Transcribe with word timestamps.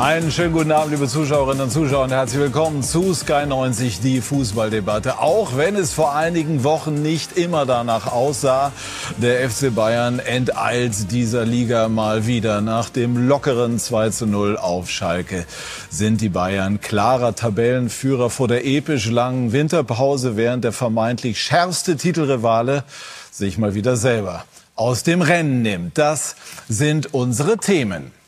Einen 0.00 0.32
schönen 0.32 0.54
guten 0.54 0.72
Abend, 0.72 0.92
liebe 0.92 1.06
Zuschauerinnen 1.06 1.64
und 1.64 1.70
Zuschauer, 1.70 2.04
und 2.04 2.10
herzlich 2.10 2.40
willkommen 2.40 2.82
zu 2.82 3.12
Sky 3.12 3.44
90, 3.46 4.00
die 4.00 4.22
Fußballdebatte. 4.22 5.18
Auch 5.18 5.58
wenn 5.58 5.76
es 5.76 5.92
vor 5.92 6.14
einigen 6.16 6.64
Wochen 6.64 7.02
nicht 7.02 7.36
immer 7.36 7.66
danach 7.66 8.10
aussah, 8.10 8.72
der 9.18 9.50
FC 9.50 9.74
Bayern 9.74 10.18
enteilt 10.18 11.12
dieser 11.12 11.44
Liga 11.44 11.90
mal 11.90 12.26
wieder. 12.26 12.62
Nach 12.62 12.88
dem 12.88 13.28
lockeren 13.28 13.78
2 13.78 14.08
zu 14.08 14.26
0 14.26 14.56
auf 14.56 14.88
Schalke 14.88 15.44
sind 15.90 16.22
die 16.22 16.30
Bayern 16.30 16.80
klarer 16.80 17.34
Tabellenführer 17.34 18.30
vor 18.30 18.48
der 18.48 18.64
episch 18.64 19.04
langen 19.10 19.52
Winterpause, 19.52 20.34
während 20.34 20.64
der 20.64 20.72
vermeintlich 20.72 21.38
schärfste 21.42 21.98
Titelrivale 21.98 22.84
sich 23.30 23.58
mal 23.58 23.74
wieder 23.74 23.96
selber 23.96 24.46
aus 24.76 25.02
dem 25.02 25.20
Rennen 25.20 25.60
nimmt. 25.60 25.98
Das 25.98 26.36
sind 26.70 27.12
unsere 27.12 27.58
Themen. 27.58 28.18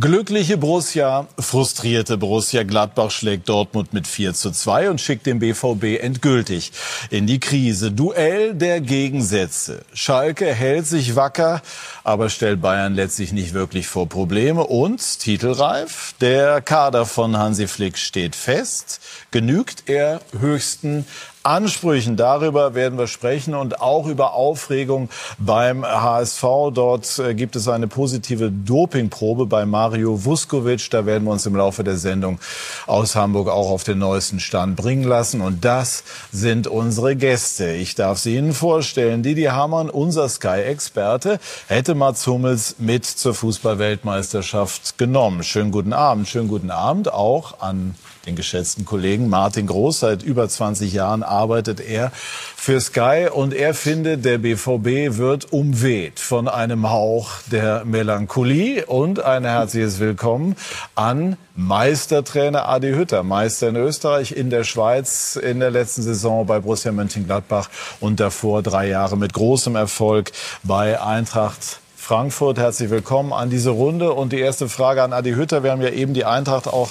Glückliche 0.00 0.56
Borussia, 0.58 1.28
frustrierte 1.38 2.18
Borussia 2.18 2.64
Gladbach 2.64 3.12
schlägt 3.12 3.48
Dortmund 3.48 3.92
mit 3.92 4.08
4 4.08 4.34
zu 4.34 4.50
2 4.50 4.90
und 4.90 5.00
schickt 5.00 5.24
den 5.24 5.38
BVB 5.38 6.02
endgültig 6.02 6.72
in 7.10 7.28
die 7.28 7.38
Krise. 7.38 7.92
Duell 7.92 8.54
der 8.54 8.80
Gegensätze. 8.80 9.84
Schalke 9.92 10.52
hält 10.52 10.88
sich 10.88 11.14
wacker, 11.14 11.62
aber 12.02 12.28
stellt 12.28 12.60
Bayern 12.60 12.96
letztlich 12.96 13.32
nicht 13.32 13.54
wirklich 13.54 13.86
vor 13.86 14.08
Probleme. 14.08 14.64
Und 14.66 15.20
titelreif, 15.20 16.16
der 16.20 16.60
Kader 16.60 17.06
von 17.06 17.36
Hansi 17.36 17.68
Flick 17.68 17.96
steht 17.96 18.34
fest. 18.34 19.00
Genügt 19.30 19.84
er 19.88 20.20
höchsten 20.36 21.06
Ansprüchen. 21.44 22.16
Darüber 22.16 22.74
werden 22.74 22.98
wir 22.98 23.06
sprechen 23.06 23.54
und 23.54 23.82
auch 23.82 24.06
über 24.06 24.32
Aufregung 24.32 25.10
beim 25.36 25.84
HSV. 25.84 26.42
Dort 26.72 27.18
äh, 27.18 27.34
gibt 27.34 27.54
es 27.54 27.68
eine 27.68 27.86
positive 27.86 28.50
Dopingprobe 28.50 29.44
bei 29.44 29.66
Mario 29.66 30.24
Vuskovic. 30.24 30.90
Da 30.90 31.04
werden 31.04 31.24
wir 31.24 31.32
uns 31.32 31.44
im 31.44 31.54
Laufe 31.54 31.84
der 31.84 31.98
Sendung 31.98 32.38
aus 32.86 33.14
Hamburg 33.14 33.48
auch 33.48 33.68
auf 33.68 33.84
den 33.84 33.98
neuesten 33.98 34.40
Stand 34.40 34.76
bringen 34.76 35.04
lassen. 35.04 35.42
Und 35.42 35.66
das 35.66 36.04
sind 36.32 36.66
unsere 36.66 37.14
Gäste. 37.14 37.72
Ich 37.72 37.94
darf 37.94 38.18
sie 38.18 38.36
Ihnen 38.36 38.54
vorstellen. 38.54 39.22
Didi 39.22 39.44
Hamann, 39.44 39.90
unser 39.90 40.30
Sky-Experte, 40.30 41.38
hätte 41.68 41.94
Mats 41.94 42.26
Hummels 42.26 42.76
mit 42.78 43.04
zur 43.04 43.34
Fußballweltmeisterschaft 43.34 44.96
genommen. 44.96 45.42
Schönen 45.42 45.72
guten 45.72 45.92
Abend. 45.92 46.26
Schönen 46.26 46.48
guten 46.48 46.70
Abend 46.70 47.12
auch 47.12 47.60
an 47.60 47.94
den 48.26 48.36
geschätzten 48.36 48.84
Kollegen 48.84 49.28
Martin 49.28 49.66
Groß. 49.66 50.00
Seit 50.00 50.22
über 50.22 50.48
20 50.48 50.92
Jahren 50.92 51.22
arbeitet 51.22 51.80
er 51.80 52.10
für 52.12 52.80
Sky 52.80 53.28
und 53.32 53.54
er 53.54 53.74
findet, 53.74 54.24
der 54.24 54.38
BVB 54.38 55.18
wird 55.18 55.52
umweht 55.52 56.20
von 56.20 56.48
einem 56.48 56.90
Hauch 56.90 57.30
der 57.50 57.84
Melancholie 57.84 58.86
und 58.86 59.20
ein 59.20 59.44
herzliches 59.44 60.00
Willkommen 60.00 60.56
an 60.94 61.36
Meistertrainer 61.56 62.68
Adi 62.68 62.92
Hütter, 62.92 63.22
Meister 63.22 63.68
in 63.68 63.76
Österreich, 63.76 64.32
in 64.32 64.50
der 64.50 64.64
Schweiz, 64.64 65.36
in 65.36 65.60
der 65.60 65.70
letzten 65.70 66.02
Saison 66.02 66.46
bei 66.46 66.58
Borussia 66.58 66.90
Mönchengladbach 66.90 67.68
und 68.00 68.18
davor 68.18 68.62
drei 68.62 68.88
Jahre 68.88 69.16
mit 69.16 69.32
großem 69.32 69.76
Erfolg 69.76 70.32
bei 70.64 71.00
Eintracht 71.00 71.80
Frankfurt. 72.04 72.58
Herzlich 72.58 72.90
willkommen 72.90 73.32
an 73.32 73.48
diese 73.48 73.70
Runde. 73.70 74.12
Und 74.12 74.34
die 74.34 74.38
erste 74.38 74.68
Frage 74.68 75.02
an 75.02 75.14
Adi 75.14 75.32
Hütter. 75.32 75.62
Wir 75.62 75.70
haben 75.70 75.80
ja 75.80 75.88
eben 75.88 76.12
die 76.12 76.26
Eintracht 76.26 76.68
auch 76.68 76.90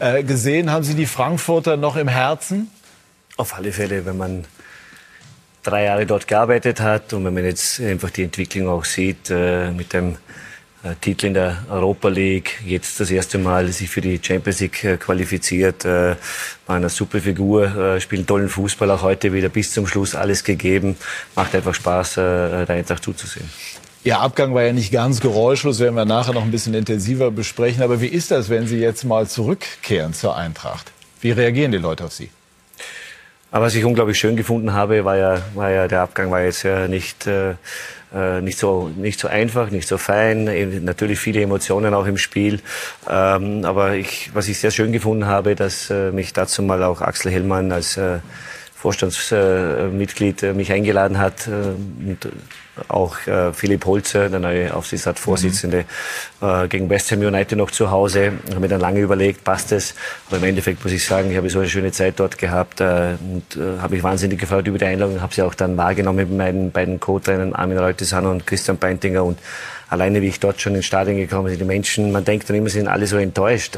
äh, 0.00 0.22
gesehen. 0.22 0.70
Haben 0.70 0.84
Sie 0.84 0.92
die 0.92 1.06
Frankfurter 1.06 1.78
noch 1.78 1.96
im 1.96 2.08
Herzen? 2.08 2.70
Auf 3.38 3.54
alle 3.54 3.72
Fälle, 3.72 4.04
wenn 4.04 4.18
man 4.18 4.44
drei 5.62 5.84
Jahre 5.84 6.04
dort 6.04 6.28
gearbeitet 6.28 6.80
hat 6.80 7.14
und 7.14 7.24
wenn 7.24 7.32
man 7.32 7.46
jetzt 7.46 7.80
einfach 7.80 8.10
die 8.10 8.22
Entwicklung 8.22 8.68
auch 8.68 8.84
sieht 8.84 9.30
äh, 9.30 9.70
mit 9.70 9.94
dem 9.94 10.16
äh, 10.82 10.94
Titel 11.00 11.26
in 11.26 11.34
der 11.34 11.64
Europa 11.70 12.08
League, 12.08 12.60
jetzt 12.66 13.00
das 13.00 13.10
erste 13.10 13.38
Mal 13.38 13.68
sich 13.68 13.88
für 13.88 14.02
die 14.02 14.20
Champions 14.22 14.60
League 14.60 14.84
äh, 14.84 14.96
qualifiziert, 14.98 15.86
äh, 15.86 16.16
war 16.66 16.76
eine 16.76 16.90
super 16.90 17.20
Figur, 17.20 17.64
äh, 17.64 18.00
spielt 18.00 18.28
tollen 18.28 18.50
Fußball, 18.50 18.90
auch 18.90 19.00
heute 19.00 19.32
wieder 19.32 19.48
bis 19.48 19.72
zum 19.72 19.86
Schluss 19.86 20.14
alles 20.14 20.44
gegeben, 20.44 20.96
macht 21.34 21.54
einfach 21.54 21.74
Spaß, 21.74 22.18
äh, 22.18 22.66
der 22.66 22.76
Eintracht 22.76 23.04
zuzusehen. 23.04 23.48
Ihr 24.02 24.18
Abgang 24.18 24.54
war 24.54 24.62
ja 24.62 24.72
nicht 24.72 24.92
ganz 24.92 25.20
geräuschlos, 25.20 25.78
werden 25.78 25.94
wir 25.94 26.06
nachher 26.06 26.32
noch 26.32 26.42
ein 26.42 26.50
bisschen 26.50 26.72
intensiver 26.72 27.30
besprechen. 27.30 27.82
Aber 27.82 28.00
wie 28.00 28.06
ist 28.06 28.30
das, 28.30 28.48
wenn 28.48 28.66
Sie 28.66 28.78
jetzt 28.78 29.04
mal 29.04 29.26
zurückkehren 29.26 30.14
zur 30.14 30.36
Eintracht? 30.36 30.90
Wie 31.20 31.32
reagieren 31.32 31.70
die 31.70 31.78
Leute 31.78 32.04
auf 32.04 32.12
Sie? 32.14 32.30
Aber 33.50 33.66
was 33.66 33.74
ich 33.74 33.84
unglaublich 33.84 34.18
schön 34.18 34.36
gefunden 34.36 34.72
habe, 34.72 35.04
war 35.04 35.18
ja, 35.18 35.42
war 35.54 35.70
ja 35.70 35.86
der 35.86 36.00
Abgang 36.00 36.30
war 36.30 36.40
jetzt 36.40 36.62
ja 36.62 36.88
nicht 36.88 37.26
äh, 37.26 37.56
äh 38.14 38.40
nicht 38.40 38.58
so 38.58 38.88
nicht 38.96 39.20
so 39.20 39.28
einfach, 39.28 39.70
nicht 39.70 39.86
so 39.86 39.98
fein. 39.98 40.44
Natürlich 40.84 41.18
viele 41.18 41.42
Emotionen 41.42 41.92
auch 41.92 42.06
im 42.06 42.16
Spiel. 42.16 42.60
Ähm, 43.06 43.66
aber 43.66 43.96
ich, 43.96 44.30
was 44.32 44.48
ich 44.48 44.58
sehr 44.58 44.70
schön 44.70 44.92
gefunden 44.92 45.26
habe, 45.26 45.56
dass 45.56 45.90
äh, 45.90 46.10
mich 46.10 46.32
dazu 46.32 46.62
mal 46.62 46.82
auch 46.84 47.02
Axel 47.02 47.32
Hellmann 47.32 47.70
als 47.70 47.98
äh, 47.98 48.20
Vorstandsmitglied 48.80 50.42
äh, 50.42 50.54
mich 50.54 50.72
eingeladen 50.72 51.18
hat 51.18 51.46
äh, 51.46 51.50
und 51.50 52.28
auch 52.88 53.26
äh, 53.26 53.52
Philipp 53.52 53.84
Holzer, 53.84 54.30
der 54.30 54.40
neue 54.40 54.74
Aufsichtsratsvorsitzende, 54.74 55.84
mhm. 56.40 56.48
äh, 56.48 56.66
gegen 56.68 56.88
West 56.88 57.12
Ham 57.12 57.20
United 57.20 57.58
noch 57.58 57.70
zu 57.70 57.90
Hause. 57.90 58.32
Ich 58.46 58.50
habe 58.52 58.60
mir 58.60 58.68
dann 58.68 58.80
lange 58.80 59.00
überlegt, 59.00 59.44
passt 59.44 59.72
es? 59.72 59.94
Aber 60.28 60.38
im 60.38 60.44
Endeffekt 60.44 60.82
muss 60.82 60.94
ich 60.94 61.04
sagen, 61.04 61.30
ich 61.30 61.36
habe 61.36 61.50
so 61.50 61.58
eine 61.58 61.68
schöne 61.68 61.92
Zeit 61.92 62.18
dort 62.18 62.38
gehabt 62.38 62.80
äh, 62.80 63.16
und 63.20 63.54
äh, 63.56 63.80
habe 63.80 63.96
mich 63.96 64.02
wahnsinnig 64.02 64.38
gefreut 64.38 64.66
über 64.66 64.78
die 64.78 64.86
Einladung. 64.86 65.20
Habe 65.20 65.34
sie 65.34 65.42
auch 65.42 65.54
dann 65.54 65.76
wahrgenommen 65.76 66.16
mit 66.16 66.32
meinen 66.32 66.70
beiden 66.70 67.00
Co-Trainern 67.00 67.52
Armin 67.52 67.76
Reutesan 67.76 68.24
und 68.24 68.46
Christian 68.46 68.78
Beintinger 68.78 69.24
und 69.24 69.38
alleine 69.90 70.22
wie 70.22 70.28
ich 70.28 70.40
dort 70.40 70.58
schon 70.58 70.74
ins 70.74 70.86
Stadion 70.86 71.18
gekommen 71.18 71.50
bin, 71.50 71.58
die 71.58 71.64
Menschen, 71.64 72.12
man 72.12 72.24
denkt 72.24 72.48
dann 72.48 72.56
immer, 72.56 72.70
sie 72.70 72.78
sind 72.78 72.88
alle 72.88 73.06
so 73.06 73.18
enttäuscht. 73.18 73.76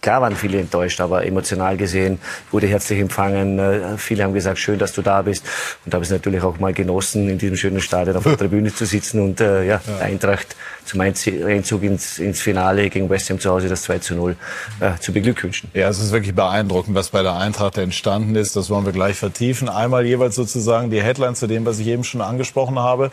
Klar 0.00 0.22
waren 0.22 0.34
viele 0.34 0.58
enttäuscht, 0.60 1.00
aber 1.00 1.26
emotional 1.26 1.76
gesehen 1.76 2.18
wurde 2.50 2.66
herzlich 2.66 3.00
empfangen. 3.00 3.58
Äh, 3.58 3.98
viele 3.98 4.24
haben 4.24 4.32
gesagt, 4.32 4.58
schön, 4.58 4.78
dass 4.78 4.92
du 4.92 5.02
da 5.02 5.20
bist. 5.20 5.44
Und 5.84 5.92
habe 5.92 6.02
es 6.02 6.10
natürlich 6.10 6.42
auch 6.42 6.58
mal 6.58 6.72
genossen, 6.72 7.28
in 7.28 7.36
diesem 7.36 7.56
schönen 7.56 7.80
Stadion 7.82 8.16
auf 8.16 8.24
der 8.24 8.36
Tribüne 8.38 8.74
zu 8.74 8.86
sitzen 8.86 9.20
und 9.20 9.40
äh, 9.40 9.66
ja, 9.66 9.80
ja. 9.86 9.98
Eintracht 9.98 10.56
zum 10.86 11.02
Einzug 11.02 11.82
ins, 11.82 12.18
ins 12.18 12.40
Finale 12.40 12.88
gegen 12.88 13.10
West 13.10 13.28
Ham 13.28 13.38
zu 13.38 13.50
Hause 13.50 13.68
das 13.68 13.82
2 13.82 13.98
zu 13.98 14.14
0 14.14 14.36
äh, 14.80 14.98
zu 14.98 15.12
beglückwünschen. 15.12 15.70
Ja, 15.74 15.88
es 15.90 15.98
ist 15.98 16.12
wirklich 16.12 16.34
beeindruckend, 16.34 16.94
was 16.94 17.10
bei 17.10 17.22
der 17.22 17.36
Eintracht 17.36 17.76
entstanden 17.76 18.36
ist. 18.36 18.56
Das 18.56 18.70
wollen 18.70 18.86
wir 18.86 18.92
gleich 18.92 19.16
vertiefen. 19.16 19.68
Einmal 19.68 20.06
jeweils 20.06 20.34
sozusagen 20.34 20.90
die 20.90 21.02
Headline 21.02 21.34
zu 21.34 21.46
dem, 21.46 21.66
was 21.66 21.78
ich 21.78 21.88
eben 21.88 22.04
schon 22.04 22.22
angesprochen 22.22 22.78
habe 22.78 23.10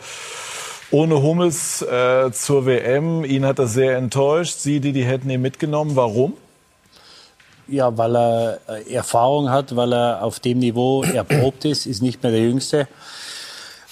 ohne 0.90 1.20
Hummels 1.20 1.82
äh, 1.82 2.30
zur 2.32 2.64
WM. 2.64 3.22
Ihn 3.22 3.44
hat 3.44 3.58
das 3.58 3.74
sehr 3.74 3.98
enttäuscht. 3.98 4.58
Sie, 4.58 4.80
die 4.80 4.92
die 4.92 5.04
hätten 5.04 5.28
ihn 5.28 5.42
mitgenommen. 5.42 5.96
Warum? 5.96 6.32
Ja, 7.68 7.96
weil 7.96 8.16
er 8.16 8.58
äh, 8.68 8.94
Erfahrung 8.94 9.50
hat, 9.50 9.76
weil 9.76 9.92
er 9.92 10.22
auf 10.22 10.40
dem 10.40 10.58
Niveau 10.58 11.02
erprobt 11.02 11.64
ist, 11.64 11.86
ist 11.86 12.02
nicht 12.02 12.22
mehr 12.22 12.32
der 12.32 12.40
Jüngste. 12.40 12.88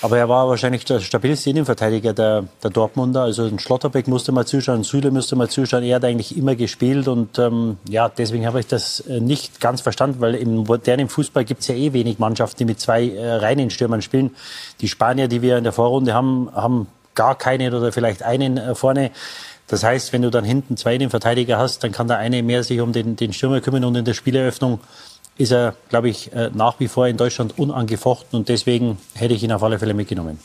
Aber 0.03 0.19
er 0.19 0.28
war 0.28 0.47
wahrscheinlich 0.48 0.84
der 0.84 1.00
stabilste 1.00 1.48
Innenverteidiger 1.50 2.12
der, 2.12 2.44
der 2.62 2.70
Dortmunder. 2.70 3.22
Also 3.22 3.44
ein 3.44 3.59
Schlotterbeck 3.59 4.09
musste 4.09 4.31
mal 4.31 4.47
zuschauen, 4.47 4.84
Süle 4.84 5.10
musste 5.10 5.37
mal 5.37 5.48
zuschauen. 5.48 5.82
Er 5.84 5.97
hat 5.97 6.04
eigentlich 6.04 6.37
immer 6.37 6.54
gespielt 6.54 7.09
und 7.09 7.38
ähm, 7.38 7.78
ja, 7.88 8.09
deswegen 8.10 8.47
habe 8.47 8.60
ich 8.60 8.66
das 8.66 9.00
äh, 9.00 9.20
nicht 9.20 9.59
ganz 9.60 9.81
verstanden, 9.81 10.20
weil 10.20 10.34
im 10.34 10.64
modernen 10.64 11.08
Fußball 11.08 11.47
gibt 11.47 11.62
es 11.62 11.69
ja 11.69 11.75
eh 11.75 11.94
wenig 11.94 12.19
Mannschaften, 12.19 12.58
die 12.58 12.64
mit 12.66 12.78
zwei 12.78 13.08
äh, 13.08 13.37
reinen 13.37 13.70
Stürmern 13.70 14.03
spielen. 14.03 14.37
Die 14.82 14.88
Spanier, 14.88 15.28
die 15.28 15.41
wir 15.41 15.56
in 15.56 15.64
der 15.64 15.72
Vorrunde 15.72 16.12
haben, 16.12 16.50
haben 16.54 16.88
gar 17.14 17.37
keinen 17.37 17.72
oder 17.72 17.91
vielleicht 17.91 18.22
einen 18.22 18.58
äh, 18.58 18.75
vorne. 18.75 19.10
Das 19.69 19.82
heißt, 19.82 20.12
wenn 20.12 20.22
du 20.22 20.31
dann 20.31 20.44
hinten 20.44 20.77
zwei 20.77 20.94
Innenverteidiger 20.94 21.59
hast, 21.59 21.82
dann 21.82 21.93
kann 21.93 22.09
der 22.09 22.19
eine 22.19 22.43
mehr 22.43 22.62
sich 22.62 22.81
um 22.81 22.93
den, 22.93 23.16
den 23.16 23.32
Stürmer 23.32 23.60
kümmern 23.60 23.84
und 23.84 23.97
in 23.97 24.04
der 24.04 24.15
Spieleröffnung 24.15 24.81
ist 25.38 25.53
er, 25.53 25.75
glaube 25.88 26.09
ich, 26.09 26.32
äh, 26.32 26.50
nach 26.55 26.81
wie 26.81 26.88
vor 26.88 27.06
in 27.08 27.17
Deutschland 27.17 27.58
unangefochten 27.58 28.38
und 28.38 28.49
deswegen 28.49 28.99
hätte 29.14 29.35
ich 29.35 29.43
ihn 29.43 29.52
auf 29.52 29.62
alle 29.62 29.79
Fälle 29.79 29.94
mitgenommen. 29.94 30.38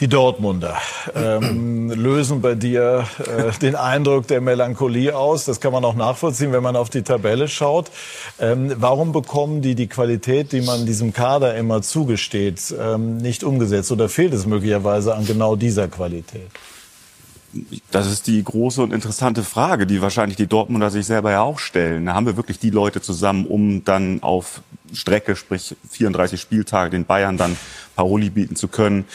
Die 0.00 0.06
Dortmunder 0.06 0.76
ähm, 1.16 1.90
lösen 1.94 2.40
bei 2.40 2.54
dir 2.54 3.04
äh, 3.18 3.50
den 3.58 3.74
Eindruck 3.74 4.28
der 4.28 4.40
Melancholie 4.40 5.16
aus. 5.16 5.44
Das 5.44 5.60
kann 5.60 5.72
man 5.72 5.84
auch 5.84 5.96
nachvollziehen, 5.96 6.52
wenn 6.52 6.62
man 6.62 6.76
auf 6.76 6.88
die 6.88 7.02
Tabelle 7.02 7.48
schaut. 7.48 7.90
Ähm, 8.38 8.72
warum 8.76 9.10
bekommen 9.10 9.60
die 9.60 9.74
die 9.74 9.88
Qualität, 9.88 10.52
die 10.52 10.60
man 10.60 10.86
diesem 10.86 11.12
Kader 11.12 11.56
immer 11.56 11.82
zugesteht, 11.82 12.72
ähm, 12.80 13.16
nicht 13.16 13.42
umgesetzt? 13.42 13.90
Oder 13.90 14.08
fehlt 14.08 14.32
es 14.34 14.46
möglicherweise 14.46 15.16
an 15.16 15.26
genau 15.26 15.56
dieser 15.56 15.88
Qualität? 15.88 16.48
Das 17.90 18.10
ist 18.10 18.26
die 18.26 18.42
große 18.42 18.82
und 18.82 18.92
interessante 18.92 19.42
Frage, 19.42 19.86
die 19.86 20.02
wahrscheinlich 20.02 20.36
die 20.36 20.46
Dortmunder 20.46 20.90
sich 20.90 21.06
selber 21.06 21.30
ja 21.30 21.40
auch 21.40 21.58
stellen. 21.58 22.12
Haben 22.12 22.26
wir 22.26 22.36
wirklich 22.36 22.58
die 22.58 22.70
Leute 22.70 23.00
zusammen, 23.00 23.46
um 23.46 23.84
dann 23.84 24.22
auf 24.22 24.60
Strecke, 24.92 25.34
sprich 25.34 25.74
34 25.90 26.40
Spieltage, 26.40 26.90
den 26.90 27.04
Bayern 27.04 27.36
dann 27.36 27.56
Paroli 27.96 28.30
bieten 28.30 28.56
zu 28.56 28.68
können. 28.68 29.06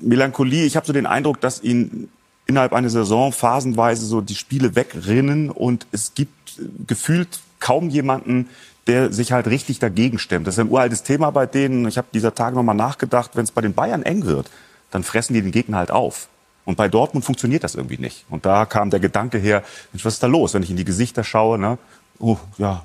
Melancholie, 0.00 0.64
ich 0.64 0.76
habe 0.76 0.86
so 0.86 0.92
den 0.92 1.06
Eindruck, 1.06 1.40
dass 1.40 1.62
ihnen 1.62 2.08
innerhalb 2.46 2.72
einer 2.72 2.90
Saison 2.90 3.32
phasenweise 3.32 4.06
so 4.06 4.20
die 4.20 4.34
Spiele 4.34 4.74
wegrinnen 4.74 5.50
und 5.50 5.86
es 5.92 6.14
gibt 6.14 6.58
gefühlt 6.86 7.40
kaum 7.58 7.90
jemanden, 7.90 8.48
der 8.86 9.12
sich 9.12 9.32
halt 9.32 9.46
richtig 9.46 9.78
dagegen 9.78 10.18
stemmt. 10.18 10.46
Das 10.46 10.54
ist 10.54 10.60
ein 10.60 10.70
uraltes 10.70 11.02
Thema 11.02 11.30
bei 11.30 11.46
denen. 11.46 11.86
Ich 11.86 11.98
habe 11.98 12.08
dieser 12.12 12.34
Tage 12.34 12.56
nochmal 12.56 12.74
nachgedacht, 12.74 13.32
wenn 13.34 13.44
es 13.44 13.52
bei 13.52 13.60
den 13.60 13.74
Bayern 13.74 14.02
eng 14.02 14.24
wird, 14.24 14.50
dann 14.90 15.04
fressen 15.04 15.34
die 15.34 15.42
den 15.42 15.52
Gegner 15.52 15.78
halt 15.78 15.90
auf. 15.90 16.28
Und 16.64 16.76
bei 16.76 16.88
Dortmund 16.88 17.24
funktioniert 17.24 17.64
das 17.64 17.74
irgendwie 17.74 17.98
nicht. 17.98 18.24
Und 18.28 18.46
da 18.46 18.66
kam 18.66 18.90
der 18.90 19.00
Gedanke 19.00 19.38
her, 19.38 19.62
Mensch, 19.92 20.04
was 20.04 20.14
ist 20.14 20.22
da 20.22 20.26
los, 20.26 20.54
wenn 20.54 20.62
ich 20.62 20.70
in 20.70 20.76
die 20.76 20.84
Gesichter 20.84 21.24
schaue? 21.24 21.58
Ne? 21.58 21.78
Oh, 22.18 22.36
ja, 22.58 22.84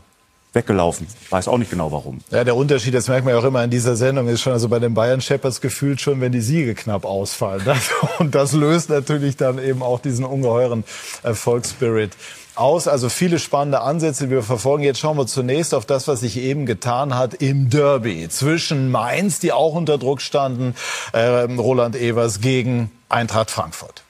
weggelaufen. 0.53 1.07
Weiß 1.29 1.47
auch 1.47 1.57
nicht 1.57 1.69
genau 1.69 1.91
warum. 1.91 2.19
Ja, 2.31 2.43
der 2.43 2.55
Unterschied, 2.55 2.93
das 2.93 3.07
merkt 3.07 3.25
man 3.25 3.33
ja 3.33 3.39
auch 3.39 3.43
immer 3.43 3.63
in 3.63 3.69
dieser 3.69 3.95
Sendung, 3.95 4.27
ist 4.27 4.41
schon 4.41 4.53
also 4.53 4.69
bei 4.69 4.79
den 4.79 4.93
Bayern 4.93 5.21
Shepherds 5.21 5.61
gefühlt 5.61 6.01
schon, 6.01 6.21
wenn 6.21 6.31
die 6.31 6.41
Siege 6.41 6.73
knapp 6.73 7.05
ausfallen. 7.05 7.63
und 8.19 8.33
das 8.33 8.53
löst 8.53 8.89
natürlich 8.89 9.35
dann 9.35 9.59
eben 9.59 9.83
auch 9.83 9.99
diesen 9.99 10.25
ungeheuren 10.25 10.83
Erfolgsspirit 11.21 12.11
aus. 12.57 12.87
Also 12.87 13.09
viele 13.09 13.39
spannende 13.39 13.81
Ansätze, 13.81 14.25
die 14.25 14.31
wir 14.31 14.43
verfolgen. 14.43 14.83
Jetzt 14.83 14.99
schauen 14.99 15.17
wir 15.17 15.27
zunächst 15.27 15.73
auf 15.73 15.85
das, 15.85 16.07
was 16.07 16.21
sich 16.21 16.37
eben 16.37 16.65
getan 16.65 17.15
hat 17.15 17.35
im 17.35 17.69
Derby 17.69 18.27
zwischen 18.29 18.91
Mainz, 18.91 19.39
die 19.39 19.51
auch 19.51 19.73
unter 19.73 19.97
Druck 19.97 20.21
standen, 20.21 20.75
äh, 21.13 21.41
Roland 21.57 21.95
Evers 21.95 22.41
gegen 22.41 22.91
Eintracht 23.09 23.51
Frankfurt. 23.51 24.03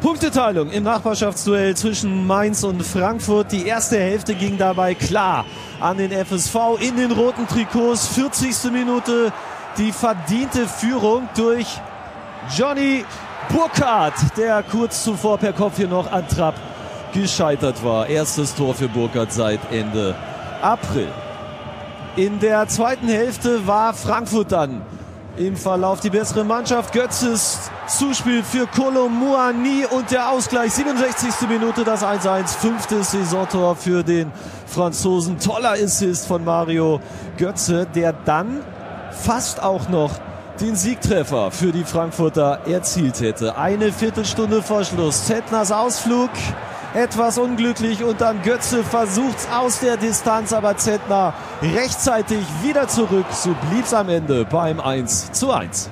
Punkteteilung 0.00 0.70
im 0.70 0.84
Nachbarschaftsduell 0.84 1.74
zwischen 1.74 2.26
Mainz 2.26 2.62
und 2.62 2.82
Frankfurt. 2.82 3.50
Die 3.50 3.66
erste 3.66 3.98
Hälfte 3.98 4.34
ging 4.34 4.58
dabei 4.58 4.94
klar 4.94 5.46
an 5.80 5.98
den 5.98 6.12
FSV 6.12 6.78
in 6.80 6.96
den 6.96 7.12
roten 7.12 7.48
Trikots. 7.48 8.08
40. 8.08 8.70
Minute 8.72 9.32
die 9.78 9.92
verdiente 9.92 10.66
Führung 10.66 11.28
durch 11.34 11.66
Johnny 12.56 13.04
Burkhardt, 13.52 14.14
der 14.36 14.62
kurz 14.62 15.04
zuvor 15.04 15.38
per 15.38 15.52
Kopf 15.52 15.76
hier 15.76 15.88
noch 15.88 16.10
an 16.10 16.26
Trapp 16.28 16.54
gescheitert 17.12 17.84
war. 17.84 18.06
Erstes 18.08 18.54
Tor 18.54 18.74
für 18.74 18.88
Burkhardt 18.88 19.32
seit 19.32 19.60
Ende 19.72 20.14
April. 20.62 21.08
In 22.16 22.40
der 22.40 22.66
zweiten 22.68 23.08
Hälfte 23.08 23.66
war 23.66 23.92
Frankfurt 23.92 24.52
dann 24.52 24.82
im 25.36 25.56
Verlauf 25.56 26.00
die 26.00 26.10
bessere 26.10 26.44
Mannschaft. 26.44 26.92
Götzes 26.92 27.70
Zuspiel 27.86 28.42
für 28.42 28.66
Muani 29.08 29.84
und 29.90 30.10
der 30.10 30.30
Ausgleich 30.30 30.72
67. 30.72 31.48
Minute 31.48 31.84
das 31.84 32.02
1-1, 32.02 32.56
fünftes 32.56 33.10
Saisontor 33.12 33.76
für 33.76 34.02
den 34.02 34.32
Franzosen. 34.66 35.38
Toller 35.38 35.72
Assist 35.72 36.26
von 36.26 36.44
Mario 36.44 37.00
Götze, 37.36 37.86
der 37.94 38.12
dann 38.12 38.62
fast 39.10 39.62
auch 39.62 39.88
noch 39.88 40.12
den 40.60 40.74
Siegtreffer 40.74 41.50
für 41.50 41.70
die 41.70 41.84
Frankfurter 41.84 42.60
erzielt 42.66 43.20
hätte. 43.20 43.58
Eine 43.58 43.92
Viertelstunde 43.92 44.62
vor 44.62 44.84
Schluss. 44.84 45.26
Zettners 45.26 45.70
Ausflug 45.70 46.30
etwas 46.96 47.36
unglücklich 47.36 48.02
und 48.02 48.22
dann 48.22 48.42
Götze 48.42 48.82
versucht's 48.82 49.46
aus 49.52 49.80
der 49.80 49.98
Distanz, 49.98 50.54
aber 50.54 50.78
Zettner 50.78 51.34
rechtzeitig 51.60 52.38
wieder 52.62 52.88
zurück. 52.88 53.26
So 53.32 53.54
blieb's 53.68 53.92
am 53.92 54.08
Ende 54.08 54.46
beim 54.46 54.80
1 54.80 55.32
zu 55.32 55.52
1. 55.52 55.90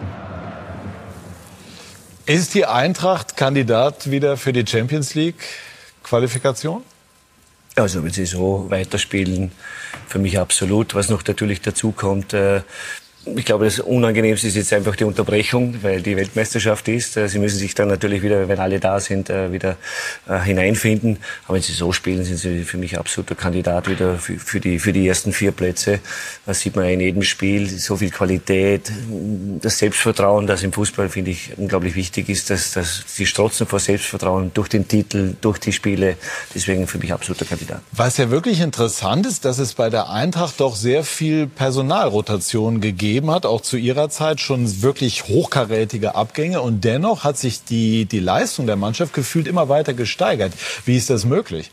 Ist 2.25 2.55
die 2.55 2.65
Eintracht 2.65 3.37
Kandidat 3.37 4.11
wieder 4.11 4.39
für 4.39 4.55
die 4.55 4.67
Champions 4.67 5.15
League 5.15 5.45
Qualifikation? 6.03 6.83
Also 7.77 8.03
wenn 8.03 8.11
sie 8.11 8.25
so 8.25 8.67
weiterspielen, 8.71 9.53
für 10.09 10.19
mich 10.19 10.39
absolut. 10.39 10.95
Was 10.95 11.11
noch 11.11 11.23
natürlich 11.27 11.61
dazu 11.61 11.93
kommt, 11.93 12.33
äh, 12.33 12.63
ich 13.27 13.45
glaube, 13.45 13.65
das 13.65 13.81
Unangenehmste 13.81 14.49
ist 14.49 14.57
jetzt 14.57 14.73
einfach 14.73 14.97
die 14.97 15.05
Unterbrechung, 15.05 15.83
weil 15.83 16.03
die 16.03 16.17
Weltmeisterschaft 16.17 16.89
ist. 16.89 17.17
Äh, 17.17 17.29
sie 17.29 17.39
müssen 17.39 17.59
sich 17.59 17.75
dann 17.75 17.89
natürlich 17.89 18.23
wieder, 18.23 18.49
wenn 18.49 18.59
alle 18.59 18.81
da 18.81 19.01
sind, 19.01 19.31
äh, 19.31 19.53
wieder 19.53 19.77
äh, 20.29 20.41
hineinfinden. 20.41 21.19
Aber 21.47 21.55
wenn 21.55 21.63
sie 21.63 21.73
so 21.73 21.93
spielen, 21.93 22.25
sind 22.25 22.39
sie 22.39 22.65
für 22.65 22.77
mich 22.77 22.99
absoluter 22.99 23.35
Kandidat 23.35 23.89
wieder 23.89 24.19
für 24.19 24.61
die, 24.61 24.79
für 24.79 24.93
die 24.93 25.09
ersten 25.09 25.33
vier 25.33 25.53
Plätze. 25.53 26.01
Das 26.45 26.61
sieht 26.61 26.77
man 26.77 26.87
in 26.87 27.01
jedem 27.01 27.23
Spiel. 27.23 27.69
So 27.69 27.97
viel 27.97 28.11
Qualität, 28.11 28.93
das 29.61 29.79
Selbstvertrauen, 29.79 30.47
das 30.47 30.63
im 30.63 30.73
Fußball, 30.73 31.09
finde 31.09 31.31
ich, 31.31 31.57
unglaublich 31.57 31.95
wichtig 31.95 32.29
ist, 32.29 32.51
dass, 32.51 32.73
dass 32.73 33.05
sie 33.07 33.27
strotzen 33.27 33.67
vor 33.67 33.81
Selbstvertrauen 33.81 34.51
durch 34.55 34.69
den 34.69 34.87
Titel, 34.87 35.35
durch 35.41 35.59
die 35.59 35.73
Spiele. 35.73 36.17
Deswegen 36.55 36.87
für 36.87 36.99
mich 36.99 37.13
absoluter 37.13 37.47
Kandidat. 37.47 37.81
Was 37.93 38.19
ja 38.19 38.31
wirklich 38.31 38.61
interessant 38.61 39.27
ist, 39.27 39.45
dass 39.45 39.59
es 39.59 39.75
bei 39.75 39.89
der 39.89 40.11
Eintracht 40.11 40.61
doch 40.61 40.77
sehr 40.77 41.05
viel 41.05 41.47
Personalrotation 41.47 42.81
gegeben 42.81 43.14
gegeben 43.15 43.31
hat, 43.31 43.47
auch 43.47 43.61
zu 43.61 43.77
ihrer 43.77 44.11
Zeit 44.11 44.41
schon 44.41 44.83
wirklich 44.83 45.29
hochkarätige 45.29 46.17
Abgänge 46.17 46.61
und 46.61 46.83
dennoch 46.83 47.23
hat 47.23 47.39
sich 47.39 47.63
die, 47.63 48.07
die 48.07 48.19
Leistung 48.19 48.67
der 48.67 48.75
Mannschaft 48.75 49.15
gefühlt 49.15 49.47
immer 49.47 49.69
weiter 49.69 49.95
gesteigert. 49.95 50.53
Wie 50.85 50.97
ist 50.97 51.11
das 51.11 51.25
möglich? 51.25 51.71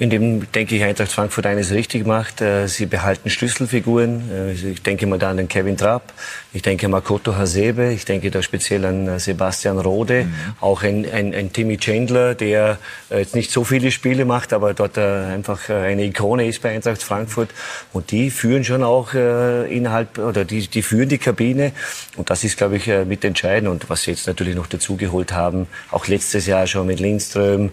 In 0.00 0.10
dem 0.10 0.50
denke 0.52 0.76
ich, 0.76 0.84
Eintracht 0.84 1.10
Frankfurt 1.10 1.44
eines 1.46 1.72
richtig 1.72 2.06
macht. 2.06 2.40
Äh, 2.40 2.68
sie 2.68 2.86
behalten 2.86 3.30
Schlüsselfiguren. 3.30 4.30
Äh, 4.30 4.52
ich 4.52 4.80
denke 4.80 5.08
mal 5.08 5.18
da 5.18 5.30
an 5.30 5.38
den 5.38 5.48
Kevin 5.48 5.76
Trapp. 5.76 6.12
Ich 6.52 6.62
denke 6.62 6.86
an 6.86 6.92
Makoto 6.92 7.34
Hasebe. 7.34 7.92
Ich 7.92 8.04
denke 8.04 8.30
da 8.30 8.40
speziell 8.40 8.84
an 8.84 9.08
äh, 9.08 9.18
Sebastian 9.18 9.80
Rode. 9.80 10.26
Mhm. 10.26 10.34
Auch 10.60 10.84
ein, 10.84 11.04
ein, 11.12 11.34
ein 11.34 11.52
Timmy 11.52 11.78
Chandler, 11.78 12.36
der 12.36 12.78
jetzt 13.10 13.34
nicht 13.34 13.50
so 13.50 13.64
viele 13.64 13.90
Spiele 13.90 14.24
macht, 14.24 14.52
aber 14.52 14.74
dort 14.74 14.98
einfach 14.98 15.68
eine 15.70 16.04
Ikone 16.04 16.46
ist 16.46 16.62
bei 16.62 16.74
Eintracht 16.74 17.02
Frankfurt. 17.02 17.50
Und 17.92 18.10
die 18.10 18.30
führen 18.30 18.64
schon 18.64 18.82
auch 18.82 19.14
innerhalb, 19.14 20.18
oder 20.18 20.44
die, 20.44 20.66
die 20.68 20.82
führen 20.82 21.08
die 21.08 21.18
Kabine. 21.18 21.72
Und 22.16 22.30
das 22.30 22.44
ist, 22.44 22.58
glaube 22.58 22.76
ich, 22.76 22.86
mitentscheidend. 22.86 23.70
Und 23.70 23.88
was 23.88 24.02
sie 24.02 24.10
jetzt 24.10 24.26
natürlich 24.26 24.54
noch 24.54 24.66
dazugeholt 24.66 25.32
haben, 25.32 25.66
auch 25.90 26.06
letztes 26.06 26.46
Jahr 26.46 26.66
schon 26.66 26.86
mit 26.86 27.00
Lindström, 27.00 27.70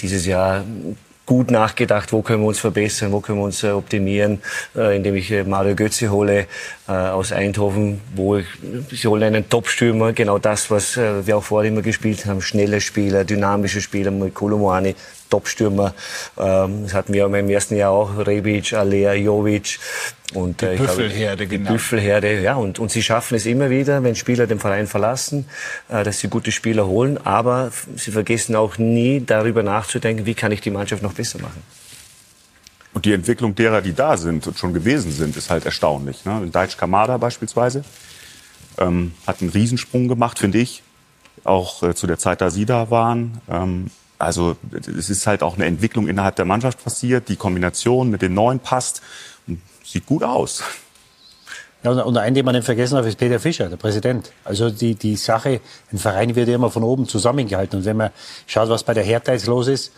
dieses 0.00 0.26
Jahr 0.26 0.64
gut 1.30 1.52
nachgedacht, 1.52 2.12
wo 2.12 2.22
können 2.22 2.42
wir 2.42 2.48
uns 2.48 2.58
verbessern, 2.58 3.12
wo 3.12 3.20
können 3.20 3.38
wir 3.38 3.44
uns 3.44 3.62
äh, 3.62 3.70
optimieren, 3.70 4.42
äh, 4.74 4.96
indem 4.96 5.14
ich 5.14 5.30
äh, 5.30 5.44
Mario 5.44 5.76
Götze 5.76 6.10
hole 6.10 6.46
aus 6.88 7.30
Eindhoven, 7.30 8.00
wo 8.16 8.38
ich, 8.38 8.46
sie 8.90 9.06
holen 9.06 9.22
einen 9.22 9.48
Top-Stürmer, 9.48 10.12
genau 10.12 10.38
das, 10.38 10.72
was 10.72 10.96
wir 10.96 11.36
auch 11.36 11.44
vorher 11.44 11.70
immer 11.70 11.82
gespielt 11.82 12.26
haben, 12.26 12.42
schnelle 12.42 12.80
Spieler, 12.80 13.24
dynamische 13.24 13.80
Spieler, 13.80 14.10
mit 14.10 14.34
Kolomoani, 14.34 14.96
Top-Stürmer. 15.30 15.94
Ähm, 16.36 16.82
das 16.82 16.94
hatten 16.94 17.14
wir 17.14 17.26
im 17.26 17.48
ersten 17.48 17.76
Jahr 17.76 17.92
auch, 17.92 18.26
Rebic, 18.26 18.72
Alea, 18.72 19.14
Jovic. 19.14 19.78
Und, 20.32 20.60
die 20.60 20.66
äh, 20.66 20.76
Büffelherde, 20.76 21.46
glaube, 21.46 21.64
die 21.64 21.70
Büffelherde, 21.70 22.40
ja. 22.40 22.54
Und, 22.54 22.78
und 22.78 22.90
sie 22.90 23.02
schaffen 23.02 23.34
es 23.34 23.46
immer 23.46 23.70
wieder, 23.70 24.02
wenn 24.02 24.14
Spieler 24.14 24.46
den 24.46 24.60
Verein 24.60 24.86
verlassen, 24.86 25.46
äh, 25.88 26.04
dass 26.04 26.20
sie 26.20 26.28
gute 26.28 26.52
Spieler 26.52 26.86
holen. 26.86 27.18
Aber 27.24 27.72
sie 27.96 28.12
vergessen 28.12 28.54
auch 28.54 28.78
nie, 28.78 29.22
darüber 29.24 29.62
nachzudenken, 29.62 30.26
wie 30.26 30.34
kann 30.34 30.52
ich 30.52 30.60
die 30.60 30.70
Mannschaft 30.70 31.02
noch 31.02 31.14
besser 31.14 31.40
machen. 31.40 31.62
Und 32.92 33.04
die 33.04 33.12
Entwicklung 33.12 33.54
derer, 33.54 33.82
die 33.82 33.92
da 33.92 34.16
sind 34.16 34.46
und 34.46 34.58
schon 34.58 34.72
gewesen 34.72 35.12
sind, 35.12 35.36
ist 35.36 35.50
halt 35.50 35.64
erstaunlich. 35.64 36.24
Ne? 36.24 36.48
Deitsch 36.50 36.76
Kamada 36.76 37.16
beispielsweise 37.18 37.84
ähm, 38.78 39.12
hat 39.26 39.40
einen 39.40 39.50
Riesensprung 39.50 40.08
gemacht, 40.08 40.38
finde 40.38 40.58
ich. 40.58 40.82
Auch 41.44 41.82
äh, 41.82 41.94
zu 41.94 42.06
der 42.06 42.18
Zeit, 42.18 42.40
da 42.40 42.50
Sie 42.50 42.66
da 42.66 42.90
waren. 42.90 43.40
Ähm, 43.48 43.90
also 44.18 44.56
es 44.72 45.08
ist 45.08 45.26
halt 45.26 45.42
auch 45.42 45.54
eine 45.54 45.64
Entwicklung 45.64 46.06
innerhalb 46.06 46.36
der 46.36 46.44
Mannschaft 46.44 46.84
passiert. 46.84 47.28
Die 47.28 47.36
Kombination 47.36 48.10
mit 48.10 48.22
den 48.22 48.34
Neuen 48.34 48.58
passt 48.58 49.00
sieht 49.84 50.06
gut 50.06 50.22
aus. 50.22 50.62
Ja, 51.82 51.92
und 51.92 52.16
einen, 52.18 52.34
den 52.34 52.44
man 52.44 52.54
nicht 52.54 52.64
vergessen 52.64 52.96
darf, 52.96 53.06
ist 53.06 53.16
Peter 53.16 53.40
Fischer, 53.40 53.68
der 53.68 53.76
Präsident. 53.76 54.32
Also 54.44 54.68
die, 54.68 54.94
die 54.94 55.16
Sache, 55.16 55.60
ein 55.90 55.98
Verein 55.98 56.34
wird 56.36 56.48
ja 56.48 56.56
immer 56.56 56.70
von 56.70 56.84
oben 56.84 57.08
zusammengehalten. 57.08 57.78
Und 57.78 57.84
wenn 57.86 57.96
man 57.96 58.10
schaut, 58.46 58.68
was 58.68 58.84
bei 58.84 58.92
der 58.92 59.04
Hertha 59.04 59.32
jetzt 59.32 59.46
los 59.46 59.66
ist, 59.66 59.92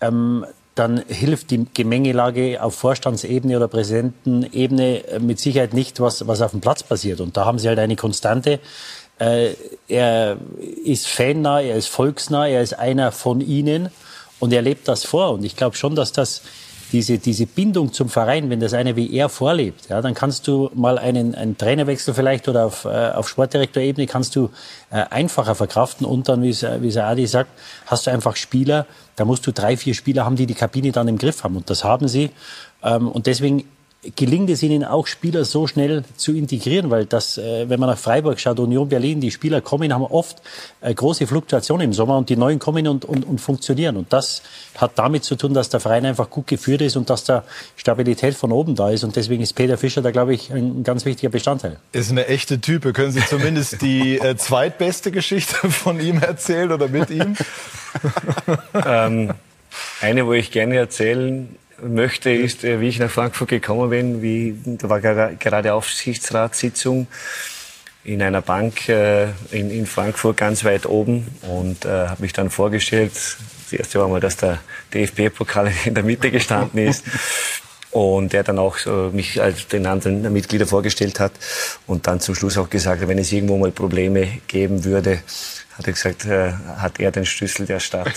ähm, 0.00 0.46
dann 0.76 1.02
hilft 1.08 1.50
die 1.50 1.66
Gemengelage 1.72 2.62
auf 2.62 2.74
Vorstandsebene 2.74 3.56
oder 3.56 3.66
Präsidentenebene 3.66 5.08
äh, 5.08 5.18
mit 5.18 5.40
Sicherheit 5.40 5.72
nicht, 5.74 6.00
was, 6.00 6.28
was 6.28 6.42
auf 6.42 6.52
dem 6.52 6.60
Platz 6.60 6.82
passiert. 6.82 7.20
Und 7.20 7.36
da 7.36 7.44
haben 7.44 7.58
sie 7.58 7.66
halt 7.66 7.78
eine 7.78 7.96
Konstante. 7.96 8.60
Äh, 9.18 9.54
er 9.88 10.36
ist 10.84 11.08
fannah, 11.08 11.60
er 11.60 11.76
ist 11.76 11.88
volksnah, 11.88 12.46
er 12.46 12.62
ist 12.62 12.74
einer 12.74 13.10
von 13.10 13.40
ihnen 13.40 13.88
und 14.38 14.52
er 14.52 14.62
lebt 14.62 14.86
das 14.86 15.04
vor. 15.04 15.32
Und 15.32 15.44
ich 15.44 15.56
glaube 15.56 15.76
schon, 15.76 15.96
dass 15.96 16.12
das 16.12 16.42
diese, 16.92 17.18
diese 17.18 17.46
Bindung 17.46 17.92
zum 17.92 18.08
Verein, 18.08 18.50
wenn 18.50 18.60
das 18.60 18.74
einer 18.74 18.96
wie 18.96 19.12
er 19.14 19.28
vorlebt, 19.28 19.88
ja, 19.88 20.00
dann 20.00 20.14
kannst 20.14 20.46
du 20.46 20.70
mal 20.74 20.98
einen, 20.98 21.34
einen 21.34 21.58
Trainerwechsel 21.58 22.14
vielleicht 22.14 22.48
oder 22.48 22.66
auf, 22.66 22.84
äh, 22.84 22.88
auf 22.88 23.28
Sportdirektorebene 23.28 24.06
kannst 24.06 24.36
du 24.36 24.50
äh, 24.90 25.04
einfacher 25.10 25.54
verkraften 25.54 26.06
und 26.06 26.28
dann, 26.28 26.42
wie 26.42 26.50
es, 26.50 26.62
wie 26.62 26.88
es 26.88 26.96
Adi 26.96 27.26
sagt, 27.26 27.50
hast 27.86 28.06
du 28.06 28.10
einfach 28.10 28.36
Spieler, 28.36 28.86
da 29.16 29.24
musst 29.24 29.46
du 29.46 29.52
drei, 29.52 29.76
vier 29.76 29.94
Spieler 29.94 30.24
haben, 30.24 30.36
die 30.36 30.46
die 30.46 30.54
Kabine 30.54 30.92
dann 30.92 31.08
im 31.08 31.18
Griff 31.18 31.44
haben 31.44 31.56
und 31.56 31.70
das 31.70 31.84
haben 31.84 32.08
sie. 32.08 32.30
Ähm, 32.82 33.08
und 33.08 33.26
deswegen 33.26 33.64
gelingt 34.14 34.50
es 34.50 34.62
ihnen 34.62 34.84
auch, 34.84 35.06
Spieler 35.06 35.44
so 35.44 35.66
schnell 35.66 36.04
zu 36.16 36.32
integrieren, 36.32 36.90
weil 36.90 37.06
das, 37.06 37.38
äh, 37.38 37.68
wenn 37.68 37.80
man 37.80 37.88
nach 37.88 37.98
Freiburg 37.98 38.38
schaut, 38.38 38.58
Union 38.60 38.88
Berlin, 38.88 39.20
die 39.20 39.30
Spieler 39.30 39.60
kommen, 39.60 39.92
haben 39.92 40.04
oft 40.04 40.42
äh, 40.80 40.94
große 40.94 41.26
Fluktuationen 41.26 41.86
im 41.86 41.92
Sommer 41.92 42.16
und 42.16 42.28
die 42.28 42.36
neuen 42.36 42.58
kommen 42.58 42.86
und, 42.86 43.04
und, 43.04 43.24
und 43.24 43.40
funktionieren. 43.40 43.96
Und 43.96 44.12
das 44.12 44.42
hat 44.76 44.92
damit 44.96 45.24
zu 45.24 45.36
tun, 45.36 45.54
dass 45.54 45.68
der 45.68 45.80
Verein 45.80 46.06
einfach 46.06 46.30
gut 46.30 46.46
geführt 46.46 46.82
ist 46.82 46.96
und 46.96 47.10
dass 47.10 47.24
da 47.24 47.44
Stabilität 47.76 48.34
von 48.34 48.52
oben 48.52 48.74
da 48.74 48.90
ist. 48.90 49.04
Und 49.04 49.16
deswegen 49.16 49.42
ist 49.42 49.54
Peter 49.54 49.78
Fischer 49.78 50.02
da, 50.02 50.10
glaube 50.10 50.34
ich, 50.34 50.52
ein 50.52 50.84
ganz 50.84 51.04
wichtiger 51.04 51.30
Bestandteil. 51.30 51.78
Ist 51.92 52.10
eine 52.10 52.26
echte 52.26 52.60
Type. 52.60 52.92
Können 52.92 53.12
Sie 53.12 53.24
zumindest 53.24 53.82
die 53.82 54.18
äh, 54.20 54.36
zweitbeste 54.36 55.10
Geschichte 55.10 55.70
von 55.70 56.00
ihm 56.00 56.18
erzählen 56.18 56.70
oder 56.70 56.88
mit 56.88 57.10
ihm? 57.10 57.36
ähm, 58.86 59.32
eine, 60.00 60.26
wo 60.26 60.32
ich 60.32 60.50
gerne 60.50 60.76
erzählen 60.76 61.56
möchte, 61.82 62.30
ist, 62.30 62.64
äh, 62.64 62.80
wie 62.80 62.88
ich 62.88 62.98
nach 62.98 63.10
Frankfurt 63.10 63.48
gekommen 63.48 63.90
bin, 63.90 64.22
wie, 64.22 64.56
da 64.64 64.88
war 64.88 65.00
gerade 65.00 65.74
Aufsichtsratssitzung. 65.74 67.06
in 68.04 68.22
einer 68.22 68.40
Bank 68.40 68.88
äh, 68.88 69.24
in, 69.50 69.70
in 69.70 69.84
Frankfurt 69.84 70.36
ganz 70.36 70.64
weit 70.64 70.86
oben 70.86 71.26
und 71.42 71.84
äh, 71.84 71.88
habe 71.88 72.22
mich 72.22 72.32
dann 72.32 72.50
vorgestellt. 72.50 73.12
Das 73.12 73.72
erste 73.72 73.98
war 73.98 74.08
mal, 74.08 74.20
dass 74.20 74.36
der 74.36 74.60
DFB-Pokal 74.94 75.72
in 75.84 75.94
der 75.94 76.04
Mitte 76.04 76.30
gestanden 76.30 76.86
ist. 76.86 77.04
Und 77.92 78.34
er 78.34 78.42
dann 78.42 78.58
auch 78.58 78.76
äh, 78.84 79.08
mich 79.10 79.40
als 79.40 79.68
den 79.68 79.86
anderen 79.86 80.30
Mitglieder 80.30 80.66
vorgestellt 80.66 81.18
hat 81.18 81.32
und 81.86 82.06
dann 82.06 82.20
zum 82.20 82.34
Schluss 82.34 82.58
auch 82.58 82.68
gesagt, 82.68 83.08
wenn 83.08 83.16
es 83.16 83.32
irgendwo 83.32 83.56
mal 83.56 83.70
Probleme 83.70 84.28
geben 84.48 84.84
würde, 84.84 85.20
hat 85.78 85.86
er 85.86 85.92
gesagt, 85.92 86.24
äh, 86.24 86.52
hat 86.78 86.98
er 87.00 87.10
den 87.10 87.26
Schlüssel 87.26 87.66
der 87.66 87.80
Stadt. 87.80 88.08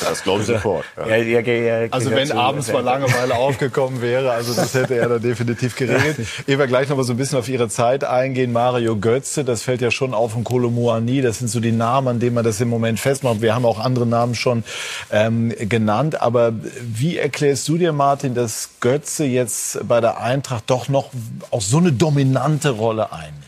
das 0.00 0.22
glaube 0.22 0.42
ich 0.42 0.46
sofort. 0.46 0.84
Ja. 0.98 1.06
Er, 1.06 1.26
er, 1.26 1.46
er 1.46 1.92
also 1.92 2.10
wenn 2.10 2.30
abends 2.30 2.70
mal 2.70 2.82
Langeweile 2.82 3.34
aufgekommen 3.34 4.02
wäre, 4.02 4.32
also 4.32 4.52
das 4.52 4.74
hätte 4.74 4.96
er 4.96 5.08
da 5.08 5.18
definitiv 5.18 5.76
geregelt. 5.76 6.18
Ehe 6.46 6.58
wir 6.58 6.66
gleich 6.66 6.90
noch 6.90 6.98
mal 6.98 7.04
so 7.04 7.14
ein 7.14 7.16
bisschen 7.16 7.38
auf 7.38 7.48
Ihre 7.48 7.70
Zeit 7.70 8.04
eingehen, 8.04 8.52
Mario 8.52 8.96
Götze, 8.96 9.44
das 9.44 9.62
fällt 9.62 9.80
ja 9.80 9.90
schon 9.90 10.12
auf 10.12 10.36
und 10.36 10.44
Kolomuani, 10.44 11.22
das 11.22 11.38
sind 11.38 11.48
so 11.48 11.58
die 11.58 11.72
Namen, 11.72 12.08
an 12.08 12.20
denen 12.20 12.34
man 12.34 12.44
das 12.44 12.60
im 12.60 12.68
Moment 12.68 13.00
festmacht. 13.00 13.40
Wir 13.40 13.54
haben 13.54 13.64
auch 13.64 13.78
andere 13.78 14.06
Namen 14.06 14.34
schon 14.34 14.64
ähm, 15.10 15.54
genannt, 15.58 16.20
aber 16.20 16.52
wie 16.82 17.16
erklärst 17.16 17.66
du 17.66 17.78
dir, 17.78 17.92
Martin, 17.92 18.34
dass 18.34 18.70
Götze 18.80 19.24
jetzt 19.24 19.88
bei 19.88 20.02
der 20.02 20.20
Eintracht 20.20 20.64
doch 20.66 20.88
noch 20.88 21.10
auch 21.50 21.62
so 21.62 21.78
eine 21.78 21.92
dominante 21.92 22.70
Rolle 22.70 23.10
einnimmt? 23.10 23.47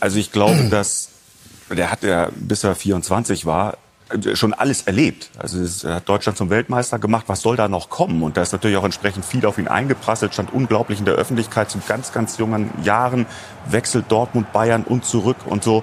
Also 0.00 0.18
ich 0.18 0.32
glaube, 0.32 0.68
dass 0.70 1.10
der 1.70 1.90
hat 1.90 2.02
ja, 2.02 2.28
bis 2.34 2.64
er 2.64 2.74
24 2.74 3.46
war, 3.46 3.78
schon 4.34 4.54
alles 4.54 4.82
erlebt. 4.82 5.30
Also 5.36 5.88
er 5.88 5.96
hat 5.96 6.08
Deutschland 6.08 6.38
zum 6.38 6.48
Weltmeister 6.48 6.98
gemacht. 6.98 7.24
Was 7.26 7.42
soll 7.42 7.56
da 7.56 7.66
noch 7.66 7.90
kommen? 7.90 8.22
Und 8.22 8.36
da 8.36 8.42
ist 8.42 8.52
natürlich 8.52 8.76
auch 8.76 8.84
entsprechend 8.84 9.24
viel 9.24 9.44
auf 9.46 9.58
ihn 9.58 9.66
eingeprasselt, 9.66 10.32
stand 10.32 10.52
unglaublich 10.52 11.00
in 11.00 11.04
der 11.04 11.14
Öffentlichkeit 11.14 11.70
zu 11.70 11.78
ganz, 11.86 12.12
ganz 12.12 12.38
jungen 12.38 12.70
Jahren, 12.84 13.26
wechselt 13.68 14.04
Dortmund, 14.08 14.52
Bayern 14.52 14.84
und 14.84 15.04
zurück 15.04 15.38
und 15.46 15.64
so. 15.64 15.82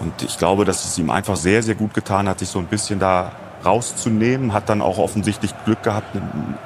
Und 0.00 0.22
ich 0.22 0.36
glaube, 0.36 0.66
dass 0.66 0.84
es 0.84 0.98
ihm 0.98 1.08
einfach 1.08 1.36
sehr, 1.36 1.62
sehr 1.62 1.74
gut 1.74 1.94
getan 1.94 2.28
hat, 2.28 2.40
sich 2.40 2.50
so 2.50 2.58
ein 2.58 2.66
bisschen 2.66 2.98
da 2.98 3.32
rauszunehmen, 3.66 4.52
hat 4.52 4.68
dann 4.68 4.80
auch 4.80 4.98
offensichtlich 4.98 5.52
Glück 5.64 5.82
gehabt 5.82 6.16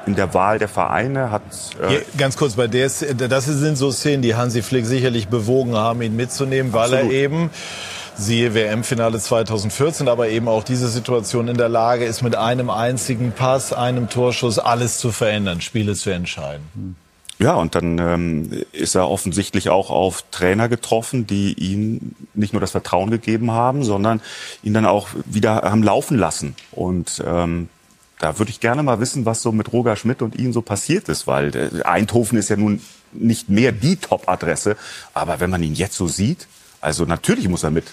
in 0.07 0.15
der 0.15 0.35
Wahl 0.35 0.59
der 0.59 0.69
Vereine. 0.69 1.31
Hat, 1.31 1.43
äh 1.83 1.95
ja, 1.95 2.01
ganz 2.17 2.37
kurz, 2.37 2.55
bei 2.55 2.69
der, 2.69 2.89
das 2.89 3.45
sind 3.47 3.77
so 3.77 3.91
Szenen, 3.91 4.23
die 4.23 4.37
Hansi 4.37 4.63
Flick 4.63 4.87
sicherlich 4.87 5.29
bewogen 5.29 5.75
haben, 5.75 6.03
ihn 6.03 6.15
mitzunehmen, 6.15 6.73
weil 6.73 6.93
Absolut. 6.95 7.13
er 7.13 7.19
eben 7.19 7.51
siehe 8.17 8.55
WM-Finale 8.55 9.19
2014, 9.19 10.09
aber 10.09 10.29
eben 10.29 10.47
auch 10.49 10.63
diese 10.63 10.89
Situation 10.89 11.49
in 11.49 11.57
der 11.57 11.69
Lage 11.69 12.05
ist, 12.05 12.23
mit 12.23 12.37
einem 12.37 12.71
einzigen 12.71 13.33
Pass, 13.33 13.73
einem 13.73 14.09
Torschuss 14.09 14.59
alles 14.59 14.99
zu 14.99 15.11
verändern, 15.11 15.61
Spiele 15.61 15.95
zu 15.95 16.11
entscheiden. 16.11 16.65
Hm. 16.75 16.97
Ja, 17.41 17.55
und 17.55 17.75
dann 17.75 17.99
ähm, 17.99 18.51
ist 18.73 18.95
er 18.95 19.09
offensichtlich 19.09 19.71
auch 19.71 19.89
auf 19.89 20.25
Trainer 20.31 20.69
getroffen, 20.69 21.27
die 21.27 21.55
ihm 21.55 22.15
nicht 22.35 22.53
nur 22.53 22.61
das 22.61 22.73
Vertrauen 22.73 23.11
gegeben 23.11 23.51
haben, 23.51 23.83
sondern 23.83 24.21
ihn 24.63 24.75
dann 24.75 24.85
auch 24.85 25.09
wieder 25.25 25.63
haben 25.63 25.83
laufen 25.83 26.19
lassen. 26.19 26.55
Und 26.71 27.25
ähm, 27.27 27.71
da 28.19 28.39
würde 28.39 28.51
ich 28.51 28.61
gerne 28.61 28.83
mal 28.83 29.01
wissen, 29.01 29.25
was 29.25 29.41
so 29.41 29.53
mit 29.53 29.73
Roger 29.73 29.97
Schmidt 29.97 30.21
und 30.21 30.39
ihm 30.39 30.53
so 30.53 30.61
passiert 30.61 31.09
ist, 31.09 31.27
weil 31.27 31.57
äh, 31.57 31.83
Eindhoven 31.83 32.39
ist 32.39 32.51
ja 32.51 32.57
nun 32.57 32.83
nicht 33.13 33.49
mehr 33.49 33.73
die 33.73 33.97
Top-Adresse, 33.97 34.77
aber 35.15 35.41
wenn 35.41 35.49
man 35.49 35.63
ihn 35.63 35.75
jetzt 35.75 35.97
so 35.97 36.07
sieht, 36.07 36.47
also 36.83 37.07
natürlich 37.07 37.49
muss 37.49 37.63
er 37.63 37.71
mit 37.71 37.87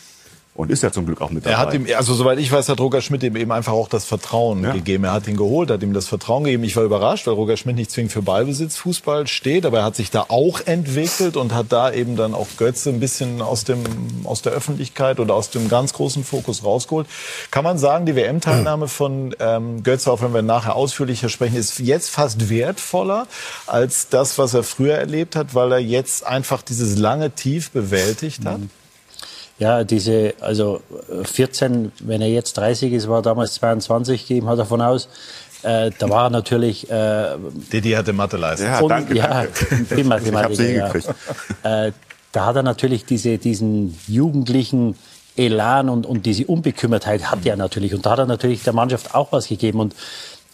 und 0.58 0.72
ist 0.72 0.82
ja 0.82 0.92
zum 0.92 1.06
Glück 1.06 1.22
auch 1.22 1.30
mit 1.30 1.46
dabei. 1.46 1.54
Er 1.54 1.60
hat 1.60 1.74
ihm, 1.76 1.86
also 1.96 2.16
soweit 2.16 2.40
ich 2.40 2.52
weiß, 2.52 2.68
hat 2.68 2.80
Roger 2.80 3.00
Schmidt 3.02 3.22
ihm 3.22 3.36
eben 3.36 3.52
einfach 3.52 3.74
auch 3.74 3.88
das 3.88 4.06
Vertrauen 4.06 4.64
ja. 4.64 4.74
gegeben. 4.74 5.04
Er 5.04 5.14
hat 5.14 5.28
ihn 5.28 5.38
geholt, 5.38 5.70
hat 5.70 5.84
ihm 5.84 5.94
das 5.94 6.08
Vertrauen 6.08 6.46
gegeben. 6.46 6.64
Ich 6.64 6.76
war 6.76 6.84
überrascht, 6.84 7.28
weil 7.28 7.36
Roger 7.36 7.58
Schmidt 7.58 7.76
nicht 7.76 7.92
zwingend 7.92 8.12
für 8.12 8.24
Ballbesitz 8.24 8.76
Fußball 8.78 9.28
steht, 9.28 9.68
aber 9.68 9.80
er 9.80 9.84
hat 9.86 9.96
sich 9.96 10.10
da 10.10 10.26
auch 10.30 10.60
entwickelt 10.66 11.38
und 11.38 11.54
hat 11.54 11.68
da 11.70 11.92
eben 11.92 12.16
dann 12.16 12.34
auch 12.34 12.48
Götze 12.58 12.90
ein 12.90 13.00
bisschen 13.00 13.44
aus 13.44 13.66
dem 13.66 13.84
aus 14.24 14.42
der 14.42 14.52
Öffentlichkeit 14.52 15.20
oder 15.20 15.36
aus 15.36 15.52
dem 15.52 15.70
ganz 15.70 15.94
großen 15.94 16.24
Fokus 16.24 16.64
rausgeholt. 16.64 17.06
Kann 17.52 17.64
man 17.64 17.78
sagen, 17.78 18.08
die 18.08 18.16
WM-Teilnahme 18.16 18.88
von 18.88 19.36
ähm, 19.40 19.84
Götze, 19.84 20.12
auch 20.12 20.24
wenn 20.24 20.34
wir 20.34 20.42
nachher 20.42 20.76
ausführlicher 20.76 21.30
sprechen, 21.30 21.56
ist 21.56 21.78
jetzt 21.78 22.10
fast 22.10 22.50
wertvoller 22.50 23.28
als 23.68 24.10
das, 24.10 24.40
was 24.40 24.56
er 24.56 24.64
früher 24.64 24.96
erlebt 24.96 25.36
hat, 25.36 25.54
weil 25.54 25.72
er 25.72 25.80
jetzt 25.80 26.26
einfach 26.26 26.64
dieses 26.64 26.98
lange 26.98 27.30
Tief 27.30 27.70
bewältigt 27.70 28.44
hat? 28.44 28.58
Mhm. 28.58 28.72
Ja, 29.60 29.84
diese, 29.84 30.36
also 30.40 30.82
14, 31.24 31.92
wenn 32.02 32.22
er 32.22 32.30
jetzt 32.30 32.58
30 32.58 32.94
ist, 32.94 33.08
war 33.08 33.22
damals 33.22 33.56
22, 33.56 34.28
gehen 34.28 34.46
wir 34.46 34.56
davon 34.56 34.82
aus. 34.82 35.10
Äh, 35.64 35.92
da 35.98 36.10
war 36.10 36.26
er 36.26 36.30
natürlich. 36.30 36.90
Äh, 36.90 37.38
Didi 37.74 37.92
hatte 37.92 38.14
Matheleistung. 38.14 38.68
Ja, 38.68 38.88
danke. 38.88 39.16
Ja, 39.16 39.46
danke. 39.70 40.04
Mathematiker, 40.04 40.94
ja. 41.64 41.88
Äh, 41.88 41.92
da 42.32 42.46
hat 42.46 42.56
er 42.56 42.64
natürlich 42.64 43.06
diese, 43.06 43.40
diesen 43.40 43.98
jugendlichen 44.08 44.96
Elan 45.36 45.90
und, 45.90 46.06
und 46.06 46.26
diese 46.26 46.46
Unbekümmertheit 46.46 47.32
hat 47.32 47.46
er 47.46 47.56
natürlich. 47.56 47.96
Und 47.96 48.06
da 48.06 48.12
hat 48.12 48.20
er 48.20 48.26
natürlich 48.28 48.64
der 48.64 48.74
Mannschaft 48.74 49.16
auch 49.16 49.32
was 49.32 49.48
gegeben. 49.48 49.80
Und 49.80 49.96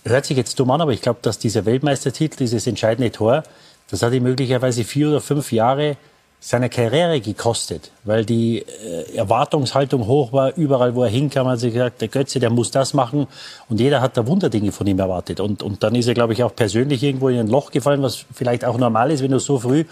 hört 0.05 0.25
sich 0.25 0.37
jetzt 0.37 0.59
dumm 0.59 0.71
an, 0.71 0.81
aber 0.81 0.93
ich 0.93 1.01
glaube, 1.01 1.19
dass 1.21 1.39
dieser 1.39 1.65
Weltmeistertitel, 1.65 2.37
dieses 2.37 2.67
entscheidende 2.67 3.11
Tor, 3.11 3.43
das 3.89 4.01
hat 4.01 4.13
ihm 4.13 4.23
möglicherweise 4.23 4.83
vier 4.83 5.09
oder 5.09 5.21
fünf 5.21 5.51
Jahre 5.51 5.97
seine 6.45 6.69
Karriere 6.69 7.21
gekostet, 7.21 7.89
weil 8.03 8.25
die 8.25 8.59
äh, 8.59 9.15
Erwartungshaltung 9.15 10.07
hoch 10.07 10.33
war. 10.33 10.53
Überall, 10.57 10.93
wo 10.93 11.03
er 11.03 11.09
hinkam, 11.09 11.47
hat 11.47 11.59
sich 11.59 11.71
gesagt, 11.71 12.01
der 12.01 12.09
Götze, 12.09 12.41
der 12.41 12.49
muss 12.49 12.69
das 12.69 12.93
machen. 12.93 13.27
Und 13.69 13.79
jeder 13.79 14.01
hat 14.01 14.17
da 14.17 14.27
Wunderdinge 14.27 14.73
von 14.73 14.85
ihm 14.85 14.99
erwartet. 14.99 15.39
Und, 15.39 15.63
und 15.63 15.83
dann 15.83 15.95
ist 15.95 16.05
er, 16.05 16.13
glaube 16.13 16.33
ich, 16.33 16.43
auch 16.43 16.53
persönlich 16.53 17.01
irgendwo 17.01 17.29
in 17.29 17.39
ein 17.39 17.47
Loch 17.47 17.71
gefallen, 17.71 18.01
was 18.01 18.25
vielleicht 18.33 18.65
auch 18.65 18.77
normal 18.77 19.09
ist, 19.11 19.23
wenn 19.23 19.31
du 19.31 19.39
so 19.39 19.57
früh 19.57 19.85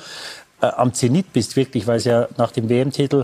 äh, 0.60 0.66
am 0.66 0.94
Zenit 0.94 1.32
bist, 1.32 1.56
wirklich, 1.56 1.88
weil 1.88 1.98
es 1.98 2.04
ja 2.04 2.28
nach 2.36 2.52
dem 2.52 2.68
WM-Titel 2.68 3.24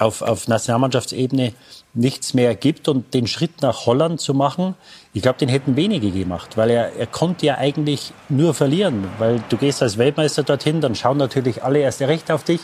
auf, 0.00 0.22
auf 0.22 0.48
Nationalmannschaftsebene 0.48 1.52
nichts 1.96 2.34
mehr 2.34 2.54
gibt 2.54 2.88
und 2.88 3.14
den 3.14 3.26
Schritt 3.26 3.62
nach 3.62 3.86
Holland 3.86 4.20
zu 4.20 4.34
machen, 4.34 4.74
ich 5.12 5.22
glaube, 5.22 5.38
den 5.38 5.48
hätten 5.48 5.76
wenige 5.76 6.10
gemacht, 6.10 6.56
weil 6.56 6.70
er, 6.70 6.92
er 6.96 7.06
konnte 7.06 7.46
ja 7.46 7.56
eigentlich 7.56 8.12
nur 8.28 8.54
verlieren, 8.54 9.04
weil 9.18 9.42
du 9.48 9.56
gehst 9.56 9.82
als 9.82 9.98
Weltmeister 9.98 10.42
dorthin, 10.42 10.80
dann 10.80 10.94
schauen 10.94 11.16
natürlich 11.16 11.64
alle 11.64 11.78
erst 11.78 12.02
recht 12.02 12.30
auf 12.30 12.44
dich 12.44 12.60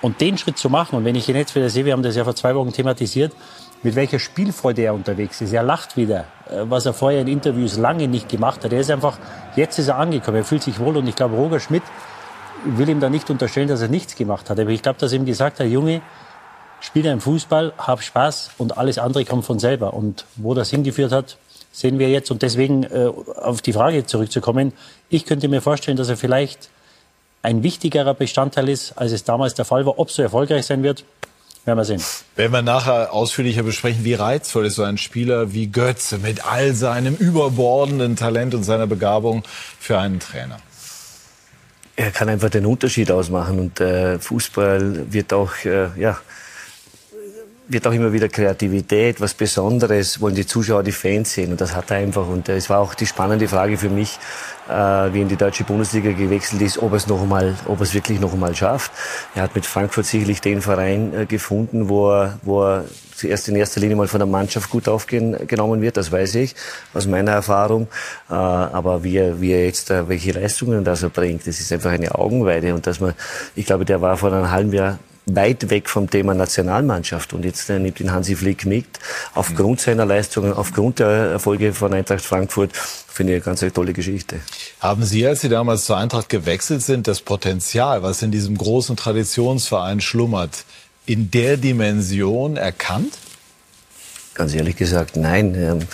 und 0.00 0.20
den 0.20 0.38
Schritt 0.38 0.58
zu 0.58 0.70
machen 0.70 0.96
und 0.96 1.04
wenn 1.04 1.14
ich 1.14 1.28
ihn 1.28 1.36
jetzt 1.36 1.54
wieder 1.54 1.68
sehe, 1.68 1.84
wir 1.84 1.92
haben 1.92 2.02
das 2.02 2.16
ja 2.16 2.24
vor 2.24 2.34
zwei 2.34 2.54
Wochen 2.54 2.72
thematisiert, 2.72 3.32
mit 3.82 3.94
welcher 3.94 4.18
Spielfreude 4.18 4.82
er 4.82 4.94
unterwegs 4.94 5.40
ist. 5.40 5.52
Er 5.52 5.62
lacht 5.62 5.96
wieder, 5.96 6.24
äh, 6.50 6.62
was 6.64 6.86
er 6.86 6.94
vorher 6.94 7.20
in 7.20 7.28
Interviews 7.28 7.76
lange 7.76 8.08
nicht 8.08 8.28
gemacht 8.28 8.64
hat. 8.64 8.72
Er 8.72 8.80
ist 8.80 8.90
einfach, 8.90 9.18
jetzt 9.54 9.78
ist 9.78 9.88
er 9.88 9.98
angekommen, 9.98 10.38
er 10.38 10.44
fühlt 10.44 10.62
sich 10.62 10.78
wohl 10.78 10.96
und 10.96 11.06
ich 11.06 11.14
glaube, 11.14 11.36
Roger 11.36 11.60
Schmidt 11.60 11.82
will 12.64 12.88
ihm 12.88 13.00
da 13.00 13.08
nicht 13.08 13.30
unterstellen, 13.30 13.68
dass 13.68 13.82
er 13.82 13.88
nichts 13.88 14.16
gemacht 14.16 14.50
hat. 14.50 14.58
Aber 14.58 14.70
ich 14.70 14.82
glaube, 14.82 14.98
dass 14.98 15.12
er 15.12 15.18
ihm 15.18 15.26
gesagt 15.26 15.60
hat, 15.60 15.66
Junge, 15.66 16.00
spiele 16.80 17.10
einen 17.10 17.20
Fußball, 17.20 17.72
hab 17.78 18.02
Spaß 18.02 18.50
und 18.58 18.76
alles 18.78 18.98
andere 18.98 19.24
kommt 19.24 19.44
von 19.44 19.58
selber. 19.58 19.94
Und 19.94 20.24
wo 20.36 20.54
das 20.54 20.70
hingeführt 20.70 21.12
hat, 21.12 21.36
sehen 21.72 21.98
wir 21.98 22.08
jetzt. 22.08 22.30
Und 22.30 22.42
deswegen 22.42 22.84
äh, 22.84 23.10
auf 23.36 23.62
die 23.62 23.72
Frage 23.72 24.06
zurückzukommen, 24.06 24.72
ich 25.08 25.26
könnte 25.26 25.48
mir 25.48 25.60
vorstellen, 25.60 25.96
dass 25.96 26.08
er 26.08 26.16
vielleicht 26.16 26.70
ein 27.42 27.62
wichtigerer 27.62 28.14
Bestandteil 28.14 28.68
ist, 28.68 28.92
als 28.98 29.12
es 29.12 29.24
damals 29.24 29.54
der 29.54 29.64
Fall 29.64 29.86
war. 29.86 29.98
Ob 29.98 30.10
so 30.10 30.22
erfolgreich 30.22 30.66
sein 30.66 30.82
wird, 30.82 31.04
werden 31.64 31.78
wir 31.78 31.84
sehen. 31.84 32.02
Werden 32.34 32.52
wir 32.52 32.62
nachher 32.62 33.12
ausführlicher 33.12 33.62
besprechen, 33.62 34.04
wie 34.04 34.14
reizvoll 34.14 34.66
ist 34.66 34.76
so 34.76 34.84
ein 34.84 34.98
Spieler 34.98 35.52
wie 35.52 35.66
Götze 35.66 36.18
mit 36.18 36.46
all 36.46 36.74
seinem 36.74 37.14
überbordenden 37.14 38.16
Talent 38.16 38.54
und 38.54 38.62
seiner 38.64 38.86
Begabung 38.86 39.42
für 39.78 39.98
einen 39.98 40.20
Trainer. 40.20 40.58
Er 41.96 42.10
kann 42.10 42.28
einfach 42.28 42.50
den 42.50 42.66
Unterschied 42.66 43.10
ausmachen 43.10 43.58
und 43.58 43.80
äh, 43.80 44.18
Fußball 44.18 45.12
wird 45.12 45.32
auch 45.32 45.52
äh, 45.64 45.88
ja 45.98 46.18
wird 47.68 47.86
auch 47.86 47.92
immer 47.92 48.12
wieder 48.12 48.28
Kreativität, 48.28 49.20
was 49.20 49.34
Besonderes, 49.34 50.20
wollen 50.20 50.34
die 50.34 50.46
Zuschauer, 50.46 50.82
die 50.82 50.92
Fans 50.92 51.32
sehen. 51.32 51.50
Und 51.50 51.60
das 51.60 51.74
hat 51.74 51.90
er 51.90 51.98
einfach. 51.98 52.28
Und 52.28 52.48
es 52.48 52.70
war 52.70 52.78
auch 52.78 52.94
die 52.94 53.06
spannende 53.06 53.48
Frage 53.48 53.76
für 53.76 53.88
mich, 53.88 54.18
äh, 54.68 54.72
wie 54.72 55.22
in 55.22 55.28
die 55.28 55.36
deutsche 55.36 55.64
Bundesliga 55.64 56.12
gewechselt 56.12 56.62
ist, 56.62 56.78
ob 56.78 56.92
er 56.92 56.96
es 56.96 57.06
noch 57.06 57.22
einmal, 57.22 57.54
ob 57.66 57.78
er 57.78 57.82
es 57.82 57.94
wirklich 57.94 58.20
noch 58.20 58.32
einmal 58.32 58.54
schafft. 58.54 58.92
Er 59.34 59.42
hat 59.42 59.54
mit 59.54 59.66
Frankfurt 59.66 60.06
sicherlich 60.06 60.40
den 60.40 60.62
Verein 60.62 61.12
äh, 61.14 61.26
gefunden, 61.26 61.88
wo 61.88 62.10
er, 62.10 62.38
wo 62.42 62.62
er 62.62 62.84
zuerst 63.14 63.48
in 63.48 63.56
erster 63.56 63.80
Linie 63.80 63.96
mal 63.96 64.08
von 64.08 64.20
der 64.20 64.26
Mannschaft 64.26 64.70
gut 64.70 64.88
aufgenommen 64.88 65.80
wird, 65.80 65.96
das 65.96 66.12
weiß 66.12 66.34
ich 66.36 66.54
aus 66.94 67.06
meiner 67.06 67.32
Erfahrung. 67.32 67.88
Äh, 68.30 68.34
aber 68.34 69.02
wie 69.02 69.16
er, 69.16 69.40
wie 69.40 69.52
er 69.52 69.64
jetzt, 69.64 69.90
äh, 69.90 70.08
welche 70.08 70.32
Leistungen 70.32 70.84
das 70.84 71.02
er 71.02 71.08
bringt, 71.08 71.46
das 71.46 71.58
ist 71.58 71.72
einfach 71.72 71.90
eine 71.90 72.14
Augenweide. 72.14 72.74
Und 72.74 72.86
dass 72.86 73.00
man, 73.00 73.14
ich 73.56 73.66
glaube, 73.66 73.84
der 73.84 74.00
war 74.00 74.16
vor 74.16 74.32
einem 74.32 74.50
halben 74.50 74.72
Jahr 74.72 74.98
weit 75.26 75.70
weg 75.70 75.88
vom 75.88 76.08
Thema 76.08 76.34
Nationalmannschaft. 76.34 77.32
Und 77.32 77.44
jetzt 77.44 77.68
äh, 77.68 77.78
nimmt 77.78 78.00
ihn 78.00 78.12
Hansi 78.12 78.36
Flick 78.36 78.64
mit. 78.64 78.86
Aufgrund 79.34 79.80
seiner 79.80 80.06
Leistungen, 80.06 80.52
aufgrund 80.52 81.00
der 81.00 81.08
Erfolge 81.08 81.72
von 81.72 81.92
Eintracht 81.92 82.24
Frankfurt, 82.24 82.70
finde 82.74 83.32
ich 83.32 83.36
eine 83.38 83.44
ganz 83.44 83.62
eine 83.62 83.72
tolle 83.72 83.92
Geschichte. 83.92 84.40
Haben 84.80 85.04
Sie, 85.04 85.26
als 85.26 85.40
Sie 85.40 85.48
damals 85.48 85.84
zur 85.84 85.96
Eintracht 85.96 86.28
gewechselt 86.28 86.82
sind, 86.82 87.08
das 87.08 87.20
Potenzial, 87.20 88.02
was 88.02 88.22
in 88.22 88.30
diesem 88.30 88.56
großen 88.56 88.96
Traditionsverein 88.96 90.00
schlummert, 90.00 90.64
in 91.06 91.30
der 91.30 91.56
Dimension 91.56 92.56
erkannt? 92.56 93.18
Ganz 94.34 94.54
ehrlich 94.54 94.76
gesagt, 94.76 95.16
nein. 95.16 95.86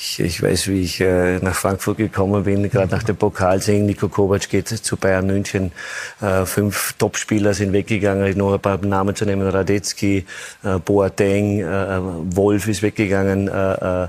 Ich, 0.00 0.20
ich 0.20 0.40
weiß, 0.40 0.68
wie 0.68 0.82
ich 0.82 1.00
äh, 1.00 1.38
nach 1.40 1.56
Frankfurt 1.56 1.96
gekommen 1.96 2.44
bin, 2.44 2.70
gerade 2.70 2.94
nach 2.94 3.02
dem 3.02 3.16
Pokalsieg. 3.16 3.82
Nico 3.82 4.08
Kovac 4.08 4.48
geht 4.48 4.68
zu 4.68 4.96
Bayern 4.96 5.26
München. 5.26 5.72
Äh, 6.20 6.46
fünf 6.46 6.92
Topspieler 6.98 7.52
sind 7.52 7.72
weggegangen, 7.72 8.38
nur 8.38 8.54
ein 8.54 8.60
paar 8.60 8.78
Namen 8.78 9.16
zu 9.16 9.24
nehmen. 9.24 9.48
Radetzky, 9.48 10.24
äh, 10.62 10.78
Boateng, 10.78 11.60
äh, 11.62 11.98
Wolf 12.36 12.68
ist 12.68 12.82
weggegangen. 12.82 13.48
Äh, 13.48 14.04
äh, 14.04 14.08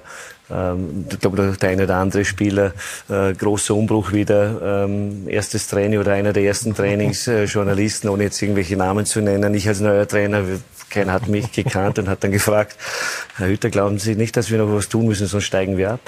ähm, 0.51 1.05
ich 1.09 1.19
glaube, 1.19 1.57
der 1.59 1.69
eine 1.69 1.83
oder 1.85 1.95
andere 1.95 2.23
Spieler, 2.23 2.73
äh, 3.09 3.33
großer 3.33 3.73
Umbruch 3.73 4.11
wieder, 4.11 4.85
ähm, 4.85 5.27
erstes 5.27 5.67
Training 5.67 5.99
oder 5.99 6.13
einer 6.13 6.33
der 6.33 6.43
ersten 6.43 6.75
Trainingsjournalisten, 6.75 8.09
äh, 8.09 8.13
ohne 8.13 8.23
jetzt 8.25 8.41
irgendwelche 8.41 8.77
Namen 8.77 9.07
zu 9.07 9.21
nennen. 9.21 9.55
Ich 9.55 9.67
als 9.67 9.79
neuer 9.79 10.07
Trainer, 10.07 10.43
keiner 10.89 11.13
hat 11.13 11.27
mich 11.27 11.51
gekannt 11.51 11.99
und 11.99 12.09
hat 12.09 12.23
dann 12.23 12.31
gefragt, 12.31 12.75
Herr 13.37 13.47
Hütter, 13.47 13.69
glauben 13.69 13.99
Sie 13.99 14.15
nicht, 14.15 14.35
dass 14.37 14.49
wir 14.51 14.57
noch 14.57 14.73
was 14.73 14.89
tun 14.89 15.07
müssen, 15.07 15.27
sonst 15.27 15.45
steigen 15.45 15.77
wir 15.77 15.91
ab? 15.91 15.99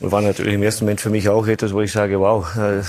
Und 0.00 0.10
war 0.12 0.22
natürlich 0.22 0.54
im 0.54 0.62
ersten 0.62 0.84
Moment 0.84 1.00
für 1.00 1.10
mich 1.10 1.28
auch 1.28 1.46
etwas, 1.46 1.72
wo 1.72 1.80
ich 1.80 1.92
sage, 1.92 2.20
wow, 2.20 2.46
äh, 2.56 2.82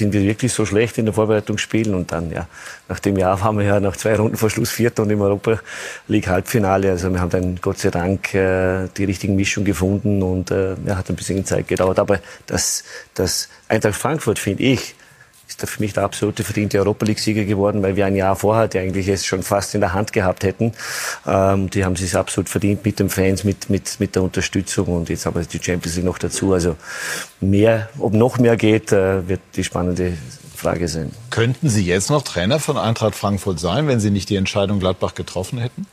sind 0.00 0.12
wir 0.12 0.22
wirklich 0.22 0.52
so 0.52 0.64
schlecht 0.64 0.98
in 0.98 1.04
der 1.04 1.14
Vorbereitung 1.14 1.58
spielen? 1.58 1.94
Und 1.94 2.12
dann, 2.12 2.30
ja, 2.30 2.46
nach 2.88 3.00
dem 3.00 3.16
Jahr 3.16 3.40
waren 3.40 3.58
wir 3.58 3.64
ja 3.66 3.80
nach 3.80 3.96
zwei 3.96 4.14
Runden 4.14 4.36
vor 4.36 4.48
Schluss 4.48 4.70
Vierter 4.70 5.02
und 5.02 5.10
im 5.10 5.20
Europa 5.20 5.58
League 6.08 6.28
Halbfinale. 6.28 6.90
Also 6.90 7.10
wir 7.10 7.20
haben 7.20 7.30
dann 7.30 7.56
Gott 7.60 7.78
sei 7.78 7.90
Dank 7.90 8.32
äh, 8.34 8.88
die 8.96 9.04
richtige 9.04 9.32
Mischung 9.32 9.64
gefunden 9.64 10.22
und 10.22 10.50
äh, 10.50 10.74
ja, 10.86 10.96
hat 10.96 11.10
ein 11.10 11.16
bisschen 11.16 11.44
Zeit 11.44 11.68
gedauert. 11.68 11.98
Aber 11.98 12.20
das, 12.46 12.84
das 13.14 13.48
Eintracht 13.68 13.96
Frankfurt, 13.96 14.38
finde 14.38 14.62
ich, 14.62 14.94
ist 15.62 15.70
für 15.70 15.80
mich 15.80 15.92
der 15.92 16.04
absolute 16.04 16.44
verdiente 16.44 16.78
Europa 16.78 17.06
League-Sieger 17.06 17.44
geworden, 17.44 17.82
weil 17.82 17.96
wir 17.96 18.06
ein 18.06 18.16
Jahr 18.16 18.36
vorher 18.36 18.68
die 18.68 18.78
eigentlich 18.78 19.08
es 19.08 19.24
schon 19.24 19.42
fast 19.42 19.74
in 19.74 19.80
der 19.80 19.92
Hand 19.92 20.12
gehabt 20.12 20.44
hätten. 20.44 20.72
Ähm, 21.26 21.70
die 21.70 21.84
haben 21.84 21.96
sich 21.96 22.14
absolut 22.14 22.48
verdient 22.48 22.84
mit 22.84 22.98
den 22.98 23.08
Fans, 23.08 23.44
mit, 23.44 23.70
mit, 23.70 24.00
mit 24.00 24.14
der 24.14 24.22
Unterstützung 24.22 24.88
und 24.88 25.08
jetzt 25.08 25.26
aber 25.26 25.42
die 25.42 25.62
Champions 25.62 25.96
League 25.96 26.04
noch 26.04 26.18
dazu. 26.18 26.52
Also 26.52 26.76
mehr, 27.40 27.88
ob 27.98 28.12
noch 28.12 28.38
mehr 28.38 28.56
geht, 28.56 28.92
äh, 28.92 29.26
wird 29.28 29.40
die 29.56 29.64
spannende 29.64 30.14
Frage 30.54 30.88
sein. 30.88 31.10
Könnten 31.30 31.68
Sie 31.68 31.84
jetzt 31.84 32.10
noch 32.10 32.22
Trainer 32.22 32.60
von 32.60 32.76
Eintracht 32.76 33.14
Frankfurt 33.14 33.58
sein, 33.58 33.88
wenn 33.88 34.00
Sie 34.00 34.10
nicht 34.10 34.28
die 34.28 34.36
Entscheidung 34.36 34.78
Gladbach 34.78 35.14
getroffen 35.14 35.58
hätten? 35.58 35.86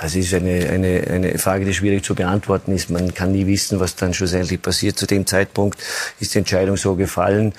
Also 0.00 0.18
es 0.18 0.26
ist 0.26 0.34
eine, 0.34 0.70
eine, 0.70 1.04
eine 1.10 1.38
Frage, 1.38 1.66
die 1.66 1.74
schwierig 1.74 2.02
zu 2.02 2.14
beantworten 2.14 2.72
ist. 2.72 2.88
Man 2.88 3.12
kann 3.12 3.32
nie 3.32 3.46
wissen, 3.46 3.80
was 3.80 3.96
dann 3.96 4.14
schlussendlich 4.14 4.62
passiert. 4.62 4.98
Zu 4.98 5.06
dem 5.06 5.26
Zeitpunkt 5.26 5.78
ist 6.20 6.34
die 6.34 6.38
Entscheidung 6.38 6.78
so 6.78 6.94
gefallen. 6.94 7.52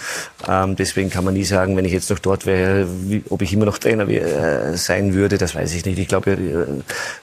Ähm, 0.49 0.75
deswegen 0.75 1.11
kann 1.11 1.23
man 1.23 1.35
nie 1.35 1.43
sagen, 1.43 1.77
wenn 1.77 1.85
ich 1.85 1.91
jetzt 1.91 2.09
noch 2.09 2.17
dort 2.17 2.47
wäre, 2.47 2.87
wie, 3.03 3.23
ob 3.29 3.43
ich 3.43 3.53
immer 3.53 3.65
noch 3.65 3.77
Trainer 3.77 4.07
äh, 4.09 4.75
sein 4.75 5.13
würde. 5.13 5.37
Das 5.37 5.53
weiß 5.53 5.75
ich 5.75 5.85
nicht. 5.85 5.99
Ich 5.99 6.07
glaube, 6.07 6.31
äh, 6.31 6.65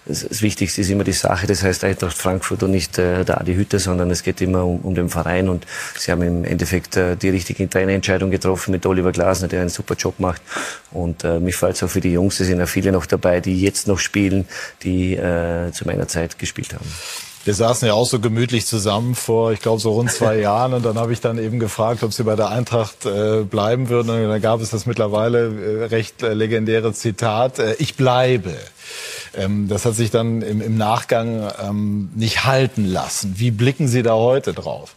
das 0.06 0.40
Wichtigste 0.40 0.82
ist 0.82 0.90
immer 0.90 1.02
die 1.02 1.10
Sache. 1.10 1.48
Das 1.48 1.64
heißt 1.64 1.82
Eintracht 1.82 2.16
Frankfurt 2.16 2.62
und 2.62 2.70
nicht 2.70 2.96
äh, 2.98 3.24
der 3.24 3.40
Adi 3.40 3.56
Hütter, 3.56 3.80
sondern 3.80 4.12
es 4.12 4.22
geht 4.22 4.40
immer 4.40 4.64
um, 4.64 4.78
um 4.82 4.94
den 4.94 5.08
Verein. 5.08 5.48
Und 5.48 5.66
sie 5.96 6.12
haben 6.12 6.22
im 6.22 6.44
Endeffekt 6.44 6.96
äh, 6.96 7.16
die 7.16 7.30
richtige 7.30 7.68
Trainerentscheidung 7.68 8.30
getroffen 8.30 8.70
mit 8.70 8.86
Oliver 8.86 9.10
Glasner, 9.10 9.48
der 9.48 9.62
einen 9.62 9.68
super 9.68 9.96
Job 9.96 10.20
macht. 10.20 10.42
Und 10.92 11.24
äh, 11.24 11.40
mich 11.40 11.56
freut 11.56 11.74
es 11.74 11.82
auch 11.82 11.90
für 11.90 12.00
die 12.00 12.12
Jungs. 12.12 12.38
Es 12.38 12.46
sind 12.46 12.60
ja 12.60 12.66
viele 12.66 12.92
noch 12.92 13.06
dabei, 13.06 13.40
die 13.40 13.60
jetzt 13.60 13.88
noch 13.88 13.98
spielen, 13.98 14.46
die 14.84 15.07
äh, 15.14 15.72
zu 15.72 15.86
meiner 15.86 16.08
Zeit 16.08 16.38
gespielt 16.38 16.74
haben. 16.74 16.86
Wir 17.44 17.54
saßen 17.54 17.88
ja 17.88 17.94
auch 17.94 18.04
so 18.04 18.20
gemütlich 18.20 18.66
zusammen 18.66 19.14
vor, 19.14 19.52
ich 19.52 19.60
glaube, 19.60 19.80
so 19.80 19.92
rund 19.92 20.10
zwei 20.10 20.38
Jahren. 20.40 20.74
Und 20.74 20.84
dann 20.84 20.98
habe 20.98 21.12
ich 21.12 21.20
dann 21.20 21.38
eben 21.38 21.58
gefragt, 21.58 22.02
ob 22.02 22.12
Sie 22.12 22.24
bei 22.24 22.36
der 22.36 22.50
Eintracht 22.50 23.06
äh, 23.06 23.42
bleiben 23.42 23.88
würden. 23.88 24.10
Und 24.10 24.28
dann 24.28 24.42
gab 24.42 24.60
es 24.60 24.70
das 24.70 24.84
mittlerweile 24.86 25.48
äh, 25.48 25.84
recht 25.86 26.22
äh, 26.22 26.34
legendäre 26.34 26.92
Zitat, 26.92 27.58
äh, 27.58 27.74
ich 27.78 27.94
bleibe. 27.94 28.54
Ähm, 29.34 29.68
das 29.68 29.86
hat 29.86 29.94
sich 29.94 30.10
dann 30.10 30.42
im, 30.42 30.60
im 30.60 30.76
Nachgang 30.76 31.50
ähm, 31.62 32.10
nicht 32.14 32.44
halten 32.44 32.84
lassen. 32.84 33.34
Wie 33.38 33.50
blicken 33.50 33.88
Sie 33.88 34.02
da 34.02 34.14
heute 34.14 34.52
drauf? 34.52 34.94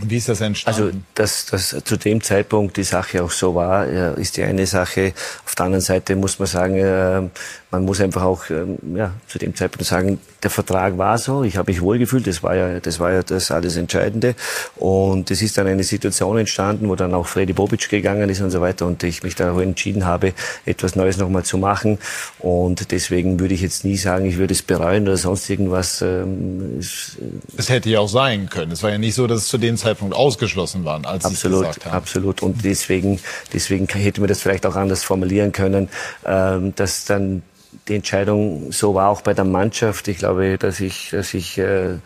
Und 0.00 0.10
wie 0.10 0.16
ist 0.16 0.28
das 0.28 0.40
entstanden? 0.40 0.82
Also, 0.82 0.98
dass, 1.14 1.46
dass 1.46 1.84
zu 1.84 1.96
dem 1.96 2.22
Zeitpunkt 2.22 2.76
die 2.76 2.84
Sache 2.84 3.22
auch 3.22 3.30
so 3.30 3.54
war, 3.54 3.84
ist 4.16 4.36
die 4.36 4.44
eine 4.44 4.66
Sache. 4.66 5.12
Auf 5.44 5.54
der 5.56 5.66
anderen 5.66 5.82
Seite 5.82 6.14
muss 6.14 6.38
man 6.38 6.46
sagen, 6.46 6.76
äh, 6.76 7.28
man 7.70 7.84
muss 7.84 8.00
einfach 8.00 8.22
auch 8.22 8.48
ähm, 8.48 8.78
ja, 8.94 9.12
zu 9.26 9.38
dem 9.38 9.54
Zeitpunkt 9.54 9.86
sagen, 9.86 10.18
der 10.42 10.50
Vertrag 10.50 10.96
war 10.96 11.18
so, 11.18 11.42
ich 11.42 11.56
habe 11.56 11.70
mich 11.70 11.82
wohlgefühlt, 11.82 12.26
das 12.26 12.42
war 12.42 12.56
ja 12.56 12.80
das 12.80 12.98
war 12.98 13.12
ja 13.12 13.22
das 13.22 13.50
alles 13.50 13.76
Entscheidende 13.76 14.34
und 14.76 15.30
es 15.30 15.42
ist 15.42 15.58
dann 15.58 15.66
eine 15.66 15.84
Situation 15.84 16.38
entstanden, 16.38 16.88
wo 16.88 16.96
dann 16.96 17.12
auch 17.12 17.26
Freddy 17.26 17.52
Bobic 17.52 17.88
gegangen 17.90 18.28
ist 18.30 18.40
und 18.40 18.50
so 18.50 18.60
weiter 18.60 18.86
und 18.86 19.02
ich 19.02 19.22
mich 19.22 19.34
da 19.34 19.58
entschieden 19.60 20.06
habe, 20.06 20.32
etwas 20.64 20.96
Neues 20.96 21.18
nochmal 21.18 21.44
zu 21.44 21.58
machen 21.58 21.98
und 22.38 22.90
deswegen 22.90 23.38
würde 23.38 23.52
ich 23.52 23.60
jetzt 23.60 23.84
nie 23.84 23.98
sagen, 23.98 24.24
ich 24.24 24.38
würde 24.38 24.54
es 24.54 24.62
bereuen 24.62 25.02
oder 25.02 25.16
sonst 25.16 25.48
irgendwas. 25.50 26.00
Ähm, 26.00 26.78
es 26.78 27.68
hätte 27.68 27.90
ja 27.90 28.00
auch 28.00 28.08
sein 28.08 28.48
können. 28.48 28.72
Es 28.72 28.82
war 28.82 28.90
ja 28.90 28.98
nicht 28.98 29.14
so, 29.14 29.26
dass 29.26 29.42
es 29.42 29.48
zu 29.48 29.58
dem 29.58 29.76
Zeitpunkt 29.76 30.14
ausgeschlossen 30.14 30.84
war, 30.84 31.04
als 31.04 31.24
absolut, 31.24 31.60
gesagt 31.60 31.84
haben. 31.84 31.94
Absolut 31.94 32.42
und 32.42 32.64
deswegen 32.64 33.20
deswegen 33.52 33.86
hätte 33.88 34.20
man 34.20 34.28
das 34.28 34.40
vielleicht 34.40 34.64
auch 34.64 34.76
anders 34.76 35.02
formulieren 35.04 35.52
können, 35.52 35.88
ähm, 36.24 36.74
dass 36.74 37.04
dann 37.04 37.42
die 37.88 37.96
Entscheidung 37.96 38.70
so 38.72 38.94
war 38.94 39.08
auch 39.08 39.22
bei 39.22 39.34
der 39.34 39.44
Mannschaft. 39.44 40.08
Ich 40.08 40.18
glaube, 40.18 40.58
dass 40.58 40.80
ich, 40.80 41.10
dass 41.10 41.34
ich, 41.34 41.58
äh, 41.58 41.96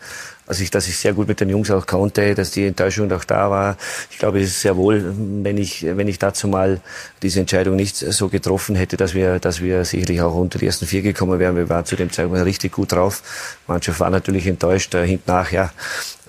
also 0.45 0.61
ich, 0.61 0.71
dass 0.71 0.87
ich 0.87 0.97
sehr 0.97 1.13
gut 1.13 1.27
mit 1.27 1.39
den 1.39 1.49
Jungs 1.49 1.71
auch 1.71 1.85
konnte, 1.85 2.35
dass 2.35 2.51
die 2.51 2.67
Enttäuschung 2.67 3.11
auch 3.11 3.23
da 3.23 3.49
war. 3.49 3.77
Ich 4.11 4.17
glaube, 4.17 4.41
es 4.41 4.49
ist 4.49 4.61
sehr 4.61 4.75
wohl, 4.75 5.13
wenn 5.17 5.57
ich, 5.57 5.83
wenn 5.83 6.07
ich 6.07 6.19
dazu 6.19 6.47
mal 6.47 6.81
diese 7.21 7.39
Entscheidung 7.39 7.75
nicht 7.77 7.95
so 7.95 8.27
getroffen 8.27 8.75
hätte, 8.75 8.97
dass 8.97 9.13
wir, 9.13 9.39
dass 9.39 9.61
wir 9.61 9.85
sicherlich 9.85 10.21
auch 10.21 10.35
unter 10.35 10.59
die 10.59 10.65
ersten 10.65 10.85
vier 10.85 11.01
gekommen 11.01 11.39
wären. 11.39 11.55
Wir 11.55 11.69
waren 11.69 11.85
zu 11.85 11.95
dem 11.95 12.11
Zeitpunkt 12.11 12.45
richtig 12.45 12.73
gut 12.73 12.91
drauf. 12.91 13.23
Die 13.65 13.71
Mannschaft 13.71 13.99
war 14.01 14.09
natürlich 14.09 14.45
enttäuscht. 14.45 14.93
Äh, 14.95 15.07
hinten 15.07 15.31
nach, 15.31 15.51
ja, 15.51 15.71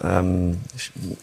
ähm, 0.03 0.61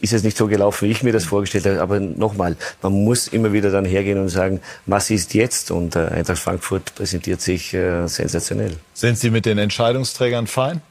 ist 0.01 0.13
es 0.13 0.23
nicht 0.23 0.35
so 0.35 0.47
gelaufen, 0.47 0.87
wie 0.87 0.91
ich 0.91 1.03
mir 1.03 1.13
das 1.13 1.23
vorgestellt 1.23 1.65
habe. 1.65 1.81
Aber 1.81 1.99
nochmal, 1.99 2.57
man 2.81 2.91
muss 2.91 3.27
immer 3.29 3.53
wieder 3.53 3.71
dann 3.71 3.85
hergehen 3.85 4.19
und 4.19 4.29
sagen, 4.29 4.59
was 4.85 5.09
ist 5.09 5.33
jetzt? 5.33 5.71
Und 5.71 5.95
äh, 5.95 6.07
Eintracht 6.07 6.39
Frankfurt 6.39 6.93
präsentiert 6.95 7.41
sich 7.41 7.73
äh, 7.73 8.07
sensationell. 8.07 8.75
Sind 8.93 9.17
Sie 9.17 9.29
mit 9.29 9.45
den 9.45 9.57
Entscheidungsträgern 9.57 10.47
fein? 10.47 10.81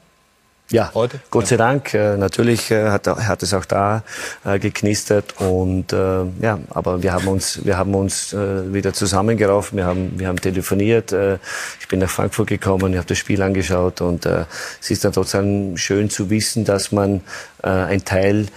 Ja, 0.71 0.89
heute? 0.93 1.19
Gott 1.29 1.47
sei 1.47 1.57
Dank. 1.57 1.93
Äh, 1.93 2.15
natürlich 2.15 2.71
äh, 2.71 2.89
hat, 2.89 3.05
hat 3.05 3.43
es 3.43 3.53
auch 3.53 3.65
da 3.65 4.03
äh, 4.45 4.57
geknistert 4.57 5.35
und 5.41 5.91
äh, 5.91 6.23
ja, 6.41 6.59
aber 6.69 7.03
wir 7.03 7.11
haben 7.11 7.27
uns, 7.27 7.65
wir 7.65 7.77
haben 7.77 7.93
uns 7.93 8.31
äh, 8.31 8.73
wieder 8.73 8.93
zusammengeraufen. 8.93 9.77
Wir 9.77 9.85
haben, 9.85 10.17
wir 10.17 10.29
haben 10.29 10.39
telefoniert. 10.39 11.11
Äh, 11.11 11.39
ich 11.81 11.89
bin 11.89 11.99
nach 11.99 12.09
Frankfurt 12.09 12.47
gekommen, 12.47 12.93
ich 12.93 12.97
habe 12.97 13.07
das 13.07 13.17
Spiel 13.17 13.41
angeschaut 13.41 13.99
und 13.99 14.25
äh, 14.25 14.45
es 14.79 14.91
ist 14.91 15.03
dann 15.03 15.11
trotzdem 15.11 15.75
schön 15.75 16.09
zu 16.09 16.29
wissen, 16.29 16.63
dass 16.63 16.93
man 16.93 17.19
äh, 17.63 17.67
ein 17.67 18.05
Teil 18.05 18.47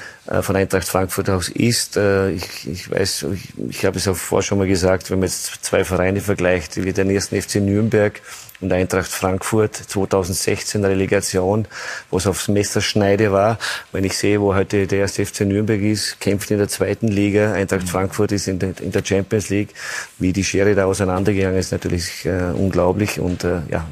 von 0.42 0.56
Eintracht 0.56 0.88
Frankfurt 0.88 1.28
aus 1.28 1.48
ist. 1.48 1.96
Äh, 1.96 2.30
ich, 2.30 2.66
ich 2.66 2.90
weiß, 2.90 3.26
ich, 3.34 3.52
ich 3.68 3.84
habe 3.84 3.98
es 3.98 4.08
auch 4.08 4.16
vorher 4.16 4.42
schon 4.42 4.58
mal 4.58 4.66
gesagt, 4.66 5.10
wenn 5.10 5.18
man 5.18 5.28
jetzt 5.28 5.64
zwei 5.64 5.84
Vereine 5.84 6.20
vergleicht, 6.20 6.82
wie 6.82 6.92
den 6.92 7.10
ersten 7.10 7.40
FC 7.40 7.56
Nürnberg 7.56 8.20
und 8.60 8.72
Eintracht 8.72 9.10
Frankfurt 9.10 9.76
2016 9.76 10.84
Relegation, 10.84 11.66
wo 12.10 12.16
es 12.16 12.26
aufs 12.26 12.48
Messerschneide 12.48 13.32
war. 13.32 13.58
Wenn 13.92 14.04
ich 14.04 14.16
sehe, 14.16 14.40
wo 14.40 14.54
heute 14.54 14.86
der 14.86 15.00
erste 15.00 15.26
FC 15.26 15.40
Nürnberg 15.40 15.82
ist, 15.82 16.18
kämpft 16.20 16.50
in 16.50 16.58
der 16.58 16.68
zweiten 16.68 17.08
Liga, 17.08 17.52
Eintracht 17.52 17.82
mhm. 17.82 17.88
Frankfurt 17.88 18.32
ist 18.32 18.48
in 18.48 18.58
der, 18.58 18.72
in 18.80 18.92
der, 18.92 19.04
Champions 19.04 19.50
League, 19.50 19.74
wie 20.18 20.32
die 20.32 20.44
Schere 20.44 20.74
da 20.74 20.86
auseinandergegangen 20.86 21.58
ist, 21.58 21.72
natürlich 21.72 22.24
äh, 22.24 22.52
unglaublich 22.54 23.20
und 23.20 23.44
äh, 23.44 23.60
ja, 23.70 23.86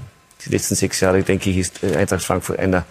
die 0.47 0.51
letzten 0.51 0.75
sechs 0.75 1.01
Jahre, 1.01 1.23
denke 1.23 1.51
ich, 1.51 1.59
ist 1.59 1.85
Eintracht 1.85 2.23
Frankfurt 2.23 2.59
einer 2.59 2.85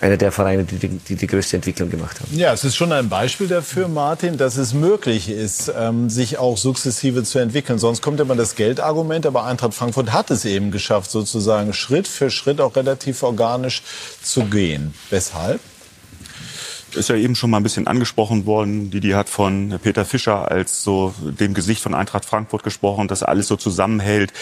einer 0.00 0.16
der 0.16 0.32
Vereine, 0.32 0.64
die 0.64 0.76
die, 0.76 1.14
die 1.16 1.26
größte 1.26 1.56
Entwicklung 1.56 1.90
gemacht 1.90 2.20
haben. 2.20 2.36
Ja, 2.36 2.52
es 2.52 2.64
ist 2.64 2.76
schon 2.76 2.92
ein 2.92 3.08
Beispiel 3.08 3.48
dafür, 3.48 3.88
Martin, 3.88 4.36
dass 4.38 4.56
es 4.56 4.72
möglich 4.72 5.28
ist, 5.28 5.72
ähm, 5.76 6.08
sich 6.08 6.38
auch 6.38 6.56
sukzessive 6.56 7.22
zu 7.22 7.38
entwickeln. 7.38 7.78
Sonst 7.78 8.00
kommt 8.02 8.20
immer 8.20 8.34
das 8.34 8.54
Geldargument, 8.54 9.26
aber 9.26 9.44
Eintracht 9.44 9.74
Frankfurt 9.74 10.12
hat 10.12 10.30
es 10.30 10.44
eben 10.44 10.70
geschafft, 10.70 11.10
sozusagen 11.10 11.72
Schritt 11.72 12.08
für 12.08 12.30
Schritt 12.30 12.60
auch 12.60 12.76
relativ 12.76 13.22
organisch 13.22 13.82
zu 14.22 14.44
gehen. 14.44 14.94
Weshalb? 15.10 15.60
Ist 16.96 17.08
ja 17.08 17.16
eben 17.16 17.34
schon 17.34 17.50
mal 17.50 17.58
ein 17.58 17.62
bisschen 17.62 17.86
angesprochen 17.86 18.46
worden. 18.46 18.90
Didi 18.90 19.10
hat 19.10 19.28
von 19.28 19.78
Peter 19.82 20.04
Fischer 20.04 20.50
als 20.50 20.82
so 20.82 21.14
dem 21.20 21.54
Gesicht 21.54 21.82
von 21.82 21.94
Eintracht 21.94 22.24
Frankfurt 22.24 22.62
gesprochen, 22.62 23.08
dass 23.08 23.22
alles 23.22 23.48
so 23.48 23.56
zusammenhält. 23.56 24.32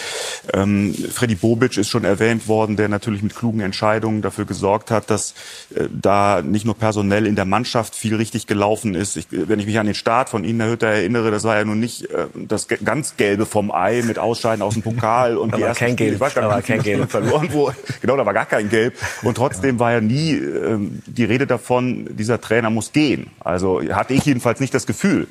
Ähm, 0.53 0.95
Freddy 0.95 1.35
Bobic 1.35 1.77
ist 1.77 1.89
schon 1.89 2.05
erwähnt 2.05 2.49
worden, 2.49 2.77
der 2.77 2.89
natürlich 2.89 3.23
mit 3.23 3.35
klugen 3.35 3.61
Entscheidungen 3.61 4.23
dafür 4.23 4.45
gesorgt 4.45 4.91
hat, 4.91 5.11
dass 5.11 5.35
äh, 5.75 5.89
da 5.91 6.43
nicht 6.43 6.65
nur 6.65 6.77
personell 6.77 7.27
in 7.27 7.37
der 7.37 7.45
Mannschaft 7.45 7.95
viel 7.95 8.15
richtig 8.17 8.47
gelaufen 8.47 8.95
ist. 8.95 9.17
Ich, 9.17 9.27
wenn 9.31 9.61
ich 9.61 9.67
mich 9.67 9.79
an 9.79 9.87
den 9.87 9.95
Start 9.95 10.29
von 10.29 10.45
Ihnen, 10.45 10.61
Herr 10.61 10.71
Hütter, 10.71 10.89
erinnere, 10.89 11.31
das 11.31 11.45
war 11.45 11.57
ja 11.57 11.65
nun 11.65 11.81
nicht 11.81 12.11
äh, 12.11 12.27
das 12.35 12.69
ganz 12.69 13.17
Gelbe 13.17 13.47
vom 13.47 13.71
Ei 13.71 14.03
mit 14.03 14.19
Ausscheiden 14.19 14.63
aus 14.63 14.75
dem 14.75 14.83
Pokal 14.83 15.37
und 15.37 15.53
da 15.53 15.57
die 15.59 15.63
war 15.63 15.75
kein 15.75 15.97
Gelb. 15.97 16.19
Da 16.19 16.49
war 16.49 16.63
kein 16.63 16.83
Gelb. 16.83 17.11
verloren 17.11 17.53
wurde. 17.53 17.77
Genau, 18.01 18.17
da 18.17 18.25
war 18.25 18.33
gar 18.35 18.47
kein 18.47 18.69
Gelb. 18.69 18.95
Und 19.23 19.37
trotzdem 19.37 19.79
war 19.79 19.93
ja 19.93 20.01
nie 20.01 20.33
äh, 20.33 20.79
die 21.07 21.25
Rede 21.25 21.47
davon, 21.47 22.09
dieser 22.17 22.38
dieser 22.39 22.41
Trainer 22.41 22.71
muss 22.71 22.93
gehen. 22.93 23.31
Also 23.41 23.83
hatte 23.93 24.15
ich 24.15 24.25
jedenfalls 24.25 24.61
nicht 24.61 24.75
das 24.75 24.87
Gefühl. 24.87 25.27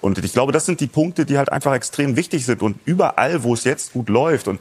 Und 0.00 0.18
ich 0.18 0.32
glaube, 0.32 0.52
das 0.52 0.66
sind 0.66 0.80
die 0.80 0.86
Punkte, 0.86 1.26
die 1.26 1.38
halt 1.38 1.52
einfach 1.52 1.74
extrem 1.74 2.16
wichtig 2.16 2.44
sind. 2.44 2.62
Und 2.62 2.78
überall, 2.84 3.42
wo 3.42 3.54
es 3.54 3.64
jetzt 3.64 3.92
gut 3.92 4.08
läuft, 4.08 4.48
und 4.48 4.60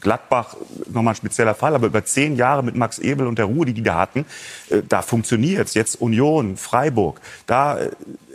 Gladbach 0.00 0.56
nochmal 0.92 1.12
ein 1.12 1.16
spezieller 1.16 1.54
Fall, 1.54 1.74
aber 1.74 1.86
über 1.86 2.04
zehn 2.04 2.34
Jahre 2.34 2.64
mit 2.64 2.74
Max 2.74 2.98
Ebel 2.98 3.26
und 3.28 3.38
der 3.38 3.44
Ruhe, 3.44 3.66
die 3.66 3.72
die 3.72 3.84
da 3.84 3.94
hatten, 3.98 4.26
äh, 4.68 4.82
da 4.88 5.00
funktioniert's. 5.00 5.74
Jetzt 5.74 6.00
Union, 6.00 6.56
Freiburg, 6.56 7.20
da 7.46 7.78
äh, 7.78 7.90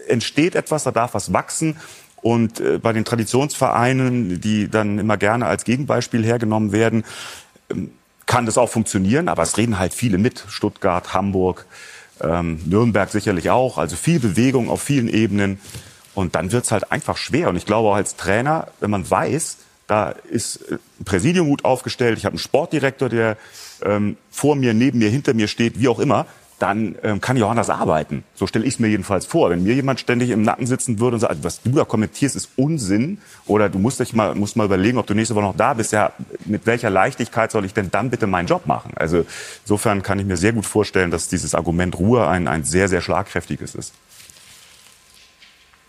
entsteht 0.08 0.56
etwas, 0.56 0.84
da 0.84 0.92
darf 0.92 1.14
was 1.14 1.34
wachsen. 1.34 1.76
Und 2.22 2.62
äh, 2.62 2.78
bei 2.78 2.94
den 2.94 3.04
Traditionsvereinen, 3.04 4.40
die 4.40 4.70
dann 4.70 4.98
immer 4.98 5.18
gerne 5.18 5.46
als 5.46 5.66
Gegenbeispiel 5.66 6.24
hergenommen 6.24 6.72
werden, 6.72 7.04
ähm, 7.70 7.92
kann 8.26 8.46
das 8.46 8.58
auch 8.58 8.70
funktionieren, 8.70 9.28
aber 9.28 9.44
es 9.44 9.58
reden 9.58 9.80
halt 9.80 9.94
viele 9.94 10.18
mit. 10.18 10.46
Stuttgart, 10.48 11.14
Hamburg, 11.14 11.66
ähm, 12.21 12.60
Nürnberg 12.65 13.10
sicherlich 13.10 13.49
auch. 13.49 13.77
Also 13.77 13.95
viel 13.95 14.19
Bewegung 14.19 14.69
auf 14.69 14.82
vielen 14.82 15.08
Ebenen. 15.08 15.60
Und 16.13 16.36
dann 16.36 16.51
wird's 16.51 16.71
halt 16.71 16.91
einfach 16.91 17.17
schwer. 17.17 17.49
Und 17.49 17.58
ich 17.58 17.65
glaube 17.65 17.89
auch 17.89 17.95
als 17.95 18.15
Trainer, 18.15 18.67
wenn 18.80 18.89
man 18.89 19.10
weiß, 19.10 19.58
da 19.88 20.10
ist 20.10 20.58
äh, 20.71 20.77
ein 20.99 21.06
Präsidium 21.06 21.47
gut 21.47 21.65
aufgestellt, 21.65 22.17
ich 22.17 22.25
habe 22.25 22.34
einen 22.34 22.39
Sportdirektor, 22.39 23.10
der 23.10 23.38
ähm, 23.84 24.17
vor 24.32 24.56
mir, 24.56 24.73
neben 24.73 24.99
mir, 24.99 25.10
hinter 25.10 25.34
mir 25.34 25.47
steht, 25.47 25.80
wie 25.80 25.88
auch 25.88 25.99
immer, 25.99 26.25
dann 26.60 26.96
ähm, 27.04 27.22
kann 27.22 27.38
ich 27.38 27.43
auch 27.43 27.52
anders 27.52 27.70
arbeiten. 27.70 28.24
So 28.34 28.48
stelle 28.48 28.65
ich 28.65 28.76
es 28.76 28.80
mir 28.80 28.88
jedenfalls 28.88 29.26
vor. 29.28 29.52
Wenn 29.52 29.63
mir 29.63 29.76
jemand 29.76 30.00
ständig 30.00 30.32
im 30.32 30.41
Nacken 30.41 30.65
sitzen 30.65 31.00
würde 31.00 31.15
und 31.15 31.20
sagt, 31.20 31.43
was 31.43 31.62
du 31.62 31.72
da 31.72 31.86
kommentierst, 31.86 32.36
ist 32.36 32.50
Unsinn, 32.56 33.20
oder 33.46 33.70
du 33.70 33.78
musst 33.78 34.00
dich 34.00 34.13
mal, 34.13 34.34
musst 34.34 34.56
mal 34.56 34.65
überlegen, 34.65 34.98
ob 34.98 35.06
du 35.06 35.13
nächste 35.13 35.36
Woche 35.36 35.43
noch 35.43 35.56
da 35.56 35.76
bist, 35.76 35.91
ja, 35.91 36.13
mit 36.46 36.65
welcher 36.65 36.89
Leichtigkeit 36.89 37.52
soll 37.52 37.65
ich 37.65 37.74
denn 37.74 37.91
dann 37.91 38.10
bitte 38.10 38.26
meinen 38.26 38.48
Job 38.48 38.65
machen? 38.65 38.91
Also 38.96 39.26
insofern 39.63 40.02
kann 40.02 40.17
ich 40.17 40.26
mir 40.26 40.38
sehr 40.38 40.54
gut 40.54 40.65
vorstellen, 40.65 41.12
dass 41.12 41.28
dieses 41.28 41.54
Argument 41.54 41.98
Ruhe 42.00 42.28
ein, 42.28 42.48
ein 42.48 42.63
sehr, 42.63 42.89
sehr 42.89 43.02
schlagkräftiges 43.02 43.76
ist. 43.76 43.93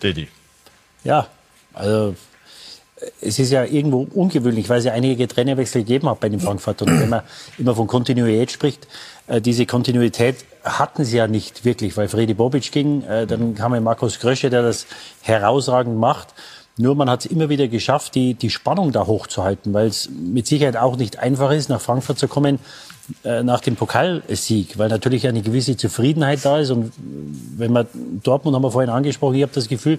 Didi. 0.03 0.29
Ja, 1.03 1.29
also 1.73 2.15
es 3.21 3.39
ist 3.39 3.51
ja 3.51 3.65
irgendwo 3.65 4.09
ungewöhnlich, 4.15 4.69
weil 4.69 4.81
es 4.81 4.85
ja 4.85 4.93
einige 4.93 5.29
Trainerwechsel 5.29 5.83
gegeben 5.83 6.09
hat 6.09 6.21
bei 6.21 6.29
den 6.29 6.41
Frankfurt. 6.41 6.83
Und 6.83 7.01
wenn 7.01 7.09
man 7.09 7.23
immer 7.57 7.75
von 7.75 7.87
Kontinuität 7.87 8.51
spricht, 8.51 8.87
diese 9.41 9.67
Kontinuität 9.67 10.37
hatten 10.65 11.05
sie 11.05 11.17
ja 11.17 11.27
nicht 11.27 11.65
wirklich, 11.65 11.97
weil 11.97 12.09
Fredi 12.09 12.35
Bobic 12.35 12.73
ging, 12.73 13.03
äh, 13.05 13.27
dann 13.27 13.55
kam 13.55 13.75
ja 13.75 13.81
Markus 13.81 14.19
Krösche, 14.19 14.51
der 14.51 14.63
das 14.63 14.87
herausragend 15.23 15.99
macht. 15.99 16.29
Nur 16.77 16.95
man 16.95 17.11
hat 17.11 17.25
es 17.25 17.31
immer 17.31 17.49
wieder 17.49 17.67
geschafft, 17.67 18.15
die, 18.15 18.35
die 18.35 18.51
Spannung 18.51 18.93
da 18.93 19.07
hochzuhalten, 19.07 19.75
weil 19.75 19.89
es 19.89 20.09
mit 20.11 20.47
Sicherheit 20.47 20.77
auch 20.77 20.97
nicht 20.97 21.19
einfach 21.19 21.51
ist, 21.51 21.69
nach 21.69 21.81
Frankfurt 21.81 22.19
zu 22.19 22.29
kommen 22.29 22.61
äh, 23.25 23.43
nach 23.43 23.61
dem 23.61 23.75
Pokalsieg, 23.75 24.79
weil 24.79 24.89
natürlich 24.89 25.27
eine 25.27 25.43
gewisse 25.43 25.77
Zufriedenheit 25.77 26.45
da 26.45 26.59
ist. 26.59 26.71
Und 26.71 26.93
wenn 27.57 27.73
man 27.73 27.87
Dortmund 28.23 28.55
haben 28.55 28.63
wir 28.63 28.71
vorhin 28.71 28.91
angesprochen, 28.91 29.35
ich 29.35 29.43
habe 29.43 29.53
das 29.55 29.67
Gefühl, 29.67 29.99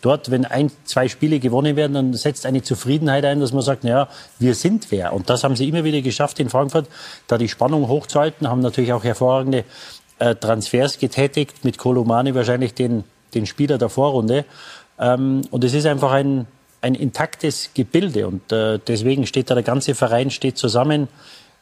dort, 0.00 0.30
wenn 0.30 0.44
ein, 0.44 0.70
zwei 0.84 1.08
Spiele 1.08 1.40
gewonnen 1.40 1.76
werden, 1.76 1.94
dann 1.94 2.14
setzt 2.14 2.46
eine 2.46 2.62
Zufriedenheit 2.62 3.24
ein, 3.24 3.40
dass 3.40 3.52
man 3.52 3.62
sagt, 3.62 3.84
naja, 3.84 4.08
wir 4.38 4.54
sind 4.54 4.90
wer. 4.90 5.12
Und 5.12 5.30
das 5.30 5.44
haben 5.44 5.56
sie 5.56 5.68
immer 5.68 5.84
wieder 5.84 6.00
geschafft 6.00 6.40
in 6.40 6.48
Frankfurt, 6.48 6.88
da 7.26 7.38
die 7.38 7.48
Spannung 7.48 7.88
hochzuhalten, 7.88 8.48
haben 8.48 8.60
natürlich 8.60 8.92
auch 8.92 9.04
hervorragende 9.04 9.64
äh, 10.18 10.34
Transfers 10.34 10.98
getätigt, 10.98 11.64
mit 11.64 11.78
Kolomani 11.78 12.34
wahrscheinlich 12.34 12.74
den, 12.74 13.04
den 13.34 13.46
Spieler 13.46 13.78
der 13.78 13.88
Vorrunde. 13.88 14.44
Ähm, 14.98 15.42
und 15.50 15.64
es 15.64 15.74
ist 15.74 15.86
einfach 15.86 16.12
ein, 16.12 16.46
ein 16.82 16.94
intaktes 16.94 17.70
Gebilde 17.74 18.26
und 18.26 18.52
äh, 18.52 18.78
deswegen 18.86 19.26
steht 19.26 19.50
da 19.50 19.54
der 19.54 19.62
ganze 19.62 19.94
Verein 19.94 20.30
steht 20.30 20.56
zusammen. 20.56 21.08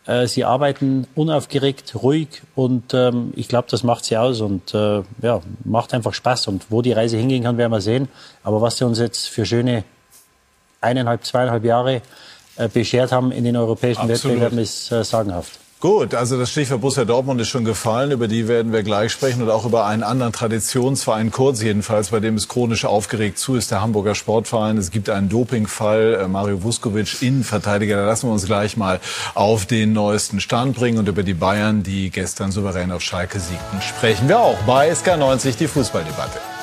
Äh, 0.09 0.27
sie 0.27 0.44
arbeiten 0.44 1.07
unaufgeregt, 1.14 1.94
ruhig 2.03 2.42
und 2.55 2.94
ähm, 2.94 3.35
ich 3.37 3.47
glaube, 3.47 3.68
das 3.71 3.83
macht 3.83 4.07
sie 4.07 4.16
aus 4.16 4.40
und 4.40 4.73
äh, 4.73 5.03
ja, 5.21 5.42
macht 5.64 5.92
einfach 5.92 6.14
Spaß. 6.14 6.49
Und 6.49 6.66
wo 6.71 6.81
die 6.81 6.92
Reise 6.92 7.18
hingehen 7.18 7.44
kann, 7.44 7.59
werden 7.59 7.73
wir 7.73 7.83
sehen. 7.83 8.09
Aber 8.42 8.62
was 8.62 8.79
sie 8.79 8.87
uns 8.87 8.99
jetzt 8.99 9.29
für 9.29 9.44
schöne 9.44 9.85
eineinhalb, 10.81 11.27
zweieinhalb 11.27 11.62
Jahre 11.62 12.01
äh, 12.57 12.68
beschert 12.68 13.12
haben 13.12 13.33
in 13.33 13.44
den 13.44 13.57
europäischen 13.57 14.11
Absolut. 14.11 14.25
Wettbewerben, 14.25 14.59
ist 14.59 14.90
äh, 14.90 15.05
sagenhaft. 15.05 15.59
Gut, 15.81 16.12
also 16.12 16.37
das 16.37 16.51
Stichwort 16.51 16.81
Borussia 16.81 17.05
Dortmund 17.05 17.41
ist 17.41 17.51
schon 17.51 17.64
gefallen. 17.64 18.11
Über 18.11 18.27
die 18.27 18.49
werden 18.49 18.73
wir 18.73 18.83
gleich 18.83 19.12
sprechen 19.12 19.43
und 19.43 19.49
auch 19.49 19.64
über 19.64 19.87
einen 19.87 20.03
anderen 20.03 20.33
Traditionsverein, 20.33 21.31
kurz 21.31 21.62
jedenfalls, 21.62 22.09
bei 22.09 22.19
dem 22.19 22.35
es 22.35 22.49
chronisch 22.49 22.85
aufgeregt 22.85 23.38
zu 23.38 23.55
ist, 23.55 23.71
der 23.71 23.81
Hamburger 23.81 24.17
Sportverein. 24.17 24.77
Es 24.77 24.91
gibt 24.91 25.09
einen 25.09 25.29
Dopingfall, 25.29 26.19
äh, 26.21 26.27
Mario 26.27 26.64
Vuskovic, 26.64 27.23
Innenverteidiger. 27.23 27.97
Da 27.97 28.07
lassen 28.07 28.27
wir 28.27 28.33
uns 28.33 28.47
gleich 28.47 28.77
mal 28.77 28.99
auf 29.37 29.67
den 29.67 29.93
neuesten 29.93 30.41
Stand 30.41 30.75
bringen 30.75 30.99
und 30.99 31.09
über 31.09 31.23
die 31.23 31.35
Bayern, 31.35 31.85
die 31.85 32.11
gestern 32.11 32.51
souverän 32.51 32.91
auf 32.91 33.03
Schalke 33.03 33.38
siegten, 33.38 33.81
sprechen 33.81 34.29
wir 34.29 34.41
auch 34.41 34.59
bei 34.67 34.91
SK90, 34.91 35.59
die 35.59 35.69
Fußballdebatte. 35.69 36.58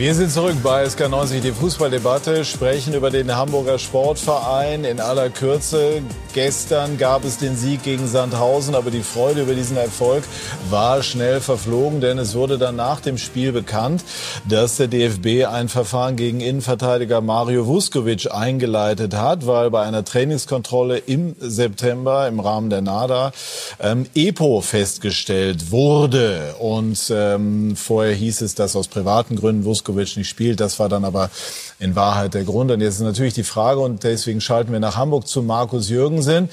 Wir 0.00 0.14
sind 0.14 0.32
zurück 0.32 0.56
bei 0.62 0.86
SK90, 0.86 1.40
die 1.40 1.52
Fußballdebatte, 1.52 2.46
sprechen 2.46 2.94
über 2.94 3.10
den 3.10 3.36
Hamburger 3.36 3.78
Sportverein 3.78 4.84
in 4.84 4.98
aller 4.98 5.28
Kürze. 5.28 6.00
Gestern 6.32 6.96
gab 6.96 7.22
es 7.26 7.36
den 7.36 7.54
Sieg 7.54 7.82
gegen 7.82 8.06
Sandhausen, 8.06 8.74
aber 8.74 8.90
die 8.90 9.02
Freude 9.02 9.42
über 9.42 9.52
diesen 9.52 9.76
Erfolg 9.76 10.24
war 10.70 11.02
schnell 11.02 11.40
verflogen, 11.40 12.00
denn 12.00 12.16
es 12.16 12.34
wurde 12.34 12.56
dann 12.56 12.76
nach 12.76 13.00
dem 13.00 13.18
Spiel 13.18 13.52
bekannt, 13.52 14.02
dass 14.48 14.78
der 14.78 14.88
DFB 14.88 15.46
ein 15.46 15.68
Verfahren 15.68 16.16
gegen 16.16 16.40
Innenverteidiger 16.40 17.20
Mario 17.20 17.66
Vuskovic 17.66 18.32
eingeleitet 18.32 19.14
hat, 19.14 19.46
weil 19.46 19.70
bei 19.70 19.82
einer 19.82 20.02
Trainingskontrolle 20.02 20.96
im 20.96 21.36
September 21.40 22.26
im 22.26 22.40
Rahmen 22.40 22.70
der 22.70 22.80
NADA 22.80 23.32
ähm, 23.80 24.06
EPO 24.14 24.62
festgestellt 24.62 25.70
wurde. 25.70 26.54
Und 26.58 27.12
ähm, 27.14 27.76
vorher 27.76 28.14
hieß 28.14 28.40
es, 28.40 28.54
dass 28.54 28.76
aus 28.76 28.88
privaten 28.88 29.36
Gründen 29.36 29.66
Vuskovic 29.66 29.89
nicht 29.94 30.28
spielt. 30.28 30.60
Das 30.60 30.78
war 30.78 30.88
dann 30.88 31.04
aber 31.04 31.30
in 31.78 31.96
Wahrheit 31.96 32.34
der 32.34 32.44
Grund. 32.44 32.70
Und 32.70 32.80
jetzt 32.80 32.94
ist 32.94 33.00
natürlich 33.00 33.34
die 33.34 33.42
Frage, 33.42 33.80
und 33.80 34.04
deswegen 34.04 34.40
schalten 34.40 34.72
wir 34.72 34.80
nach 34.80 34.96
Hamburg 34.96 35.26
zu 35.26 35.42
Markus 35.42 35.88
Jürgensen. 35.88 36.48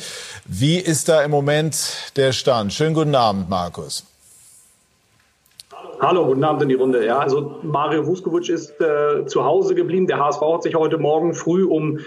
Wie 0.45 0.77
ist 0.77 1.09
da 1.09 1.23
im 1.23 1.31
Moment 1.31 2.11
der 2.15 2.31
Stand? 2.31 2.73
Schönen 2.73 2.93
guten 2.93 3.15
Abend, 3.15 3.49
Markus. 3.49 4.03
Hallo, 5.99 6.27
guten 6.27 6.43
Abend 6.43 6.61
in 6.61 6.69
die 6.69 6.75
Runde. 6.75 7.03
Ja, 7.03 7.17
also 7.17 7.55
Mario 7.63 8.05
Vuskovic 8.05 8.49
ist 8.49 8.79
äh, 8.79 9.25
zu 9.25 9.43
Hause 9.43 9.73
geblieben. 9.73 10.05
Der 10.05 10.19
HSV 10.19 10.41
hat 10.41 10.63
sich 10.63 10.75
heute 10.75 10.99
Morgen 10.99 11.33
früh 11.33 11.65
um 11.65 11.99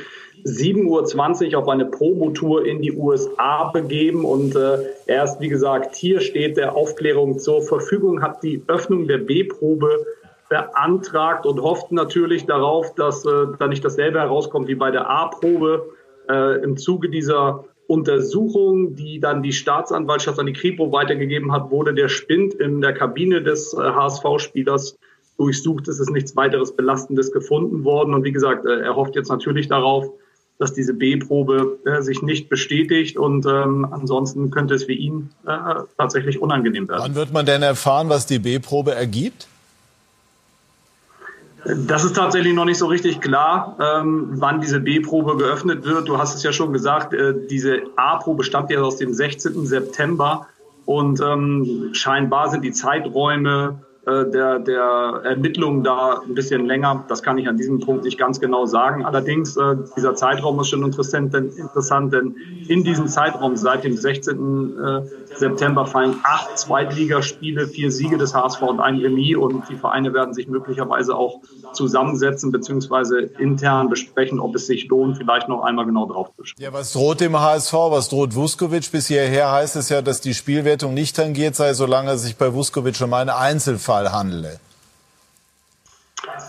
7.20 0.45 1.53
Uhr 1.53 1.59
auf 1.59 1.69
eine 1.69 1.87
Promotour 1.87 2.64
in 2.64 2.81
die 2.81 2.93
USA 2.93 3.71
begeben 3.73 4.25
und 4.25 4.55
äh, 4.55 4.79
er 5.07 5.25
ist, 5.25 5.40
wie 5.40 5.49
gesagt, 5.49 5.97
hier 5.97 6.21
steht 6.21 6.57
der 6.57 6.77
Aufklärung 6.77 7.38
zur 7.38 7.62
Verfügung, 7.62 8.23
hat 8.23 8.43
die 8.43 8.62
Öffnung 8.69 9.09
der 9.09 9.19
B-Probe 9.19 10.07
beantragt 10.51 11.47
und 11.47 11.63
hofft 11.63 11.93
natürlich 11.93 12.45
darauf, 12.45 12.95
dass 12.97 13.25
äh, 13.25 13.47
da 13.59 13.69
nicht 13.69 13.85
dasselbe 13.85 14.19
herauskommt 14.19 14.69
wie 14.69 14.75
bei 14.75 14.91
der 14.91 15.09
A-Probe. 15.09 15.89
Äh, 16.29 16.63
Im 16.63 16.77
Zuge 16.77 17.09
dieser 17.09 17.65
Untersuchung, 17.87 18.97
die 18.97 19.21
dann 19.21 19.43
die 19.43 19.53
Staatsanwaltschaft 19.53 20.39
an 20.39 20.47
die 20.47 20.53
Kripo 20.53 20.93
weitergegeben 20.93 21.53
hat, 21.53 21.71
wurde 21.71 21.95
der 21.95 22.09
Spind 22.09 22.55
in 22.55 22.81
der 22.81 22.93
Kabine 22.93 23.43
des 23.43 23.73
äh, 23.73 23.77
HSV-Spielers 23.77 24.99
durchsucht. 25.39 25.87
Es 25.87 26.01
ist 26.01 26.11
nichts 26.11 26.35
weiteres 26.35 26.75
Belastendes 26.75 27.31
gefunden 27.33 27.85
worden. 27.85 28.13
Und 28.13 28.25
wie 28.25 28.33
gesagt, 28.33 28.67
äh, 28.67 28.81
er 28.81 28.97
hofft 28.97 29.15
jetzt 29.15 29.31
natürlich 29.31 29.69
darauf, 29.69 30.11
dass 30.59 30.75
diese 30.75 30.95
B-Probe 30.95 31.79
äh, 31.85 32.03
sich 32.03 32.23
nicht 32.23 32.49
bestätigt 32.49 33.17
und 33.17 33.47
ähm, 33.47 33.87
ansonsten 33.89 34.51
könnte 34.51 34.75
es 34.75 34.85
für 34.85 34.93
ihn 34.93 35.31
äh, 35.47 35.53
tatsächlich 35.97 36.43
unangenehm 36.43 36.89
werden. 36.89 37.03
Wann 37.03 37.15
wird 37.15 37.33
man 37.33 37.47
denn 37.47 37.63
erfahren, 37.63 38.09
was 38.09 38.27
die 38.27 38.41
B-Probe 38.41 38.95
ergibt? 38.95 39.47
Das 41.64 42.05
ist 42.05 42.16
tatsächlich 42.16 42.55
noch 42.55 42.64
nicht 42.64 42.79
so 42.79 42.87
richtig 42.87 43.20
klar, 43.20 43.77
ähm, 43.81 44.31
wann 44.35 44.61
diese 44.61 44.81
B-Probe 44.81 45.37
geöffnet 45.37 45.85
wird. 45.85 46.09
Du 46.09 46.18
hast 46.18 46.35
es 46.35 46.42
ja 46.42 46.53
schon 46.53 46.73
gesagt, 46.73 47.12
äh, 47.12 47.35
diese 47.49 47.83
A-Probe 47.96 48.44
stammt 48.44 48.70
ja 48.70 48.81
aus 48.81 48.96
dem 48.96 49.12
16. 49.12 49.66
September 49.66 50.46
und 50.87 51.20
ähm, 51.20 51.90
scheinbar 51.92 52.51
sind 52.51 52.62
die 52.62 52.73
Zeiträume 52.73 53.83
der, 54.07 54.59
der 54.59 55.21
Ermittlungen 55.25 55.85
da 55.85 56.23
ein 56.27 56.35
bisschen 56.35 56.65
länger. 56.67 57.05
Das 57.09 57.23
kann 57.23 57.37
ich 57.37 57.49
an 57.49 57.59
diesem 57.59 57.81
Punkt 57.81 58.05
nicht 58.05 58.19
ganz 58.19 58.41
genau 58.41 58.65
sagen. 58.65 59.05
Allerdings, 59.05 59.57
äh, 59.57 59.77
dieser 59.97 60.15
Zeitraum 60.15 60.59
ist 60.61 60.69
schon 60.69 60.83
interessant, 60.83 61.35
denn, 61.35 61.51
interessant, 61.51 62.13
denn 62.13 62.35
in 62.67 62.83
diesem 62.83 63.09
Zeitraum 63.09 63.57
seit 63.57 63.85
dem 63.85 63.97
16. 63.97 64.79
Äh, 64.79 65.03
September 65.37 65.87
fallen 65.87 66.17
acht 66.23 66.59
Zweitligaspiele, 66.59 67.69
vier 67.69 67.93
Siege 67.93 68.17
des 68.17 68.35
HSV 68.35 68.63
und 68.63 68.81
ein 68.81 68.97
Remis 68.97 69.37
und 69.37 69.69
die 69.69 69.77
Vereine 69.77 70.15
werden 70.15 70.33
sich 70.33 70.49
möglicherweise 70.49 71.15
auch 71.15 71.41
zusammensetzen 71.75 72.51
beziehungsweise 72.53 73.21
intern 73.21 73.91
besprechen, 73.91 74.41
ob 74.41 74.55
es 74.55 74.67
sich 74.67 74.89
lohnt, 74.89 75.19
vielleicht 75.19 75.49
noch 75.49 75.63
einmal 75.63 75.85
genau 75.85 76.07
drauf 76.07 76.31
zu 76.37 76.45
schauen. 76.45 76.57
Ja, 76.59 76.73
was 76.73 76.93
droht 76.95 77.21
dem 77.21 77.39
HSV? 77.39 77.73
Was 77.73 78.09
droht 78.09 78.35
Vuskovic? 78.35 78.91
Bis 78.91 79.09
hierher 79.09 79.53
heißt 79.53 79.77
es 79.77 79.91
ja, 79.91 80.01
dass 80.01 80.23
die 80.23 80.35
Spielwertung 80.35 80.95
nicht 80.95 81.17
tangiert 81.17 81.55
sei, 81.55 81.75
solange 81.75 82.17
sich 82.17 82.37
bei 82.37 82.55
Vuskovic 82.55 83.01
um 83.03 83.13
einen 83.13 83.31
Einzelfall 83.31 83.89
handele. 83.90 84.59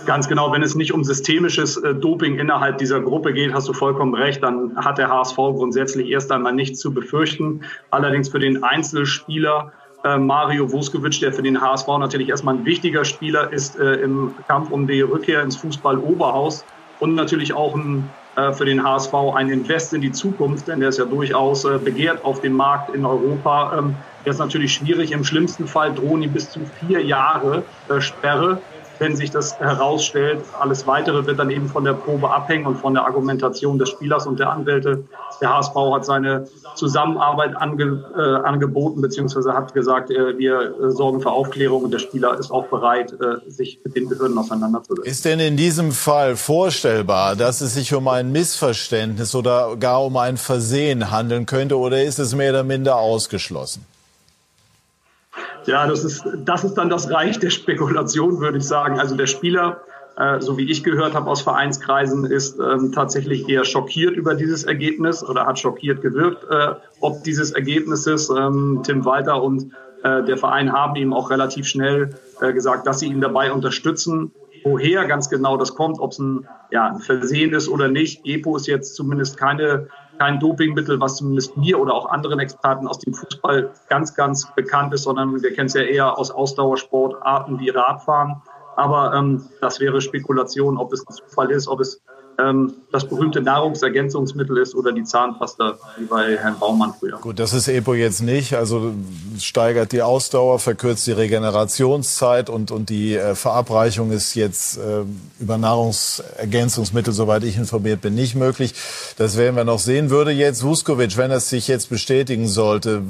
Ganz 0.06 0.28
genau, 0.28 0.52
wenn 0.52 0.64
es 0.64 0.76
nicht 0.76 0.94
um 0.94 1.04
systemisches 1.04 1.78
äh, 1.78 1.94
Doping 1.94 2.40
innerhalb 2.40 2.78
dieser 2.78 3.00
Gruppe 3.02 3.34
geht, 3.34 3.54
hast 3.54 3.68
du 3.68 3.74
vollkommen 3.74 4.14
recht, 4.14 4.42
dann 4.44 4.76
hat 4.76 4.98
der 4.98 5.10
HSV 5.10 5.36
grundsätzlich 5.36 6.10
erst 6.10 6.32
einmal 6.32 6.54
nichts 6.54 6.80
zu 6.80 6.94
befürchten. 6.94 7.62
Allerdings 7.90 8.30
für 8.30 8.40
den 8.40 8.64
Einzelspieler 8.64 9.72
äh, 10.04 10.18
Mario 10.18 10.72
Vuskovic, 10.72 11.20
der 11.20 11.34
für 11.34 11.44
den 11.44 11.62
HSV 11.62 11.88
natürlich 12.00 12.30
erstmal 12.30 12.56
ein 12.56 12.66
wichtiger 12.66 13.06
Spieler 13.06 13.54
ist 13.54 13.78
äh, 13.80 13.96
im 13.96 14.34
Kampf 14.48 14.72
um 14.72 14.88
die 14.88 15.02
Rückkehr 15.02 15.42
ins 15.44 15.56
Fußball-Oberhaus 15.58 16.66
und 17.00 17.16
natürlich 17.16 17.54
auch 17.54 17.76
ein, 17.76 18.10
äh, 18.36 18.52
für 18.54 18.66
den 18.66 18.84
HSV 18.84 19.14
ein 19.36 19.50
Invest 19.50 19.94
in 19.94 20.02
die 20.02 20.12
Zukunft, 20.12 20.68
denn 20.68 20.80
der 20.80 20.90
ist 20.90 20.98
ja 20.98 21.06
durchaus 21.06 21.66
äh, 21.66 21.78
begehrt 21.78 22.26
auf 22.26 22.42
dem 22.42 22.54
Markt 22.54 22.94
in 22.96 23.06
Europa. 23.06 23.78
Ähm, 23.78 23.96
der 24.26 24.32
ist 24.34 24.40
natürlich 24.40 24.74
schwierig. 24.74 25.12
Im 25.12 25.24
schlimmsten 25.24 25.68
Fall 25.68 25.94
drohen 25.94 26.24
ihm 26.24 26.32
bis 26.32 26.50
zu 26.50 26.60
vier 26.80 27.04
Jahre 27.04 27.64
äh, 27.90 28.02
Sperre 28.02 28.62
wenn 29.02 29.16
sich 29.16 29.32
das 29.32 29.60
herausstellt. 29.60 30.44
Alles 30.60 30.86
Weitere 30.86 31.26
wird 31.26 31.40
dann 31.40 31.50
eben 31.50 31.68
von 31.68 31.84
der 31.84 31.94
Probe 31.94 32.30
abhängen 32.30 32.68
und 32.68 32.78
von 32.78 32.94
der 32.94 33.04
Argumentation 33.04 33.80
des 33.80 33.90
Spielers 33.90 34.28
und 34.28 34.40
der 34.40 34.52
Anwälte. 34.52 35.04
Der 35.42 35.56
HSV 35.56 35.74
hat 35.92 36.06
seine 36.06 36.48
Zusammenarbeit 36.76 37.56
ange, 37.58 38.04
äh, 38.16 38.48
angeboten, 38.48 39.02
beziehungsweise 39.02 39.54
hat 39.54 39.74
gesagt, 39.74 40.12
äh, 40.12 40.38
wir 40.38 40.76
äh, 40.80 40.92
sorgen 40.92 41.20
für 41.20 41.32
Aufklärung 41.32 41.84
und 41.84 41.92
der 41.92 41.98
Spieler 41.98 42.38
ist 42.38 42.52
auch 42.52 42.68
bereit, 42.68 43.12
äh, 43.14 43.50
sich 43.50 43.80
mit 43.84 43.96
den 43.96 44.08
Behörden 44.08 44.38
auseinanderzusetzen. 44.38 45.12
Ist 45.12 45.26
denn 45.26 45.40
in 45.40 45.58
diesem 45.58 45.92
Fall 45.92 46.36
vorstellbar, 46.36 47.36
dass 47.36 47.62
es 47.62 47.74
sich 47.74 47.96
um 47.96 48.08
ein 48.08 48.32
Missverständnis 48.32 49.34
oder 49.34 49.78
gar 49.78 50.06
um 50.06 50.16
ein 50.16 50.38
Versehen 50.38 51.10
handeln 51.10 51.48
könnte 51.48 51.76
oder 51.80 52.04
ist 52.04 52.20
es 52.20 52.36
mehr 52.36 52.52
oder 52.52 52.64
minder 52.64 52.98
ausgeschlossen? 52.98 53.84
Ja, 55.66 55.88
das 55.88 56.04
ist, 56.04 56.24
das 56.46 56.64
ist 56.64 56.76
dann 56.76 56.90
das 56.90 57.12
Reich 57.12 57.40
der 57.40 57.50
Spekulation, 57.50 58.40
würde 58.40 58.58
ich 58.58 58.64
sagen. 58.64 59.00
Also 59.00 59.16
der 59.16 59.28
Spieler, 59.28 59.82
äh, 60.18 60.40
so 60.40 60.58
wie 60.58 60.70
ich 60.70 60.84
gehört 60.84 61.14
habe 61.14 61.30
aus 61.30 61.42
Vereinskreisen, 61.42 62.26
ist 62.26 62.60
ähm, 62.60 62.92
tatsächlich 62.92 63.48
eher 63.48 63.64
schockiert 63.64 64.16
über 64.16 64.36
dieses 64.36 64.64
Ergebnis 64.64 65.24
oder 65.24 65.46
hat 65.46 65.60
schockiert 65.60 66.02
gewirkt, 66.02 66.46
äh, 66.50 66.74
ob 67.00 67.24
dieses 67.24 67.52
Ergebnisses. 67.52 68.30
Ähm, 68.30 68.82
Tim 68.84 69.06
Walter 69.06 69.42
und 69.42 69.72
äh, 70.04 70.24
der 70.24 70.38
Verein 70.38 70.72
haben 70.72 70.96
ihm 70.96 71.14
auch 71.14 71.30
relativ 71.30 71.68
schnell 71.68 72.16
gesagt, 72.40 72.88
dass 72.88 72.98
sie 72.98 73.06
ihn 73.06 73.22
dabei 73.22 73.52
unterstützen. 73.52 74.32
Woher 74.64 75.06
ganz 75.06 75.30
genau 75.30 75.58
das 75.58 75.76
kommt, 75.76 76.00
ob 76.00 76.12
es 76.12 76.18
ein, 76.18 76.48
ja, 76.72 76.88
ein 76.88 77.00
Versehen 77.00 77.54
ist 77.54 77.68
oder 77.68 77.88
nicht. 77.88 78.26
EPO 78.26 78.56
ist 78.56 78.66
jetzt 78.66 78.96
zumindest 78.96 79.38
keine 79.38 79.90
kein 80.22 80.40
Dopingmittel, 80.40 81.00
was 81.00 81.16
zumindest 81.16 81.58
mir 81.58 81.80
oder 81.80 81.96
auch 81.96 82.06
anderen 82.06 82.40
Experten 82.40 82.88
aus 82.88 83.00
dem 83.00 83.12
Fußball 83.12 83.72
ganz, 83.90 84.14
ganz 84.14 84.54
bekannt 84.54 84.94
ist, 84.94 85.02
sondern 85.02 85.42
wir 85.42 85.52
kennen 85.52 85.66
es 85.66 85.74
ja 85.74 85.82
eher 85.82 86.16
aus 86.16 86.30
Ausdauersportarten 86.30 87.60
wie 87.60 87.70
Radfahren. 87.70 88.40
Aber 88.76 89.16
ähm, 89.16 89.50
das 89.62 89.80
wäre 89.80 90.00
Spekulation, 90.00 90.78
ob 90.78 90.94
es 90.94 91.04
ein 91.08 91.14
Zufall 91.16 91.50
ist, 91.50 91.68
ob 91.68 91.80
es 91.80 92.04
ähm, 92.40 92.74
das 92.92 93.08
berühmte 93.08 93.42
Nahrungsergänzungsmittel 93.42 94.58
ist 94.58 94.76
oder 94.76 94.92
die 94.92 95.04
Zahnpasta, 95.04 95.78
wie 95.98 96.06
bei 96.06 96.38
Herrn 96.38 96.60
Baumann 96.60 96.94
früher. 97.00 97.18
Gut, 97.18 97.40
das 97.40 97.54
ist 97.54 97.68
EPO 97.68 97.94
jetzt 97.94 98.22
nicht. 98.22 98.54
Also 98.54 98.94
steigert 99.40 99.92
die 99.92 100.02
Ausdauer, 100.02 100.60
verkürzt 100.60 101.08
die 101.08 101.12
Regenerationszeit 101.12 102.50
und, 102.50 102.72
und 102.72 102.90
die 102.90 103.16
äh, 103.16 103.36
Verabreichung 103.36 104.12
ist 104.12 104.36
jetzt 104.36 104.78
äh, 104.78 105.04
über 105.40 105.58
Nahrungsergänzungsmittel, 105.58 107.14
soweit 107.14 107.44
ich 107.44 107.58
informiert 107.58 108.02
bin, 108.02 108.16
nicht 108.16 108.36
möglich. 108.36 108.74
Das 109.18 109.38
werden 109.38 109.56
wir 109.56 109.64
noch 109.64 109.80
sehen. 109.80 110.10
Würde 110.10 110.32
jetzt 110.32 110.64
Vuskovic, 110.64 111.18
wenn 111.18 111.32
es 111.32 111.50
sich 111.50 111.68
jetzt 111.68 111.90
bestätigen 111.90 112.48
sollte, 112.48 113.02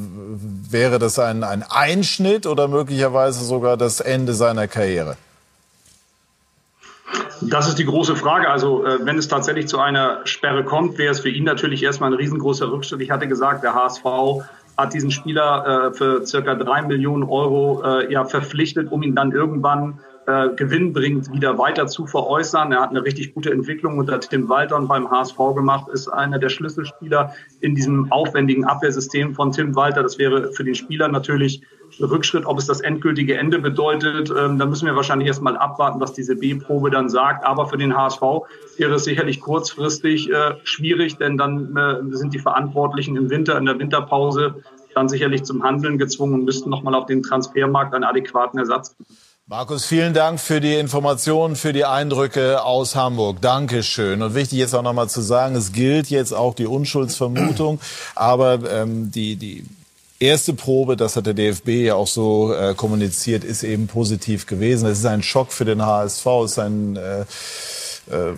wäre 0.70 1.00
das 1.00 1.20
ein, 1.20 1.44
ein 1.44 1.64
Einschnitt 1.64 2.46
oder 2.46 2.68
möglicherweise 2.68 3.44
sogar 3.44 3.78
das 3.78 4.00
Ende 4.00 4.34
seiner 4.34 4.68
Karriere? 4.68 5.18
Das 7.42 7.68
ist 7.68 7.80
die 7.80 7.86
große 7.86 8.16
Frage. 8.16 8.50
Also 8.50 8.86
äh, 8.86 9.00
wenn 9.04 9.18
es 9.18 9.28
tatsächlich 9.28 9.68
zu 9.68 9.80
einer 9.80 10.22
Sperre 10.26 10.64
kommt, 10.64 10.98
wäre 10.98 11.12
es 11.12 11.22
für 11.22 11.30
ihn 11.30 11.44
natürlich 11.44 11.84
erstmal 11.84 12.12
ein 12.12 12.18
riesengroßer 12.18 12.72
Rückschritt. 12.72 13.02
Ich 13.02 13.12
hatte 13.12 13.28
gesagt, 13.28 13.64
der 13.64 13.74
HSV 13.74 14.04
hat 14.78 14.94
diesen 14.94 15.12
Spieler 15.12 15.90
äh, 15.90 15.94
für 15.94 16.26
circa 16.26 16.56
drei 16.56 16.82
Millionen 16.82 17.24
Euro 17.24 17.84
äh, 17.84 18.12
ja, 18.12 18.26
verpflichtet, 18.26 18.92
um 18.92 19.04
ihn 19.04 19.16
dann 19.16 19.32
irgendwann 19.32 20.00
äh, 20.28 20.50
gewinnbringend 20.56 21.34
wieder 21.34 21.58
weiter 21.58 21.88
zu 21.88 22.06
veräußern. 22.06 22.72
Er 22.72 22.82
hat 22.82 22.92
eine 22.92 23.04
richtig 23.04 23.34
gute 23.34 23.52
Entwicklung 23.52 23.98
unter 23.98 24.20
Tim 24.20 24.48
Walter 24.50 24.78
und 24.78 24.88
beim 24.88 25.10
HSV 25.10 25.38
gemacht, 25.56 25.90
ist 25.92 26.08
einer 26.08 26.38
der 26.38 26.50
Schlüsselspieler 26.50 27.34
in 27.60 27.76
diesem 27.76 28.12
aufwendigen 28.12 28.66
Abwehrsystem 28.66 29.34
von 29.34 29.52
Tim 29.52 29.76
Walter. 29.76 30.04
Das 30.04 30.20
wäre 30.20 30.52
für 30.54 30.64
den 30.64 30.76
Spieler 30.76 31.08
natürlich 31.08 31.64
Rückschritt. 32.00 32.46
Ob 32.46 32.58
es 32.58 32.66
das 32.68 32.82
endgültige 32.82 33.38
Ende 33.38 33.60
bedeutet, 33.60 34.30
ähm, 34.30 34.58
da 34.58 34.66
müssen 34.66 34.86
wir 34.86 34.96
wahrscheinlich 34.96 35.28
erstmal 35.28 35.58
abwarten, 35.58 36.00
was 36.00 36.14
diese 36.14 36.36
B-Probe 36.36 36.92
dann 36.92 37.10
sagt. 37.10 37.46
Aber 37.46 37.68
für 37.68 37.78
den 37.78 37.96
HSV 37.96 38.22
wäre 38.78 38.96
es 38.96 39.04
sicherlich 39.04 39.40
kurzfristig 39.42 40.32
äh, 40.32 40.56
schwierig, 40.64 41.18
denn 41.18 41.38
dann 41.38 41.76
äh, 41.76 42.16
sind 42.16 42.34
die 42.34 42.40
Verantwortlichen 42.40 43.16
im 43.18 43.30
Winter, 43.30 43.58
in 43.58 43.66
der 43.66 43.80
Winterpause 43.80 44.56
dann 44.94 45.10
sicherlich 45.10 45.44
zum 45.44 45.64
Handeln 45.64 45.98
gezwungen 45.98 46.34
und 46.34 46.46
müssten 46.46 46.70
nochmal 46.70 46.96
auf 46.96 47.06
den 47.06 47.24
Transfermarkt 47.24 47.94
einen 47.94 48.04
adäquaten 48.04 48.60
Ersatz 48.60 48.96
finden. 48.96 49.18
Markus, 49.48 49.86
vielen 49.86 50.14
Dank 50.14 50.40
für 50.40 50.62
die 50.62 50.76
Informationen, 50.76 51.58
für 51.58 51.74
die 51.74 51.84
Eindrücke 51.84 52.64
aus 52.64 52.96
Hamburg. 52.96 53.42
Dankeschön. 53.42 54.22
Und 54.22 54.34
wichtig 54.34 54.60
jetzt 54.60 54.74
auch 54.74 54.82
nochmal 54.82 55.10
zu 55.10 55.20
sagen, 55.20 55.56
es 55.56 55.74
gilt 55.74 56.10
jetzt 56.10 56.32
auch 56.32 56.54
die 56.54 56.68
Unschuldsvermutung, 56.68 57.82
aber 58.16 58.60
ähm, 58.72 59.12
die, 59.12 59.36
die 59.36 59.66
erste 60.22 60.54
Probe, 60.54 60.96
das 60.96 61.16
hat 61.16 61.26
der 61.26 61.34
DFB 61.34 61.70
ja 61.70 61.96
auch 61.96 62.08
so 62.08 62.54
äh, 62.54 62.74
kommuniziert, 62.76 63.44
ist 63.44 63.64
eben 63.64 63.88
positiv 63.88 64.46
gewesen. 64.46 64.88
Es 64.88 65.00
ist 65.00 65.06
ein 65.06 65.24
Schock 65.24 65.52
für 65.52 65.66
den 65.66 65.86
HSV, 65.86 66.26
es 66.46 66.52
ist 66.52 66.60
ein 66.60 66.96
äh, 66.96 67.26
äh, 68.12 68.34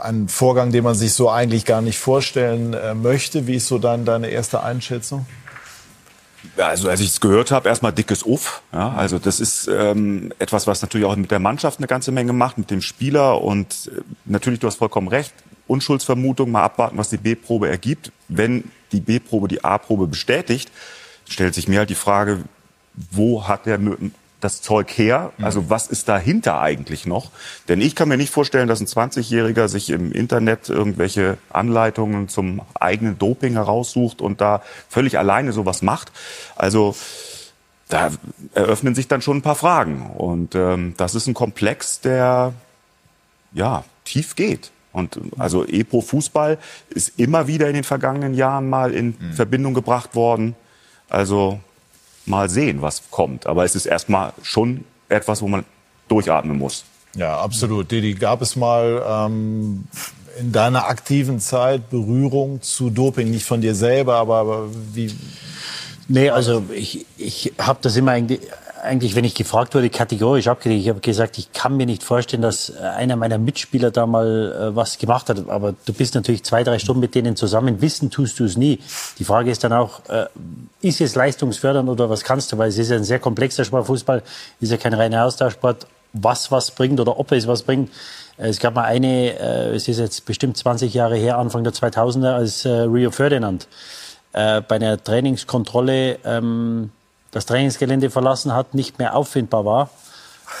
ein 0.00 0.28
Vorgang, 0.28 0.72
den 0.72 0.84
man 0.84 0.94
sich 0.94 1.14
so 1.14 1.30
eigentlich 1.30 1.64
gar 1.64 1.80
nicht 1.80 1.98
vorstellen 1.98 2.74
äh, 2.74 2.94
möchte. 2.94 3.46
Wie 3.46 3.56
ist 3.56 3.66
so 3.66 3.78
dann 3.78 4.04
deine 4.04 4.28
erste 4.28 4.62
Einschätzung? 4.62 5.26
Also 6.58 6.88
als 6.88 7.00
ich 7.00 7.08
es 7.08 7.20
gehört 7.20 7.50
habe, 7.50 7.68
erstmal 7.68 7.92
dickes 7.92 8.22
Uff. 8.22 8.62
Ja, 8.72 8.92
also 8.92 9.18
das 9.18 9.40
ist 9.40 9.68
ähm, 9.68 10.32
etwas, 10.38 10.66
was 10.66 10.82
natürlich 10.82 11.06
auch 11.06 11.16
mit 11.16 11.30
der 11.30 11.38
Mannschaft 11.38 11.78
eine 11.78 11.86
ganze 11.86 12.12
Menge 12.12 12.32
macht, 12.32 12.58
mit 12.58 12.70
dem 12.70 12.82
Spieler 12.82 13.42
und 13.42 13.90
äh, 13.94 14.00
natürlich, 14.26 14.60
du 14.60 14.66
hast 14.66 14.76
vollkommen 14.76 15.08
recht, 15.08 15.32
Unschuldsvermutung, 15.66 16.50
mal 16.50 16.62
abwarten, 16.62 16.98
was 16.98 17.08
die 17.08 17.16
B-Probe 17.16 17.68
ergibt. 17.68 18.12
Wenn 18.28 18.64
die 18.92 19.00
B-Probe 19.00 19.48
die 19.48 19.64
A-Probe 19.64 20.06
bestätigt, 20.06 20.70
stellt 21.28 21.54
sich 21.54 21.68
mir 21.68 21.80
halt 21.80 21.90
die 21.90 21.94
Frage, 21.94 22.40
wo 23.10 23.46
hat 23.46 23.66
der 23.66 23.78
das 24.40 24.62
Zeug 24.62 24.90
her? 24.90 25.32
Also 25.40 25.70
was 25.70 25.86
ist 25.86 26.08
dahinter 26.08 26.60
eigentlich 26.60 27.06
noch? 27.06 27.30
Denn 27.68 27.80
ich 27.80 27.94
kann 27.94 28.08
mir 28.08 28.16
nicht 28.16 28.32
vorstellen, 28.32 28.68
dass 28.68 28.80
ein 28.80 28.86
20-Jähriger 28.86 29.68
sich 29.68 29.90
im 29.90 30.12
Internet 30.12 30.68
irgendwelche 30.68 31.38
Anleitungen 31.50 32.28
zum 32.28 32.62
eigenen 32.74 33.18
Doping 33.18 33.54
heraussucht 33.54 34.20
und 34.20 34.40
da 34.40 34.62
völlig 34.88 35.18
alleine 35.18 35.52
sowas 35.52 35.82
macht. 35.82 36.12
Also 36.54 36.94
da 37.88 38.10
eröffnen 38.54 38.94
sich 38.94 39.08
dann 39.08 39.22
schon 39.22 39.38
ein 39.38 39.42
paar 39.42 39.54
Fragen. 39.54 40.10
Und 40.10 40.54
ähm, 40.54 40.94
das 40.96 41.14
ist 41.14 41.26
ein 41.26 41.34
Komplex, 41.34 42.00
der 42.00 42.52
ja 43.52 43.84
tief 44.04 44.36
geht. 44.36 44.70
Und 44.92 45.18
also 45.38 45.64
Epo 45.64 46.00
Fußball 46.00 46.58
ist 46.90 47.18
immer 47.18 47.46
wieder 47.48 47.68
in 47.68 47.74
den 47.74 47.84
vergangenen 47.84 48.34
Jahren 48.34 48.68
mal 48.68 48.92
in 48.92 49.14
mhm. 49.18 49.32
Verbindung 49.32 49.74
gebracht 49.74 50.14
worden. 50.14 50.56
Also 51.08 51.60
mal 52.26 52.48
sehen, 52.48 52.82
was 52.82 53.02
kommt. 53.10 53.46
Aber 53.46 53.64
es 53.64 53.74
ist 53.74 53.86
erstmal 53.86 54.32
schon 54.42 54.84
etwas, 55.08 55.42
wo 55.42 55.48
man 55.48 55.64
durchatmen 56.08 56.58
muss. 56.58 56.84
Ja, 57.14 57.38
absolut. 57.38 57.90
Didi, 57.90 58.14
gab 58.14 58.42
es 58.42 58.56
mal 58.56 59.02
ähm, 59.08 59.84
in 60.38 60.52
deiner 60.52 60.86
aktiven 60.86 61.40
Zeit 61.40 61.88
Berührung 61.88 62.60
zu 62.60 62.90
Doping? 62.90 63.30
Nicht 63.30 63.46
von 63.46 63.60
dir 63.60 63.74
selber, 63.74 64.16
aber, 64.16 64.36
aber 64.36 64.68
wie? 64.92 65.14
Nee, 66.08 66.30
also 66.30 66.64
ich, 66.72 67.06
ich 67.16 67.52
habe 67.58 67.78
das 67.82 67.96
immer 67.96 68.12
eigentlich, 68.12 68.40
eigentlich, 68.82 69.14
wenn 69.14 69.24
ich 69.24 69.34
gefragt 69.34 69.74
wurde, 69.74 69.90
kategorisch 69.90 70.48
abgelehnt. 70.48 70.82
Ich 70.82 70.88
habe 70.88 71.00
gesagt, 71.00 71.38
ich 71.38 71.52
kann 71.52 71.76
mir 71.76 71.86
nicht 71.86 72.02
vorstellen, 72.02 72.42
dass 72.42 72.76
einer 72.76 73.16
meiner 73.16 73.38
Mitspieler 73.38 73.90
da 73.90 74.06
mal 74.06 74.70
äh, 74.72 74.76
was 74.76 74.98
gemacht 74.98 75.28
hat. 75.28 75.48
Aber 75.48 75.74
du 75.84 75.92
bist 75.92 76.14
natürlich 76.14 76.44
zwei, 76.44 76.64
drei 76.64 76.78
Stunden 76.78 77.00
mit 77.00 77.14
denen 77.14 77.36
zusammen. 77.36 77.80
Wissen 77.80 78.10
tust 78.10 78.38
du 78.38 78.44
es 78.44 78.56
nie. 78.56 78.80
Die 79.18 79.24
Frage 79.24 79.50
ist 79.50 79.64
dann 79.64 79.72
auch, 79.72 80.00
äh, 80.08 80.26
ist 80.80 81.00
es 81.00 81.14
leistungsfördernd 81.14 81.88
oder 81.88 82.10
was 82.10 82.24
kannst 82.24 82.52
du? 82.52 82.58
Weil 82.58 82.68
es 82.68 82.78
ist 82.78 82.90
ja 82.90 82.96
ein 82.96 83.04
sehr 83.04 83.18
komplexer 83.18 83.64
Sport. 83.64 83.86
Fußball 83.86 84.22
ist 84.60 84.70
ja 84.70 84.76
kein 84.76 84.94
reiner 84.94 85.24
Austauschsport. 85.24 85.86
Was 86.12 86.50
was 86.50 86.70
bringt 86.70 86.98
oder 87.00 87.18
ob 87.18 87.32
es 87.32 87.46
was 87.46 87.62
bringt. 87.62 87.90
Äh, 88.38 88.48
es 88.48 88.58
gab 88.58 88.74
mal 88.74 88.84
eine, 88.84 89.38
äh, 89.38 89.74
es 89.74 89.88
ist 89.88 89.98
jetzt 89.98 90.24
bestimmt 90.26 90.56
20 90.56 90.94
Jahre 90.94 91.16
her, 91.16 91.38
Anfang 91.38 91.64
der 91.64 91.72
2000er, 91.72 92.34
als 92.34 92.64
äh, 92.64 92.70
Rio 92.70 93.10
Ferdinand 93.10 93.68
äh, 94.36 94.60
bei 94.60 94.76
einer 94.76 95.02
Trainingskontrolle 95.02 96.18
ähm, 96.24 96.90
das 97.36 97.44
Trainingsgelände 97.44 98.08
verlassen 98.08 98.54
hat, 98.54 98.72
nicht 98.72 98.98
mehr 98.98 99.14
auffindbar 99.14 99.66
war. 99.66 99.90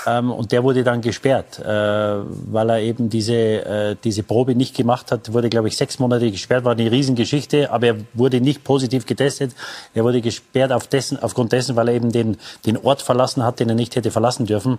Ähm, 0.06 0.30
und 0.30 0.52
der 0.52 0.62
wurde 0.62 0.84
dann 0.84 1.00
gesperrt, 1.00 1.58
äh, 1.58 1.64
weil 1.64 2.68
er 2.68 2.80
eben 2.80 3.08
diese, 3.08 3.32
äh, 3.32 3.96
diese 4.04 4.22
Probe 4.22 4.54
nicht 4.54 4.76
gemacht 4.76 5.10
hat. 5.10 5.32
Wurde, 5.32 5.48
glaube 5.48 5.68
ich, 5.68 5.76
sechs 5.78 5.98
Monate 5.98 6.30
gesperrt, 6.30 6.64
war 6.64 6.72
eine 6.72 6.90
Riesengeschichte, 6.90 7.70
aber 7.70 7.86
er 7.86 7.96
wurde 8.12 8.42
nicht 8.42 8.62
positiv 8.62 9.06
getestet. 9.06 9.52
Er 9.94 10.04
wurde 10.04 10.20
gesperrt 10.20 10.70
auf 10.70 10.86
dessen, 10.86 11.18
aufgrund 11.22 11.52
dessen, 11.52 11.76
weil 11.76 11.88
er 11.88 11.94
eben 11.94 12.12
den, 12.12 12.36
den 12.66 12.76
Ort 12.76 13.00
verlassen 13.00 13.42
hat, 13.42 13.58
den 13.58 13.70
er 13.70 13.74
nicht 13.74 13.96
hätte 13.96 14.10
verlassen 14.10 14.44
dürfen. 14.44 14.76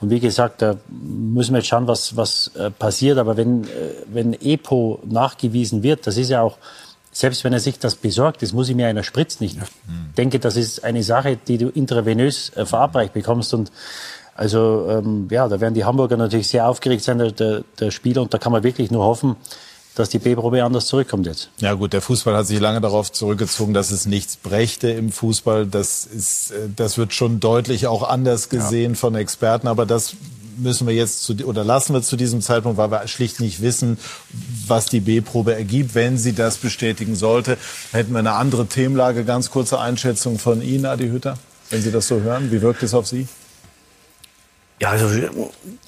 Und 0.00 0.10
wie 0.10 0.20
gesagt, 0.20 0.62
da 0.62 0.76
müssen 0.88 1.54
wir 1.54 1.58
jetzt 1.58 1.68
schauen, 1.68 1.88
was, 1.88 2.16
was 2.16 2.52
äh, 2.54 2.70
passiert. 2.70 3.18
Aber 3.18 3.36
wenn, 3.36 3.64
äh, 3.64 3.66
wenn 4.06 4.32
EPO 4.32 5.00
nachgewiesen 5.06 5.82
wird, 5.82 6.06
das 6.06 6.16
ist 6.16 6.28
ja 6.28 6.40
auch 6.42 6.58
selbst 7.12 7.44
wenn 7.44 7.52
er 7.52 7.60
sich 7.60 7.78
das 7.78 7.94
besorgt, 7.94 8.42
das 8.42 8.52
muss 8.52 8.70
ihm 8.70 8.78
ja 8.78 8.88
einer 8.88 9.02
spritzen. 9.02 9.44
Ich 9.44 9.56
denke, 10.16 10.38
das 10.38 10.56
ist 10.56 10.82
eine 10.82 11.02
Sache, 11.02 11.36
die 11.36 11.58
du 11.58 11.68
intravenös 11.68 12.50
äh, 12.56 12.64
verabreicht 12.66 13.12
bekommst 13.12 13.52
und 13.54 13.70
also 14.34 14.86
ähm, 14.88 15.28
ja, 15.30 15.46
da 15.46 15.60
werden 15.60 15.74
die 15.74 15.84
Hamburger 15.84 16.16
natürlich 16.16 16.48
sehr 16.48 16.66
aufgeregt 16.66 17.04
sein, 17.04 17.18
der, 17.18 17.32
der, 17.32 17.64
der 17.78 17.90
Spieler, 17.90 18.22
und 18.22 18.32
da 18.32 18.38
kann 18.38 18.50
man 18.50 18.62
wirklich 18.62 18.90
nur 18.90 19.04
hoffen, 19.04 19.36
dass 19.94 20.08
die 20.08 20.18
B-Probe 20.18 20.64
anders 20.64 20.86
zurückkommt 20.86 21.26
jetzt. 21.26 21.50
Ja 21.58 21.74
gut, 21.74 21.92
der 21.92 22.00
Fußball 22.00 22.34
hat 22.34 22.46
sich 22.46 22.58
lange 22.58 22.80
darauf 22.80 23.12
zurückgezogen, 23.12 23.74
dass 23.74 23.90
es 23.90 24.06
nichts 24.06 24.36
brächte 24.36 24.88
im 24.90 25.12
Fußball. 25.12 25.66
Das, 25.66 26.06
ist, 26.06 26.52
äh, 26.52 26.68
das 26.74 26.96
wird 26.96 27.12
schon 27.12 27.40
deutlich 27.40 27.86
auch 27.86 28.02
anders 28.02 28.48
gesehen 28.48 28.92
ja. 28.92 28.98
von 28.98 29.14
Experten, 29.14 29.68
aber 29.68 29.84
das 29.84 30.16
müssen 30.58 30.86
wir 30.86 30.94
jetzt 30.94 31.24
zu, 31.24 31.34
oder 31.44 31.64
lassen 31.64 31.94
wir 31.94 32.02
zu 32.02 32.16
diesem 32.16 32.40
Zeitpunkt, 32.40 32.78
weil 32.78 32.90
wir 32.90 33.06
schlicht 33.08 33.40
nicht 33.40 33.62
wissen, 33.62 33.98
was 34.66 34.86
die 34.86 35.00
B-Probe 35.00 35.54
ergibt. 35.54 35.94
Wenn 35.94 36.18
sie 36.18 36.32
das 36.32 36.56
bestätigen 36.58 37.14
sollte, 37.14 37.56
hätten 37.92 38.12
wir 38.12 38.18
eine 38.18 38.32
andere 38.32 38.66
Themenlage. 38.66 39.24
Ganz 39.24 39.50
kurze 39.50 39.78
Einschätzung 39.80 40.38
von 40.38 40.62
Ihnen, 40.62 40.86
Adi 40.86 41.08
Hütter, 41.08 41.38
wenn 41.70 41.82
Sie 41.82 41.90
das 41.90 42.08
so 42.08 42.20
hören. 42.20 42.50
Wie 42.50 42.62
wirkt 42.62 42.82
es 42.82 42.94
auf 42.94 43.06
Sie? 43.06 43.26
Ja, 44.82 44.90
also 44.90 45.08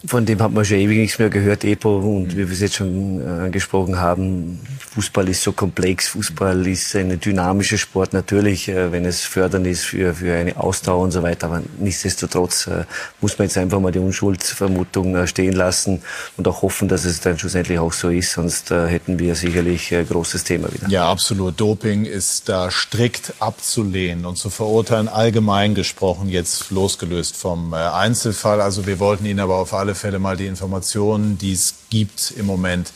von 0.07 0.25
dem 0.25 0.41
hat 0.41 0.53
man 0.53 0.65
schon 0.65 0.77
ewig 0.77 0.99
nichts 0.99 1.19
mehr 1.19 1.29
gehört, 1.29 1.65
Epo. 1.65 1.99
Und 1.99 2.37
wie 2.37 2.47
wir 2.47 2.53
es 2.53 2.61
jetzt 2.61 2.77
schon 2.77 3.21
äh, 3.21 3.47
angesprochen 3.47 3.99
haben, 3.99 4.61
Fußball 4.93 5.29
ist 5.29 5.43
so 5.43 5.51
komplex. 5.51 6.07
Fußball 6.09 6.65
ist 6.69 6.95
ein 6.95 7.19
dynamischer 7.19 7.77
Sport, 7.77 8.13
natürlich, 8.13 8.69
äh, 8.69 8.93
wenn 8.93 9.05
es 9.05 9.23
fördernd 9.23 9.67
ist 9.67 9.83
für, 9.83 10.15
für 10.15 10.33
eine 10.37 10.57
Ausdauer 10.57 11.03
und 11.03 11.11
so 11.11 11.25
weiter. 11.25 11.49
Aber 11.49 11.63
nichtsdestotrotz 11.81 12.69
äh, 12.69 12.85
muss 13.21 13.37
man 13.37 13.49
jetzt 13.49 13.59
einfach 13.59 13.81
mal 13.81 13.91
die 13.91 13.99
Unschuldsvermutung 13.99 15.27
stehen 15.27 15.55
lassen 15.55 16.01
und 16.37 16.47
auch 16.47 16.63
hoffen, 16.63 16.87
dass 16.87 17.05
es 17.05 17.21
dann 17.21 17.37
schlussendlich 17.37 17.81
auch 17.81 17.93
so 17.93 18.11
ist. 18.11 18.35
Sonst 18.35 18.71
hätten 18.71 19.19
wir 19.19 19.35
sicherlich 19.35 19.93
ein 19.93 20.07
großes 20.07 20.45
Thema 20.45 20.73
wieder. 20.73 20.89
Ja, 20.89 21.11
absolut. 21.11 21.59
Doping 21.59 22.05
ist 22.05 22.49
da 22.49 22.71
strikt 22.71 23.35
abzulehnen 23.41 24.25
und 24.25 24.37
zu 24.37 24.51
verurteilen, 24.51 25.09
allgemein 25.09 25.75
gesprochen, 25.75 26.29
jetzt 26.29 26.71
losgelöst 26.71 27.37
vom 27.37 27.75
Einzelfall. 27.75 28.61
Also 28.61 28.84
wir 28.87 28.99
wollten 28.99 29.27
Ihnen 29.27 29.41
aber 29.41 29.57
auf 29.57 29.75
alle 29.75 29.95
Fälle 29.95 30.19
mal 30.19 30.37
die 30.37 30.47
Informationen, 30.47 31.39
die 31.39 31.53
es 31.53 31.75
gibt 31.91 32.33
im 32.37 32.47
Moment, 32.47 32.93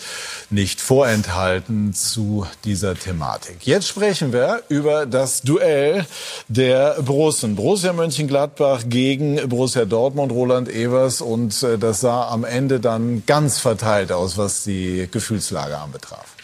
nicht 0.50 0.80
vorenthalten 0.80 1.92
zu 1.94 2.46
dieser 2.64 2.94
Thematik. 2.94 3.66
Jetzt 3.66 3.88
sprechen 3.88 4.32
wir 4.32 4.62
über 4.68 5.06
das 5.06 5.42
Duell 5.42 6.06
der 6.48 7.02
Borussen. 7.02 7.54
Borussia 7.54 7.92
Mönchengladbach 7.92 8.84
gegen 8.86 9.48
Borussia 9.48 9.84
Dortmund, 9.84 10.32
Roland 10.32 10.68
Evers. 10.68 11.20
Und 11.20 11.62
äh, 11.62 11.78
das 11.78 12.00
sah 12.00 12.28
am 12.28 12.44
Ende 12.44 12.80
dann 12.80 13.24
ganz 13.26 13.58
verteilt 13.58 14.10
aus, 14.12 14.38
was 14.38 14.64
die 14.64 15.08
Gefühlslage 15.10 15.78
anbetraf. 15.78 16.37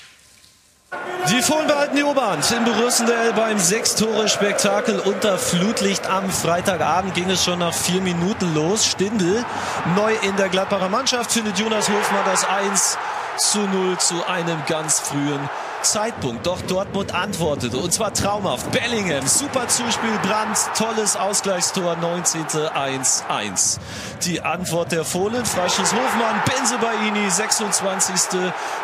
Die 1.30 1.40
Fohlen 1.40 1.66
behalten 1.66 1.96
die 1.96 2.04
Oberhand 2.04 2.44
im 2.52 2.64
Borussenduell 2.64 3.32
beim 3.32 3.58
Sechs-Tore-Spektakel 3.58 5.00
unter 5.00 5.38
Flutlicht 5.38 6.08
am 6.08 6.28
Freitagabend 6.30 7.14
ging 7.14 7.30
es 7.30 7.44
schon 7.44 7.60
nach 7.60 7.72
vier 7.72 8.02
Minuten 8.02 8.54
los. 8.54 8.86
Stindl 8.86 9.44
neu 9.96 10.12
in 10.22 10.36
der 10.36 10.50
Gladbacher 10.50 10.90
Mannschaft 10.90 11.32
findet 11.32 11.58
Jonas 11.58 11.88
Hofmann 11.88 12.24
das 12.26 12.46
1 12.46 12.98
zu 13.38 13.60
0 13.60 13.98
zu 13.98 14.26
einem 14.28 14.62
ganz 14.66 15.00
frühen 15.00 15.48
Zeitpunkt. 15.84 16.46
Doch 16.46 16.60
Dortmund 16.62 17.14
antwortete 17.14 17.76
und 17.76 17.92
zwar 17.92 18.12
traumhaft. 18.12 18.70
Bellingham, 18.72 19.26
super 19.26 19.68
Zuspiel, 19.68 20.18
Brandt, 20.22 20.58
tolles 20.76 21.16
Ausgleichstor, 21.16 21.96
19. 21.96 22.44
1-1. 22.44 23.78
Die 24.24 24.40
Antwort 24.40 24.92
der 24.92 25.04
Fohlen, 25.04 25.44
Freischuss 25.44 25.92
Hofmann, 25.92 26.42
Benzebaini, 26.44 27.30
26. 27.30 28.14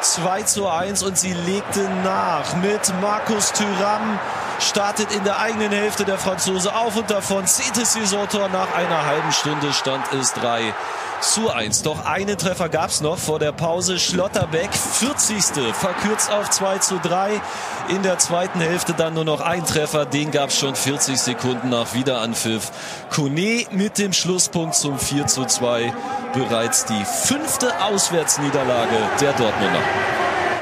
2 0.00 0.42
zu 0.42 0.68
1 0.68 1.02
und 1.02 1.18
sie 1.18 1.32
legten 1.32 2.02
nach 2.02 2.54
mit 2.56 2.92
Markus 3.00 3.52
Thüram. 3.52 4.18
Startet 4.60 5.12
in 5.12 5.24
der 5.24 5.38
eigenen 5.38 5.72
Hälfte 5.72 6.04
der 6.04 6.18
Franzose 6.18 6.74
auf 6.74 6.96
und 6.96 7.10
davon 7.10 7.46
zehntes 7.46 7.94
Saisontor 7.94 8.48
nach 8.48 8.74
einer 8.74 9.06
halben 9.06 9.32
Stunde 9.32 9.72
stand 9.72 10.04
es 10.12 10.32
3 10.34 10.74
zu 11.20 11.50
1. 11.50 11.82
Doch 11.82 12.04
einen 12.04 12.38
Treffer 12.38 12.68
gab 12.68 12.90
es 12.90 13.00
noch 13.00 13.18
vor 13.18 13.38
der 13.38 13.52
Pause. 13.52 13.98
Schlotterbeck, 13.98 14.72
40. 14.72 15.44
verkürzt 15.74 16.30
auf 16.30 16.50
2 16.50 16.78
zu 16.78 16.98
3. 16.98 17.40
In 17.88 18.02
der 18.02 18.18
zweiten 18.18 18.60
Hälfte 18.60 18.94
dann 18.94 19.14
nur 19.14 19.24
noch 19.24 19.40
ein 19.40 19.64
Treffer. 19.64 20.06
Den 20.06 20.30
gab 20.30 20.50
es 20.50 20.58
schon 20.58 20.74
40 20.74 21.18
Sekunden 21.18 21.68
nach 21.68 21.94
Wiederanpfiff. 21.94 22.72
Kone 23.10 23.66
mit 23.72 23.98
dem 23.98 24.12
Schlusspunkt 24.12 24.74
zum 24.74 24.98
4 24.98 25.26
zu 25.26 25.44
2. 25.44 25.92
Bereits 26.32 26.86
die 26.86 27.04
fünfte 27.04 27.82
Auswärtsniederlage 27.82 28.96
der 29.20 29.32
Dortmunder. 29.32 29.80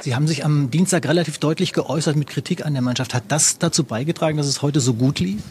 Sie 0.00 0.14
haben 0.14 0.28
sich 0.28 0.44
am 0.44 0.70
Dienstag 0.70 1.06
relativ 1.06 1.38
deutlich 1.38 1.72
geäußert 1.72 2.16
mit 2.16 2.28
Kritik 2.28 2.64
an 2.64 2.72
der 2.72 2.82
Mannschaft. 2.82 3.14
Hat 3.14 3.24
das 3.28 3.58
dazu 3.58 3.84
beigetragen, 3.84 4.36
dass 4.36 4.46
es 4.46 4.62
heute 4.62 4.80
so 4.80 4.94
gut 4.94 5.18
lief? 5.18 5.42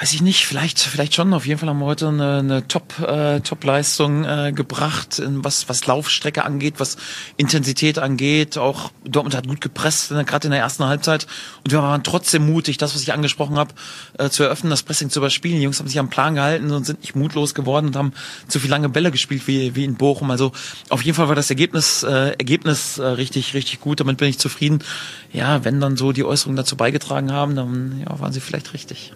Weiß 0.00 0.14
ich 0.14 0.22
nicht, 0.22 0.46
vielleicht, 0.46 0.78
vielleicht 0.78 1.14
schon. 1.14 1.34
Auf 1.34 1.46
jeden 1.46 1.60
Fall 1.60 1.68
haben 1.68 1.78
wir 1.78 1.84
heute 1.84 2.08
eine, 2.08 2.38
eine 2.38 2.66
Top, 2.66 2.98
äh, 3.00 3.40
Top-Leistung 3.40 4.24
äh, 4.24 4.50
gebracht, 4.50 5.20
was, 5.26 5.68
was 5.68 5.86
Laufstrecke 5.86 6.42
angeht, 6.42 6.76
was 6.78 6.96
Intensität 7.36 7.98
angeht. 7.98 8.56
Auch 8.56 8.92
Dortmund 9.04 9.36
hat 9.36 9.46
gut 9.46 9.60
gepresst, 9.60 10.10
äh, 10.10 10.24
gerade 10.24 10.46
in 10.46 10.52
der 10.52 10.60
ersten 10.60 10.86
Halbzeit. 10.86 11.26
Und 11.64 11.72
wir 11.72 11.82
waren 11.82 12.02
trotzdem 12.02 12.46
mutig, 12.46 12.78
das, 12.78 12.94
was 12.94 13.02
ich 13.02 13.12
angesprochen 13.12 13.58
habe, 13.58 13.74
äh, 14.16 14.30
zu 14.30 14.42
eröffnen, 14.42 14.70
das 14.70 14.84
Pressing 14.84 15.10
zu 15.10 15.18
überspielen. 15.18 15.58
Die 15.58 15.64
Jungs 15.64 15.78
haben 15.78 15.88
sich 15.88 15.98
am 15.98 16.08
Plan 16.08 16.34
gehalten 16.34 16.70
und 16.70 16.86
sind 16.86 17.00
nicht 17.00 17.14
mutlos 17.14 17.54
geworden 17.54 17.88
und 17.88 17.96
haben 17.96 18.14
zu 18.48 18.58
viel 18.58 18.70
lange 18.70 18.88
Bälle 18.88 19.10
gespielt 19.10 19.46
wie, 19.48 19.76
wie 19.76 19.84
in 19.84 19.96
Bochum. 19.96 20.30
Also 20.30 20.52
auf 20.88 21.02
jeden 21.02 21.14
Fall 21.14 21.28
war 21.28 21.36
das 21.36 21.50
Ergebnis, 21.50 22.04
äh, 22.04 22.30
Ergebnis 22.38 22.96
äh, 22.96 23.04
richtig, 23.04 23.52
richtig 23.52 23.80
gut. 23.82 24.00
Damit 24.00 24.16
bin 24.16 24.30
ich 24.30 24.38
zufrieden. 24.38 24.82
Ja, 25.30 25.62
wenn 25.66 25.78
dann 25.78 25.98
so 25.98 26.12
die 26.12 26.24
Äußerungen 26.24 26.56
dazu 26.56 26.74
beigetragen 26.74 27.32
haben, 27.32 27.54
dann 27.54 28.00
ja, 28.00 28.18
waren 28.18 28.32
sie 28.32 28.40
vielleicht 28.40 28.72
richtig. 28.72 29.12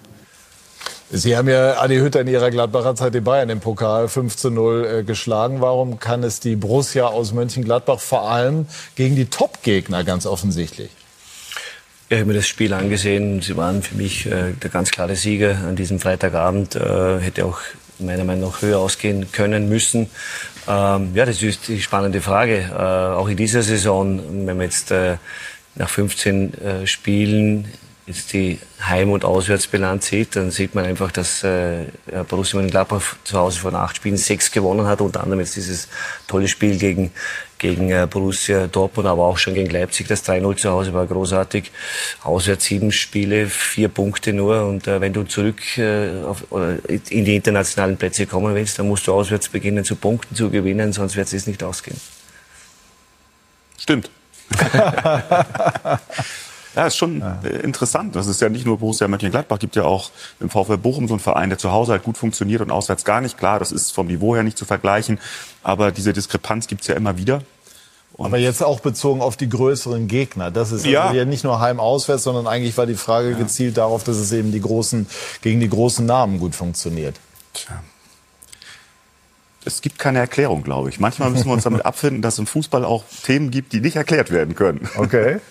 Sie 1.16 1.36
haben 1.36 1.48
ja 1.48 1.80
Adi 1.80 1.98
Hütter 1.98 2.22
in 2.22 2.26
Ihrer 2.26 2.50
Gladbacher 2.50 2.96
Zeit 2.96 3.14
die 3.14 3.20
Bayern 3.20 3.48
im 3.48 3.60
Pokal 3.60 4.08
5 4.08 4.36
zu 4.36 4.50
0 4.50 4.84
äh, 4.84 5.02
geschlagen. 5.04 5.60
Warum 5.60 6.00
kann 6.00 6.24
es 6.24 6.40
die 6.40 6.56
Borussia 6.56 7.06
aus 7.06 7.32
Mönchengladbach 7.32 8.00
vor 8.00 8.28
allem 8.28 8.66
gegen 8.96 9.14
die 9.14 9.26
Top-Gegner 9.26 10.02
ganz 10.02 10.26
offensichtlich? 10.26 10.90
ich 12.08 12.16
habe 12.16 12.26
mir 12.26 12.34
das 12.34 12.48
Spiel 12.48 12.72
angesehen. 12.72 13.42
Sie 13.42 13.56
waren 13.56 13.82
für 13.82 13.94
mich 13.94 14.26
äh, 14.26 14.54
der 14.60 14.70
ganz 14.70 14.90
klare 14.90 15.14
Sieger 15.14 15.56
an 15.68 15.76
diesem 15.76 16.00
Freitagabend. 16.00 16.74
Äh, 16.74 17.20
hätte 17.20 17.44
auch 17.44 17.60
meiner 18.00 18.24
Meinung 18.24 18.50
nach 18.50 18.62
höher 18.62 18.80
ausgehen 18.80 19.30
können 19.30 19.68
müssen. 19.68 20.10
Ähm, 20.66 21.12
ja, 21.14 21.26
das 21.26 21.40
ist 21.40 21.68
die 21.68 21.80
spannende 21.80 22.22
Frage. 22.22 22.70
Äh, 22.72 22.74
auch 22.74 23.28
in 23.28 23.36
dieser 23.36 23.62
Saison, 23.62 24.20
wenn 24.46 24.56
wir 24.56 24.64
jetzt 24.64 24.90
äh, 24.90 25.16
nach 25.76 25.88
15 25.88 26.54
äh, 26.54 26.86
Spielen 26.88 27.68
jetzt 28.06 28.32
die 28.34 28.58
Heim- 28.86 29.12
und 29.12 29.24
Auswärtsbilanz 29.24 30.06
sieht, 30.06 30.36
dann 30.36 30.50
sieht 30.50 30.74
man 30.74 30.84
einfach, 30.84 31.10
dass 31.10 31.42
äh, 31.42 31.86
Borussia 32.28 32.58
Mönchengladbach 32.58 33.16
zu 33.24 33.38
Hause 33.38 33.60
von 33.60 33.74
acht 33.74 33.96
Spielen 33.96 34.18
sechs 34.18 34.50
gewonnen 34.50 34.86
hat, 34.86 35.00
unter 35.00 35.22
anderem 35.22 35.40
jetzt 35.40 35.56
dieses 35.56 35.88
tolle 36.26 36.46
Spiel 36.46 36.76
gegen, 36.76 37.12
gegen 37.58 37.90
äh, 37.90 38.06
Borussia 38.08 38.66
Dortmund, 38.66 39.08
aber 39.08 39.24
auch 39.24 39.38
schon 39.38 39.54
gegen 39.54 39.70
Leipzig. 39.70 40.06
Das 40.06 40.22
3-0 40.28 40.56
zu 40.56 40.70
Hause 40.70 40.92
war 40.92 41.06
großartig. 41.06 41.72
Auswärts 42.22 42.66
sieben 42.66 42.92
Spiele, 42.92 43.46
vier 43.46 43.88
Punkte 43.88 44.34
nur. 44.34 44.66
Und 44.66 44.86
äh, 44.86 45.00
wenn 45.00 45.14
du 45.14 45.22
zurück 45.22 45.78
äh, 45.78 46.10
auf, 46.24 46.44
oder 46.50 46.76
in 46.88 47.24
die 47.24 47.36
internationalen 47.36 47.96
Plätze 47.96 48.26
kommen 48.26 48.54
willst, 48.54 48.78
dann 48.78 48.86
musst 48.86 49.06
du 49.06 49.14
auswärts 49.14 49.48
beginnen 49.48 49.82
zu 49.82 49.96
punkten, 49.96 50.34
zu 50.34 50.50
gewinnen, 50.50 50.92
sonst 50.92 51.16
wird 51.16 51.32
es 51.32 51.46
nicht 51.46 51.62
ausgehen. 51.62 51.98
Stimmt. 53.78 54.10
Ja, 56.74 56.86
ist 56.86 56.96
schon 56.96 57.20
ja. 57.20 57.40
Äh, 57.44 57.60
interessant. 57.60 58.16
Das 58.16 58.26
ist 58.26 58.40
ja 58.40 58.48
nicht 58.48 58.66
nur 58.66 58.78
Borussia 58.78 59.06
Mönchengladbach, 59.08 59.58
gibt 59.58 59.76
ja 59.76 59.84
auch 59.84 60.10
im 60.40 60.50
VfL 60.50 60.76
Bochum 60.76 61.08
so 61.08 61.14
einen 61.14 61.20
Verein, 61.20 61.48
der 61.48 61.58
zu 61.58 61.72
Hause 61.72 61.92
halt 61.92 62.02
gut 62.02 62.18
funktioniert 62.18 62.60
und 62.60 62.70
auswärts 62.70 63.04
gar 63.04 63.20
nicht. 63.20 63.38
Klar, 63.38 63.58
das 63.58 63.72
ist 63.72 63.92
vom 63.92 64.06
Niveau 64.06 64.34
her 64.34 64.42
nicht 64.42 64.58
zu 64.58 64.64
vergleichen, 64.64 65.18
aber 65.62 65.92
diese 65.92 66.12
Diskrepanz 66.12 66.66
gibt's 66.66 66.86
ja 66.86 66.94
immer 66.94 67.16
wieder. 67.16 67.42
Und 68.16 68.26
aber 68.26 68.38
jetzt 68.38 68.62
auch 68.62 68.78
bezogen 68.78 69.20
auf 69.20 69.36
die 69.36 69.48
größeren 69.48 70.06
Gegner. 70.06 70.52
Das 70.52 70.70
ist 70.70 70.86
ja, 70.86 71.08
also 71.08 71.24
nicht 71.24 71.42
nur 71.42 71.58
heim-auswärts, 71.58 72.22
sondern 72.22 72.46
eigentlich 72.46 72.76
war 72.78 72.86
die 72.86 72.94
Frage 72.94 73.30
ja. 73.30 73.36
gezielt 73.36 73.76
darauf, 73.76 74.04
dass 74.04 74.16
es 74.16 74.30
eben 74.30 74.52
die 74.52 74.60
großen, 74.60 75.08
gegen 75.42 75.58
die 75.58 75.68
großen 75.68 76.06
Namen 76.06 76.38
gut 76.38 76.54
funktioniert. 76.54 77.16
Tja. 77.54 77.82
Es 79.64 79.80
gibt 79.80 79.98
keine 79.98 80.18
Erklärung, 80.18 80.62
glaube 80.62 80.90
ich. 80.90 81.00
Manchmal 81.00 81.30
müssen 81.30 81.46
wir 81.46 81.54
uns 81.54 81.64
damit 81.64 81.84
abfinden, 81.86 82.22
dass 82.22 82.34
es 82.34 82.38
im 82.38 82.46
Fußball 82.46 82.84
auch 82.84 83.02
Themen 83.24 83.50
gibt, 83.50 83.72
die 83.72 83.80
nicht 83.80 83.96
erklärt 83.96 84.30
werden 84.30 84.54
können. 84.54 84.88
Okay. 84.96 85.38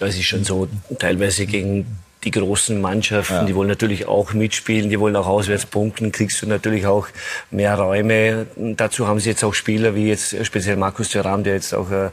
Es 0.00 0.16
ist 0.16 0.24
schon 0.24 0.44
so, 0.44 0.68
teilweise 0.98 1.46
gegen 1.46 1.86
die 2.24 2.30
großen 2.32 2.80
Mannschaften, 2.80 3.34
ja. 3.34 3.44
die 3.44 3.54
wollen 3.54 3.68
natürlich 3.68 4.08
auch 4.08 4.32
mitspielen, 4.32 4.90
die 4.90 4.98
wollen 4.98 5.14
auch 5.14 5.28
auswärts 5.28 5.64
punkten, 5.66 6.10
kriegst 6.10 6.42
du 6.42 6.46
natürlich 6.46 6.86
auch 6.86 7.06
mehr 7.52 7.78
Räume. 7.78 8.46
Dazu 8.56 9.06
haben 9.06 9.20
sie 9.20 9.30
jetzt 9.30 9.44
auch 9.44 9.54
Spieler 9.54 9.94
wie 9.94 10.08
jetzt 10.08 10.34
speziell 10.44 10.76
Markus 10.76 11.10
Thuram, 11.10 11.44
der 11.44 11.54
jetzt 11.54 11.72
auch 11.72 11.90
äh, 11.90 12.10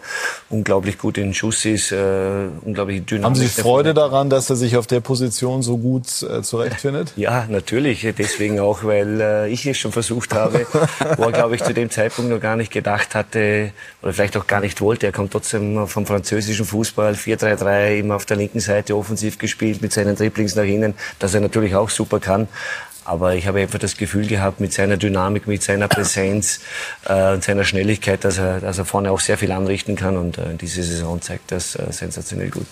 unglaublich 0.49 0.99
gut 0.99 1.17
in 1.17 1.33
Schuss 1.33 1.65
ist, 1.65 1.91
äh, 1.91 1.97
unglaublich 2.61 3.05
dynamisch. 3.05 3.39
Haben 3.39 3.47
Sie 3.47 3.61
Freude 3.61 3.93
daran, 3.95 4.29
dass 4.29 4.49
er 4.49 4.55
sich 4.55 4.77
auf 4.77 4.85
der 4.85 4.99
Position 4.99 5.63
so 5.63 5.77
gut 5.77 6.05
äh, 6.21 6.41
zurechtfindet? 6.41 7.13
Ja, 7.23 7.45
natürlich. 7.47 8.05
Deswegen 8.17 8.59
auch, 8.59 8.83
weil 8.83 9.21
äh, 9.21 9.49
ich 9.49 9.65
es 9.65 9.77
schon 9.77 9.91
versucht 9.91 10.33
habe, 10.33 10.65
wo 11.15 11.23
er, 11.23 11.31
glaube 11.31 11.55
ich, 11.55 11.63
zu 11.63 11.73
dem 11.73 11.89
Zeitpunkt 11.89 12.29
noch 12.29 12.39
gar 12.39 12.57
nicht 12.57 12.71
gedacht 12.71 13.15
hatte 13.15 13.71
oder 14.01 14.13
vielleicht 14.13 14.35
auch 14.35 14.47
gar 14.47 14.59
nicht 14.59 14.81
wollte. 14.81 15.05
Er 15.05 15.11
kommt 15.11 15.31
trotzdem 15.31 15.87
vom 15.87 16.05
französischen 16.05 16.65
Fußball, 16.65 17.13
4-3-3, 17.13 17.99
immer 17.99 18.15
auf 18.15 18.25
der 18.25 18.37
linken 18.37 18.59
Seite 18.59 18.97
offensiv 18.97 19.37
gespielt 19.37 19.81
mit 19.81 19.93
seinen 19.93 20.02
Dribblings 20.11 20.55
nach 20.55 20.63
innen, 20.63 20.93
dass 21.19 21.33
er 21.33 21.41
natürlich 21.41 21.75
auch 21.75 21.89
super 21.89 22.19
kann. 22.19 22.47
Aber 23.05 23.35
ich 23.35 23.47
habe 23.47 23.59
einfach 23.59 23.79
das 23.79 23.97
Gefühl 23.97 24.27
gehabt, 24.27 24.59
mit 24.59 24.73
seiner 24.73 24.97
Dynamik, 24.97 25.47
mit 25.47 25.61
seiner 25.61 25.87
Präsenz 25.87 26.61
äh, 27.05 27.33
und 27.33 27.43
seiner 27.43 27.65
Schnelligkeit, 27.65 28.23
dass 28.23 28.37
er, 28.37 28.61
dass 28.61 28.77
er 28.77 28.85
vorne 28.85 29.11
auch 29.11 29.19
sehr 29.19 29.37
viel 29.37 29.51
anrichten 29.51 29.95
kann. 29.95 30.15
Und 30.17 30.37
äh, 30.37 30.55
diese 30.59 30.83
Saison 30.83 31.21
zeigt 31.21 31.51
das 31.51 31.75
äh, 31.75 31.91
sensationell 31.91 32.49
gut. 32.49 32.67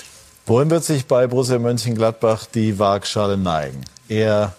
Wohin 0.45 0.69
wird 0.69 0.83
sich 0.83 1.05
bei 1.05 1.27
Borussia 1.27 1.59
Mönchengladbach 1.59 2.45
die 2.45 2.79
Waagschale 2.79 3.37
neigen? 3.37 3.81
Eher 4.07 4.53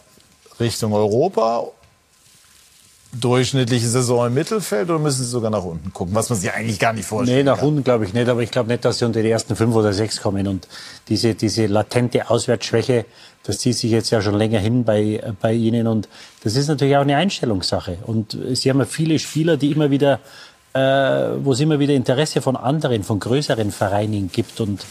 Richtung 0.61 0.93
Europa 0.93 1.69
durchschnittliche 3.13 3.87
Saison 3.89 4.27
im 4.27 4.35
Mittelfeld 4.35 4.89
oder 4.89 4.99
müssen 4.99 5.23
Sie 5.25 5.31
sogar 5.31 5.51
nach 5.51 5.65
unten 5.65 5.93
gucken, 5.93 6.15
was 6.15 6.31
man 6.31 6.39
sich 6.39 6.51
eigentlich 6.51 6.79
gar 6.79 6.95
nicht 6.95 7.05
vorstellt? 7.05 7.39
Nee, 7.39 7.45
nach 7.45 7.59
kann. 7.59 7.69
unten 7.69 7.85
glaube 7.85 8.07
ich 8.07 8.15
nicht, 8.15 8.29
aber 8.29 8.41
ich 8.41 8.51
glaube 8.51 8.71
nicht, 8.71 8.85
dass 8.85 8.99
sie 8.99 9.05
unter 9.05 9.23
die 9.23 9.31
ersten 9.31 9.55
fünf 9.55 9.75
oder 9.75 9.93
sechs 9.93 10.21
kommen. 10.23 10.49
Und 10.49 10.67
diese, 11.09 11.35
diese 11.35 11.67
latente 11.67 12.31
Auswärtsschwäche, 12.31 13.05
das 13.43 13.59
zieht 13.59 13.77
sich 13.77 13.91
jetzt 13.91 14.11
ja 14.11 14.23
schon 14.23 14.35
länger 14.35 14.61
hin 14.61 14.85
bei, 14.85 15.23
bei 15.43 15.53
Ihnen. 15.53 15.87
Und 15.87 16.09
das 16.43 16.57
ist 16.57 16.69
natürlich 16.69 16.97
auch 16.97 17.03
eine 17.03 17.17
Einstellungssache. 17.17 17.99
Und 18.07 18.37
Sie 18.53 18.71
haben 18.71 18.79
ja 18.79 18.87
viele 18.87 19.19
Spieler, 19.19 19.59
die 19.59 19.73
immer 19.73 19.91
wieder, 19.91 20.21
äh, 20.73 20.81
wo 20.81 21.53
es 21.53 21.61
immer 21.61 21.79
wieder 21.79 21.93
Interesse 21.93 22.41
von 22.41 22.57
anderen, 22.57 23.03
von 23.03 23.21
größeren 23.21 23.73
Vereinen 23.73 24.31
gibt. 24.33 24.59
Und 24.61 24.87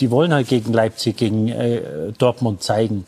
die 0.00 0.10
wollen 0.10 0.32
halt 0.32 0.48
gegen 0.48 0.72
Leipzig, 0.72 1.18
gegen 1.18 1.48
äh, 1.48 2.12
Dortmund 2.16 2.62
zeigen, 2.62 3.04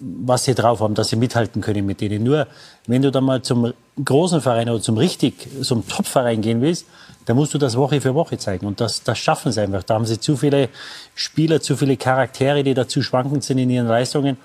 was 0.00 0.44
sie 0.44 0.54
drauf 0.54 0.80
haben, 0.80 0.94
dass 0.94 1.08
sie 1.08 1.16
mithalten 1.16 1.62
können 1.62 1.86
mit 1.86 2.00
denen. 2.00 2.22
Nur, 2.22 2.46
wenn 2.86 3.02
du 3.02 3.10
dann 3.10 3.24
mal 3.24 3.42
zum 3.42 3.72
großen 4.02 4.40
Verein 4.40 4.68
oder 4.68 4.80
zum 4.80 4.96
richtig, 4.96 5.48
zum 5.62 5.86
Top-Verein 5.86 6.40
gehen 6.40 6.60
willst, 6.60 6.86
dann 7.26 7.36
musst 7.36 7.54
du 7.54 7.58
das 7.58 7.76
Woche 7.76 8.00
für 8.00 8.14
Woche 8.14 8.38
zeigen. 8.38 8.66
Und 8.66 8.80
das, 8.80 9.02
das 9.02 9.18
schaffen 9.18 9.52
sie 9.52 9.60
einfach. 9.60 9.82
Da 9.82 9.94
haben 9.94 10.04
sie 10.04 10.20
zu 10.20 10.36
viele 10.36 10.68
Spieler, 11.14 11.60
zu 11.60 11.76
viele 11.76 11.96
Charaktere, 11.96 12.62
die 12.62 12.74
dazu 12.74 13.02
schwankend 13.02 13.44
sind 13.44 13.58
in 13.58 13.70
ihren 13.70 13.86
Leistungen. 13.86 14.36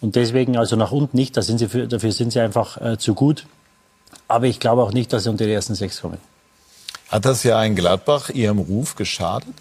Und 0.00 0.16
deswegen 0.16 0.56
also 0.56 0.76
nach 0.76 0.92
unten 0.92 1.16
nicht. 1.16 1.36
Da 1.36 1.42
sind 1.42 1.58
sie 1.58 1.68
für, 1.68 1.86
dafür 1.86 2.12
sind 2.12 2.32
sie 2.32 2.40
einfach 2.40 2.80
äh, 2.80 2.98
zu 2.98 3.14
gut. 3.14 3.46
Aber 4.28 4.46
ich 4.46 4.60
glaube 4.60 4.82
auch 4.82 4.92
nicht, 4.92 5.12
dass 5.12 5.24
sie 5.24 5.30
unter 5.30 5.44
die 5.44 5.52
ersten 5.52 5.74
sechs 5.74 6.00
kommen. 6.00 6.18
Hat 7.08 7.24
das 7.24 7.42
ja 7.42 7.62
in 7.64 7.74
Gladbach 7.74 8.30
ihrem 8.30 8.58
Ruf 8.58 8.94
geschadet? 8.94 9.54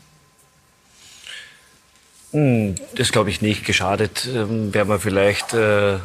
Hm, 2.31 2.75
das 2.95 3.11
glaube 3.11 3.29
ich 3.29 3.41
nicht 3.41 3.65
geschadet. 3.65 4.27
Ähm, 4.33 4.73
Wäre 4.73 4.85
man 4.85 4.99
vielleicht 4.99 5.53
äh, 5.53 5.97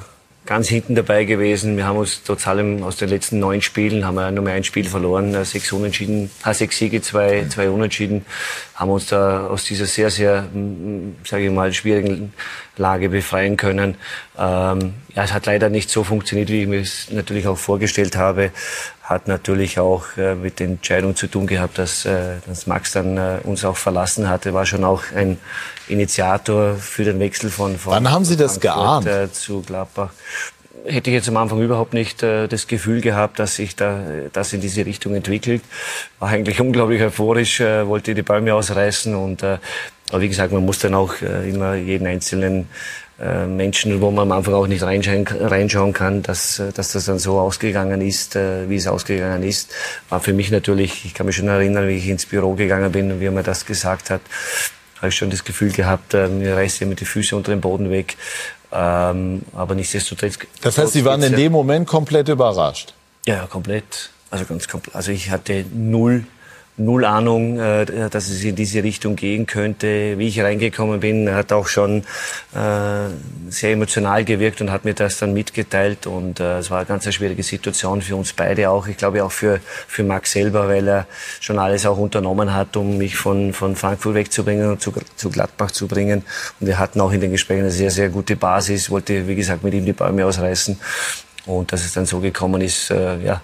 ganz 0.47 0.68
hinten 0.68 0.95
dabei 0.95 1.25
gewesen. 1.25 1.77
Wir 1.77 1.87
haben 1.87 1.99
uns 1.99 2.22
trotz 2.22 2.47
allem 2.47 2.83
aus 2.83 2.97
den 2.97 3.09
letzten 3.09 3.39
neun 3.39 3.62
Spielen 3.62 4.05
haben 4.07 4.16
wir 4.16 4.31
nur 4.31 4.45
mehr 4.45 4.55
ein 4.55 4.64
Spiel 4.64 4.85
verloren, 4.87 5.35
äh, 5.35 5.45
sechs 5.45 5.72
Unentschieden, 5.72 6.31
äh, 6.45 6.55
sechs 6.55 6.79
Siege, 6.79 7.01
zwei, 7.03 7.47
zwei 7.49 7.70
Unentschieden, 7.70 8.25
haben 8.75 8.91
uns 8.91 9.07
da 9.07 9.47
aus 9.47 9.64
dieser 9.64 9.87
sehr, 9.87 10.11
sehr, 10.11 10.49
sage 11.25 11.45
ich 11.45 11.51
mal, 11.51 11.72
schwierigen 11.72 12.33
Lage 12.77 13.09
befreien 13.09 13.57
können. 13.57 13.97
Ähm, 14.39 14.95
ja, 15.14 15.25
es 15.25 15.33
hat 15.33 15.47
leider 15.47 15.68
nicht 15.68 15.91
so 15.91 16.05
funktioniert, 16.05 16.49
wie 16.49 16.62
ich 16.62 16.68
mir 16.68 16.81
es 16.81 17.11
natürlich 17.11 17.47
auch 17.47 17.59
vorgestellt 17.59 18.16
habe. 18.16 18.51
Hat 19.05 19.29
natürlich 19.29 19.79
auch 19.79 20.05
äh, 20.17 20.35
mit 20.35 20.61
der 20.61 20.67
Entscheidung 20.69 21.15
zu 21.15 21.27
tun 21.27 21.47
gehabt, 21.47 21.79
dass, 21.79 22.05
äh, 22.05 22.37
dass 22.47 22.67
Max 22.67 22.93
dann 22.93 23.17
äh, 23.17 23.39
uns 23.45 23.65
auch 23.65 23.77
verlassen 23.77 24.29
hatte. 24.29 24.55
War 24.55 24.67
schon 24.67 24.83
auch 24.83 25.03
ein 25.15 25.39
Initiator 25.89 26.75
für 26.77 27.05
den 27.05 27.21
Wechsel 27.21 27.51
von, 27.51 27.79
von 27.79 27.93
Wann 27.93 28.11
haben 28.11 28.25
Sie 28.25 28.37
das 28.37 28.59
Frankfurt, 28.59 29.05
geahnt? 29.05 29.07
Äh, 29.07 29.33
zu 29.33 29.63
Gladbach 29.63 30.11
hätte 30.87 31.11
ich 31.11 31.15
jetzt 31.15 31.29
am 31.29 31.37
Anfang 31.37 31.63
überhaupt 31.63 31.95
nicht 31.95 32.23
äh, 32.23 32.47
das 32.47 32.67
Gefühl 32.67 33.01
gehabt, 33.01 33.39
dass 33.39 33.57
sich 33.57 33.77
da 33.77 34.01
das 34.33 34.53
in 34.53 34.61
diese 34.61 34.85
Richtung 34.85 35.15
entwickelt. 35.15 35.63
War 36.19 36.29
eigentlich 36.29 36.61
unglaublich 36.61 37.03
euphorisch, 37.03 37.61
äh, 37.61 37.87
wollte 37.87 38.15
die 38.15 38.23
Bäume 38.23 38.55
ausreißen 38.55 39.15
und 39.15 39.43
äh, 39.43 39.59
aber 40.11 40.21
wie 40.21 40.29
gesagt, 40.29 40.53
man 40.53 40.65
muss 40.65 40.79
dann 40.79 40.95
auch 40.95 41.15
äh, 41.23 41.49
immer 41.49 41.75
jeden 41.75 42.07
einzelnen 42.07 42.69
äh, 43.21 43.47
Menschen, 43.47 44.01
wo 44.01 44.11
man 44.11 44.31
am 44.31 44.33
Anfang 44.33 44.55
auch 44.55 44.67
nicht 44.67 44.83
reinschauen, 44.83 45.27
reinschauen 45.27 45.93
kann, 45.93 46.23
dass, 46.23 46.59
äh, 46.59 46.73
dass 46.73 46.93
das 46.93 47.05
dann 47.05 47.19
so 47.19 47.39
ausgegangen 47.39 48.01
ist, 48.01 48.35
äh, 48.35 48.69
wie 48.69 48.77
es 48.77 48.87
ausgegangen 48.87 49.43
ist. 49.43 49.73
War 50.09 50.21
für 50.21 50.33
mich 50.33 50.51
natürlich, 50.51 51.05
ich 51.05 51.15
kann 51.15 51.27
mich 51.27 51.37
schon 51.37 51.49
erinnern, 51.49 51.87
wie 51.87 51.97
ich 51.97 52.09
ins 52.09 52.27
Büro 52.27 52.55
gegangen 52.55 52.91
bin 52.91 53.12
und 53.12 53.21
wie 53.21 53.27
er 53.27 53.31
mir 53.31 53.45
das 53.45 53.67
gesagt 53.67 54.11
hat, 54.11 54.21
habe 54.97 55.09
ich 55.09 55.17
schon 55.17 55.31
das 55.31 55.45
Gefühl 55.45 55.71
gehabt, 55.71 56.15
äh, 56.15 56.29
mir 56.29 56.57
reißt 56.57 56.81
jemand 56.81 57.01
die 57.01 57.05
Füße 57.05 57.37
unter 57.37 57.53
den 57.53 57.61
Boden 57.61 57.91
weg. 57.91 58.17
Ähm, 58.73 59.43
aber 59.55 59.77
nichtsdestotrotz. 59.77 60.39
Das 60.61 60.77
heißt, 60.77 60.93
Sie 60.95 61.05
waren 61.05 61.23
in 61.23 61.37
dem 61.37 61.53
Moment 61.53 61.87
komplett 61.87 62.29
überrascht? 62.29 62.95
Ja, 63.27 63.47
komplett. 63.47 64.11
Also 64.31 64.45
ganz 64.47 64.67
komplett. 64.67 64.97
Also 64.97 65.12
ich 65.12 65.31
hatte 65.31 65.65
null 65.73 66.25
null 66.77 67.05
Ahnung, 67.05 67.59
äh, 67.59 68.11
dass 68.11 68.29
es 68.29 68.43
in 68.43 68.57
diese 68.57 68.83
Richtung 68.83 69.16
gehen 69.16 69.47
könnte. 69.47 70.18
Wie 70.18 70.29
ich 70.29 70.41
reingekommen 70.41 71.01
bin, 71.01 71.33
hat 71.33 71.53
auch 71.53 71.68
schon 71.68 72.01
äh, 72.55 73.09
sehr 73.49 73.72
emotional 73.72 74.25
gewirkt 74.25 74.61
und 74.61 74.70
hat 74.70 74.85
mir 74.85 74.95
das 74.95 75.18
dann 75.18 75.33
mitgeteilt. 75.33 76.07
Und 76.07 76.41
äh, 76.41 76.59
es 76.59 76.70
war 76.70 76.79
eine 76.79 76.87
ganz 76.87 77.12
schwierige 77.12 77.43
Situation 77.43 78.03
für 78.03 78.16
uns 78.16 78.33
beide 78.33 78.70
auch. 78.70 78.87
Ich 78.89 78.97
glaube 78.97 79.22
auch 79.25 79.33
für, 79.33 79.61
für 79.87 80.03
Max 80.03 80.33
selber, 80.33 80.68
weil 80.68 80.89
er 80.89 81.07
schon 81.41 81.59
alles 81.59 81.87
auch 81.87 81.99
unternommen 81.99 82.53
hat, 82.53 82.77
um 82.77 82.99
mich 82.99 83.16
von, 83.16 83.53
von 83.53 83.77
Frankfurt 83.77 84.14
wegzubringen 84.14 84.70
und 84.70 84.81
zu, 84.81 84.93
zu 85.16 85.31
Gladbach 85.31 85.70
zu 85.70 85.87
bringen. 85.87 86.25
Und 86.61 86.66
wir 86.66 86.79
hatten 86.79 87.01
auch 87.01 87.12
in 87.12 87.20
den 87.20 87.31
Gesprächen 87.31 87.62
eine 87.62 87.70
sehr, 87.70 87.91
sehr 87.91 88.09
gute 88.09 88.37
Basis. 88.37 88.91
Wollte, 88.91 89.29
wie 89.29 89.37
gesagt, 89.37 89.62
mit 89.62 89.75
ihm 89.75 89.85
die 89.85 89.93
Bäume 89.93 90.27
ausreißen. 90.27 90.77
Und 91.47 91.72
dass 91.72 91.85
es 91.85 91.93
dann 91.93 92.07
so 92.07 92.20
gekommen 92.20 92.62
ist, 92.62 92.91
äh, 92.91 93.18
ja, 93.18 93.43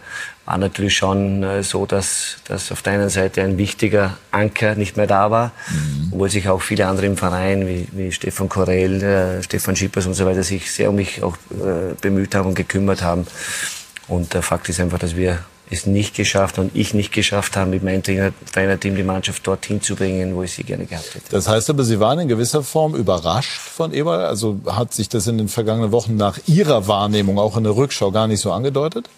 war 0.50 0.58
natürlich 0.58 0.96
schon 0.96 1.44
äh, 1.44 1.62
so, 1.62 1.86
dass, 1.86 2.36
dass 2.44 2.72
auf 2.72 2.82
der 2.82 2.94
einen 2.94 3.08
Seite 3.08 3.42
ein 3.42 3.56
wichtiger 3.56 4.16
Anker 4.32 4.74
nicht 4.74 4.96
mehr 4.96 5.06
da 5.06 5.30
war, 5.30 5.52
mhm. 5.70 6.08
obwohl 6.10 6.28
sich 6.28 6.48
auch 6.48 6.60
viele 6.60 6.88
andere 6.88 7.06
im 7.06 7.16
Verein, 7.16 7.68
wie, 7.68 7.86
wie 7.92 8.10
Stefan 8.10 8.48
Korell, 8.48 9.00
äh, 9.00 9.42
Stefan 9.44 9.76
Schippers 9.76 10.06
und 10.06 10.14
so 10.14 10.26
weiter, 10.26 10.42
sich 10.42 10.72
sehr 10.72 10.90
um 10.90 10.96
mich 10.96 11.22
auch 11.22 11.36
äh, 11.52 11.94
bemüht 12.00 12.34
haben 12.34 12.48
und 12.48 12.54
gekümmert 12.56 13.00
haben. 13.02 13.28
Und 14.08 14.34
der 14.34 14.42
Fakt 14.42 14.68
ist 14.68 14.80
einfach, 14.80 14.98
dass 14.98 15.14
wir 15.14 15.38
es 15.70 15.86
nicht 15.86 16.16
geschafft 16.16 16.58
und 16.58 16.74
ich 16.74 16.94
nicht 16.94 17.12
geschafft 17.12 17.56
haben, 17.56 17.70
mit 17.70 17.84
meinem 17.84 18.02
Trainer, 18.02 18.32
Trainerteam 18.52 18.96
die 18.96 19.04
Mannschaft 19.04 19.46
dorthin 19.46 19.80
zu 19.80 19.94
bringen, 19.94 20.34
wo 20.34 20.42
ich 20.42 20.52
sie 20.52 20.64
gerne 20.64 20.84
gehabt 20.84 21.14
hätte. 21.14 21.26
Das 21.30 21.46
heißt 21.46 21.70
aber, 21.70 21.84
Sie 21.84 22.00
waren 22.00 22.18
in 22.18 22.26
gewisser 22.26 22.64
Form 22.64 22.96
überrascht 22.96 23.60
von 23.60 23.94
Eberl? 23.94 24.24
Also 24.24 24.58
hat 24.66 24.92
sich 24.94 25.08
das 25.08 25.28
in 25.28 25.38
den 25.38 25.46
vergangenen 25.46 25.92
Wochen 25.92 26.16
nach 26.16 26.40
Ihrer 26.46 26.88
Wahrnehmung 26.88 27.38
auch 27.38 27.56
in 27.56 27.62
der 27.62 27.76
Rückschau 27.76 28.10
gar 28.10 28.26
nicht 28.26 28.40
so 28.40 28.50
angedeutet? 28.50 29.08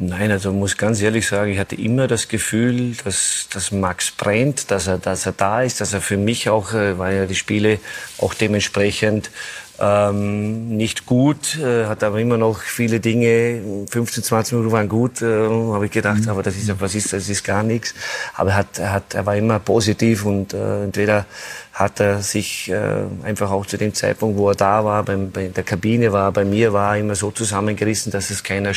Nein, 0.00 0.30
also 0.30 0.52
muss 0.52 0.76
ganz 0.76 1.02
ehrlich 1.02 1.26
sagen, 1.26 1.50
ich 1.50 1.58
hatte 1.58 1.74
immer 1.74 2.06
das 2.06 2.28
Gefühl, 2.28 2.94
dass, 3.04 3.48
dass 3.52 3.72
Max 3.72 4.12
brennt, 4.12 4.70
dass 4.70 4.86
er, 4.86 4.98
dass 4.98 5.26
er 5.26 5.32
da 5.32 5.62
ist, 5.62 5.80
dass 5.80 5.92
er 5.92 6.00
für 6.00 6.16
mich 6.16 6.48
auch, 6.48 6.72
äh, 6.72 6.96
weil 6.98 7.16
ja 7.16 7.26
die 7.26 7.34
Spiele 7.34 7.80
auch 8.18 8.32
dementsprechend 8.32 9.32
ähm, 9.80 10.68
nicht 10.76 11.04
gut, 11.04 11.58
äh, 11.58 11.86
hat 11.86 12.04
aber 12.04 12.20
immer 12.20 12.36
noch 12.36 12.60
viele 12.60 13.00
Dinge, 13.00 13.86
15, 13.90 14.22
20 14.22 14.52
Minuten 14.54 14.72
waren 14.72 14.88
gut, 14.88 15.20
äh, 15.20 15.26
habe 15.26 15.86
ich 15.86 15.90
gedacht, 15.90 16.22
mhm. 16.22 16.28
aber 16.28 16.44
das 16.44 16.56
ist, 16.56 16.80
was 16.80 16.94
ist, 16.94 17.12
das 17.12 17.28
ist 17.28 17.42
gar 17.42 17.64
nichts. 17.64 17.92
Aber 18.34 18.50
er, 18.50 18.56
hat, 18.56 18.78
er, 18.78 18.92
hat, 18.92 19.14
er 19.14 19.26
war 19.26 19.36
immer 19.36 19.58
positiv 19.58 20.24
und 20.24 20.54
äh, 20.54 20.84
entweder 20.84 21.26
hat 21.72 21.98
er 21.98 22.22
sich 22.22 22.70
äh, 22.70 23.04
einfach 23.24 23.50
auch 23.50 23.66
zu 23.66 23.76
dem 23.76 23.94
Zeitpunkt, 23.94 24.38
wo 24.38 24.48
er 24.48 24.54
da 24.56 24.84
war, 24.84 25.02
beim, 25.02 25.32
bei 25.32 25.48
der 25.48 25.64
Kabine 25.64 26.12
war, 26.12 26.30
bei 26.30 26.44
mir 26.44 26.72
war, 26.72 26.96
immer 26.96 27.16
so 27.16 27.32
zusammengerissen, 27.32 28.12
dass 28.12 28.30
es 28.30 28.44
keiner 28.44 28.74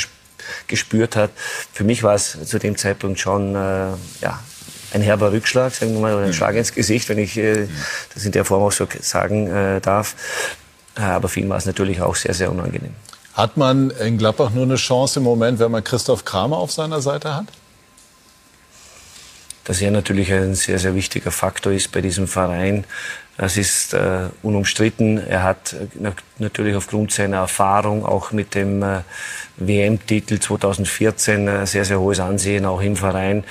gespürt 0.68 1.16
hat. 1.16 1.32
Für 1.74 1.84
mich 1.84 2.04
war 2.04 2.16
es 2.16 2.38
zu 2.46 2.60
dem 2.60 2.78
Zeitpunkt 2.78 3.20
schon 3.20 3.56
äh, 3.56 3.90
ja, 4.22 4.40
ein 4.94 5.02
herber 5.02 5.32
Rückschlag, 5.32 5.74
sagen 5.74 5.94
wir 5.94 6.02
mal, 6.02 6.14
oder 6.14 6.24
ein 6.24 6.30
mhm. 6.30 6.34
Schlag 6.34 6.56
ins 6.56 6.74
Gesicht, 6.74 7.10
wenn 7.10 7.18
ich 7.18 7.38
äh, 7.38 7.68
das 8.14 8.26
in 8.26 8.32
der 8.32 8.46
Form 8.46 8.64
auch 8.64 8.72
so 8.72 8.88
sagen 9.02 9.48
äh, 9.48 9.82
darf. 9.82 10.16
Äh, 10.98 11.02
aber 11.02 11.30
für 11.30 11.40
ihn 11.40 11.50
war 11.50 11.58
es 11.58 11.66
natürlich 11.66 12.02
auch 12.02 12.16
sehr, 12.16 12.34
sehr 12.34 12.52
unangenehm. 12.52 12.94
Hat 13.34 13.56
man 13.56 13.92
in 13.92 14.18
Gladbach 14.18 14.52
nur 14.52 14.64
eine 14.64 14.76
Chance 14.76 15.20
im 15.20 15.24
Moment, 15.24 15.60
wenn 15.60 15.72
man 15.72 15.84
Christoph 15.84 16.26
Kramer 16.26 16.58
auf 16.58 16.72
seiner 16.72 17.02
Seite 17.02 17.34
hat? 17.34 17.46
Dass 19.64 19.80
er 19.80 19.92
natürlich 19.92 20.34
ein 20.34 20.56
sehr, 20.56 20.80
sehr 20.80 20.96
wichtiger 20.96 21.32
Faktor 21.32 21.72
ist 21.72 21.92
bei 21.92 22.02
diesem 22.02 22.28
Verein. 22.28 22.84
Das 23.38 23.58
ist 23.58 23.94
äh, 23.94 24.28
unumstritten. 24.44 25.18
Er 25.18 25.44
hat 25.44 25.74
äh, 25.74 26.12
natürlich 26.38 26.76
aufgrund 26.76 27.12
seiner 27.12 27.38
Erfahrung 27.38 28.06
auch 28.06 28.32
mit 28.32 28.56
dem 28.56 28.84
äh, 28.84 29.00
WM-Titel 29.58 30.40
2014 30.40 31.48
äh, 31.48 31.66
sehr, 31.66 31.86
sehr 31.86 32.00
hohes 32.00 32.20
Ansehen 32.20 32.66
auch 32.66 32.82
im 32.82 32.96
Verein. 32.96 33.44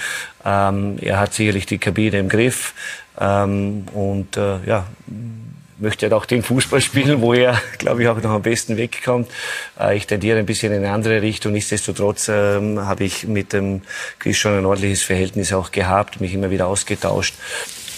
Ähm, 0.45 0.97
er 1.01 1.19
hat 1.19 1.35
sicherlich 1.35 1.67
die 1.67 1.79
Kabine 1.79 2.19
im 2.19 2.29
Griff. 2.29 2.75
Ähm, 3.19 3.87
und 3.93 4.37
äh, 4.37 4.59
ja, 4.67 4.87
möchte 5.81 6.07
halt 6.07 6.13
auch 6.13 6.27
den 6.27 6.43
Fußball 6.43 6.81
spielen, 6.81 7.21
wo 7.21 7.33
er, 7.33 7.61
glaube 7.79 8.03
ich, 8.03 8.09
auch 8.09 8.21
noch 8.23 8.31
am 8.31 8.43
besten 8.43 8.77
wegkommt. 8.77 9.29
Äh, 9.79 9.97
ich 9.97 10.07
tendiere 10.07 10.39
ein 10.39 10.47
bisschen 10.47 10.73
in 10.73 10.85
eine 10.85 10.93
andere 10.93 11.23
Richtung. 11.23 11.53
Nichtsdestotrotz 11.53 12.29
ähm, 12.29 12.81
habe 12.87 13.05
ich 13.05 13.27
mit 13.27 13.53
dem 13.53 13.83
Chris 14.19 14.37
schon 14.37 14.57
ein 14.57 14.67
ordentliches 14.67 15.03
Verhältnis 15.03 15.53
auch 15.53 15.73
gehabt, 15.73 16.21
mich 16.21 16.35
immer 16.35 16.51
wieder 16.51 16.67
ausgetauscht. 16.67 17.35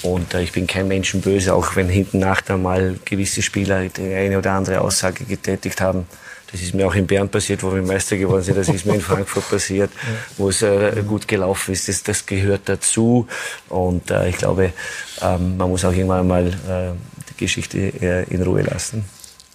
Und 0.02 0.34
äh, 0.34 0.42
ich 0.42 0.52
bin 0.52 0.66
kein 0.66 0.88
Menschenböse, 0.88 1.54
auch 1.54 1.76
wenn 1.76 1.88
hinten 1.88 2.18
nach 2.18 2.40
dann 2.40 2.62
mal 2.62 2.96
gewisse 3.04 3.42
Spieler 3.42 3.88
die 3.88 4.14
eine 4.14 4.38
oder 4.38 4.52
andere 4.52 4.80
Aussage 4.80 5.24
getätigt 5.24 5.80
haben. 5.80 6.06
Das 6.50 6.60
ist 6.60 6.74
mir 6.74 6.86
auch 6.86 6.94
in 6.94 7.06
Bern 7.06 7.30
passiert, 7.30 7.62
wo 7.62 7.74
wir 7.74 7.80
Meister 7.80 8.18
geworden 8.18 8.42
sind. 8.42 8.58
Das 8.58 8.68
ist 8.68 8.84
mir 8.84 8.94
in 8.94 9.00
Frankfurt 9.00 9.48
passiert, 9.48 9.90
wo 10.36 10.50
es 10.50 10.60
äh, 10.60 11.02
gut 11.06 11.26
gelaufen 11.26 11.72
ist. 11.72 11.88
Das, 11.88 12.02
das 12.02 12.26
gehört 12.26 12.68
dazu. 12.68 13.26
Und 13.70 14.10
äh, 14.10 14.28
ich 14.28 14.36
glaube, 14.36 14.74
ähm, 15.22 15.56
man 15.56 15.70
muss 15.70 15.84
auch 15.84 15.92
irgendwann 15.92 16.28
mal 16.28 16.46
äh, 16.46 16.92
die 17.30 17.36
Geschichte 17.38 17.78
äh, 17.78 18.24
in 18.24 18.42
Ruhe 18.42 18.62
lassen. 18.62 19.04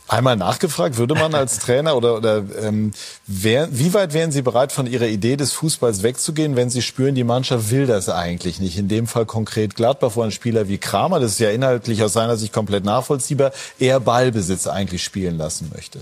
Einmal 0.08 0.38
nachgefragt, 0.38 0.98
würde 0.98 1.16
man 1.16 1.36
als 1.36 1.60
Trainer 1.60 1.98
oder, 1.98 2.16
oder 2.16 2.44
ähm, 2.62 2.94
wär, 3.26 3.68
wie 3.72 3.94
weit 3.94 4.14
wären 4.14 4.32
Sie 4.32 4.42
bereit, 4.42 4.72
von 4.72 4.88
Ihrer 4.88 5.08
Idee 5.08 5.36
des 5.36 5.52
Fußballs 5.54 6.02
wegzugehen, 6.02 6.56
wenn 6.56 6.70
Sie 6.70 6.82
spüren, 6.82 7.14
die 7.14 7.26
Mannschaft 7.26 7.72
will 7.72 7.88
das 7.88 8.08
eigentlich 8.08 8.60
nicht? 8.60 8.78
In 8.78 8.88
dem 8.88 9.08
Fall 9.08 9.26
konkret 9.26 9.76
Gladbach, 9.76 10.12
wo 10.16 10.22
ein 10.22 10.32
Spieler 10.32 10.70
wie 10.70 10.78
Kramer, 10.78 11.20
das 11.20 11.34
ist 11.34 11.40
ja 11.40 11.50
inhaltlich 11.50 12.02
aus 12.04 12.14
seiner 12.14 12.38
Sicht 12.38 12.54
komplett 12.54 12.86
nachvollziehbar, 12.86 13.52
eher 13.80 14.00
Ballbesitz 14.00 14.68
eigentlich 14.68 15.04
spielen 15.04 15.38
lassen 15.38 15.72
möchte 15.76 16.00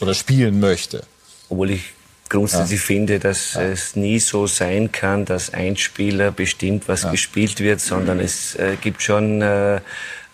oder 0.00 0.14
spielen 0.14 0.60
möchte. 0.60 1.02
Obwohl 1.48 1.70
ich 1.70 1.94
grundsätzlich 2.28 2.80
ja. 2.80 2.86
finde, 2.86 3.18
dass 3.18 3.54
ja. 3.54 3.62
es 3.62 3.96
nie 3.96 4.18
so 4.18 4.46
sein 4.46 4.92
kann, 4.92 5.24
dass 5.24 5.54
ein 5.54 5.76
Spieler 5.76 6.30
bestimmt, 6.32 6.88
was 6.88 7.02
ja. 7.02 7.10
gespielt 7.10 7.60
wird, 7.60 7.80
sondern 7.80 8.20
es 8.20 8.54
äh, 8.56 8.76
gibt 8.80 9.02
schon 9.02 9.42
äh, 9.42 9.80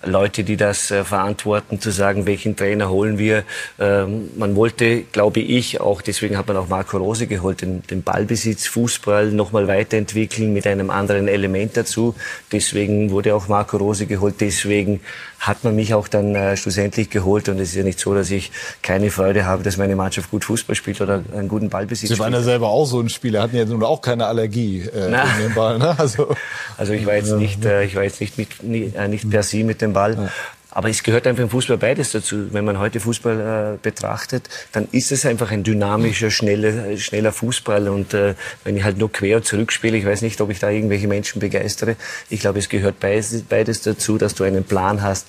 Leute, 0.04 0.44
die 0.44 0.56
das 0.56 0.90
äh, 0.90 1.04
verantworten, 1.04 1.80
zu 1.80 1.90
sagen, 1.90 2.26
welchen 2.26 2.56
Trainer 2.56 2.90
holen 2.90 3.18
wir. 3.18 3.44
Ähm, 3.78 4.30
man 4.36 4.56
wollte, 4.56 5.02
glaube 5.02 5.40
ich, 5.40 5.80
auch, 5.80 6.02
deswegen 6.02 6.36
hat 6.36 6.48
man 6.48 6.56
auch 6.56 6.68
Marco 6.68 6.96
Rose 6.96 7.26
geholt, 7.26 7.62
den, 7.62 7.82
den 7.86 8.02
Ballbesitz, 8.02 8.66
Fußball 8.66 9.30
nochmal 9.30 9.68
weiterentwickeln 9.68 10.52
mit 10.52 10.66
einem 10.66 10.90
anderen 10.90 11.28
Element 11.28 11.76
dazu. 11.76 12.14
Deswegen 12.50 13.10
wurde 13.10 13.34
auch 13.34 13.48
Marco 13.48 13.76
Rose 13.76 14.06
geholt. 14.06 14.36
Deswegen 14.40 15.00
hat 15.42 15.64
man 15.64 15.74
mich 15.74 15.92
auch 15.92 16.06
dann 16.06 16.36
äh, 16.36 16.56
schlussendlich 16.56 17.10
geholt. 17.10 17.48
Und 17.48 17.58
es 17.58 17.70
ist 17.70 17.74
ja 17.74 17.82
nicht 17.82 17.98
so, 17.98 18.14
dass 18.14 18.30
ich 18.30 18.52
keine 18.80 19.10
Freude 19.10 19.44
habe, 19.44 19.64
dass 19.64 19.76
meine 19.76 19.96
Mannschaft 19.96 20.30
gut 20.30 20.44
Fußball 20.44 20.76
spielt 20.76 21.00
oder 21.00 21.24
einen 21.36 21.48
guten 21.48 21.68
Ballbesitz 21.68 22.10
Sie 22.10 22.18
waren 22.20 22.32
ja 22.32 22.42
selber 22.42 22.68
auch 22.68 22.86
so 22.86 23.00
ein 23.00 23.08
Spieler, 23.08 23.42
hatten 23.42 23.56
ja 23.56 23.64
nun 23.64 23.82
auch 23.82 24.00
keine 24.00 24.26
Allergie 24.26 24.82
äh, 24.82 25.10
gegen 25.10 25.48
den 25.48 25.54
Ball. 25.54 25.78
Ne? 25.78 25.96
Also, 26.02 26.34
also 26.78 26.92
ich 26.94 27.06
war 27.06 27.14
jetzt 27.14 27.32
nicht, 27.32 27.64
äh, 27.64 27.84
ich 27.84 27.94
war 27.94 28.02
jetzt 28.02 28.20
nicht, 28.20 28.38
mit, 28.38 28.62
nicht, 28.62 28.96
äh, 28.96 29.08
nicht 29.08 29.28
per 29.28 29.42
se 29.42 29.62
mit 29.62 29.80
dem 29.80 29.92
Ball. 29.92 30.30
Aber 30.74 30.88
es 30.88 31.02
gehört 31.02 31.26
einfach 31.26 31.42
im 31.42 31.50
Fußball 31.50 31.76
beides 31.76 32.12
dazu. 32.12 32.50
Wenn 32.50 32.64
man 32.64 32.78
heute 32.78 32.98
Fußball 32.98 33.74
äh, 33.74 33.78
betrachtet, 33.80 34.48
dann 34.72 34.88
ist 34.90 35.12
es 35.12 35.26
einfach 35.26 35.50
ein 35.50 35.62
dynamischer, 35.64 36.30
schneller, 36.30 36.96
schneller 36.96 37.30
Fußball. 37.30 37.88
Und 37.90 38.14
äh, 38.14 38.34
wenn 38.64 38.78
ich 38.78 38.82
halt 38.82 38.96
nur 38.96 39.12
quer 39.12 39.42
zurückspiele, 39.42 39.98
ich 39.98 40.06
weiß 40.06 40.22
nicht, 40.22 40.40
ob 40.40 40.50
ich 40.50 40.60
da 40.60 40.70
irgendwelche 40.70 41.08
Menschen 41.08 41.40
begeistere. 41.40 41.96
Ich 42.30 42.40
glaube, 42.40 42.58
es 42.58 42.70
gehört 42.70 43.00
beides, 43.00 43.42
beides 43.42 43.82
dazu, 43.82 44.16
dass 44.16 44.34
du 44.34 44.44
einen 44.44 44.64
Plan 44.64 45.02
hast, 45.02 45.26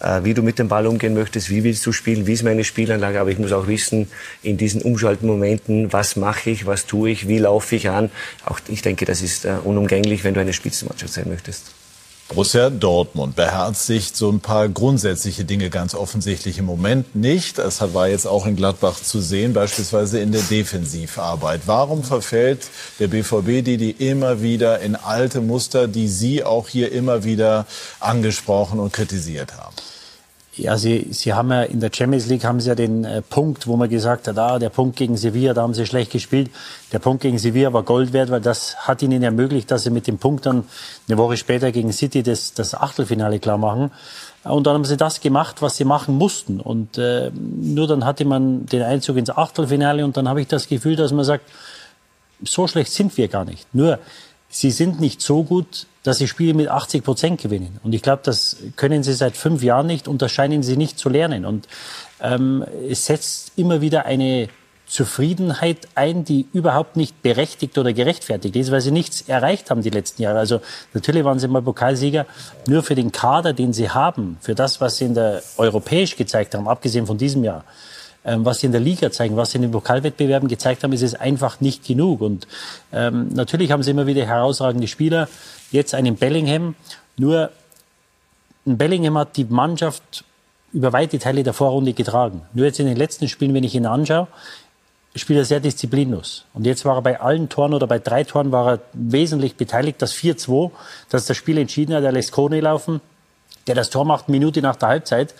äh, 0.00 0.24
wie 0.24 0.32
du 0.32 0.42
mit 0.42 0.58
dem 0.58 0.68
Ball 0.68 0.86
umgehen 0.86 1.12
möchtest, 1.12 1.50
wie 1.50 1.62
willst 1.62 1.84
du 1.84 1.92
spielen, 1.92 2.26
wie 2.26 2.32
ist 2.32 2.42
meine 2.42 2.64
Spielanlage. 2.64 3.20
Aber 3.20 3.28
ich 3.28 3.38
muss 3.38 3.52
auch 3.52 3.66
wissen, 3.66 4.08
in 4.42 4.56
diesen 4.56 4.80
Umschaltmomenten, 4.80 5.92
was 5.92 6.16
mache 6.16 6.48
ich, 6.48 6.64
was 6.64 6.86
tue 6.86 7.10
ich, 7.10 7.28
wie 7.28 7.38
laufe 7.38 7.76
ich 7.76 7.90
an. 7.90 8.10
Auch 8.46 8.60
ich 8.66 8.80
denke, 8.80 9.04
das 9.04 9.20
ist 9.20 9.44
äh, 9.44 9.56
unumgänglich, 9.62 10.24
wenn 10.24 10.32
du 10.32 10.40
eine 10.40 10.54
Spitzenmannschaft 10.54 11.12
sein 11.12 11.28
möchtest. 11.28 11.75
Borussia 12.28 12.70
Dortmund 12.70 13.36
beherzigt 13.36 14.16
so 14.16 14.28
ein 14.28 14.40
paar 14.40 14.68
grundsätzliche 14.68 15.44
Dinge 15.44 15.70
ganz 15.70 15.94
offensichtlich 15.94 16.58
im 16.58 16.64
Moment 16.64 17.14
nicht. 17.14 17.58
Das 17.58 17.80
war 17.94 18.08
jetzt 18.08 18.26
auch 18.26 18.46
in 18.46 18.56
Gladbach 18.56 19.00
zu 19.00 19.20
sehen, 19.20 19.52
beispielsweise 19.52 20.18
in 20.18 20.32
der 20.32 20.42
Defensivarbeit. 20.42 21.62
Warum 21.66 22.02
verfällt 22.02 22.68
der 22.98 23.06
BVB 23.06 23.64
die, 23.64 23.76
die 23.76 23.92
immer 23.92 24.42
wieder 24.42 24.80
in 24.80 24.96
alte 24.96 25.40
Muster, 25.40 25.86
die 25.86 26.08
Sie 26.08 26.42
auch 26.42 26.68
hier 26.68 26.90
immer 26.90 27.22
wieder 27.22 27.64
angesprochen 28.00 28.80
und 28.80 28.92
kritisiert 28.92 29.56
haben? 29.56 29.76
Ja, 30.56 30.78
Sie, 30.78 31.08
Sie 31.10 31.34
haben 31.34 31.50
ja 31.50 31.64
in 31.64 31.80
der 31.80 31.90
Champions 31.92 32.26
League 32.28 32.44
haben 32.44 32.60
Sie 32.60 32.68
ja 32.68 32.74
den 32.74 33.04
äh, 33.04 33.20
Punkt, 33.20 33.66
wo 33.66 33.76
man 33.76 33.90
gesagt 33.90 34.26
hat, 34.26 34.38
ah, 34.38 34.58
der 34.58 34.70
Punkt 34.70 34.96
gegen 34.96 35.18
Sevilla, 35.18 35.52
da 35.52 35.60
haben 35.60 35.74
Sie 35.74 35.84
schlecht 35.84 36.12
gespielt. 36.12 36.50
Der 36.92 36.98
Punkt 36.98 37.22
gegen 37.22 37.38
Sevilla 37.38 37.74
war 37.74 37.82
Gold 37.82 38.14
wert, 38.14 38.30
weil 38.30 38.40
das 38.40 38.74
hat 38.76 39.02
Ihnen 39.02 39.22
ermöglicht, 39.22 39.70
dass 39.70 39.82
Sie 39.82 39.90
mit 39.90 40.06
dem 40.06 40.16
Punkt 40.16 40.46
dann 40.46 40.64
eine 41.08 41.18
Woche 41.18 41.36
später 41.36 41.72
gegen 41.72 41.92
City 41.92 42.22
das, 42.22 42.54
das 42.54 42.74
Achtelfinale 42.74 43.38
klar 43.38 43.58
machen. 43.58 43.90
Und 44.44 44.66
dann 44.66 44.74
haben 44.74 44.84
Sie 44.86 44.96
das 44.96 45.20
gemacht, 45.20 45.60
was 45.60 45.76
Sie 45.76 45.84
machen 45.84 46.16
mussten. 46.16 46.60
Und 46.60 46.96
äh, 46.96 47.30
nur 47.34 47.86
dann 47.86 48.06
hatte 48.06 48.24
man 48.24 48.64
den 48.64 48.82
Einzug 48.82 49.18
ins 49.18 49.28
Achtelfinale 49.28 50.06
und 50.06 50.16
dann 50.16 50.26
habe 50.26 50.40
ich 50.40 50.46
das 50.46 50.68
Gefühl, 50.68 50.96
dass 50.96 51.12
man 51.12 51.26
sagt, 51.26 51.44
so 52.42 52.66
schlecht 52.66 52.92
sind 52.92 53.14
wir 53.18 53.28
gar 53.28 53.44
nicht. 53.44 53.66
Nur, 53.74 53.98
Sie 54.48 54.70
sind 54.70 55.00
nicht 55.00 55.20
so 55.20 55.42
gut, 55.42 55.86
dass 56.06 56.18
sie 56.18 56.28
Spiele 56.28 56.54
mit 56.54 56.68
80 56.68 57.02
Prozent 57.02 57.40
gewinnen. 57.40 57.80
Und 57.82 57.94
ich 57.94 58.02
glaube, 58.02 58.22
das 58.24 58.56
können 58.76 59.02
sie 59.02 59.12
seit 59.12 59.36
fünf 59.36 59.62
Jahren 59.62 59.86
nicht 59.86 60.06
und 60.06 60.22
das 60.22 60.30
scheinen 60.30 60.62
sie 60.62 60.76
nicht 60.76 60.98
zu 60.98 61.08
lernen. 61.08 61.44
Und 61.44 61.66
ähm, 62.20 62.64
es 62.88 63.06
setzt 63.06 63.52
immer 63.56 63.80
wieder 63.80 64.06
eine 64.06 64.48
Zufriedenheit 64.86 65.88
ein, 65.96 66.24
die 66.24 66.46
überhaupt 66.52 66.96
nicht 66.96 67.20
berechtigt 67.22 67.76
oder 67.76 67.92
gerechtfertigt 67.92 68.54
ist, 68.54 68.70
weil 68.70 68.80
sie 68.80 68.92
nichts 68.92 69.22
erreicht 69.22 69.70
haben 69.70 69.82
die 69.82 69.90
letzten 69.90 70.22
Jahre. 70.22 70.38
Also 70.38 70.60
natürlich 70.94 71.24
waren 71.24 71.40
sie 71.40 71.48
mal 71.48 71.62
Pokalsieger, 71.62 72.24
nur 72.68 72.84
für 72.84 72.94
den 72.94 73.10
Kader, 73.10 73.52
den 73.52 73.72
sie 73.72 73.90
haben, 73.90 74.38
für 74.40 74.54
das, 74.54 74.80
was 74.80 74.98
sie 74.98 75.06
in 75.06 75.14
der 75.14 75.42
europäisch 75.56 76.16
gezeigt 76.16 76.54
haben, 76.54 76.68
abgesehen 76.68 77.06
von 77.06 77.18
diesem 77.18 77.42
Jahr, 77.42 77.64
ähm, 78.24 78.44
was 78.44 78.60
sie 78.60 78.66
in 78.66 78.72
der 78.72 78.80
Liga 78.80 79.10
zeigen, 79.10 79.36
was 79.36 79.50
sie 79.50 79.56
in 79.56 79.62
den 79.62 79.72
Pokalwettbewerben 79.72 80.48
gezeigt 80.48 80.84
haben, 80.84 80.92
ist 80.92 81.02
es 81.02 81.14
einfach 81.14 81.60
nicht 81.60 81.84
genug. 81.84 82.20
Und 82.20 82.46
ähm, 82.92 83.28
natürlich 83.34 83.72
haben 83.72 83.82
sie 83.82 83.90
immer 83.90 84.06
wieder 84.06 84.24
herausragende 84.24 84.86
Spieler. 84.86 85.28
Jetzt 85.70 85.94
einen 85.94 86.16
Bellingham. 86.16 86.74
Nur 87.16 87.50
ein 88.66 88.78
Bellingham 88.78 89.18
hat 89.18 89.36
die 89.36 89.44
Mannschaft 89.44 90.24
über 90.72 90.92
weite 90.92 91.18
Teile 91.18 91.42
der 91.42 91.52
Vorrunde 91.52 91.92
getragen. 91.92 92.42
Nur 92.52 92.66
jetzt 92.66 92.80
in 92.80 92.86
den 92.86 92.96
letzten 92.96 93.28
Spielen, 93.28 93.54
wenn 93.54 93.64
ich 93.64 93.74
ihn 93.74 93.86
anschaue, 93.86 94.28
spielt 95.14 95.38
er 95.38 95.44
sehr 95.44 95.60
disziplinlos. 95.60 96.44
Und 96.52 96.66
jetzt 96.66 96.84
war 96.84 96.96
er 96.96 97.02
bei 97.02 97.20
allen 97.20 97.48
Toren 97.48 97.74
oder 97.74 97.86
bei 97.86 97.98
drei 97.98 98.24
Toren 98.24 98.52
war 98.52 98.72
er 98.72 98.80
wesentlich 98.92 99.56
beteiligt. 99.56 100.02
Das 100.02 100.14
4-2, 100.14 100.70
das 101.08 101.26
das 101.26 101.36
Spiel 101.36 101.58
entschieden 101.58 101.94
hat, 101.94 102.04
er 102.04 102.12
lässt 102.12 102.32
Kone 102.32 102.60
laufen, 102.60 103.00
der 103.66 103.74
das 103.74 103.90
Tor 103.90 104.04
macht, 104.04 104.28
Minute 104.28 104.60
nach 104.60 104.76
der 104.76 104.88
Halbzeit. 104.88 105.34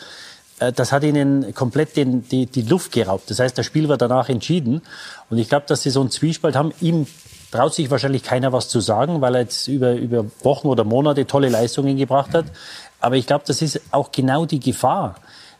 Äh, 0.59 0.72
das 0.72 0.93
hat 0.93 1.05
ihnen 1.05 1.55
komplett 1.55 1.97
den, 1.97 2.27
die, 2.29 2.47
die 2.47 2.62
Luft 2.62 2.93
geraubt. 2.93 3.31
Das 3.31 3.39
heißt, 3.39 3.57
das 3.59 3.66
Spiel 3.66 3.89
war 3.89 3.99
danach 3.99 4.29
entschieden. 4.29 4.83
Und 5.29 5.39
ich 5.39 5.49
glaube, 5.49 5.66
dass 5.68 5.83
sie 5.83 5.91
so 5.91 6.01
einen 6.01 6.11
Zwiespalt 6.11 6.57
haben. 6.57 6.72
Ihm 6.81 7.07
traut 7.51 7.75
sich 7.75 7.91
wahrscheinlich 7.91 8.23
keiner 8.23 8.53
was 8.53 8.69
zu 8.69 8.81
sagen, 8.81 9.21
weil 9.21 9.35
er 9.35 9.41
jetzt 9.43 9.69
über, 9.69 9.95
über 9.95 10.25
Wochen 10.43 10.69
oder 10.69 10.85
Monate 10.85 11.27
tolle 11.27 11.49
Leistungen 11.49 11.97
gebracht 11.97 12.35
hat. 12.35 12.47
Aber 13.01 13.17
ich 13.17 13.27
glaube, 13.27 13.45
das 13.47 13.63
ist 13.63 13.81
auch 13.91 14.13
genau 14.13 14.47
die 14.47 14.61
Gefahr, 14.61 15.17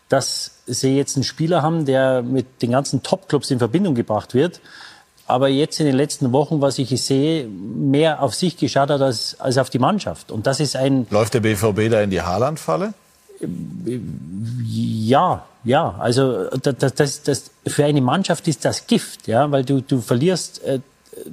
dass 0.09 0.53
sie 0.67 0.97
jetzt 0.97 1.17
einen 1.17 1.25
Spieler 1.25 1.63
haben, 1.63 1.85
der 1.85 2.23
mit 2.23 2.63
den 2.63 2.73
ganzen 2.73 3.03
Top-Clubs 3.03 3.51
in 3.51 3.59
Verbindung 3.59 3.95
gebracht 3.95 4.35
wird. 4.35 4.61
Aber 5.29 5.49
jetzt 5.49 5.81
in 5.81 5.87
den 5.87 5.97
letzten 5.97 6.33
Wochen, 6.33 6.61
was 6.61 6.79
ich 6.79 6.89
sehe, 7.03 7.47
mehr 7.49 8.23
auf 8.23 8.35
sich 8.35 8.57
geschaut 8.57 8.91
hat 8.91 9.01
als, 9.01 9.41
als 9.41 9.59
auf 9.59 9.71
die 9.71 9.81
Mannschaft. 9.81 10.31
Und 10.31 10.47
das 10.47 10.61
ist 10.61 10.77
ein. 10.77 11.07
Läuft 11.11 11.35
der 11.35 11.41
BVB 11.41 11.91
da 11.91 12.01
in 12.01 12.11
die 12.11 12.23
Haaland-Falle? 12.23 12.95
Ja, 14.65 15.45
ja. 15.65 15.97
Also 15.99 16.49
das, 16.51 16.95
das, 16.95 17.23
das, 17.23 17.51
für 17.67 17.85
eine 17.85 18.01
Mannschaft 18.01 18.47
ist 18.47 18.65
das 18.65 18.87
Gift, 18.87 19.27
ja, 19.27 19.51
weil 19.51 19.65
du, 19.65 19.81
du 19.83 20.01
verlierst, 20.01 20.63
äh, 20.63 20.79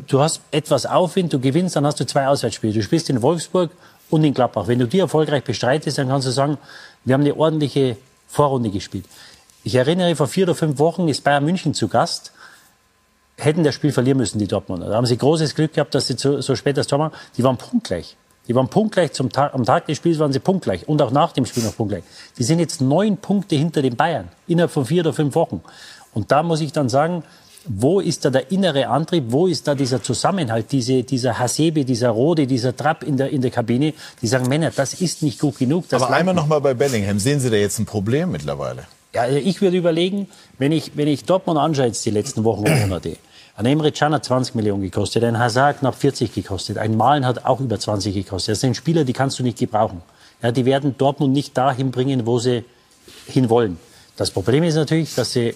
du 0.08 0.22
hast 0.22 0.42
etwas 0.52 0.86
Aufwind, 0.86 1.34
du 1.34 1.40
gewinnst, 1.40 1.76
dann 1.76 1.86
hast 1.86 2.00
du 2.00 2.06
zwei 2.06 2.28
Auswärtsspiele. 2.28 2.74
Du 2.74 2.84
spielst 2.84 3.10
in 3.10 3.22
Wolfsburg 3.22 3.72
und 4.10 4.24
in 4.24 4.34
Gladbach. 4.34 4.68
Wenn 4.68 4.80
du 4.80 4.88
die 4.88 5.00
erfolgreich 5.00 5.44
bestreitest, 5.44 5.98
dann 5.98 6.08
kannst 6.08 6.28
du 6.28 6.32
sagen, 6.32 6.58
wir 7.06 7.14
haben 7.14 7.22
eine 7.22 7.36
ordentliche 7.36 7.98
Vorrunde 8.28 8.70
gespielt. 8.70 9.06
Ich 9.64 9.76
erinnere, 9.76 10.16
vor 10.16 10.28
vier 10.28 10.46
oder 10.46 10.56
fünf 10.56 10.80
Wochen 10.80 11.08
ist 11.08 11.24
Bayern 11.24 11.46
München 11.46 11.74
zu 11.74 11.88
Gast. 11.88 12.34
Hätten 13.38 13.64
das 13.64 13.74
Spiel 13.76 13.92
verlieren 13.92 14.18
müssen, 14.18 14.40
die 14.40 14.48
Dortmunder. 14.48 14.90
Da 14.90 14.96
haben 14.96 15.06
sie 15.06 15.18
großes 15.18 15.56
Glück 15.56 15.74
gehabt, 15.74 15.96
dass 15.96 16.08
sie 16.08 16.16
so, 16.18 16.42
so 16.42 16.56
spät 16.56 16.78
das 16.78 16.88
Tor 16.88 17.00
machen. 17.00 17.14
Die 17.38 17.44
waren 17.44 17.58
punktgleich. 17.58 18.16
Die 18.48 18.56
waren 18.56 18.68
punktgleich 18.68 19.14
zum 19.14 19.32
Tag, 19.32 19.54
am 19.54 19.64
Tag 19.64 19.88
des 19.88 19.98
Spiels 19.98 20.20
waren 20.20 20.34
sie 20.34 20.40
punktgleich 20.40 20.88
und 20.88 21.02
auch 21.02 21.12
nach 21.12 21.32
dem 21.32 21.46
Spiel 21.46 21.64
noch 21.64 21.76
punktgleich. 21.76 22.04
Die 22.38 22.44
sind 22.44 22.60
jetzt 22.60 22.82
neun 22.82 23.18
Punkte 23.18 23.56
hinter 23.56 23.82
den 23.82 23.96
Bayern 23.96 24.28
innerhalb 24.48 24.72
von 24.72 24.86
vier 24.86 25.02
oder 25.02 25.14
fünf 25.14 25.34
Wochen. 25.36 25.62
Und 26.14 26.32
da 26.32 26.44
muss 26.44 26.60
ich 26.60 26.74
dann 26.74 26.90
sagen, 26.90 27.24
wo 27.66 28.00
ist 28.00 28.26
da 28.26 28.30
der 28.30 28.52
innere 28.52 28.88
Antrieb? 28.88 29.26
Wo 29.28 29.48
ist 29.48 29.68
da 29.68 29.76
dieser 29.76 30.02
Zusammenhalt, 30.02 30.72
diese, 30.72 31.04
dieser 31.04 31.40
Hasebe, 31.40 31.86
dieser 31.86 32.10
Rode, 32.10 32.46
dieser 32.46 32.76
Trapp 32.76 33.04
in 33.04 33.18
der, 33.18 33.30
in 33.30 33.42
der 33.42 33.52
Kabine? 33.52 33.94
Die 34.22 34.28
sagen, 34.28 34.48
Männer, 34.48 34.72
das 34.76 34.96
ist 34.96 35.24
nicht 35.24 35.40
gut 35.40 35.58
genug. 35.58 35.86
Aber 35.92 36.10
einmal 36.10 36.36
noch 36.36 36.48
mal 36.48 36.60
bei 36.60 36.74
Bellingham. 36.74 37.20
Sehen 37.20 37.40
Sie 37.40 37.50
da 37.50 37.56
jetzt 37.56 37.80
ein 37.80 37.86
Problem 37.86 38.32
mittlerweile? 38.32 38.84
Ja, 39.14 39.22
also 39.22 39.38
ich 39.38 39.62
würde 39.62 39.78
überlegen, 39.78 40.28
wenn 40.58 40.72
ich, 40.72 40.92
wenn 40.96 41.08
ich 41.08 41.24
Dortmund 41.24 41.60
anschaue 41.60 41.86
jetzt 41.86 42.06
die 42.06 42.10
letzten 42.10 42.44
Wochen 42.44 42.68
und 42.68 42.82
Monate, 42.82 43.18
ein 43.56 43.68
Emre 43.68 43.92
Can 43.92 44.14
hat 44.14 44.26
20 44.26 44.56
Millionen 44.56 44.82
gekostet, 44.82 45.24
ein 45.24 45.38
Hazard 45.38 45.80
knapp 45.80 45.96
40 45.96 46.34
gekostet, 46.34 46.80
ein 46.80 46.98
Malen 46.98 47.24
hat 47.26 47.46
auch 47.46 47.60
über 47.60 47.80
20 47.80 48.14
gekostet. 48.14 48.54
Das 48.54 48.62
sind 48.62 48.76
Spieler, 48.76 49.04
die 49.04 49.14
kannst 49.14 49.38
du 49.38 49.44
nicht 49.44 49.60
gebrauchen. 49.60 50.02
Ja, 50.42 50.52
die 50.52 50.66
werden 50.66 50.98
Dortmund 50.98 51.34
nicht 51.34 51.56
dahin 51.56 51.92
bringen, 51.92 52.26
wo 52.26 52.40
sie 52.40 52.66
hin 53.28 53.50
wollen. 53.50 53.78
Das 54.18 54.32
Problem 54.32 54.64
ist 54.64 54.76
natürlich, 54.76 55.14
dass 55.14 55.34
sie 55.34 55.56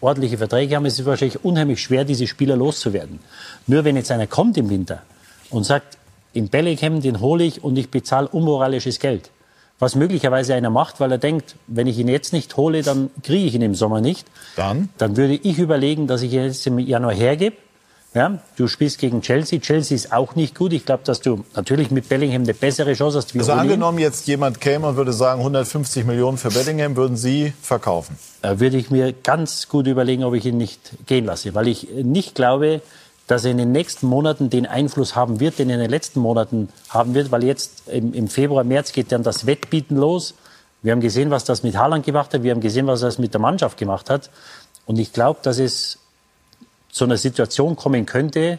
ordentliche 0.00 0.38
Verträge 0.38 0.76
haben. 0.76 0.86
Es 0.86 0.98
ist 0.98 1.06
wahrscheinlich 1.06 1.44
unheimlich 1.44 1.82
schwer, 1.82 2.04
diese 2.04 2.26
Spieler 2.26 2.56
loszuwerden. 2.56 3.20
Nur 3.66 3.84
wenn 3.84 3.96
jetzt 3.96 4.10
einer 4.10 4.26
kommt 4.26 4.56
im 4.56 4.70
Winter 4.70 5.02
und 5.50 5.64
sagt, 5.64 5.98
in 6.32 6.48
Bellingham, 6.48 7.00
den 7.00 7.20
hole 7.20 7.44
ich 7.44 7.64
und 7.64 7.76
ich 7.76 7.90
bezahle 7.90 8.28
unmoralisches 8.28 9.00
Geld. 9.00 9.30
Was 9.78 9.94
möglicherweise 9.94 10.54
einer 10.54 10.70
macht, 10.70 11.00
weil 11.00 11.10
er 11.10 11.18
denkt, 11.18 11.56
wenn 11.66 11.86
ich 11.86 11.98
ihn 11.98 12.08
jetzt 12.08 12.32
nicht 12.32 12.56
hole, 12.56 12.82
dann 12.82 13.10
kriege 13.22 13.46
ich 13.46 13.54
ihn 13.54 13.62
im 13.62 13.74
Sommer 13.74 14.00
nicht. 14.00 14.26
Dann? 14.54 14.90
Dann 14.98 15.16
würde 15.16 15.34
ich 15.34 15.58
überlegen, 15.58 16.06
dass 16.06 16.22
ich 16.22 16.32
ihn 16.32 16.44
jetzt 16.44 16.66
im 16.66 16.78
Januar 16.78 17.14
hergebe. 17.14 17.56
Ja, 18.12 18.38
du 18.56 18.66
spielst 18.66 18.98
gegen 18.98 19.20
Chelsea. 19.22 19.60
Chelsea 19.60 19.94
ist 19.94 20.12
auch 20.12 20.34
nicht 20.34 20.56
gut. 20.56 20.72
Ich 20.72 20.84
glaube, 20.84 21.04
dass 21.04 21.20
du 21.20 21.44
natürlich 21.54 21.92
mit 21.92 22.08
Bellingham 22.08 22.42
eine 22.42 22.54
bessere 22.54 22.94
Chance 22.94 23.18
hast. 23.18 23.34
Wie 23.34 23.38
Also 23.38 23.52
ihn. 23.52 23.58
angenommen, 23.60 23.98
jetzt 23.98 24.26
jemand 24.26 24.60
käme 24.60 24.88
und 24.88 24.96
würde 24.96 25.12
sagen, 25.12 25.40
150 25.40 26.04
Millionen 26.04 26.36
für 26.36 26.50
Bellingham 26.50 26.96
würden 26.96 27.16
Sie 27.16 27.52
verkaufen. 27.62 28.18
äh, 28.42 28.58
würde 28.58 28.78
ich 28.78 28.90
mir 28.90 29.12
ganz 29.12 29.68
gut 29.68 29.86
überlegen, 29.86 30.24
ob 30.24 30.34
ich 30.34 30.44
ihn 30.44 30.56
nicht 30.56 30.80
gehen 31.06 31.24
lasse, 31.26 31.54
weil 31.54 31.68
ich 31.68 31.88
nicht 32.02 32.34
glaube, 32.34 32.82
dass 33.28 33.44
er 33.44 33.52
in 33.52 33.58
den 33.58 33.70
nächsten 33.70 34.08
Monaten 34.08 34.50
den 34.50 34.66
Einfluss 34.66 35.14
haben 35.14 35.38
wird, 35.38 35.60
den 35.60 35.68
er 35.70 35.76
in 35.76 35.82
den 35.82 35.90
letzten 35.90 36.18
Monaten 36.18 36.68
haben 36.88 37.14
wird, 37.14 37.30
weil 37.30 37.44
jetzt 37.44 37.88
im, 37.88 38.12
im 38.12 38.26
Februar, 38.26 38.64
März 38.64 38.90
geht 38.90 39.12
dann 39.12 39.22
das 39.22 39.46
Wettbieten 39.46 39.96
los. 39.96 40.34
Wir 40.82 40.90
haben 40.90 41.00
gesehen, 41.00 41.30
was 41.30 41.44
das 41.44 41.62
mit 41.62 41.76
Haaland 41.76 42.04
gemacht 42.04 42.34
hat, 42.34 42.42
wir 42.42 42.50
haben 42.50 42.60
gesehen, 42.60 42.88
was 42.88 43.02
das 43.02 43.18
mit 43.18 43.32
der 43.34 43.40
Mannschaft 43.40 43.76
gemacht 43.78 44.10
hat. 44.10 44.30
Und 44.84 44.98
ich 44.98 45.12
glaube, 45.12 45.38
dass 45.44 45.60
es 45.60 45.98
zu 46.92 47.04
einer 47.04 47.16
Situation 47.16 47.76
kommen 47.76 48.06
könnte, 48.06 48.58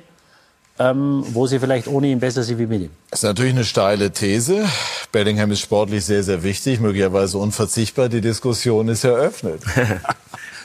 ähm, 0.79 1.23
wo 1.29 1.47
sie 1.47 1.59
vielleicht 1.59 1.87
ohne 1.87 2.07
ihn 2.07 2.19
besser 2.19 2.43
sind 2.43 2.59
wie 2.59 2.65
mit 2.65 2.81
ihm. 2.81 2.89
Das 3.09 3.19
ist 3.19 3.23
natürlich 3.23 3.53
eine 3.53 3.65
steile 3.65 4.11
These. 4.11 4.65
Bellingham 5.11 5.51
ist 5.51 5.59
sportlich 5.59 6.05
sehr, 6.05 6.23
sehr 6.23 6.43
wichtig, 6.43 6.79
möglicherweise 6.79 7.37
unverzichtbar. 7.37 8.09
Die 8.09 8.21
Diskussion 8.21 8.87
ist 8.87 9.03
eröffnet. 9.03 9.61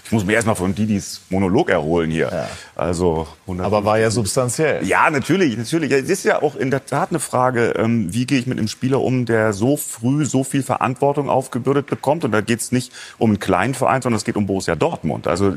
Ich 0.07 0.13
muss 0.13 0.25
mich 0.25 0.37
erstmal 0.37 0.55
von 0.55 0.73
Didis 0.73 1.23
Monolog 1.31 1.69
erholen 1.69 2.13
hier. 2.13 2.47
Also 2.77 3.27
100 3.43 3.67
Aber 3.67 3.85
war 3.85 3.99
ja 3.99 4.13
substanziell. 4.13 4.87
Ja, 4.87 5.11
natürlich, 5.11 5.57
natürlich. 5.57 5.91
Es 5.91 6.09
ist 6.09 6.25
ja 6.25 6.41
auch 6.43 6.55
in 6.55 6.71
der 6.71 6.87
Tat 6.87 7.11
eine 7.11 7.19
Frage, 7.19 7.75
ähm, 7.77 8.15
wie 8.15 8.25
gehe 8.25 8.39
ich 8.39 8.47
mit 8.47 8.57
einem 8.57 8.69
Spieler 8.69 9.01
um, 9.01 9.27
der 9.27 9.53
so 9.53 9.77
früh 9.77 10.25
so 10.25 10.45
viel 10.45 10.63
Verantwortung 10.63 11.29
aufgebürdet 11.29 11.89
bekommt. 11.89 12.25
Und 12.25 12.31
da 12.31 12.41
geht 12.41 12.61
es 12.61 12.71
nicht 12.71 12.93
um 13.19 13.31
einen 13.31 13.41
kleinen 13.41 13.75
Verein, 13.75 14.01
sondern 14.01 14.19
es 14.19 14.25
geht 14.25 14.37
um 14.37 14.47
Borussia 14.47 14.77
Dortmund. 14.77 15.27
Also 15.27 15.53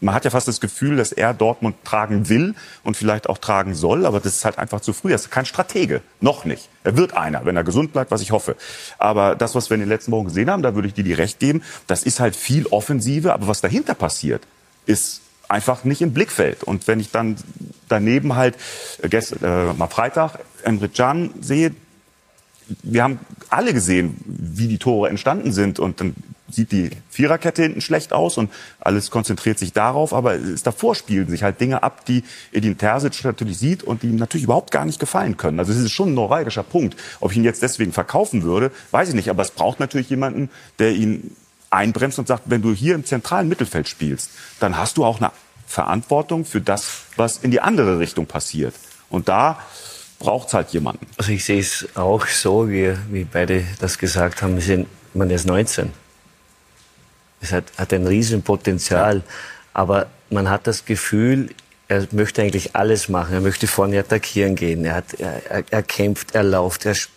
man 0.00 0.14
hat 0.14 0.24
ja 0.24 0.30
fast 0.30 0.48
das 0.48 0.60
Gefühl, 0.60 0.96
dass 0.96 1.12
er 1.12 1.34
Dortmund 1.34 1.76
tragen 1.84 2.28
will 2.28 2.54
und 2.84 2.96
vielleicht 2.96 3.28
auch 3.28 3.38
tragen 3.38 3.74
soll, 3.74 4.06
aber 4.06 4.20
das 4.20 4.36
ist 4.36 4.44
halt 4.44 4.58
einfach 4.58 4.80
zu 4.80 4.92
früh. 4.92 5.10
Er 5.10 5.16
ist 5.16 5.30
kein 5.30 5.46
Stratege, 5.46 6.02
noch 6.20 6.44
nicht. 6.44 6.68
Er 6.84 6.96
wird 6.96 7.16
einer, 7.16 7.44
wenn 7.44 7.56
er 7.56 7.64
gesund 7.64 7.92
bleibt, 7.92 8.10
was 8.10 8.22
ich 8.22 8.30
hoffe. 8.30 8.56
Aber 8.98 9.34
das, 9.34 9.54
was 9.54 9.70
wir 9.70 9.74
in 9.74 9.80
den 9.80 9.88
letzten 9.88 10.12
Wochen 10.12 10.26
gesehen 10.26 10.50
haben, 10.50 10.62
da 10.62 10.74
würde 10.74 10.88
ich 10.88 10.94
dir 10.94 11.04
die 11.04 11.12
recht 11.12 11.40
geben, 11.40 11.62
das 11.86 12.02
ist 12.02 12.20
halt 12.20 12.36
viel 12.36 12.66
Offensive, 12.66 13.32
aber 13.32 13.48
was 13.48 13.60
dahinter 13.60 13.94
passiert, 13.94 14.46
ist 14.86 15.22
einfach 15.48 15.84
nicht 15.84 16.02
im 16.02 16.12
Blickfeld. 16.12 16.62
Und 16.62 16.86
wenn 16.86 17.00
ich 17.00 17.10
dann 17.10 17.36
daneben 17.88 18.36
halt 18.36 18.56
äh, 19.02 19.08
gest, 19.08 19.42
äh, 19.42 19.72
mal 19.72 19.88
Freitag 19.88 20.38
Emre 20.62 20.88
Can 20.88 21.30
sehe, 21.40 21.74
wir 22.82 23.02
haben 23.02 23.18
alle 23.48 23.72
gesehen, 23.72 24.16
wie 24.26 24.68
die 24.68 24.78
Tore 24.78 25.08
entstanden 25.08 25.52
sind 25.52 25.78
und 25.78 26.00
dann 26.00 26.14
sieht 26.50 26.72
die 26.72 26.90
Viererkette 27.10 27.62
hinten 27.62 27.80
schlecht 27.80 28.12
aus 28.12 28.38
und 28.38 28.50
alles 28.80 29.10
konzentriert 29.10 29.58
sich 29.58 29.72
darauf, 29.72 30.12
aber 30.12 30.34
es 30.34 30.62
davor 30.62 30.94
spielen 30.94 31.28
sich 31.28 31.42
halt 31.42 31.60
Dinge 31.60 31.82
ab, 31.82 32.04
die 32.06 32.24
Edin 32.52 32.78
Terzic 32.78 33.24
natürlich 33.24 33.58
sieht 33.58 33.82
und 33.82 34.02
die 34.02 34.08
ihm 34.08 34.16
natürlich 34.16 34.44
überhaupt 34.44 34.70
gar 34.70 34.84
nicht 34.84 34.98
gefallen 34.98 35.36
können. 35.36 35.58
Also 35.58 35.72
es 35.72 35.78
ist 35.78 35.92
schon 35.92 36.10
ein 36.10 36.14
neuralgischer 36.14 36.62
Punkt. 36.62 36.96
Ob 37.20 37.30
ich 37.32 37.36
ihn 37.36 37.44
jetzt 37.44 37.62
deswegen 37.62 37.92
verkaufen 37.92 38.42
würde, 38.42 38.70
weiß 38.90 39.10
ich 39.10 39.14
nicht, 39.14 39.30
aber 39.30 39.42
es 39.42 39.50
braucht 39.50 39.80
natürlich 39.80 40.10
jemanden, 40.10 40.50
der 40.78 40.92
ihn 40.92 41.36
einbremst 41.70 42.18
und 42.18 42.28
sagt, 42.28 42.44
wenn 42.46 42.62
du 42.62 42.72
hier 42.72 42.94
im 42.94 43.04
zentralen 43.04 43.48
Mittelfeld 43.48 43.88
spielst, 43.88 44.30
dann 44.60 44.76
hast 44.78 44.96
du 44.96 45.04
auch 45.04 45.20
eine 45.20 45.32
Verantwortung 45.66 46.44
für 46.44 46.60
das, 46.60 47.02
was 47.16 47.38
in 47.38 47.50
die 47.50 47.60
andere 47.60 47.98
Richtung 47.98 48.26
passiert. 48.26 48.74
Und 49.10 49.28
da 49.28 49.58
braucht 50.18 50.48
es 50.48 50.54
halt 50.54 50.70
jemanden. 50.70 51.06
Also 51.16 51.32
ich 51.32 51.44
sehe 51.44 51.60
es 51.60 51.86
auch 51.94 52.26
so, 52.26 52.68
wie, 52.68 52.94
wie 53.10 53.24
beide 53.24 53.64
das 53.78 53.98
gesagt 53.98 54.42
haben. 54.42 54.56
Wir 54.56 54.62
sind, 54.62 54.88
man 55.14 55.30
ist 55.30 55.46
19. 55.46 55.92
Es 57.40 57.52
hat, 57.52 57.64
hat 57.76 57.92
ein 57.92 58.06
Riesenpotenzial. 58.06 59.22
Aber 59.74 60.06
man 60.30 60.48
hat 60.50 60.66
das 60.66 60.84
Gefühl, 60.84 61.50
er 61.88 62.06
möchte 62.12 62.42
eigentlich 62.42 62.74
alles 62.76 63.08
machen. 63.08 63.34
Er 63.34 63.40
möchte 63.40 63.66
vorne 63.66 63.98
attackieren 63.98 64.56
gehen. 64.56 64.84
Er, 64.84 64.96
hat, 64.96 65.14
er, 65.18 65.64
er, 65.70 65.82
kämpft, 65.82 66.34
er 66.34 66.42
läuft, 66.42 66.84
er, 66.84 66.92
sp- 66.92 67.12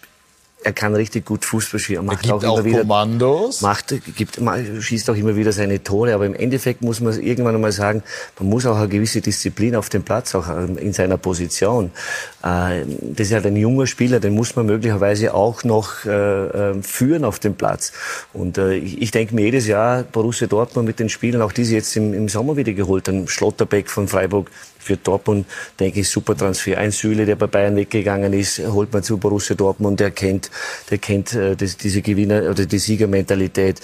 er 0.64 0.74
kann 0.74 0.95
richtig 0.95 1.26
gut 1.26 1.45
Fußball 1.45 1.80
spielen. 1.80 1.99
Er 1.99 2.03
Er 2.03 2.05
macht 2.05 2.22
gibt 2.24 2.34
auch 2.34 2.43
auch 2.43 2.57
immer 2.57 2.66
wieder 2.66 2.80
Kommandos. 2.80 3.62
macht, 3.62 3.95
gibt, 4.16 4.39
schießt 4.80 5.09
auch 5.09 5.16
immer 5.16 5.36
wieder 5.36 5.51
seine 5.51 5.84
Tore, 5.84 6.14
aber 6.14 6.26
im 6.26 6.36
Endeffekt 6.36 6.82
muss 6.82 6.99
man 6.99 7.20
irgendwann 7.22 7.55
einmal 7.55 7.72
sagen, 7.72 8.03
man 8.39 8.49
muss 8.49 8.66
auch 8.66 8.78
eine 8.78 8.88
gewisse 8.88 9.22
Disziplin 9.22 9.76
auf 9.76 9.89
dem 9.89 10.03
Platz, 10.03 10.36
auch 10.36 10.47
ähm, 10.49 10.78
in 10.78 10.93
seiner 10.93 11.18
Position. 11.18 11.91
Äh, 12.43 12.84
Das 13.16 13.28
ist 13.28 13.34
halt 13.34 13.45
ein 13.45 13.55
junger 13.55 13.88
Spieler, 13.88 14.20
den 14.20 14.34
muss 14.36 14.55
man 14.55 14.66
möglicherweise 14.66 15.34
auch 15.34 15.64
noch 15.64 16.05
äh, 16.05 16.12
äh, 16.12 16.84
führen 16.84 17.26
auf 17.26 17.39
dem 17.39 17.55
Platz. 17.55 17.91
Und 18.34 18.57
äh, 18.57 18.76
ich, 18.76 19.12
denke 19.12 19.36
mir 19.36 19.45
jedes 19.45 19.68
Jahr, 19.68 20.03
Borussia 20.03 20.47
Dortmund 20.47 20.88
mit 20.88 20.99
den 20.99 21.09
Spielern, 21.09 21.41
auch 21.41 21.51
die 21.51 21.66
sie 21.66 21.76
jetzt 21.76 21.95
im, 21.95 22.14
im 22.14 22.30
Sommer 22.30 22.55
wieder 22.55 22.74
geholt 22.74 23.07
haben, 23.07 23.28
Schlotterbeck 23.28 23.89
von 23.89 24.07
Freiburg, 24.07 24.49
für 24.82 24.97
Dortmund, 24.97 25.45
denke 25.79 26.01
ich, 26.01 26.09
super 26.09 26.36
Transfer. 26.36 26.77
Ein 26.77 26.91
Süle, 26.91 27.25
der 27.25 27.36
bei 27.36 27.47
Bayern 27.47 27.75
weggegangen 27.75 28.34
ist, 28.34 28.59
holt 28.59 28.91
man 28.91 29.03
zu 29.03 29.17
Borussia 29.17 29.55
Dortmund, 29.55 29.99
der 29.99 30.11
kennt, 30.11 30.49
der 30.89 30.97
kennt 30.97 31.34
äh, 31.34 31.55
das, 31.55 31.77
diese 31.77 32.01
Gewinner- 32.01 32.49
oder 32.49 32.65
die 32.65 32.79
Siegermentalität. 32.79 33.82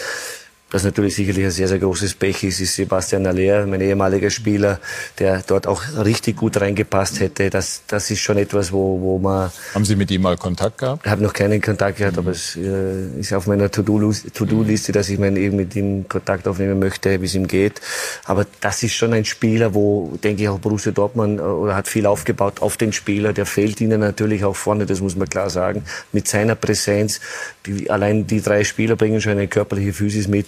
Was 0.70 0.84
natürlich 0.84 1.16
sicherlich 1.16 1.46
ein 1.46 1.52
sehr, 1.52 1.70
sehr 1.70 1.80
großes 1.80 2.16
Pech 2.16 2.44
ist, 2.44 2.60
ist 2.60 2.76
Sebastian 2.76 3.26
Aller, 3.26 3.66
mein 3.66 3.80
ehemaliger 3.80 4.30
Spieler, 4.30 4.82
der 5.18 5.42
dort 5.48 5.66
auch 5.66 5.82
richtig 6.04 6.36
gut 6.36 6.60
reingepasst 6.60 7.22
hätte. 7.22 7.50
Das, 7.50 7.84
das 7.88 8.12
ist 8.12 8.20
schon 8.20 8.38
etwas, 8.38 8.74
wo, 8.74 9.00
wo 9.00 9.18
man 9.18 9.50
Haben 9.74 9.86
Sie 9.86 9.96
mit 9.96 10.12
ihm 10.12 10.24
mal 10.24 10.36
Kontakt 10.36 10.80
gehabt? 10.80 11.06
ich 11.06 11.12
habe 11.12 11.24
noch 11.24 11.32
keinen 11.32 11.62
Kontakt 11.62 12.00
gehabt, 12.00 12.18
aber 12.18 12.32
es 12.32 12.58
äh, 12.58 13.18
ist 13.18 13.32
auf 13.32 13.48
meiner 13.48 13.72
To-Do-Liste, 13.72 14.30
To 14.34 14.92
dass 14.92 15.08
ich 15.08 15.18
mal 15.18 15.38
eben 15.38 15.56
mit 15.56 15.74
ihm 15.78 16.06
Kontakt 16.10 16.46
aufnehmen 16.50 16.80
möchte, 16.80 17.22
wie 17.22 17.26
es 17.28 17.36
ihm 17.36 17.48
geht. 17.48 17.80
Aber 18.26 18.46
das 18.60 18.84
ist 18.84 18.94
schon 18.94 19.14
ein 19.14 19.24
Spieler, 19.24 19.74
wo, 19.74 20.18
denke 20.22 20.44
ich, 20.44 20.50
auch 20.50 20.60
Borussia 20.60 20.92
Dortmund 20.92 21.40
äh, 21.40 21.44
oder 21.44 21.78
hat 21.78 21.88
viel 21.88 22.06
aufgebaut 22.06 22.62
auf 22.62 22.76
den 22.76 22.92
Spieler. 22.92 23.32
Der 23.32 23.46
fehlt 23.46 23.80
ihnen 23.80 24.02
natürlich 24.02 24.44
auch 24.44 24.58
vorne, 24.58 24.86
das 24.86 25.00
muss 25.00 25.16
man 25.16 25.30
klar 25.30 25.50
sagen. 25.50 25.86
Mit 26.12 26.28
seiner 26.28 26.56
Präsenz, 26.56 27.22
die, 27.66 27.90
allein 27.90 28.28
die 28.28 28.42
drei 28.42 28.66
Spieler 28.66 28.98
bringen 28.98 29.22
schon 29.22 29.32
eine 29.32 29.48
körperliche 29.48 29.94
Physis 29.94 30.28
mit. 30.28 30.46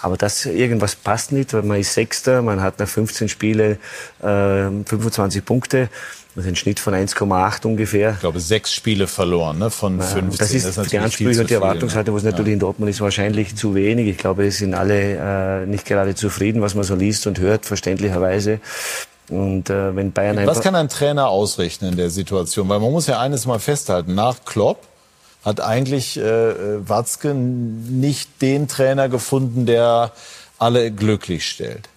Aber 0.00 0.16
das, 0.16 0.46
irgendwas 0.46 0.96
passt 0.96 1.32
nicht, 1.32 1.52
weil 1.54 1.62
man 1.62 1.78
ist 1.78 1.94
Sechster, 1.94 2.42
man 2.42 2.60
hat 2.60 2.78
nach 2.78 2.88
15 2.88 3.28
Spiele 3.28 3.78
äh, 4.20 4.24
25 4.84 5.44
Punkte. 5.44 5.88
Das 6.34 6.44
ist 6.44 6.48
ein 6.48 6.56
Schnitt 6.56 6.80
von 6.80 6.94
1,8 6.94 7.66
ungefähr. 7.66 8.12
Ich 8.12 8.20
glaube, 8.20 8.40
sechs 8.40 8.72
Spiele 8.72 9.06
verloren 9.06 9.58
ne? 9.58 9.70
von 9.70 10.00
15. 10.00 10.38
Das 10.38 10.54
ist, 10.54 10.64
natürlich 10.64 10.90
die 10.90 10.98
Ansprüche 10.98 11.40
und 11.42 11.50
die 11.50 11.54
Erwartungshaltung, 11.54 12.14
was 12.14 12.22
natürlich 12.22 12.54
in 12.54 12.58
Dortmund 12.58 12.90
ist, 12.90 13.02
wahrscheinlich 13.02 13.54
zu 13.54 13.74
wenig. 13.74 14.08
Ich 14.08 14.16
glaube, 14.16 14.46
es 14.46 14.56
sind 14.56 14.72
alle 14.72 15.62
äh, 15.62 15.66
nicht 15.66 15.84
gerade 15.84 16.14
zufrieden, 16.14 16.62
was 16.62 16.74
man 16.74 16.84
so 16.84 16.94
liest 16.94 17.26
und 17.26 17.38
hört, 17.38 17.66
verständlicherweise. 17.66 18.60
Und 19.28 19.68
äh, 19.68 19.94
wenn 19.94 20.12
Bayern 20.12 20.46
Was 20.46 20.60
kann 20.60 20.74
ein 20.74 20.88
Trainer 20.88 21.28
ausrichten 21.28 21.84
in 21.84 21.96
der 21.96 22.08
Situation? 22.08 22.66
Weil 22.68 22.80
man 22.80 22.92
muss 22.92 23.06
ja 23.06 23.20
eines 23.20 23.44
mal 23.44 23.58
festhalten. 23.58 24.14
Nach 24.14 24.44
Klopp 24.46 24.86
hat 25.44 25.60
eigentlich 25.60 26.18
äh, 26.18 26.20
äh, 26.22 26.88
Watzke 26.88 27.34
nicht 27.34 28.40
den 28.40 28.68
Trainer 28.68 29.08
gefunden, 29.08 29.66
der 29.66 30.12
alle 30.58 30.90
glücklich 30.90 31.46
stellt. 31.46 31.88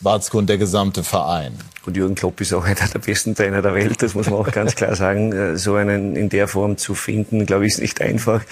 Watzke 0.00 0.36
und 0.38 0.48
der 0.48 0.58
gesamte 0.58 1.04
Verein. 1.04 1.56
Und 1.84 1.96
Jürgen 1.96 2.14
Klopp 2.14 2.40
ist 2.40 2.52
auch 2.52 2.64
einer 2.64 2.88
der 2.88 2.98
besten 2.98 3.34
Trainer 3.34 3.62
der 3.62 3.74
Welt, 3.74 4.02
das 4.02 4.14
muss 4.14 4.30
man 4.30 4.38
auch 4.38 4.50
ganz 4.50 4.74
klar 4.74 4.96
sagen. 4.96 5.32
Äh, 5.32 5.56
So 5.58 5.74
einen 5.74 6.16
in 6.16 6.28
der 6.28 6.48
Form 6.48 6.76
zu 6.76 6.94
finden, 6.94 7.46
glaube 7.46 7.66
ich, 7.66 7.74
ist 7.74 7.80
nicht 7.80 8.00
einfach. 8.00 8.42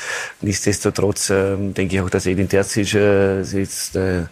Nichtsdestotrotz 0.40 1.30
ähm, 1.30 1.74
denke 1.74 1.96
ich 1.96 2.02
auch, 2.02 2.10
dass 2.10 2.26
Edin 2.26 2.48
Terzic 2.48 2.94
äh, 2.94 3.40
jetzt 3.42 3.96
äh, 3.96 4.24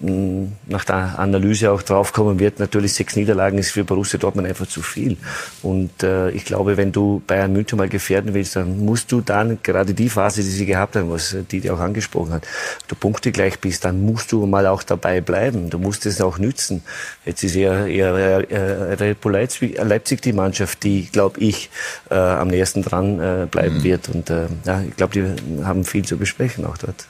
nach 0.00 0.84
der 0.84 1.18
Analyse 1.18 1.70
auch 1.70 1.82
draufkommen 1.82 2.38
wird. 2.38 2.58
Natürlich 2.58 2.94
sechs 2.94 3.16
Niederlagen 3.16 3.58
ist 3.58 3.72
für 3.72 3.84
Borussia 3.84 4.18
Dortmund 4.18 4.48
einfach 4.48 4.66
zu 4.66 4.80
viel. 4.80 5.18
Und 5.62 6.02
äh, 6.02 6.30
ich 6.30 6.46
glaube, 6.46 6.78
wenn 6.78 6.90
du 6.90 7.22
Bayern 7.26 7.52
München 7.52 7.76
mal 7.76 7.88
gefährden 7.88 8.32
willst, 8.32 8.56
dann 8.56 8.82
musst 8.84 9.12
du 9.12 9.20
dann 9.20 9.58
gerade 9.62 9.92
die 9.92 10.08
Phase, 10.08 10.42
die 10.42 10.48
sie 10.48 10.64
gehabt 10.64 10.96
haben, 10.96 11.10
was 11.10 11.34
äh, 11.34 11.42
die 11.42 11.70
auch 11.70 11.80
angesprochen 11.80 12.32
hat, 12.32 12.46
du 12.88 12.94
Punkte 12.94 13.30
gleich 13.30 13.58
bist, 13.58 13.84
dann 13.84 14.02
musst 14.02 14.32
du 14.32 14.46
mal 14.46 14.66
auch 14.66 14.82
dabei 14.82 15.20
bleiben. 15.20 15.68
Du 15.68 15.78
musst 15.78 16.06
es 16.06 16.20
auch 16.22 16.38
nützen. 16.38 16.82
Jetzt 17.26 17.44
ist 17.44 17.54
eher, 17.54 17.86
eher, 17.86 18.50
eher 18.50 18.98
Red 18.98 19.20
Bull 19.20 19.32
Leipzig, 19.32 19.76
Leipzig 19.76 20.22
die 20.22 20.32
Mannschaft, 20.32 20.82
die, 20.82 21.10
glaube 21.12 21.40
ich, 21.40 21.68
äh, 22.10 22.14
am 22.14 22.48
nächsten 22.48 22.82
dran 22.82 23.20
äh, 23.20 23.46
bleiben 23.50 23.82
wird. 23.82 24.08
Und 24.08 24.30
äh, 24.30 24.46
ja, 24.64 24.80
ich 24.80 24.96
glaube, 24.96 25.12
die 25.12 25.64
haben 25.64 25.84
viel 25.84 26.06
zu 26.06 26.16
besprechen 26.16 26.64
auch 26.64 26.78
dort. 26.78 27.06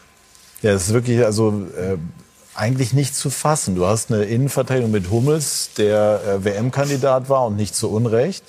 Ja, 0.63 0.73
es 0.73 0.89
ist 0.89 0.93
wirklich 0.93 1.25
also 1.25 1.67
äh, 1.77 1.97
eigentlich 2.55 2.93
nicht 2.93 3.15
zu 3.15 3.31
fassen. 3.31 3.75
Du 3.75 3.87
hast 3.87 4.13
eine 4.13 4.25
Innenverteidigung 4.25 4.91
mit 4.91 5.11
Hummels, 5.11 5.71
der 5.77 6.21
äh, 6.27 6.45
WM-Kandidat 6.45 7.29
war 7.29 7.47
und 7.47 7.57
nicht 7.57 7.75
zu 7.75 7.91
Unrecht. 7.91 8.45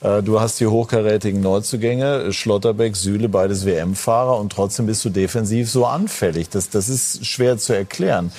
Äh, 0.00 0.22
du 0.22 0.40
hast 0.40 0.60
die 0.60 0.66
hochkarätigen 0.66 1.40
Neuzugänge, 1.40 2.32
Schlotterbeck, 2.32 2.96
Süle, 2.96 3.28
beides 3.28 3.64
WM-Fahrer 3.64 4.38
und 4.38 4.52
trotzdem 4.52 4.86
bist 4.86 5.04
du 5.04 5.10
defensiv 5.10 5.70
so 5.70 5.86
anfällig. 5.86 6.48
Das, 6.50 6.70
das 6.70 6.88
ist 6.88 7.26
schwer 7.26 7.58
zu 7.58 7.72
erklären. 7.72 8.32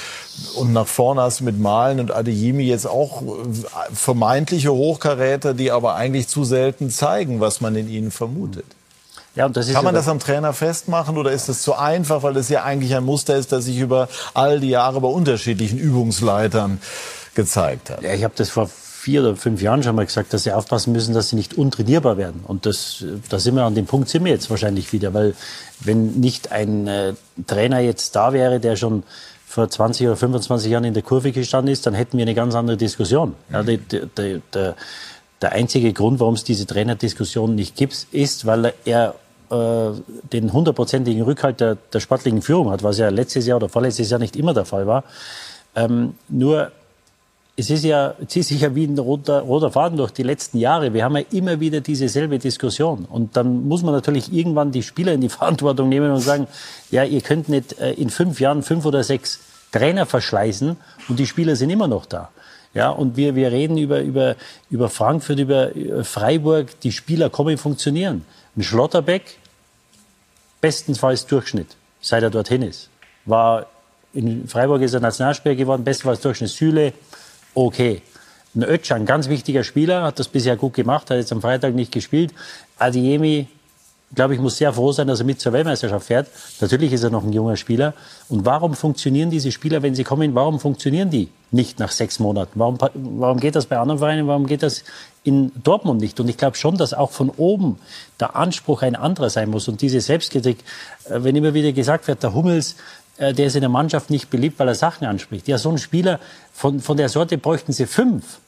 Und 0.55 0.71
nach 0.71 0.87
vorne 0.87 1.21
hast 1.21 1.41
du 1.41 1.43
mit 1.43 1.59
Malen 1.59 1.99
und 1.99 2.11
Adeyemi 2.11 2.63
jetzt 2.63 2.87
auch 2.87 3.21
äh, 3.21 3.25
vermeintliche 3.93 4.71
Hochkaräter, 4.71 5.53
die 5.53 5.71
aber 5.71 5.95
eigentlich 5.95 6.27
zu 6.27 6.43
selten 6.43 6.89
zeigen, 6.89 7.39
was 7.39 7.61
man 7.61 7.75
in 7.75 7.89
ihnen 7.89 8.11
vermutet. 8.11 8.65
Ja, 9.39 9.47
das 9.47 9.71
Kann 9.71 9.85
man 9.85 9.95
das 9.95 10.09
am 10.09 10.19
Trainer 10.19 10.51
festmachen 10.51 11.17
oder 11.17 11.31
ist 11.31 11.47
das 11.47 11.61
zu 11.61 11.73
einfach, 11.73 12.23
weil 12.23 12.35
es 12.35 12.49
ja 12.49 12.65
eigentlich 12.65 12.93
ein 12.93 13.05
Muster 13.05 13.37
ist, 13.37 13.53
das 13.53 13.63
sich 13.63 13.79
über 13.79 14.09
all 14.33 14.59
die 14.59 14.67
Jahre 14.67 14.99
bei 14.99 15.07
unterschiedlichen 15.07 15.79
Übungsleitern 15.79 16.81
gezeigt 17.35 17.89
hat? 17.89 18.01
Ja, 18.01 18.13
ich 18.13 18.25
habe 18.25 18.33
das 18.35 18.49
vor 18.49 18.67
vier 18.67 19.21
oder 19.21 19.37
fünf 19.37 19.61
Jahren 19.61 19.81
schon 19.81 19.95
mal 19.95 20.05
gesagt, 20.05 20.33
dass 20.33 20.43
sie 20.43 20.51
aufpassen 20.51 20.91
müssen, 20.91 21.13
dass 21.13 21.29
sie 21.29 21.37
nicht 21.37 21.57
untrainierbar 21.57 22.17
werden. 22.17 22.41
Und 22.45 22.65
das, 22.65 23.05
da 23.29 23.39
sind 23.39 23.55
wir 23.55 23.63
an 23.63 23.75
dem 23.75 23.85
Punkt, 23.85 24.09
sind 24.09 24.25
wir 24.25 24.31
jetzt 24.33 24.49
wahrscheinlich 24.49 24.91
wieder, 24.91 25.13
weil 25.13 25.33
wenn 25.79 26.19
nicht 26.19 26.51
ein 26.51 26.87
äh, 26.87 27.13
Trainer 27.47 27.79
jetzt 27.79 28.17
da 28.17 28.33
wäre, 28.33 28.59
der 28.59 28.75
schon 28.75 29.03
vor 29.47 29.69
20 29.69 30.07
oder 30.07 30.17
25 30.17 30.69
Jahren 30.69 30.83
in 30.83 30.93
der 30.93 31.03
Kurve 31.03 31.31
gestanden 31.31 31.71
ist, 31.71 31.85
dann 31.85 31.93
hätten 31.93 32.17
wir 32.17 32.23
eine 32.23 32.35
ganz 32.35 32.55
andere 32.55 32.75
Diskussion. 32.75 33.35
Ja, 33.49 33.63
die, 33.63 33.77
die, 33.77 34.41
der, 34.53 34.75
der 35.41 35.51
einzige 35.53 35.93
Grund, 35.93 36.19
warum 36.19 36.33
es 36.33 36.43
diese 36.43 36.67
Trainerdiskussion 36.67 37.55
nicht 37.55 37.77
gibt, 37.77 38.05
ist, 38.11 38.45
weil 38.45 38.73
er 38.83 39.15
den 39.51 40.53
hundertprozentigen 40.53 41.23
Rückhalt 41.23 41.59
der, 41.59 41.75
der 41.75 41.99
sportlichen 41.99 42.41
Führung 42.41 42.69
hat, 42.69 42.83
was 42.83 42.99
ja 42.99 43.09
letztes 43.09 43.47
Jahr 43.47 43.57
oder 43.57 43.69
vorletztes 43.69 44.09
Jahr 44.09 44.19
nicht 44.19 44.35
immer 44.35 44.53
der 44.53 44.65
Fall 44.65 44.85
war. 44.85 45.03
Ähm, 45.75 46.15
nur 46.27 46.71
es 47.59 47.69
ist 47.69 47.83
ja, 47.83 48.15
zieht 48.27 48.45
sich 48.45 48.61
ja 48.61 48.73
wie 48.73 48.85
ein 48.85 48.97
roter, 48.97 49.41
roter 49.41 49.69
Faden 49.69 49.97
durch 49.97 50.11
die 50.11 50.23
letzten 50.23 50.59
Jahre. 50.59 50.93
Wir 50.93 51.03
haben 51.03 51.17
ja 51.17 51.23
immer 51.31 51.59
wieder 51.59 51.81
dieselbe 51.81 52.39
Diskussion. 52.39 53.03
Und 53.03 53.35
dann 53.35 53.67
muss 53.67 53.83
man 53.83 53.93
natürlich 53.93 54.31
irgendwann 54.31 54.71
die 54.71 54.81
Spieler 54.81 55.11
in 55.11 55.21
die 55.21 55.29
Verantwortung 55.39 55.89
nehmen 55.89 56.11
und 56.11 56.21
sagen, 56.21 56.47
ja, 56.89 57.03
ihr 57.03 57.19
könnt 57.19 57.49
nicht 57.49 57.77
äh, 57.79 57.91
in 57.93 58.09
fünf 58.09 58.39
Jahren 58.39 58.63
fünf 58.63 58.85
oder 58.85 59.03
sechs 59.03 59.39
Trainer 59.73 60.05
verschleißen 60.05 60.77
und 61.09 61.19
die 61.19 61.27
Spieler 61.27 61.55
sind 61.55 61.69
immer 61.69 61.87
noch 61.87 62.05
da. 62.05 62.29
Ja, 62.73 62.91
und 62.91 63.17
wir, 63.17 63.35
wir 63.35 63.51
reden 63.51 63.77
über, 63.77 64.01
über, 64.01 64.35
über 64.69 64.89
Frankfurt, 64.89 65.39
über 65.39 65.71
Freiburg, 66.03 66.79
die 66.81 66.91
Spieler 66.91 67.29
kommen 67.29 67.57
funktionieren. 67.57 68.25
Ein 68.59 68.63
Schlotterbeck, 68.63 69.37
bestenfalls 70.59 71.25
Durchschnitt, 71.25 71.77
seit 72.01 72.23
er 72.23 72.29
dorthin 72.29 72.61
ist. 72.61 72.89
War 73.23 73.67
in 74.11 74.49
Freiburg 74.49 74.81
ist 74.81 74.93
er 74.93 74.99
Nationalspieler 74.99 75.55
geworden, 75.55 75.85
bestenfalls 75.85 76.19
Durchschnitt. 76.19 76.49
Süle, 76.49 76.91
okay. 77.53 78.01
Ein 78.53 78.63
Ötschan, 78.63 79.05
ganz 79.05 79.29
wichtiger 79.29 79.63
Spieler, 79.63 80.03
hat 80.03 80.19
das 80.19 80.27
bisher 80.27 80.57
gut 80.57 80.73
gemacht, 80.73 81.09
hat 81.09 81.15
jetzt 81.15 81.31
am 81.31 81.39
Freitag 81.39 81.73
nicht 81.73 81.93
gespielt. 81.93 82.33
Adiemi, 82.77 83.47
glaube 84.13 84.33
ich, 84.33 84.41
muss 84.41 84.57
sehr 84.57 84.73
froh 84.73 84.91
sein, 84.91 85.07
dass 85.07 85.19
er 85.21 85.25
mit 85.25 85.39
zur 85.39 85.53
Weltmeisterschaft 85.53 86.07
fährt. 86.07 86.27
Natürlich 86.59 86.91
ist 86.91 87.03
er 87.03 87.11
noch 87.11 87.23
ein 87.23 87.31
junger 87.31 87.55
Spieler. 87.55 87.93
Und 88.27 88.45
warum 88.45 88.73
funktionieren 88.73 89.29
diese 89.29 89.53
Spieler, 89.53 89.83
wenn 89.83 89.95
sie 89.95 90.03
kommen, 90.03 90.35
warum 90.35 90.59
funktionieren 90.59 91.09
die 91.09 91.29
nicht 91.51 91.79
nach 91.79 91.91
sechs 91.91 92.19
Monaten? 92.19 92.51
Warum, 92.55 92.77
warum 92.93 93.39
geht 93.39 93.55
das 93.55 93.67
bei 93.67 93.77
anderen 93.77 93.99
Vereinen? 93.99 94.27
Warum 94.27 94.47
geht 94.47 94.63
das 94.63 94.83
in 95.29 95.51
Dortmund 95.63 96.01
nicht? 96.01 96.19
Und 96.19 96.27
ich 96.27 96.37
glaube 96.37 96.57
schon, 96.57 96.75
dass 96.75 96.93
auch 96.93 97.11
von 97.11 97.29
oben 97.29 97.77
der 98.19 98.35
Anspruch 98.35 98.81
ein 98.81 98.95
anderer 98.95 99.29
sein 99.29 99.49
muss. 99.49 99.67
Und 99.67 99.81
diese 99.81 100.01
Selbstkritik, 100.01 100.57
äh, 101.05 101.23
wenn 101.23 101.35
immer 101.35 101.53
wieder 101.53 101.71
gesagt 101.71 102.07
wird, 102.07 102.23
der 102.23 102.33
Hummels, 102.33 102.75
äh, 103.17 103.33
der 103.33 103.45
ist 103.45 103.55
in 103.55 103.61
der 103.61 103.69
Mannschaft 103.69 104.09
nicht 104.09 104.29
beliebt, 104.29 104.59
weil 104.59 104.67
er 104.67 104.75
Sachen 104.75 105.05
anspricht. 105.07 105.47
Ja, 105.47 105.57
so 105.57 105.69
ein 105.69 105.77
Spieler, 105.77 106.19
von, 106.51 106.79
von 106.81 106.97
der 106.97 107.09
Sorte 107.09 107.37
bräuchten 107.37 107.71
sie 107.71 107.85
fünf. 107.85 108.39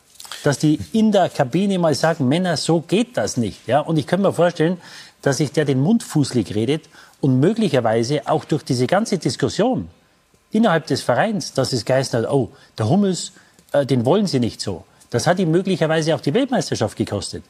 Dass 0.44 0.58
die 0.58 0.80
in 0.92 1.12
der 1.12 1.30
Kabine 1.30 1.78
mal 1.78 1.94
sagen, 1.94 2.28
Männer, 2.28 2.58
so 2.58 2.82
geht 2.82 3.16
das 3.16 3.38
nicht. 3.38 3.68
Ja, 3.68 3.82
und 3.82 3.98
ich 3.98 4.08
könnte 4.08 4.28
mir 4.28 4.34
vorstellen, 4.34 4.78
dass 5.22 5.38
sich 5.38 5.52
der 5.52 5.66
den 5.66 5.80
Mund 5.80 6.02
fußlig 6.02 6.56
redet 6.56 6.90
und 7.20 7.40
möglicherweise 7.40 8.28
auch 8.28 8.44
durch 8.46 8.64
diese 8.64 8.88
ganze 8.88 9.20
Diskussion 9.20 9.88
innerhalb 10.50 10.88
des 10.88 11.02
Vereins, 11.02 11.54
dass 11.54 11.74
es 11.74 11.86
geheißen 11.86 12.20
hat, 12.20 12.32
oh, 12.32 12.50
der 12.78 12.90
Hummels, 12.90 13.34
äh, 13.72 13.86
den 13.86 14.04
wollen 14.04 14.26
sie 14.26 14.40
nicht 14.40 14.62
so. 14.62 14.84
Das 15.12 15.28
hat 15.28 15.38
ihm 15.38 15.52
möglicherweise 15.52 16.16
auch 16.16 16.22
die 16.22 16.34
Weltmeisterschaft 16.34 16.98
gekostet. 16.98 17.44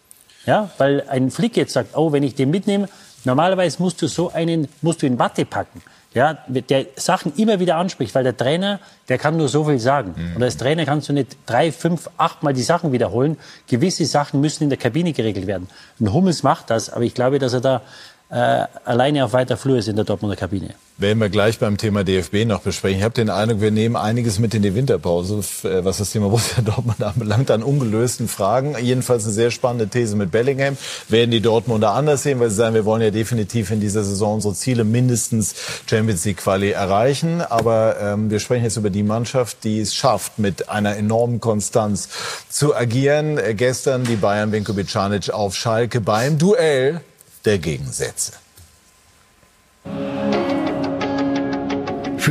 Ja, 0.45 0.69
weil 0.77 1.05
ein 1.07 1.31
Flick 1.31 1.55
jetzt 1.55 1.73
sagt, 1.73 1.95
oh, 1.95 2.11
wenn 2.11 2.23
ich 2.23 2.35
den 2.35 2.51
mitnehme, 2.51 2.89
normalerweise 3.23 3.81
musst 3.81 4.01
du 4.01 4.07
so 4.07 4.31
einen, 4.31 4.67
musst 4.81 5.01
du 5.01 5.05
in 5.05 5.17
Watte 5.17 5.45
packen 5.45 5.81
ja, 6.13 6.37
der 6.47 6.87
Sachen 6.97 7.33
immer 7.37 7.59
wieder 7.59 7.77
anspricht, 7.77 8.13
weil 8.15 8.23
der 8.23 8.35
Trainer, 8.35 8.79
der 9.07 9.17
kann 9.17 9.37
nur 9.37 9.47
so 9.47 9.63
viel 9.63 9.79
sagen. 9.79 10.13
Mhm. 10.17 10.35
Und 10.35 10.43
als 10.43 10.57
Trainer 10.57 10.85
kannst 10.85 11.07
du 11.07 11.13
nicht 11.13 11.37
drei, 11.45 11.71
fünf, 11.71 12.09
achtmal 12.17 12.53
die 12.53 12.63
Sachen 12.63 12.91
wiederholen. 12.91 13.37
Gewisse 13.67 14.05
Sachen 14.05 14.41
müssen 14.41 14.63
in 14.65 14.69
der 14.69 14.77
Kabine 14.77 15.13
geregelt 15.13 15.47
werden. 15.47 15.69
Und 15.99 16.11
Hummels 16.11 16.43
macht 16.43 16.69
das, 16.69 16.89
aber 16.89 17.03
ich 17.03 17.13
glaube, 17.13 17.39
dass 17.39 17.53
er 17.53 17.61
da 17.61 17.81
äh, 18.29 18.67
alleine 18.83 19.23
auf 19.23 19.31
weiter 19.31 19.55
Flur 19.55 19.77
ist 19.77 19.87
in 19.87 19.95
der 19.95 20.03
Dortmunder 20.03 20.35
Kabine. 20.35 20.71
Werden 21.01 21.17
wir 21.17 21.29
gleich 21.29 21.57
beim 21.57 21.77
Thema 21.77 22.03
DFB 22.03 22.45
noch 22.45 22.61
besprechen. 22.61 22.99
Ich 22.99 23.03
habe 23.03 23.15
den 23.15 23.31
Eindruck, 23.31 23.59
wir 23.59 23.71
nehmen 23.71 23.95
einiges 23.95 24.37
mit 24.37 24.53
in 24.53 24.61
die 24.61 24.75
Winterpause, 24.75 25.39
äh, 25.67 25.83
was 25.83 25.97
das 25.97 26.11
Thema 26.11 26.25
Borussia 26.29 26.61
Dortmund 26.61 27.01
anbelangt, 27.01 27.49
an 27.49 27.63
ungelösten 27.63 28.27
Fragen. 28.27 28.75
Jedenfalls 28.79 29.23
eine 29.23 29.33
sehr 29.33 29.49
spannende 29.49 29.87
These 29.87 30.15
mit 30.15 30.29
Bellingham. 30.29 30.77
Werden 31.09 31.31
die 31.31 31.41
Dortmunder 31.41 31.93
anders 31.93 32.21
sehen, 32.21 32.39
weil 32.39 32.51
sie 32.51 32.57
sagen, 32.57 32.75
wir 32.75 32.85
wollen 32.85 33.01
ja 33.01 33.09
definitiv 33.09 33.71
in 33.71 33.79
dieser 33.79 34.03
Saison 34.03 34.35
unsere 34.35 34.53
Ziele 34.53 34.83
mindestens 34.83 35.55
Champions 35.89 36.23
League 36.23 36.37
Quali 36.37 36.69
erreichen. 36.69 37.41
Aber 37.41 37.95
ähm, 37.99 38.29
wir 38.29 38.39
sprechen 38.39 38.65
jetzt 38.65 38.77
über 38.77 38.91
die 38.91 39.01
Mannschaft, 39.01 39.63
die 39.63 39.79
es 39.79 39.95
schafft, 39.95 40.37
mit 40.37 40.69
einer 40.69 40.95
enormen 40.97 41.39
Konstanz 41.39 42.09
zu 42.47 42.75
agieren. 42.75 43.39
Äh, 43.39 43.55
gestern 43.55 44.03
die 44.03 44.17
Bayern 44.17 44.51
Vinko 44.51 44.73
Bicanic 44.73 45.31
auf 45.31 45.55
Schalke 45.55 45.99
beim 45.99 46.37
Duell 46.37 47.01
der 47.43 47.57
Gegensätze. 47.57 48.33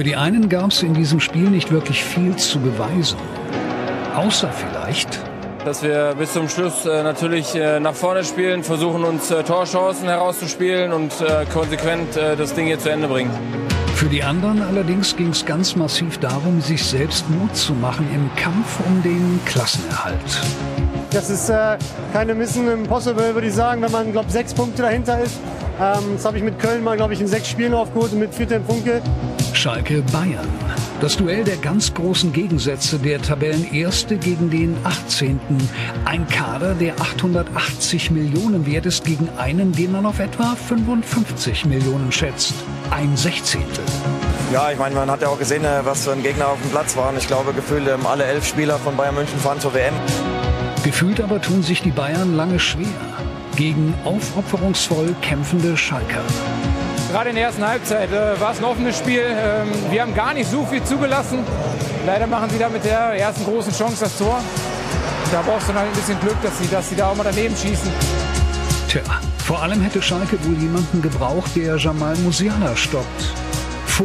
Für 0.01 0.05
die 0.05 0.17
einen 0.17 0.49
gab 0.49 0.71
es 0.71 0.83
in 0.83 0.95
diesem 0.95 1.21
Spiel 1.21 1.51
nicht 1.51 1.71
wirklich 1.71 2.03
viel 2.03 2.35
zu 2.37 2.59
beweisen. 2.59 3.19
Außer 4.17 4.51
vielleicht, 4.51 5.21
dass 5.67 5.83
wir 5.83 6.15
bis 6.19 6.33
zum 6.33 6.49
Schluss 6.49 6.87
äh, 6.87 7.03
natürlich 7.03 7.55
äh, 7.55 7.79
nach 7.81 7.93
vorne 7.93 8.25
spielen, 8.25 8.65
versuchen 8.65 9.05
uns 9.05 9.31
äh, 9.31 9.43
Torchancen 9.43 10.09
herauszuspielen 10.09 10.95
und 10.95 11.13
äh, 11.21 11.45
konsequent 11.53 12.17
äh, 12.17 12.35
das 12.35 12.55
Ding 12.55 12.65
hier 12.65 12.79
zu 12.79 12.89
Ende 12.89 13.09
bringen. 13.09 13.31
Für 13.95 14.09
die 14.09 14.23
anderen 14.23 14.63
allerdings 14.63 15.15
ging 15.15 15.33
es 15.33 15.45
ganz 15.45 15.77
massiv 15.77 16.17
darum, 16.17 16.63
sich 16.63 16.83
selbst 16.83 17.29
Mut 17.29 17.55
zu 17.55 17.75
machen 17.75 18.09
im 18.15 18.31
Kampf 18.43 18.81
um 18.87 19.03
den 19.03 19.39
Klassenerhalt. 19.45 20.41
Das 21.13 21.29
ist 21.29 21.49
äh, 21.49 21.77
keine 22.13 22.35
Mission 22.35 22.69
Impossible, 22.69 23.35
würde 23.35 23.49
ich 23.49 23.55
sagen, 23.55 23.83
wenn 23.83 23.91
man, 23.91 24.13
glaube 24.13 24.31
sechs 24.31 24.55
Punkte 24.55 24.83
dahinter 24.83 25.21
ist. 25.21 25.39
Ähm, 25.81 26.15
das 26.15 26.25
habe 26.25 26.37
ich 26.37 26.45
mit 26.45 26.59
Köln 26.59 26.85
mal, 26.85 26.97
glaube 26.97 27.15
ich, 27.15 27.21
in 27.21 27.27
sechs 27.27 27.49
Spielen 27.49 27.75
aufgeholt 27.75 28.13
und 28.13 28.21
mit 28.21 28.35
14 28.35 28.63
Punkte. 28.63 29.03
Schalke 29.53 30.03
Bayern. 30.13 30.49
Das 31.01 31.17
Duell 31.17 31.43
der 31.43 31.57
ganz 31.57 31.93
großen 31.95 32.33
Gegensätze, 32.33 32.99
der 32.99 33.21
Tabellenerste 33.21 34.19
gegen 34.19 34.51
den 34.51 34.77
18. 34.85 35.41
Ein 36.05 36.29
Kader, 36.29 36.75
der 36.75 36.95
880 37.01 38.11
Millionen 38.11 38.67
wert 38.67 38.87
ist, 38.87 39.05
gegen 39.05 39.29
einen, 39.39 39.73
den 39.73 39.93
man 39.93 40.07
auf 40.07 40.21
etwa 40.21 40.55
55 40.55 41.65
Millionen 41.65 42.13
schätzt. 42.13 42.55
Ein 42.91 43.17
Sechzehntel. 43.17 43.85
Ja, 44.53 44.71
ich 44.71 44.79
meine, 44.79 44.95
man 44.95 45.11
hat 45.11 45.23
ja 45.23 45.29
auch 45.29 45.39
gesehen, 45.39 45.65
äh, 45.65 45.85
was 45.85 46.05
für 46.05 46.13
ein 46.13 46.23
Gegner 46.23 46.49
auf 46.49 46.61
dem 46.61 46.71
Platz 46.71 46.97
waren. 46.97 47.17
Ich 47.17 47.27
glaube, 47.27 47.53
gefühlt 47.53 47.89
ähm, 47.89 48.07
alle 48.07 48.25
elf 48.25 48.47
Spieler 48.47 48.79
von 48.79 48.97
Bayern 48.97 49.15
München 49.15 49.39
fahren 49.39 49.61
zur 49.61 49.73
WM. 49.75 49.95
Gefühlt 50.83 51.21
aber 51.21 51.41
tun 51.43 51.63
sich 51.63 51.83
die 51.83 51.91
Bayern 51.91 52.37
lange 52.37 52.59
schwer 52.59 52.87
gegen 53.57 53.95
aufopferungsvoll 54.05 55.15
kämpfende 55.21 55.77
Schalker. 55.77 56.23
Gerade 57.11 57.31
in 57.31 57.37
der 57.37 57.47
ersten 57.47 57.67
Halbzeit 57.67 58.11
äh, 58.11 58.41
war 58.41 58.53
es 58.53 58.59
ein 58.59 58.65
offenes 58.65 58.97
Spiel. 58.97 59.23
Ähm, 59.23 59.69
wir 59.91 60.01
haben 60.01 60.15
gar 60.15 60.33
nicht 60.33 60.49
so 60.49 60.65
viel 60.65 60.83
zugelassen. 60.85 61.41
Leider 62.07 62.27
machen 62.27 62.49
sie 62.51 62.59
da 62.59 62.69
mit 62.69 62.85
der 62.85 63.15
ersten 63.19 63.45
großen 63.45 63.73
Chance 63.73 64.05
das 64.05 64.17
Tor. 64.17 64.41
Da 65.31 65.43
brauchst 65.43 65.69
du 65.69 65.75
halt 65.75 65.89
ein 65.89 65.93
bisschen 65.93 66.19
Glück, 66.21 66.41
dass 66.43 66.59
sie, 66.59 66.69
dass 66.69 66.89
sie 66.89 66.97
da 66.97 67.11
auch 67.11 67.17
mal 67.17 67.25
daneben 67.25 67.55
schießen. 67.55 67.91
Tja, 68.89 69.03
vor 69.45 69.63
allem 69.63 69.83
hätte 69.83 70.01
Schalke 70.01 70.43
wohl 70.45 70.57
jemanden 70.57 71.03
gebraucht, 71.03 71.51
der 71.57 71.77
Jamal 71.77 72.17
Musiala 72.19 72.75
stoppt. 72.75 73.35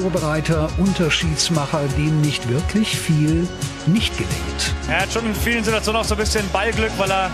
Vorbereiter, 0.02 0.68
Unterschiedsmacher, 0.78 1.80
dem 1.98 2.20
nicht 2.20 2.50
wirklich 2.50 3.00
viel 3.00 3.48
nicht 3.86 4.14
gelingt. 4.18 4.76
Er 4.90 5.04
hat 5.04 5.14
schon 5.14 5.26
in 5.26 5.34
vielen 5.34 5.64
Situationen 5.64 6.02
auch 6.02 6.06
so 6.06 6.16
ein 6.16 6.20
bisschen 6.20 6.44
Ballglück, 6.52 6.92
weil 6.98 7.10
er 7.10 7.32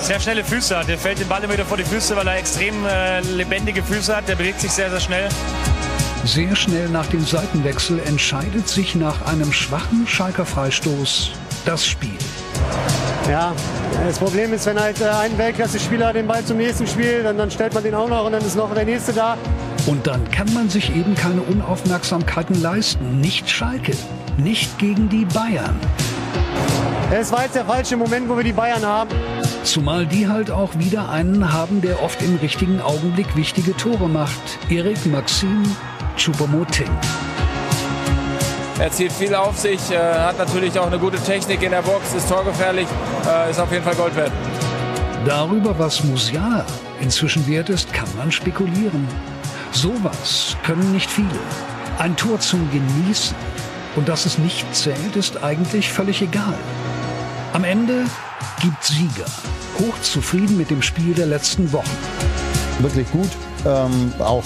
sehr 0.00 0.20
schnelle 0.20 0.44
Füße 0.44 0.78
hat. 0.78 0.86
Der 0.86 0.96
fällt 0.96 1.18
den 1.18 1.26
Ball 1.26 1.42
immer 1.42 1.54
wieder 1.54 1.64
vor 1.64 1.76
die 1.76 1.82
Füße, 1.82 2.14
weil 2.14 2.28
er 2.28 2.36
extrem 2.36 2.86
äh, 2.86 3.20
lebendige 3.22 3.82
Füße 3.82 4.14
hat. 4.14 4.28
Der 4.28 4.36
bewegt 4.36 4.60
sich 4.60 4.70
sehr, 4.70 4.90
sehr 4.90 5.00
schnell. 5.00 5.28
Sehr 6.24 6.54
schnell 6.54 6.88
nach 6.88 7.06
dem 7.06 7.26
Seitenwechsel 7.26 7.98
entscheidet 8.06 8.68
sich 8.68 8.94
nach 8.94 9.26
einem 9.26 9.52
schwachen 9.52 10.06
Schalker 10.06 10.46
Freistoß 10.46 11.32
das 11.64 11.84
Spiel. 11.84 12.16
Ja, 13.28 13.52
das 14.06 14.20
Problem 14.20 14.52
ist, 14.52 14.66
wenn 14.66 14.78
halt 14.78 15.00
äh, 15.00 15.04
ein 15.04 15.36
Weltklasse-Spieler 15.36 16.12
den 16.12 16.28
Ball 16.28 16.44
zum 16.44 16.58
nächsten 16.58 16.86
spielt, 16.86 17.24
dann, 17.24 17.36
dann 17.36 17.50
stellt 17.50 17.74
man 17.74 17.82
den 17.82 17.96
auch 17.96 18.08
noch 18.08 18.24
und 18.24 18.32
dann 18.32 18.44
ist 18.44 18.54
noch 18.54 18.72
der 18.72 18.84
nächste 18.84 19.12
da. 19.12 19.36
Und 19.86 20.06
dann 20.06 20.30
kann 20.30 20.52
man 20.52 20.68
sich 20.68 20.94
eben 20.94 21.14
keine 21.14 21.42
Unaufmerksamkeiten 21.42 22.60
leisten. 22.60 23.20
Nicht 23.20 23.48
Schalke, 23.48 23.92
nicht 24.36 24.78
gegen 24.78 25.08
die 25.08 25.24
Bayern. 25.24 25.78
Es 27.10 27.32
war 27.32 27.44
jetzt 27.44 27.54
der 27.54 27.64
falsche 27.64 27.96
Moment, 27.96 28.28
wo 28.28 28.36
wir 28.36 28.44
die 28.44 28.52
Bayern 28.52 28.84
haben. 28.84 29.10
Zumal 29.64 30.06
die 30.06 30.28
halt 30.28 30.50
auch 30.50 30.78
wieder 30.78 31.08
einen 31.08 31.52
haben, 31.52 31.80
der 31.80 32.02
oft 32.02 32.20
im 32.22 32.36
richtigen 32.36 32.80
Augenblick 32.80 33.34
wichtige 33.34 33.74
Tore 33.76 34.08
macht. 34.08 34.58
Erik 34.68 35.06
Maxim 35.06 35.64
Choupo-Moting. 36.18 36.90
Er 38.78 38.92
zieht 38.92 39.10
viel 39.10 39.34
auf 39.34 39.58
sich, 39.58 39.90
äh, 39.90 39.96
hat 39.96 40.38
natürlich 40.38 40.78
auch 40.78 40.86
eine 40.86 40.98
gute 40.98 41.18
Technik 41.18 41.62
in 41.62 41.70
der 41.70 41.82
Box, 41.82 42.14
ist 42.14 42.28
torgefährlich, 42.28 42.86
äh, 43.26 43.50
ist 43.50 43.58
auf 43.58 43.72
jeden 43.72 43.84
Fall 43.84 43.94
Gold 43.96 44.14
wert. 44.14 44.30
Darüber, 45.24 45.76
was 45.78 46.04
Musiala 46.04 46.64
inzwischen 47.00 47.46
wert 47.48 47.70
ist, 47.70 47.92
kann 47.92 48.08
man 48.16 48.30
spekulieren. 48.30 49.08
Sowas 49.72 50.56
können 50.64 50.92
nicht 50.92 51.10
viele. 51.10 51.28
Ein 51.98 52.16
Tor 52.16 52.40
zum 52.40 52.70
Genießen 52.70 53.36
und 53.96 54.08
dass 54.08 54.26
es 54.26 54.38
nicht 54.38 54.74
zählt, 54.74 55.16
ist 55.16 55.42
eigentlich 55.42 55.92
völlig 55.92 56.22
egal. 56.22 56.54
Am 57.52 57.64
Ende 57.64 58.04
gibt 58.60 58.82
Sieger. 58.84 59.26
Hochzufrieden 59.78 60.56
mit 60.56 60.70
dem 60.70 60.82
Spiel 60.82 61.14
der 61.14 61.26
letzten 61.26 61.72
Wochen. 61.72 61.96
Wirklich 62.80 63.10
gut, 63.10 63.30
ähm, 63.66 64.12
auch 64.18 64.44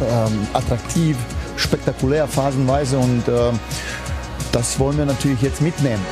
ähm, 0.00 0.46
attraktiv, 0.52 1.16
spektakulär 1.56 2.26
phasenweise 2.26 2.98
und 2.98 3.26
äh, 3.28 3.52
das 4.52 4.78
wollen 4.78 4.98
wir 4.98 5.06
natürlich 5.06 5.42
jetzt 5.42 5.60
mitnehmen. 5.60 6.04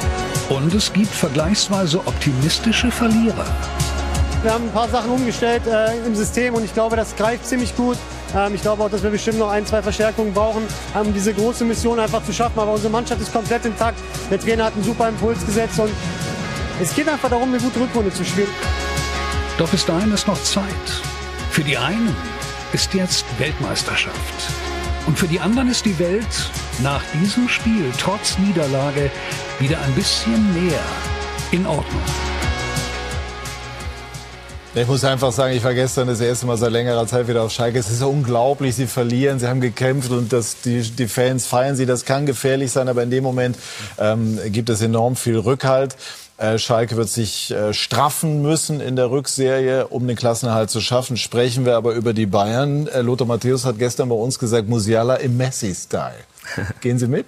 Und 0.48 0.74
es 0.74 0.92
gibt 0.92 1.12
vergleichsweise 1.12 1.98
optimistische 2.00 2.90
Verlierer. 2.90 3.46
Wir 4.42 4.52
haben 4.52 4.64
ein 4.64 4.72
paar 4.72 4.88
Sachen 4.88 5.10
umgestellt 5.10 5.62
äh, 5.66 5.96
im 6.04 6.16
System 6.16 6.54
und 6.54 6.64
ich 6.64 6.74
glaube, 6.74 6.96
das 6.96 7.14
greift 7.14 7.46
ziemlich 7.46 7.76
gut. 7.76 7.96
Ähm, 8.34 8.54
ich 8.54 8.62
glaube 8.62 8.82
auch, 8.82 8.90
dass 8.90 9.02
wir 9.02 9.10
bestimmt 9.10 9.38
noch 9.38 9.50
ein, 9.50 9.66
zwei 9.66 9.82
Verstärkungen 9.82 10.32
brauchen, 10.32 10.62
um 10.94 11.12
diese 11.12 11.34
große 11.34 11.64
Mission 11.64 11.98
einfach 11.98 12.24
zu 12.24 12.32
schaffen. 12.32 12.58
Aber 12.58 12.72
unsere 12.72 12.90
Mannschaft 12.90 13.20
ist 13.20 13.32
komplett 13.32 13.64
intakt. 13.64 13.98
Der 14.30 14.40
Trainer 14.40 14.64
hat 14.64 14.74
einen 14.74 14.84
super 14.84 15.08
Impuls 15.08 15.44
gesetzt 15.44 15.78
und 15.78 15.90
es 16.80 16.94
geht 16.94 17.08
einfach 17.08 17.28
darum, 17.28 17.48
eine 17.48 17.58
gute 17.58 17.80
Rückrunde 17.80 18.12
zu 18.12 18.24
spielen. 18.24 18.48
Doch 19.58 19.68
bis 19.68 19.84
dahin 19.84 20.12
ist 20.12 20.26
noch 20.26 20.42
Zeit. 20.42 20.64
Für 21.50 21.62
die 21.62 21.76
einen 21.76 22.16
ist 22.72 22.94
jetzt 22.94 23.24
Weltmeisterschaft. 23.38 24.16
Und 25.06 25.18
für 25.18 25.26
die 25.26 25.40
anderen 25.40 25.68
ist 25.68 25.84
die 25.84 25.98
Welt 25.98 26.50
nach 26.82 27.02
diesem 27.20 27.48
Spiel 27.48 27.92
trotz 27.98 28.38
Niederlage 28.38 29.10
wieder 29.58 29.78
ein 29.80 29.92
bisschen 29.92 30.54
mehr 30.54 30.80
in 31.50 31.66
Ordnung. 31.66 32.02
Ich 34.74 34.86
muss 34.86 35.04
einfach 35.04 35.32
sagen, 35.32 35.54
ich 35.54 35.62
war 35.62 35.74
gestern 35.74 36.08
das 36.08 36.20
erste 36.20 36.46
Mal 36.46 36.56
seit 36.56 36.72
längerer 36.72 37.06
Zeit 37.06 37.28
wieder 37.28 37.42
auf 37.42 37.52
Schalke. 37.52 37.78
Es 37.78 37.90
ist 37.90 38.02
unglaublich, 38.02 38.74
sie 38.74 38.86
verlieren, 38.86 39.38
sie 39.38 39.46
haben 39.46 39.60
gekämpft 39.60 40.10
und 40.10 40.32
das, 40.32 40.62
die, 40.62 40.80
die 40.80 41.08
Fans 41.08 41.44
feiern 41.44 41.76
sie. 41.76 41.84
Das 41.84 42.06
kann 42.06 42.24
gefährlich 42.24 42.72
sein, 42.72 42.88
aber 42.88 43.02
in 43.02 43.10
dem 43.10 43.22
Moment 43.22 43.58
ähm, 43.98 44.40
gibt 44.46 44.70
es 44.70 44.80
enorm 44.80 45.14
viel 45.14 45.36
Rückhalt. 45.36 45.94
Äh, 46.38 46.56
Schalke 46.56 46.96
wird 46.96 47.10
sich 47.10 47.50
äh, 47.50 47.74
straffen 47.74 48.40
müssen 48.40 48.80
in 48.80 48.96
der 48.96 49.10
Rückserie, 49.10 49.88
um 49.88 50.06
den 50.06 50.16
Klassenerhalt 50.16 50.70
zu 50.70 50.80
schaffen. 50.80 51.18
Sprechen 51.18 51.66
wir 51.66 51.76
aber 51.76 51.92
über 51.92 52.14
die 52.14 52.24
Bayern. 52.24 52.86
Äh, 52.86 53.02
Lothar 53.02 53.26
Matthäus 53.26 53.66
hat 53.66 53.78
gestern 53.78 54.08
bei 54.08 54.14
uns 54.14 54.38
gesagt, 54.38 54.70
Musiala 54.70 55.16
im 55.16 55.36
Messi-Style. 55.36 56.14
Gehen 56.80 56.98
Sie 56.98 57.08
mit? 57.08 57.26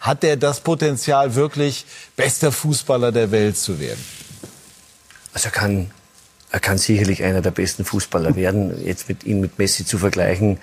Hat 0.00 0.24
er 0.24 0.36
das 0.36 0.58
Potenzial, 0.58 1.36
wirklich 1.36 1.86
bester 2.16 2.50
Fußballer 2.50 3.12
der 3.12 3.30
Welt 3.30 3.56
zu 3.56 3.78
werden? 3.78 4.04
Also 5.32 5.48
er 5.48 5.52
kann, 5.52 5.90
er 6.50 6.60
kann 6.60 6.78
sicherlich 6.78 7.22
einer 7.24 7.40
der 7.40 7.50
besten 7.50 7.84
Fußballer 7.84 8.36
werden. 8.36 8.84
Jetzt 8.84 9.08
mit 9.08 9.24
ihm 9.24 9.40
mit 9.40 9.58
Messi 9.58 9.84
zu 9.84 9.98
vergleichen, 9.98 10.58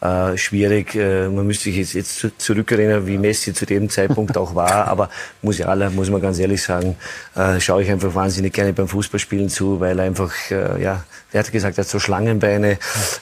äh, 0.00 0.36
schwierig. 0.36 0.94
Äh, 0.94 1.28
man 1.28 1.46
müsste 1.46 1.64
sich 1.64 1.76
jetzt, 1.76 1.94
jetzt 1.94 2.40
zurückerinnern, 2.40 3.06
wie 3.06 3.18
Messi 3.18 3.52
zu 3.52 3.66
dem 3.66 3.88
Zeitpunkt 3.90 4.36
auch 4.36 4.54
war. 4.54 4.86
Aber 4.88 5.10
Musiala, 5.42 5.90
muss 5.90 6.10
man 6.10 6.20
ganz 6.20 6.38
ehrlich 6.38 6.62
sagen, 6.62 6.96
äh, 7.34 7.60
schaue 7.60 7.82
ich 7.82 7.90
einfach 7.90 8.14
wahnsinnig 8.14 8.52
gerne 8.52 8.72
beim 8.72 8.88
Fußballspielen 8.88 9.48
zu, 9.48 9.80
weil 9.80 9.98
er 9.98 10.04
einfach, 10.04 10.32
äh, 10.50 10.82
ja, 10.82 11.04
der 11.32 11.40
hat 11.40 11.52
gesagt, 11.52 11.76
er 11.76 11.84
hat 11.84 11.90
so 11.90 11.98
Schlangenbeine, 11.98 12.78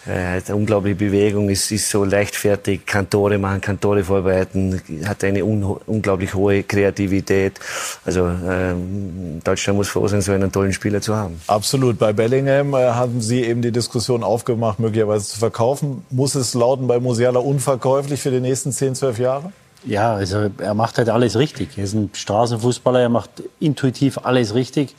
er 0.06 0.34
hat 0.34 0.48
eine 0.48 0.56
unglaubliche 0.56 0.94
Bewegung, 0.94 1.48
ist, 1.48 1.72
ist 1.72 1.90
so 1.90 2.04
leichtfertig, 2.04 2.86
kann 2.86 3.10
Tore 3.10 3.36
machen, 3.38 3.60
kann 3.60 3.80
Tore 3.80 4.04
vorbereiten, 4.04 4.80
hat 5.04 5.24
eine 5.24 5.44
un 5.44 5.64
unglaublich 5.86 6.32
hohe 6.34 6.62
Kreativität. 6.62 7.58
Also 8.04 8.28
ähm, 8.48 9.40
Deutschland 9.42 9.78
muss 9.78 9.88
froh 9.88 10.06
sein, 10.06 10.20
so 10.20 10.32
einen 10.32 10.52
tollen 10.52 10.72
Spieler 10.72 11.00
zu 11.00 11.16
haben. 11.16 11.40
Absolut. 11.48 11.98
Bei 11.98 12.12
Bellingham 12.12 12.74
äh, 12.74 12.90
haben 12.90 13.20
Sie 13.20 13.42
eben 13.42 13.60
die 13.60 13.72
Diskussion 13.72 14.22
aufgemacht, 14.22 14.78
möglicherweise 14.78 15.26
zu 15.26 15.38
verkaufen. 15.40 16.04
Muss 16.10 16.36
es 16.36 16.54
lauten 16.66 16.88
bei 16.88 16.98
Musiala 16.98 17.38
unverkäuflich 17.38 18.20
für 18.20 18.30
die 18.30 18.40
nächsten 18.40 18.72
10, 18.72 18.96
12 18.96 19.18
Jahre? 19.18 19.52
Ja, 19.84 20.14
also 20.14 20.50
er 20.58 20.74
macht 20.74 20.98
halt 20.98 21.08
alles 21.08 21.38
richtig. 21.38 21.78
Er 21.78 21.84
ist 21.84 21.94
ein 21.94 22.10
Straßenfußballer, 22.12 23.00
er 23.00 23.08
macht 23.08 23.30
intuitiv 23.60 24.18
alles 24.24 24.54
richtig. 24.54 24.96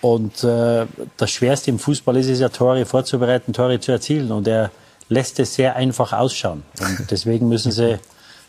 Und 0.00 0.44
äh, 0.44 0.86
das 1.16 1.30
Schwerste 1.30 1.70
im 1.70 1.78
Fußball 1.78 2.16
ist 2.16 2.28
es 2.28 2.40
ja, 2.40 2.48
Tore 2.48 2.86
vorzubereiten, 2.86 3.52
Tore 3.52 3.80
zu 3.80 3.92
erzielen. 3.92 4.32
Und 4.32 4.48
er 4.48 4.70
lässt 5.10 5.38
es 5.40 5.54
sehr 5.54 5.76
einfach 5.76 6.12
ausschauen. 6.14 6.62
Und 6.80 7.10
deswegen 7.10 7.48
müssen 7.48 7.70
sie 7.70 7.98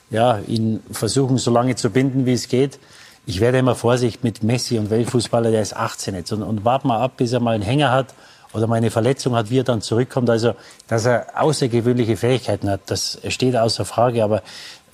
ja, 0.10 0.40
ihn 0.48 0.82
versuchen, 0.92 1.38
so 1.38 1.52
lange 1.52 1.76
zu 1.76 1.90
binden, 1.90 2.26
wie 2.26 2.34
es 2.34 2.48
geht. 2.48 2.80
Ich 3.26 3.42
werde 3.42 3.58
immer 3.58 3.76
Vorsicht 3.76 4.24
mit 4.24 4.44
Messi 4.44 4.78
und 4.78 4.90
Weltfußballer, 4.90 5.52
der 5.52 5.62
ist 5.62 5.76
18 5.76 6.16
jetzt. 6.16 6.32
Und, 6.32 6.44
und 6.44 6.64
warten 6.64 6.88
mal 6.88 7.02
ab, 7.02 7.14
bis 7.18 7.34
er 7.34 7.42
mal 7.42 7.56
einen 7.56 7.64
Hänger 7.64 7.92
hat 7.92 8.14
oder 8.56 8.68
mal 8.68 8.76
eine 8.76 8.92
Verletzung 8.92 9.36
hat, 9.36 9.50
wie 9.50 9.60
er 9.60 9.64
dann 9.64 9.82
zurückkommt. 9.82 10.30
Also, 10.30 10.54
dass 10.88 11.06
er 11.06 11.28
außergewöhnliche 11.36 12.18
Fähigkeiten 12.18 12.70
hat, 12.70 12.82
das 12.88 13.20
steht 13.28 13.56
außer 13.56 13.86
Frage. 13.86 14.24
Aber 14.24 14.42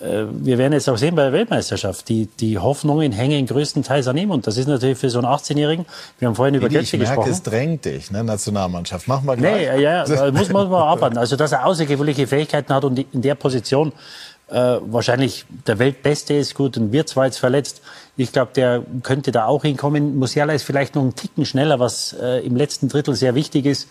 äh, 0.01 0.25
wir 0.31 0.57
werden 0.57 0.73
jetzt 0.73 0.89
auch 0.89 0.97
sehen 0.97 1.15
bei 1.15 1.23
der 1.23 1.33
Weltmeisterschaft, 1.33 2.09
die, 2.09 2.27
die 2.39 2.57
Hoffnungen 2.57 3.11
hängen 3.11 3.45
größtenteils 3.45 4.07
an 4.07 4.17
ihm. 4.17 4.31
Und 4.31 4.47
das 4.47 4.57
ist 4.57 4.67
natürlich 4.67 4.97
für 4.97 5.09
so 5.09 5.19
einen 5.19 5.27
18-Jährigen, 5.27 5.85
wir 6.19 6.27
haben 6.27 6.35
vorhin 6.35 6.55
über 6.55 6.69
Götze 6.69 6.83
ich 6.83 6.93
merke, 6.93 7.07
gesprochen. 7.07 7.31
es 7.31 7.43
drängt 7.43 7.85
dich, 7.85 8.11
ne, 8.11 8.23
Nationalmannschaft. 8.23 9.07
Machen 9.07 9.25
wir 9.25 9.37
gleich. 9.37 9.69
Nee, 9.69 9.81
ja, 9.81 10.05
ja, 10.05 10.31
muss 10.31 10.49
man 10.49 10.69
mal 10.69 10.83
arbeiten. 10.83 11.17
Also, 11.17 11.35
dass 11.35 11.51
er 11.51 11.65
außergewöhnliche 11.65 12.27
Fähigkeiten 12.27 12.73
hat 12.73 12.83
und 12.83 12.97
in 13.13 13.21
der 13.21 13.35
Position 13.35 13.93
äh, 14.51 14.79
wahrscheinlich 14.81 15.45
der 15.65 15.79
Weltbeste 15.79 16.33
ist, 16.33 16.55
gut, 16.55 16.77
und 16.77 16.91
wird 16.91 17.09
zwar 17.09 17.25
jetzt 17.25 17.37
verletzt. 17.37 17.81
Ich 18.17 18.31
glaube, 18.31 18.51
der 18.53 18.83
könnte 19.03 19.31
da 19.31 19.45
auch 19.45 19.63
hinkommen. 19.63 20.17
Musiala 20.17 20.53
ist 20.53 20.63
vielleicht 20.63 20.95
noch 20.95 21.01
einen 21.01 21.15
Ticken 21.15 21.45
schneller, 21.45 21.79
was 21.79 22.13
äh, 22.13 22.45
im 22.45 22.55
letzten 22.55 22.89
Drittel 22.89 23.15
sehr 23.15 23.33
wichtig 23.35 23.65
ist. 23.65 23.87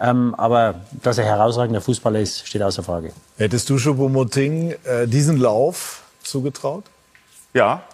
Ähm, 0.00 0.34
aber 0.34 0.82
dass 1.02 1.18
er 1.18 1.24
herausragender 1.24 1.80
Fußballer 1.80 2.20
ist, 2.20 2.46
steht 2.46 2.62
außer 2.62 2.82
Frage. 2.82 3.12
Hättest 3.38 3.70
du 3.70 3.78
Choupo-Moting 3.78 4.74
äh, 4.84 5.06
diesen 5.06 5.38
Lauf 5.38 6.02
zugetraut? 6.22 6.84
Ja. 7.54 7.84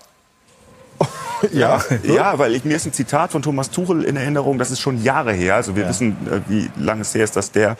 Ja, 1.52 1.82
ja, 2.02 2.38
weil 2.38 2.54
ich, 2.54 2.66
mir 2.66 2.76
ist 2.76 2.84
ein 2.84 2.92
Zitat 2.92 3.32
von 3.32 3.40
Thomas 3.40 3.70
Tuchel 3.70 4.04
in 4.04 4.16
Erinnerung, 4.16 4.58
das 4.58 4.70
ist 4.70 4.80
schon 4.80 5.02
Jahre 5.02 5.32
her. 5.32 5.54
Also 5.54 5.74
wir 5.74 5.84
Ja. 5.84 5.88
wissen, 5.88 6.14
äh, 6.30 6.40
wie 6.48 6.70
lange 6.76 7.00
es 7.00 7.14
her 7.14 7.24
ist, 7.24 7.34
dass 7.34 7.50
der 7.50 7.78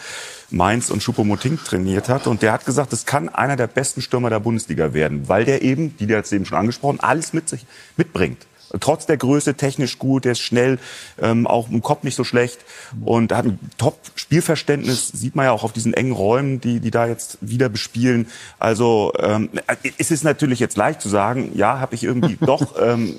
Mainz 0.51 0.89
und 0.89 1.03
Choupo-Moting 1.03 1.59
trainiert 1.62 2.09
hat. 2.09 2.27
Und 2.27 2.41
der 2.41 2.53
hat 2.53 2.64
gesagt, 2.64 2.93
es 2.95 3.05
kann 3.05 3.29
einer 3.29 3.57
der 3.57 3.66
besten 3.66 4.01
Stürmer 4.01 4.31
der 4.31 4.41
Bundesliga 4.41 4.95
werden, 4.95 5.29
weil 5.29 5.45
der 5.45 5.61
eben, 5.62 5.95
die 5.99 6.07
der 6.07 6.18
jetzt 6.18 6.33
eben 6.33 6.47
schon 6.47 6.57
angesprochen, 6.57 7.01
alles 7.01 7.35
mit 7.35 7.49
sich 7.51 7.66
mitbringt. 7.99 8.47
Trotz 8.79 9.07
der 9.07 9.16
Größe 9.16 9.55
technisch 9.55 9.99
gut, 9.99 10.25
der 10.25 10.33
ist 10.33 10.41
schnell, 10.41 10.79
ähm, 11.21 11.47
auch 11.47 11.68
im 11.71 11.83
Kopf 11.83 12.05
nicht 12.05 12.14
so 12.14 12.25
schlecht 12.25 12.59
und 13.05 13.33
hat 13.33 13.47
ein 13.47 13.59
Top-Spielverständnis, 13.79 15.09
sieht 15.09 15.35
man 15.35 15.47
ja 15.47 15.53
auch 15.53 15.64
auf 15.64 15.73
diesen 15.73 15.95
engen 15.95 16.12
Räumen, 16.12 16.61
die, 16.61 16.81
die 16.81 16.91
da 16.91 17.07
jetzt 17.07 17.39
wieder 17.41 17.68
bespielen. 17.68 18.29
Also 18.59 19.12
ähm, 19.18 19.51
es 19.99 20.11
ist 20.11 20.25
natürlich 20.25 20.61
jetzt 20.61 20.77
leicht 20.77 21.01
zu 21.01 21.09
sagen, 21.09 21.53
ja, 21.55 21.81
habe 21.81 21.95
ich 21.95 22.05
irgendwie 22.05 22.37
doch 22.47 22.77
ähm, 22.81 23.18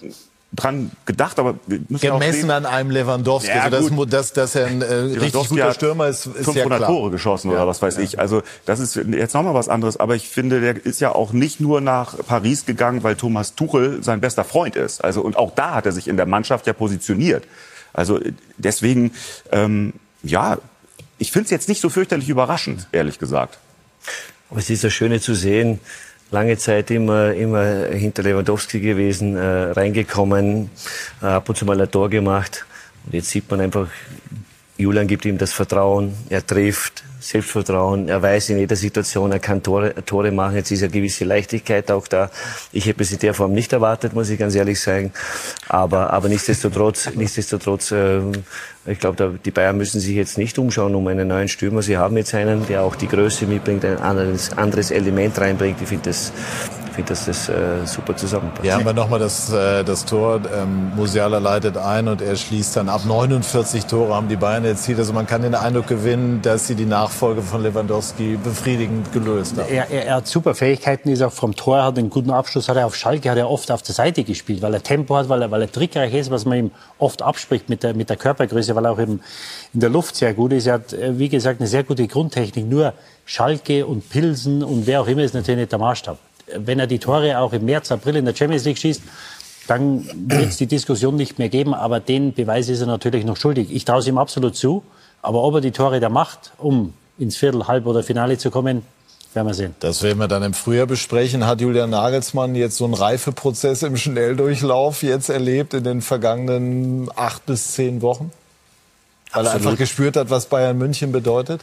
dran 0.53 0.91
gedacht, 1.05 1.39
aber 1.39 1.55
wir 1.65 1.79
müssen 1.87 2.05
ja 2.05 2.13
auch 2.13 2.19
Gemessen 2.19 2.41
sehen, 2.41 2.51
an 2.51 2.65
einem 2.65 2.91
Lewandowski. 2.91 3.49
Ja, 3.49 3.63
also, 3.63 3.77
dass, 3.77 3.89
gut. 3.89 4.13
dass, 4.13 4.33
dass 4.33 4.55
er 4.55 4.67
ein 4.67 4.81
äh, 4.81 4.85
richtig 4.85 5.15
Lewandowski 5.15 5.53
guter 5.55 5.67
hat 5.67 5.75
Stürmer 5.75 6.07
ist, 6.07 6.25
ist 6.25 6.35
ja 6.35 6.43
500 6.43 6.79
klar. 6.79 6.89
Tore 6.89 7.11
geschossen 7.11 7.51
oder 7.51 7.67
was 7.67 7.81
weiß 7.81 7.97
ich. 7.99 8.19
Also 8.19 8.43
das 8.65 8.79
ist 8.79 8.95
jetzt 8.95 9.33
nochmal 9.33 9.53
was 9.53 9.69
anderes. 9.69 9.97
Aber 9.97 10.15
ich 10.15 10.27
finde, 10.27 10.59
der 10.59 10.85
ist 10.85 10.99
ja 10.99 11.13
auch 11.13 11.31
nicht 11.31 11.61
nur 11.61 11.79
nach 11.79 12.17
Paris 12.27 12.65
gegangen, 12.65 13.03
weil 13.03 13.15
Thomas 13.15 13.55
Tuchel 13.55 14.03
sein 14.03 14.19
bester 14.19 14.43
Freund 14.43 14.75
ist. 14.75 15.03
Also 15.03 15.21
und 15.21 15.37
auch 15.37 15.55
da 15.55 15.75
hat 15.75 15.85
er 15.85 15.93
sich 15.93 16.07
in 16.07 16.17
der 16.17 16.25
Mannschaft 16.25 16.67
ja 16.67 16.73
positioniert. 16.73 17.45
Also 17.93 18.19
deswegen, 18.57 19.11
ähm, 19.51 19.93
ja, 20.23 20.57
ich 21.17 21.31
finde 21.31 21.45
es 21.45 21.51
jetzt 21.51 21.69
nicht 21.69 21.81
so 21.81 21.89
fürchterlich 21.89 22.29
überraschend, 22.29 22.87
ehrlich 22.91 23.19
gesagt. 23.19 23.57
Aber 24.49 24.59
es 24.59 24.69
ist 24.69 24.83
das 24.83 24.91
Schöne 24.91 25.21
zu 25.21 25.33
sehen, 25.33 25.79
lange 26.31 26.57
Zeit 26.57 26.89
immer, 26.91 27.33
immer 27.33 27.85
hinter 27.87 28.23
Lewandowski 28.23 28.79
gewesen, 28.79 29.35
äh, 29.35 29.71
reingekommen, 29.71 30.69
äh, 31.21 31.25
ab 31.25 31.47
und 31.49 31.55
zu 31.55 31.65
mal 31.65 31.79
ein 31.79 31.91
Tor 31.91 32.09
gemacht. 32.09 32.65
Und 33.05 33.13
jetzt 33.13 33.29
sieht 33.29 33.49
man 33.51 33.61
einfach, 33.61 33.87
Julian 34.81 35.07
gibt 35.07 35.25
ihm 35.25 35.37
das 35.37 35.53
Vertrauen, 35.53 36.13
er 36.29 36.45
trifft, 36.45 37.03
Selbstvertrauen, 37.21 38.09
er 38.09 38.21
weiß 38.21 38.49
in 38.49 38.57
jeder 38.57 38.75
Situation, 38.75 39.31
er 39.31 39.39
kann 39.39 39.61
Tore, 39.61 39.93
Tore 40.05 40.31
machen. 40.31 40.55
Jetzt 40.55 40.71
ist 40.71 40.81
eine 40.81 40.91
gewisse 40.91 41.23
Leichtigkeit 41.23 41.91
auch 41.91 42.07
da. 42.07 42.31
Ich 42.71 42.87
hätte 42.87 43.03
es 43.03 43.11
in 43.11 43.19
der 43.19 43.35
Form 43.35 43.53
nicht 43.53 43.71
erwartet, 43.71 44.13
muss 44.13 44.29
ich 44.29 44.39
ganz 44.39 44.55
ehrlich 44.55 44.79
sagen. 44.79 45.13
Aber, 45.69 46.11
aber 46.11 46.29
nichtsdestotrotz, 46.29 47.11
nichtsdestotrotz, 47.15 47.91
äh, 47.91 48.21
ich 48.87 48.99
glaube, 48.99 49.39
die 49.45 49.51
Bayern 49.51 49.77
müssen 49.77 49.99
sich 49.99 50.15
jetzt 50.15 50.39
nicht 50.39 50.57
umschauen 50.57 50.95
um 50.95 51.05
einen 51.07 51.27
neuen 51.27 51.47
Stürmer. 51.47 51.83
Sie 51.83 51.97
haben 51.97 52.17
jetzt 52.17 52.33
einen, 52.33 52.65
der 52.65 52.81
auch 52.81 52.95
die 52.95 53.07
Größe 53.07 53.45
mitbringt, 53.45 53.85
ein 53.85 53.97
anderes, 53.99 54.51
anderes 54.57 54.89
Element 54.89 55.39
reinbringt. 55.39 55.79
Ich 55.79 55.87
finde 55.87 56.09
das, 56.09 56.33
finde 57.01 57.05
finde, 57.05 57.09
dass 57.09 57.25
das 57.25 57.49
äh, 57.49 57.85
super 57.85 58.15
zusammenpasst. 58.15 58.63
Hier 58.63 58.73
haben 58.73 58.85
wir 58.85 58.93
nochmal 58.93 59.19
das, 59.19 59.51
äh, 59.51 59.83
das 59.83 60.05
Tor. 60.05 60.41
Ähm, 60.55 60.91
Musiala 60.95 61.39
leitet 61.39 61.77
ein 61.77 62.07
und 62.07 62.21
er 62.21 62.35
schließt 62.35 62.75
dann 62.77 62.89
ab. 62.89 63.01
49 63.05 63.85
Tore 63.85 64.15
haben 64.15 64.27
die 64.27 64.35
Bayern 64.35 64.65
erzielt. 64.65 64.99
Also 64.99 65.13
man 65.13 65.27
kann 65.27 65.41
den 65.41 65.55
Eindruck 65.55 65.87
gewinnen, 65.87 66.41
dass 66.41 66.67
sie 66.67 66.75
die 66.75 66.85
Nachfolge 66.85 67.41
von 67.41 67.63
Lewandowski 67.63 68.37
befriedigend 68.43 69.11
gelöst 69.13 69.57
haben. 69.57 69.69
Er, 69.69 69.89
er, 69.89 70.05
er 70.05 70.15
hat 70.15 70.27
super 70.27 70.55
Fähigkeiten, 70.55 71.09
ist 71.09 71.21
auch 71.21 71.31
vom 71.31 71.55
Tor, 71.55 71.83
hat 71.83 71.97
einen 71.97 72.09
guten 72.09 72.31
Abschluss, 72.31 72.69
hat 72.69 72.77
er 72.77 72.85
auf 72.85 72.95
Schalke, 72.95 73.29
hat 73.29 73.37
er 73.37 73.49
oft 73.49 73.71
auf 73.71 73.81
der 73.81 73.95
Seite 73.95 74.23
gespielt, 74.23 74.61
weil 74.61 74.73
er 74.73 74.83
Tempo 74.83 75.15
hat, 75.15 75.29
weil 75.29 75.41
er, 75.41 75.51
weil 75.51 75.61
er 75.61 75.71
trickreich 75.71 76.13
ist, 76.13 76.31
was 76.31 76.45
man 76.45 76.57
ihm 76.57 76.71
oft 76.97 77.21
abspricht 77.21 77.69
mit 77.69 77.83
der, 77.83 77.93
mit 77.93 78.09
der 78.09 78.17
Körpergröße, 78.17 78.75
weil 78.75 78.85
er 78.85 78.91
auch 78.91 78.99
eben 78.99 79.21
in 79.73 79.79
der 79.79 79.89
Luft 79.89 80.15
sehr 80.15 80.33
gut 80.33 80.53
ist. 80.53 80.67
Er 80.67 80.75
hat, 80.75 80.93
äh, 80.93 81.17
wie 81.17 81.29
gesagt, 81.29 81.59
eine 81.59 81.67
sehr 81.67 81.83
gute 81.83 82.07
Grundtechnik. 82.07 82.67
Nur 82.67 82.93
Schalke 83.25 83.85
und 83.85 84.09
Pilsen 84.09 84.63
und 84.63 84.87
wer 84.87 85.01
auch 85.01 85.07
immer 85.07 85.21
ist 85.21 85.33
natürlich 85.33 85.61
nicht 85.61 85.71
der 85.71 85.79
Maßstab. 85.79 86.17
Wenn 86.57 86.79
er 86.79 86.87
die 86.87 86.99
Tore 86.99 87.39
auch 87.39 87.53
im 87.53 87.65
März, 87.65 87.91
April 87.91 88.15
in 88.17 88.25
der 88.25 88.35
Champions 88.35 88.65
League 88.65 88.77
schießt, 88.77 89.01
dann 89.67 90.05
wird 90.27 90.49
es 90.49 90.57
die 90.57 90.67
Diskussion 90.67 91.15
nicht 91.15 91.39
mehr 91.39 91.49
geben. 91.49 91.73
Aber 91.73 91.99
den 91.99 92.33
Beweis 92.33 92.69
ist 92.69 92.81
er 92.81 92.87
natürlich 92.87 93.25
noch 93.25 93.37
schuldig. 93.37 93.71
Ich 93.71 93.85
traue 93.85 93.99
es 93.99 94.07
ihm 94.07 94.17
absolut 94.17 94.55
zu. 94.55 94.83
Aber 95.21 95.43
ob 95.43 95.55
er 95.55 95.61
die 95.61 95.71
Tore 95.71 95.99
da 95.99 96.09
macht, 96.09 96.51
um 96.57 96.93
ins 97.17 97.37
Viertel, 97.37 97.67
Halb 97.67 97.85
oder 97.85 98.03
Finale 98.03 98.37
zu 98.37 98.49
kommen, 98.49 98.83
werden 99.33 99.47
wir 99.47 99.53
sehen. 99.53 99.75
Das 99.79 100.03
werden 100.03 100.17
wir 100.17 100.27
dann 100.27 100.43
im 100.43 100.53
Frühjahr 100.53 100.87
besprechen. 100.87 101.45
Hat 101.45 101.61
Julian 101.61 101.89
Nagelsmann 101.91 102.55
jetzt 102.55 102.77
so 102.77 102.85
einen 102.85 102.93
Reifeprozess 102.93 103.83
im 103.83 103.95
Schnelldurchlauf 103.95 105.03
jetzt 105.03 105.29
erlebt 105.29 105.73
in 105.73 105.83
den 105.83 106.01
vergangenen 106.01 107.09
acht 107.15 107.45
bis 107.45 107.73
zehn 107.73 108.01
Wochen? 108.01 108.31
Weil 109.31 109.45
er 109.45 109.51
Absolut. 109.51 109.67
einfach 109.67 109.77
gespürt 109.77 110.17
hat, 110.17 110.29
was 110.29 110.47
Bayern 110.47 110.77
München 110.77 111.11
bedeutet? 111.11 111.61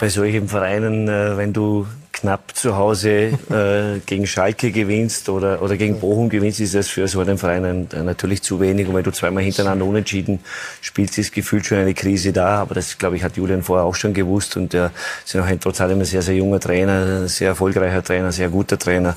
Bei 0.00 0.08
solchen 0.08 0.48
Vereinen, 0.48 1.08
äh, 1.08 1.36
wenn 1.36 1.52
du 1.52 1.86
knapp 2.12 2.56
zu 2.56 2.76
Hause 2.76 3.38
äh, 3.50 3.98
gegen 4.06 4.26
Schalke 4.26 4.72
gewinnst 4.72 5.28
oder, 5.28 5.62
oder 5.62 5.76
gegen 5.76 6.00
Bochum 6.00 6.28
gewinnst, 6.28 6.58
ist 6.60 6.74
das 6.74 6.88
für 6.88 7.06
so 7.06 7.20
einen 7.20 7.36
Verein 7.36 7.86
äh, 7.92 8.02
natürlich 8.02 8.42
zu 8.42 8.60
wenig. 8.60 8.88
Und 8.88 8.94
wenn 8.94 9.04
du 9.04 9.12
zweimal 9.12 9.42
hintereinander 9.42 9.84
unentschieden 9.84 10.40
spielst, 10.80 11.18
ist 11.18 11.32
gefühlt 11.32 11.66
schon 11.66 11.78
eine 11.78 11.92
Krise 11.92 12.32
da. 12.32 12.62
Aber 12.62 12.74
das, 12.74 12.96
glaube 12.96 13.16
ich, 13.16 13.22
hat 13.22 13.36
Julian 13.36 13.62
vorher 13.62 13.84
auch 13.84 13.94
schon 13.94 14.14
gewusst. 14.14 14.56
Und 14.56 14.72
er 14.72 14.90
ist 15.24 15.34
ja 15.34 15.42
auch 15.42 15.46
ein, 15.46 15.60
trotz 15.60 15.82
allem 15.82 16.00
ein 16.00 16.06
sehr, 16.06 16.22
sehr 16.22 16.34
junger 16.34 16.60
Trainer, 16.60 17.28
sehr 17.28 17.48
erfolgreicher 17.48 18.02
Trainer, 18.02 18.32
sehr 18.32 18.48
guter 18.48 18.78
Trainer. 18.78 19.16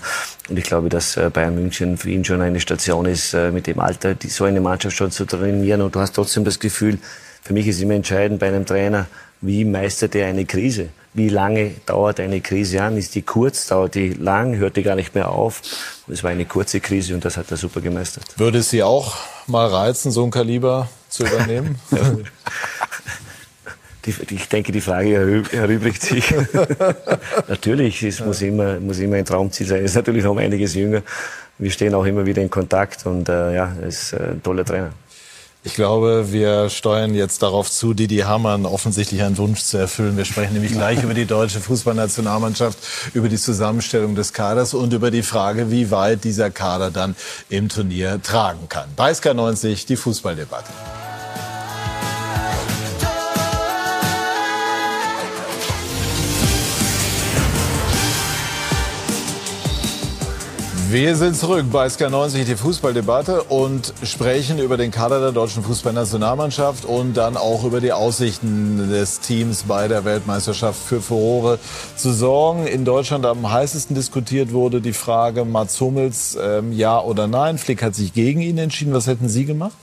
Und 0.49 0.59
ich 0.59 0.65
glaube, 0.65 0.89
dass 0.89 1.15
äh, 1.15 1.29
Bayern 1.33 1.55
München 1.55 1.97
für 1.97 2.09
ihn 2.09 2.25
schon 2.25 2.41
eine 2.41 2.59
Station 2.59 3.05
ist, 3.05 3.33
äh, 3.33 3.51
mit 3.51 3.67
dem 3.67 3.79
Alter 3.79 4.15
die, 4.15 4.27
so 4.27 4.43
eine 4.43 4.59
Mannschaft 4.59 4.97
schon 4.97 5.11
zu 5.11 5.23
trainieren. 5.25 5.81
Und 5.81 5.95
du 5.95 6.01
hast 6.01 6.13
trotzdem 6.13 6.43
das 6.43 6.59
Gefühl, 6.59 6.99
für 7.41 7.53
mich 7.53 7.67
ist 7.67 7.81
immer 7.81 7.93
entscheidend 7.93 8.39
bei 8.39 8.47
einem 8.47 8.65
Trainer, 8.65 9.07
wie 9.43 9.65
meistert 9.65 10.15
er 10.15 10.27
eine 10.27 10.45
Krise? 10.45 10.89
Wie 11.13 11.29
lange 11.29 11.71
dauert 11.85 12.19
eine 12.19 12.41
Krise 12.41 12.81
an? 12.81 12.97
Ist 12.97 13.13
die 13.13 13.21
kurz? 13.21 13.67
Dauert 13.67 13.93
die 13.93 14.09
lang? 14.13 14.55
Hört 14.55 14.77
die 14.77 14.83
gar 14.83 14.95
nicht 14.95 15.13
mehr 15.13 15.29
auf? 15.29 15.61
Es 16.07 16.23
war 16.23 16.31
eine 16.31 16.45
kurze 16.45 16.79
Krise 16.79 17.13
und 17.13 17.23
das 17.23 17.37
hat 17.37 17.51
er 17.51 17.57
super 17.57 17.81
gemeistert. 17.81 18.25
Würde 18.37 18.59
es 18.59 18.69
Sie 18.69 18.81
auch 18.81 19.15
mal 19.45 19.67
reizen, 19.67 20.11
so 20.11 20.23
ein 20.23 20.31
Kaliber 20.31 20.89
zu 21.09 21.23
übernehmen? 21.25 21.77
Die, 24.05 24.13
ich 24.35 24.49
denke, 24.49 24.73
die 24.73 24.81
Frage 24.81 25.17
erü- 25.17 25.55
erübrigt 25.55 26.01
sich. 26.01 26.33
natürlich, 27.47 28.03
es 28.03 28.19
muss, 28.19 28.41
immer, 28.41 28.77
muss 28.81 28.99
immer 28.99 29.15
ein 29.15 29.23
Traumziel 29.23 29.65
sein. 29.65 29.79
Er 29.79 29.85
ist 29.85 29.95
natürlich 29.95 30.25
noch 30.25 30.31
um 30.31 30.39
einiges 30.39 30.73
jünger. 30.73 31.03
Wir 31.57 31.71
stehen 31.71 31.95
auch 31.95 32.03
immer 32.03 32.25
wieder 32.25 32.41
in 32.41 32.49
Kontakt 32.49 33.05
und 33.05 33.29
äh, 33.29 33.55
ja, 33.55 33.73
er 33.81 33.87
ist 33.87 34.11
äh, 34.11 34.31
ein 34.31 34.43
toller 34.43 34.65
Trainer. 34.65 34.91
Ich 35.65 35.75
glaube, 35.75 36.33
wir 36.33 36.69
steuern 36.69 37.15
jetzt 37.15 37.41
darauf 37.41 37.71
zu, 37.71 37.93
Didi 37.93 38.17
Hamann 38.17 38.65
offensichtlich 38.65 39.23
einen 39.23 39.37
Wunsch 39.37 39.61
zu 39.61 39.77
erfüllen. 39.77 40.17
Wir 40.17 40.25
sprechen 40.25 40.53
nämlich 40.53 40.73
gleich 40.73 41.01
über 41.01 41.13
die 41.13 41.25
deutsche 41.25 41.61
Fußballnationalmannschaft, 41.61 42.77
über 43.13 43.29
die 43.29 43.37
Zusammenstellung 43.37 44.13
des 44.13 44.33
Kaders 44.33 44.73
und 44.73 44.91
über 44.91 45.09
die 45.09 45.23
Frage, 45.23 45.71
wie 45.71 45.89
weit 45.89 46.25
dieser 46.25 46.51
Kader 46.51 46.91
dann 46.91 47.15
im 47.49 47.69
Turnier 47.69 48.21
tragen 48.21 48.67
kann. 48.67 48.89
Bei 48.97 49.11
SK90 49.11 49.87
die 49.87 49.95
Fußballdebatte. 49.95 50.92
Wir 60.93 61.15
sind 61.15 61.35
zurück 61.35 61.65
bei 61.71 61.87
SK90, 61.87 62.43
die 62.43 62.55
Fußballdebatte 62.55 63.41
und 63.45 63.95
sprechen 64.03 64.59
über 64.59 64.77
den 64.77 64.91
Kader 64.91 65.19
der 65.19 65.31
deutschen 65.31 65.63
Fußballnationalmannschaft 65.63 66.85
und 66.85 67.17
dann 67.17 67.35
auch 67.35 67.63
über 67.63 67.81
die 67.81 67.91
Aussichten 67.91 68.91
des 68.91 69.19
Teams 69.19 69.63
bei 69.63 69.87
der 69.87 70.05
Weltmeisterschaft 70.05 70.79
für 70.79 71.01
Furore 71.01 71.57
zu 71.95 72.13
sorgen. 72.13 72.67
In 72.67 72.85
Deutschland 72.85 73.25
am 73.25 73.51
heißesten 73.51 73.95
diskutiert 73.95 74.53
wurde 74.53 74.81
die 74.81 74.93
Frage 74.93 75.45
Mats 75.45 75.81
Hummels, 75.81 76.37
ähm, 76.39 76.71
ja 76.71 77.01
oder 77.01 77.25
nein. 77.25 77.57
Flick 77.57 77.81
hat 77.81 77.95
sich 77.95 78.13
gegen 78.13 78.41
ihn 78.41 78.59
entschieden. 78.59 78.93
Was 78.93 79.07
hätten 79.07 79.29
Sie 79.29 79.45
gemacht? 79.45 79.73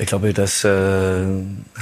Ich 0.00 0.06
glaube, 0.06 0.32
dass 0.32 0.62
äh, 0.62 1.26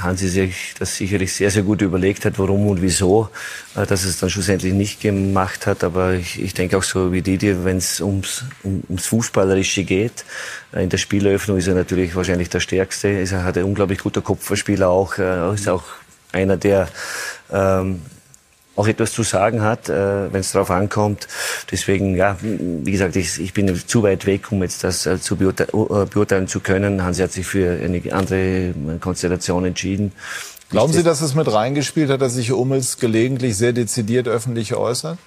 Hansi 0.01 0.27
sich 0.27 0.73
das 0.79 0.97
sicherlich 0.97 1.33
sehr, 1.33 1.51
sehr 1.51 1.61
gut 1.61 1.83
überlegt 1.83 2.25
hat, 2.25 2.39
warum 2.39 2.65
und 2.65 2.81
wieso, 2.81 3.29
äh, 3.75 3.85
dass 3.85 4.05
es 4.05 4.19
dann 4.19 4.31
schlussendlich 4.31 4.73
nicht 4.73 5.01
gemacht 5.01 5.67
hat. 5.67 5.83
Aber 5.83 6.13
ich, 6.13 6.41
ich 6.41 6.55
denke 6.55 6.77
auch 6.77 6.83
so 6.83 7.11
wie 7.11 7.21
Didi, 7.21 7.63
wenn 7.63 7.77
es 7.77 8.01
ums, 8.01 8.43
um, 8.63 8.81
ums 8.89 9.05
Fußballerische 9.05 9.83
geht, 9.83 10.25
äh, 10.73 10.81
in 10.81 10.89
der 10.89 10.97
Spieleröffnung 10.97 11.57
ist 11.57 11.67
er 11.67 11.75
natürlich 11.75 12.15
wahrscheinlich 12.15 12.49
der 12.49 12.59
Stärkste. 12.59 13.09
Er 13.09 13.43
hat 13.43 13.55
ein 13.55 13.65
unglaublich 13.65 13.99
guter 13.99 14.21
Kopfballspieler 14.21 14.89
auch, 14.89 15.19
äh, 15.19 15.53
ist 15.53 15.69
auch 15.69 15.83
einer, 16.31 16.57
der 16.57 16.87
ähm, 17.51 18.01
auch 18.77 18.87
etwas 18.87 19.11
zu 19.11 19.23
sagen 19.23 19.61
hat, 19.61 19.89
äh, 19.89 20.31
wenn 20.31 20.39
es 20.39 20.51
darauf 20.51 20.71
ankommt. 20.71 21.27
Deswegen, 21.71 22.15
ja, 22.15 22.37
wie 22.41 22.91
gesagt, 22.91 23.15
ich, 23.15 23.39
ich 23.41 23.53
bin 23.53 23.75
zu 23.75 24.03
weit 24.03 24.25
weg, 24.25 24.51
um 24.51 24.61
jetzt 24.61 24.83
das 24.83 25.05
äh, 25.05 25.19
zu 25.19 25.35
beurte 25.35 25.63
äh, 25.63 26.05
beurteilen 26.05 26.47
zu 26.47 26.59
können. 26.59 27.03
Hansi 27.03 27.23
hat 27.23 27.31
sich 27.31 27.45
für 27.45 27.79
eine 27.83 28.01
andere 28.13 28.73
Konstellation 29.01 29.65
entschieden. 29.65 30.13
Glauben 30.69 30.93
Sie, 30.93 31.03
dass 31.03 31.21
es 31.21 31.33
mit 31.33 31.51
reingespielt 31.51 32.09
hat, 32.09 32.21
dass 32.21 32.33
sich 32.33 32.51
Hummels 32.51 32.97
gelegentlich 32.99 33.57
sehr 33.57 33.73
dezidiert 33.73 34.27
öffentlich 34.27 34.75
äußert? 34.75 35.17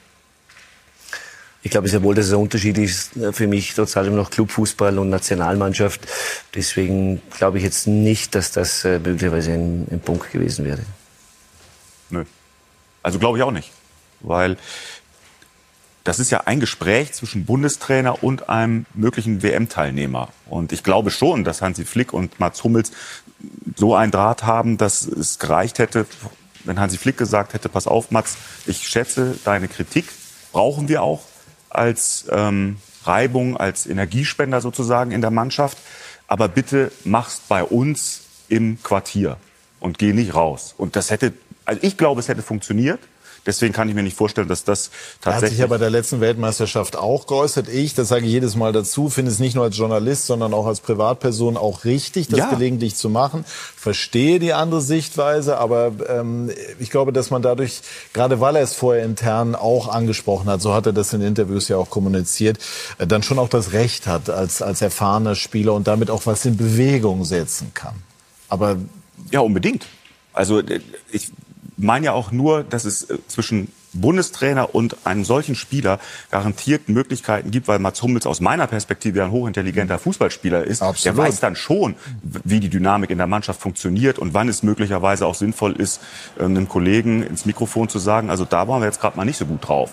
Ich 1.63 1.71
glaube 1.71 1.89
sehr 1.89 2.03
wohl, 2.03 2.15
dass 2.15 2.27
es 2.27 2.33
ein 2.33 2.39
Unterschied 2.39 2.79
ist 2.79 3.17
äh, 3.17 3.33
für 3.33 3.47
mich 3.47 3.75
trotz 3.75 3.97
allem 3.97 4.15
noch 4.15 4.31
Clubfußball 4.31 4.99
und 4.99 5.11
Nationalmannschaft. 5.11 6.01
Deswegen 6.55 7.21
glaube 7.37 7.59
ich 7.59 7.65
jetzt 7.65 7.87
nicht, 7.87 8.35
dass 8.35 8.53
das 8.53 8.85
äh, 8.85 8.99
möglicherweise 8.99 9.53
ein, 9.53 9.87
ein 9.91 10.01
Punkt 10.01 10.31
gewesen 10.31 10.65
wäre. 10.65 10.81
Nö. 12.11 12.25
Also 13.03 13.19
glaube 13.19 13.39
ich 13.39 13.45
auch 13.45 13.51
nicht. 13.51 13.71
Weil 14.21 14.57
das 16.05 16.19
ist 16.19 16.31
ja 16.31 16.43
ein 16.47 16.61
Gespräch 16.61 17.13
zwischen 17.13 17.45
Bundestrainer 17.45 18.23
und 18.23 18.49
einem 18.49 18.87
möglichen 18.95 19.43
WM-Teilnehmer. 19.43 20.31
Und 20.47 20.73
ich 20.73 20.83
glaube 20.83 21.11
schon, 21.11 21.45
dass 21.45 21.63
Hansi 21.63 21.85
Flick 21.85 22.13
und 22.13 22.41
Mats 22.41 22.65
Hummels 22.65 22.93
so 23.77 23.95
einen 23.95 24.11
Draht 24.11 24.45
haben, 24.45 24.79
dass 24.79 25.07
es 25.07 25.39
gereicht 25.39 25.79
hätte, 25.79 26.07
wenn 26.65 26.81
Hansi 26.81 26.99
Flick 26.99 27.17
gesagt 27.17 27.55
hätte, 27.55 27.69
pass 27.69 27.87
auf, 27.87 28.11
Mats, 28.11 28.37
ich 28.67 28.89
schätze 28.89 29.37
deine 29.45 29.69
Kritik, 29.69 30.07
brauchen 30.53 30.89
wir 30.89 31.03
auch 31.03 31.23
als 31.69 32.27
ähm, 32.31 32.77
Reibung, 33.05 33.57
als 33.57 33.87
Energiespender 33.87 34.61
sozusagen 34.61 35.11
in 35.11 35.21
der 35.21 35.31
Mannschaft. 35.31 35.79
Aber 36.27 36.49
bitte 36.49 36.93
mach's 37.05 37.41
bei 37.49 37.63
uns 37.63 38.23
im 38.49 38.83
Quartier 38.83 39.37
und 39.81 39.99
geh 39.99 40.13
nicht 40.13 40.35
raus. 40.35 40.75
Und 40.77 40.97
das 40.97 41.11
hätte, 41.11 41.33
also 41.71 41.81
ich 41.83 41.97
glaube, 41.97 42.21
es 42.21 42.29
hätte 42.29 42.43
funktioniert. 42.43 42.99
Deswegen 43.47 43.73
kann 43.73 43.89
ich 43.89 43.95
mir 43.95 44.03
nicht 44.03 44.19
vorstellen, 44.19 44.49
dass 44.49 44.65
das 44.65 44.89
Er 44.89 44.91
hat 44.91 44.93
sich 44.93 45.23
tatsächlich. 45.23 45.59
ja 45.61 45.67
bei 45.69 45.79
der 45.79 45.89
letzten 45.89 46.21
Weltmeisterschaft 46.21 46.95
auch 46.97 47.27
geäußert. 47.27 47.69
Ich, 47.71 47.95
das 47.95 48.09
sage 48.09 48.27
ich 48.27 48.33
jedes 48.33 48.55
Mal 48.55 48.73
dazu, 48.75 49.09
finde 49.09 49.31
es 49.31 49.39
nicht 49.39 49.55
nur 49.55 49.65
als 49.65 49.79
Journalist, 49.79 50.27
sondern 50.27 50.53
auch 50.53 50.67
als 50.67 50.81
Privatperson 50.81 51.57
auch 51.57 51.87
richtig, 51.87 52.29
das 52.29 52.39
Ja. 52.39 52.51
gelegentlich 52.51 52.97
zu 52.97 53.09
machen. 53.09 53.47
Verstehe 53.47 54.41
die 54.41 54.53
andere 54.53 54.83
Sichtweise, 54.83 55.57
aber 55.57 55.93
ähm, 56.11 56.51
ich 56.81 56.91
glaube, 56.91 57.15
dass 57.15 57.31
man 57.31 57.41
dadurch, 57.41 57.81
gerade 58.13 58.41
weil 58.41 58.57
er 58.57 58.63
es 58.63 58.75
vorher 58.75 59.05
intern 59.07 59.55
auch 59.55 59.89
angesprochen 59.89 60.51
hat, 60.51 60.61
so 60.61 60.75
hat 60.75 60.85
er 60.85 60.93
das 60.93 61.15
in 61.15 61.23
Interviews 61.23 61.69
ja 61.69 61.79
auch 61.79 61.89
kommuniziert, 61.89 62.59
äh, 62.99 63.07
dann 63.07 63.23
schon 63.23 63.39
auch 63.39 63.49
das 63.49 63.73
Recht 63.73 64.07
hat 64.07 64.29
als, 64.29 64.61
als 64.61 64.83
erfahrener 64.83 65.35
Spieler 65.35 65.73
und 65.73 65.87
damit 65.87 66.11
auch 66.11 66.27
was 66.27 66.45
in 66.45 66.59
Bewegung 66.59 67.25
setzen 67.25 67.71
kann. 67.73 67.95
Aber 68.51 68.77
Ja, 69.31 69.41
unbedingt. 69.41 69.87
Also 70.35 70.59
äh, 70.61 70.81
ich 71.11 71.31
meine 71.81 72.07
ja 72.07 72.13
auch 72.13 72.33
nur, 72.33 72.65
dass 72.65 72.85
es 72.85 73.11
äh, 73.11 73.19
zwischen 73.29 73.69
Bundestrainer 73.93 74.75
und 74.75 74.97
einem 75.05 75.25
solchen 75.25 75.55
Spieler 75.55 75.99
garantiert 76.31 76.89
Möglichkeiten 76.89 77.51
gibt, 77.51 77.67
weil 77.69 77.79
Mats 77.79 78.03
Hummels 78.03 78.27
aus 78.27 78.41
meiner 78.41 78.67
Perspektive 78.67 79.25
ein 79.25 79.33
hochintelligenter 79.33 79.99
Fußballspieler 79.99 80.65
ist. 80.65 80.83
Absolut. 80.83 81.05
Der 81.05 81.17
weiß 81.25 81.41
dann 81.41 81.57
schon, 81.57 81.97
wie 82.23 82.61
die 82.61 82.69
Dynamik 82.69 83.11
in 83.11 83.19
der 83.19 83.27
Mannschaft 83.27 83.61
funktioniert 83.61 84.19
und 84.19 84.33
wann 84.33 84.49
es 84.49 84.63
möglicherweise 84.63 85.27
auch 85.27 85.35
sinnvoll 85.35 85.73
ist, 85.73 86.01
äh, 86.39 86.45
einem 86.45 86.69
Kollegen 86.69 87.23
ins 87.23 87.47
Mikrofon 87.47 87.89
zu 87.89 87.99
sagen, 87.99 88.31
also 88.31 88.45
da 88.45 88.69
waren 88.69 88.81
wir 88.81 88.87
jetzt 88.87 89.01
gerade 89.01 89.17
mal 89.17 89.25
nicht 89.25 89.39
so 89.39 89.47
gut 89.47 89.67
drauf. 89.67 89.91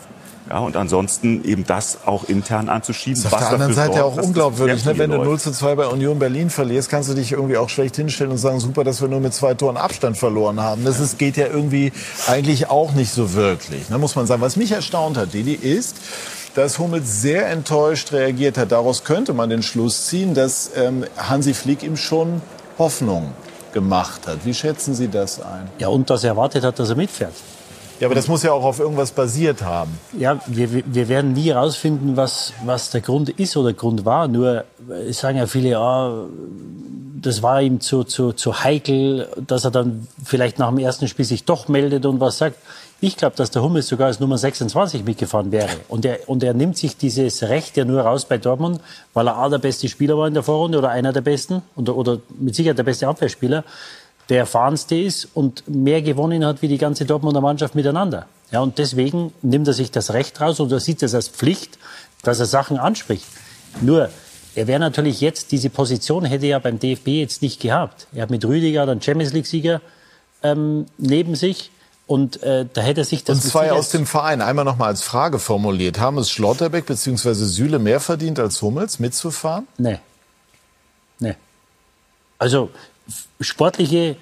Ja, 0.49 0.59
und 0.59 0.77
ansonsten 0.77 1.43
eben 1.43 1.65
das 1.65 1.99
auch 2.05 2.23
intern 2.25 2.69
anzuschieben. 2.69 3.21
Das 3.21 3.31
ist 3.31 3.33
auf 3.33 3.39
der 3.39 3.47
was 3.47 3.53
anderen 3.53 3.75
dafür 3.75 3.93
Seite 3.93 3.99
sorgt, 3.99 4.19
auch 4.19 4.23
unglaubwürdig. 4.23 4.85
Ne? 4.85 4.97
Wenn 4.97 5.11
du 5.11 5.17
läuft. 5.17 5.29
0 5.29 5.39
zu 5.39 5.51
2 5.51 5.75
bei 5.75 5.87
Union 5.87 6.19
Berlin 6.19 6.49
verlierst, 6.49 6.89
kannst 6.89 7.09
du 7.09 7.13
dich 7.13 7.33
irgendwie 7.33 7.57
auch 7.57 7.69
schlecht 7.69 7.95
hinstellen 7.97 8.31
und 8.31 8.37
sagen, 8.37 8.59
super, 8.59 8.83
dass 8.83 9.01
wir 9.01 9.07
nur 9.07 9.19
mit 9.19 9.33
zwei 9.33 9.53
Toren 9.53 9.77
Abstand 9.77 10.17
verloren 10.17 10.61
haben. 10.61 10.85
Das 10.85 10.99
ist, 10.99 11.17
geht 11.19 11.37
ja 11.37 11.47
irgendwie 11.47 11.91
eigentlich 12.27 12.69
auch 12.69 12.93
nicht 12.93 13.11
so 13.11 13.33
wirklich. 13.33 13.89
ne, 13.89 13.97
muss 13.97 14.15
man 14.15 14.25
sagen. 14.25 14.41
Was 14.41 14.55
mich 14.55 14.71
erstaunt 14.71 15.17
hat, 15.17 15.33
Didi, 15.33 15.53
ist, 15.53 15.97
dass 16.55 16.79
Hummels 16.79 17.21
sehr 17.21 17.49
enttäuscht 17.49 18.11
reagiert 18.13 18.57
hat. 18.57 18.71
Daraus 18.71 19.03
könnte 19.03 19.33
man 19.33 19.49
den 19.49 19.63
Schluss 19.63 20.07
ziehen, 20.07 20.33
dass 20.33 20.71
ähm, 20.75 21.05
Hansi 21.17 21.53
Flick 21.53 21.83
ihm 21.83 21.97
schon 21.97 22.41
Hoffnung 22.77 23.33
gemacht 23.73 24.27
hat. 24.27 24.39
Wie 24.45 24.53
schätzen 24.53 24.95
Sie 24.95 25.07
das 25.07 25.41
ein? 25.41 25.67
Ja, 25.77 25.89
und 25.89 26.09
dass 26.09 26.23
er 26.23 26.31
erwartet 26.31 26.63
hat, 26.63 26.79
dass 26.79 26.89
er 26.89 26.95
mitfährt. 26.95 27.33
Ja, 27.99 28.07
aber 28.07 28.15
das 28.15 28.27
muss 28.27 28.43
ja 28.43 28.51
auch 28.53 28.63
auf 28.63 28.79
irgendwas 28.79 29.11
basiert 29.11 29.63
haben. 29.63 29.97
Ja, 30.17 30.39
wir, 30.45 30.83
wir 30.85 31.09
werden 31.09 31.33
nie 31.33 31.49
herausfinden, 31.49 32.15
was, 32.15 32.53
was 32.63 32.91
der 32.91 33.01
Grund 33.01 33.29
ist 33.29 33.57
oder 33.57 33.73
Grund 33.73 34.05
war. 34.05 34.27
Nur 34.27 34.65
es 35.07 35.19
sagen 35.19 35.37
ja 35.37 35.47
viele, 35.47 35.69
ja, 35.69 36.25
das 37.21 37.41
war 37.41 37.61
ihm 37.61 37.81
zu, 37.81 38.03
zu, 38.03 38.33
zu 38.33 38.63
heikel, 38.63 39.27
dass 39.45 39.65
er 39.65 39.71
dann 39.71 40.07
vielleicht 40.23 40.59
nach 40.59 40.69
dem 40.69 40.77
ersten 40.77 41.07
Spiel 41.07 41.25
sich 41.25 41.45
doch 41.45 41.67
meldet 41.67 42.05
und 42.05 42.19
was 42.19 42.37
sagt. 42.37 42.57
Ich 42.99 43.15
glaube, 43.15 43.35
dass 43.35 43.51
der 43.51 43.61
Hummels 43.61 43.87
sogar 43.87 44.07
als 44.07 44.19
Nummer 44.19 44.39
26 44.39 45.03
mitgefahren 45.03 45.51
wäre. 45.51 45.69
Und 45.87 46.03
er, 46.03 46.27
und 46.27 46.41
er 46.41 46.55
nimmt 46.55 46.77
sich 46.77 46.97
dieses 46.97 47.43
Recht 47.43 47.77
ja 47.77 47.85
nur 47.85 48.01
raus 48.01 48.25
bei 48.25 48.39
Dortmund, 48.39 48.81
weil 49.13 49.27
er 49.27 49.37
A, 49.37 49.49
der 49.49 49.59
beste 49.59 49.87
Spieler 49.87 50.17
war 50.17 50.27
in 50.27 50.33
der 50.33 50.41
Vorrunde 50.41 50.79
oder 50.79 50.89
einer 50.89 51.13
der 51.13 51.21
besten 51.21 51.61
oder, 51.75 51.95
oder 51.95 52.19
mit 52.39 52.55
Sicherheit 52.55 52.79
der 52.79 52.83
beste 52.83 53.07
Abwehrspieler, 53.07 53.63
der 54.29 54.39
erfahrenste 54.39 54.95
ist 54.95 55.29
und 55.33 55.63
mehr 55.67 56.01
gewonnen 56.01 56.45
hat 56.45 56.61
wie 56.61 56.67
die 56.67 56.77
ganze 56.77 57.05
Dortmunder 57.05 57.41
Mannschaft 57.41 57.75
miteinander. 57.75 58.27
Ja, 58.51 58.61
und 58.61 58.77
deswegen 58.77 59.33
nimmt 59.41 59.67
er 59.67 59.73
sich 59.73 59.91
das 59.91 60.13
Recht 60.13 60.39
raus 60.39 60.59
und 60.59 60.71
er 60.71 60.79
sieht 60.79 61.03
es 61.03 61.13
als 61.13 61.27
Pflicht, 61.27 61.77
dass 62.23 62.39
er 62.39 62.45
Sachen 62.45 62.77
anspricht. 62.77 63.25
Nur, 63.81 64.09
er 64.55 64.67
wäre 64.67 64.79
natürlich 64.79 65.21
jetzt, 65.21 65.51
diese 65.51 65.69
Position 65.69 66.25
hätte 66.25 66.47
er 66.47 66.59
beim 66.59 66.79
DFB 66.79 67.07
jetzt 67.09 67.41
nicht 67.41 67.61
gehabt. 67.61 68.07
Er 68.13 68.23
hat 68.23 68.29
mit 68.29 68.43
Rüdiger 68.43 68.85
dann 68.85 69.01
Champions 69.01 69.33
League-Sieger 69.33 69.81
ähm, 70.43 70.85
neben 70.97 71.35
sich. 71.35 71.71
Und 72.07 72.41
äh, 72.41 72.65
da 72.71 72.81
hätte 72.81 73.01
er 73.01 73.05
sich 73.05 73.25
das. 73.25 73.43
Und 73.43 73.51
zwei 73.51 73.71
aus 73.73 73.89
dem 73.89 74.05
Verein. 74.05 74.41
Einmal 74.41 74.63
noch 74.63 74.77
mal 74.77 74.87
als 74.87 75.03
Frage 75.03 75.39
formuliert. 75.39 75.99
Haben 75.99 76.17
es 76.17 76.31
Schlotterbeck 76.31 76.85
bzw. 76.85 77.33
Süle 77.33 77.79
mehr 77.79 77.99
verdient 77.99 78.39
als 78.39 78.61
Hummels 78.61 78.99
mitzufahren? 78.99 79.67
Nee. 79.77 79.99
Nee. 81.19 81.35
Also 82.39 82.69
sportliche 83.41 84.17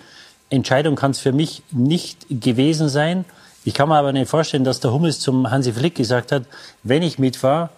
Entscheidung 0.49 0.95
kann 0.95 1.11
es 1.11 1.19
für 1.19 1.31
mich 1.31 1.63
nicht 1.71 2.25
gewesen 2.29 2.89
sein. 2.89 3.25
Ich 3.63 3.73
kann 3.73 3.89
mir 3.89 3.97
aber 3.97 4.13
nicht 4.13 4.29
vorstellen, 4.29 4.63
dass 4.63 4.79
der 4.79 4.93
Hummels 4.93 5.19
zum 5.19 5.49
Hansi 5.49 5.73
Flick 5.73 5.95
gesagt 5.95 6.31
hat, 6.31 6.43
wenn 6.83 7.01
ich 7.01 7.17
mitfahre, 7.17 7.69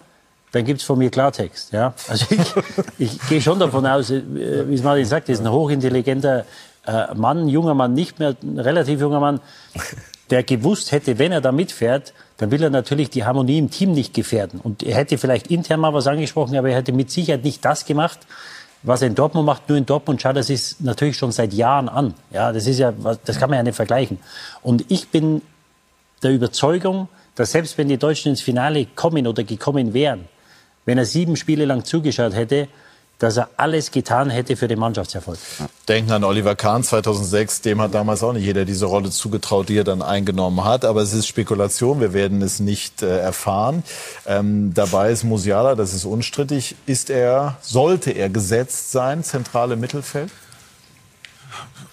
dann 0.52 0.64
gibt 0.64 0.80
es 0.80 0.86
von 0.86 0.98
mir 0.98 1.10
Klartext. 1.10 1.72
Ja? 1.72 1.94
Also 2.08 2.26
ich, 2.30 2.54
ich 2.98 3.28
gehe 3.28 3.40
schon 3.40 3.58
davon 3.58 3.86
aus, 3.86 4.10
äh, 4.10 4.22
wie 4.68 4.74
es 4.74 4.82
Martin 4.82 5.04
sagt, 5.04 5.28
ist 5.28 5.40
ein 5.40 5.50
hochintelligenter 5.50 6.44
äh, 6.86 7.14
Mann, 7.14 7.48
junger 7.48 7.74
Mann, 7.74 7.94
nicht 7.94 8.18
mehr 8.18 8.34
ein 8.42 8.58
relativ 8.58 9.00
junger 9.00 9.20
Mann, 9.20 9.40
der 10.30 10.42
gewusst 10.42 10.92
hätte, 10.92 11.18
wenn 11.18 11.32
er 11.32 11.40
da 11.40 11.52
mitfährt, 11.52 12.12
dann 12.36 12.50
will 12.50 12.62
er 12.62 12.70
natürlich 12.70 13.10
die 13.10 13.24
Harmonie 13.24 13.58
im 13.58 13.70
Team 13.70 13.92
nicht 13.92 14.14
gefährden. 14.14 14.60
Und 14.62 14.82
er 14.82 14.94
hätte 14.96 15.18
vielleicht 15.18 15.48
intern 15.48 15.80
mal 15.80 15.94
was 15.94 16.06
angesprochen, 16.06 16.56
aber 16.56 16.68
er 16.70 16.76
hätte 16.76 16.92
mit 16.92 17.10
Sicherheit 17.10 17.44
nicht 17.44 17.64
das 17.64 17.84
gemacht, 17.84 18.18
was 18.82 19.02
er 19.02 19.08
in 19.08 19.14
Dortmund 19.14 19.46
macht. 19.46 19.68
Nur 19.68 19.78
in 19.78 19.86
Dortmund 19.86 20.20
schaut 20.20 20.36
das 20.36 20.50
ist 20.50 20.80
natürlich 20.80 21.16
schon 21.16 21.32
seit 21.32 21.52
Jahren 21.52 21.88
an. 21.88 22.14
Ja, 22.30 22.52
das 22.52 22.66
ist 22.66 22.78
ja, 22.78 22.92
das 23.24 23.38
kann 23.38 23.50
man 23.50 23.58
ja 23.58 23.62
nicht 23.62 23.76
vergleichen. 23.76 24.18
Und 24.62 24.84
ich 24.88 25.08
bin 25.08 25.42
der 26.22 26.32
Überzeugung, 26.32 27.08
dass 27.34 27.52
selbst 27.52 27.78
wenn 27.78 27.88
die 27.88 27.98
Deutschen 27.98 28.30
ins 28.30 28.40
Finale 28.40 28.86
kommen 28.86 29.26
oder 29.26 29.44
gekommen 29.44 29.94
wären, 29.94 30.28
wenn 30.84 30.98
er 30.98 31.04
sieben 31.04 31.36
Spiele 31.36 31.64
lang 31.64 31.84
zugeschaut 31.84 32.34
hätte, 32.34 32.68
dass 33.18 33.36
er 33.36 33.48
alles 33.56 33.90
getan 33.90 34.30
hätte 34.30 34.56
für 34.56 34.68
den 34.68 34.78
Mannschaftserfolg. 34.78 35.38
Denken 35.88 36.12
an 36.12 36.22
Oliver 36.22 36.54
Kahn 36.54 36.84
2006, 36.84 37.62
dem 37.62 37.80
hat 37.80 37.92
damals 37.92 38.22
auch 38.22 38.32
nicht 38.32 38.44
jeder 38.44 38.64
diese 38.64 38.86
Rolle 38.86 39.10
zugetraut, 39.10 39.68
die 39.68 39.76
er 39.76 39.84
dann 39.84 40.02
eingenommen 40.02 40.64
hat. 40.64 40.84
Aber 40.84 41.02
es 41.02 41.12
ist 41.12 41.26
Spekulation, 41.26 42.00
wir 42.00 42.12
werden 42.12 42.42
es 42.42 42.60
nicht 42.60 43.02
äh, 43.02 43.18
erfahren. 43.18 43.82
Ähm, 44.26 44.72
dabei 44.72 45.10
ist 45.10 45.24
Musiala, 45.24 45.74
das 45.74 45.94
ist 45.94 46.04
unstrittig. 46.04 46.76
Ist 46.86 47.10
er, 47.10 47.56
sollte 47.60 48.12
er 48.12 48.28
gesetzt 48.28 48.92
sein, 48.92 49.24
zentrale 49.24 49.74
Mittelfeld? 49.76 50.30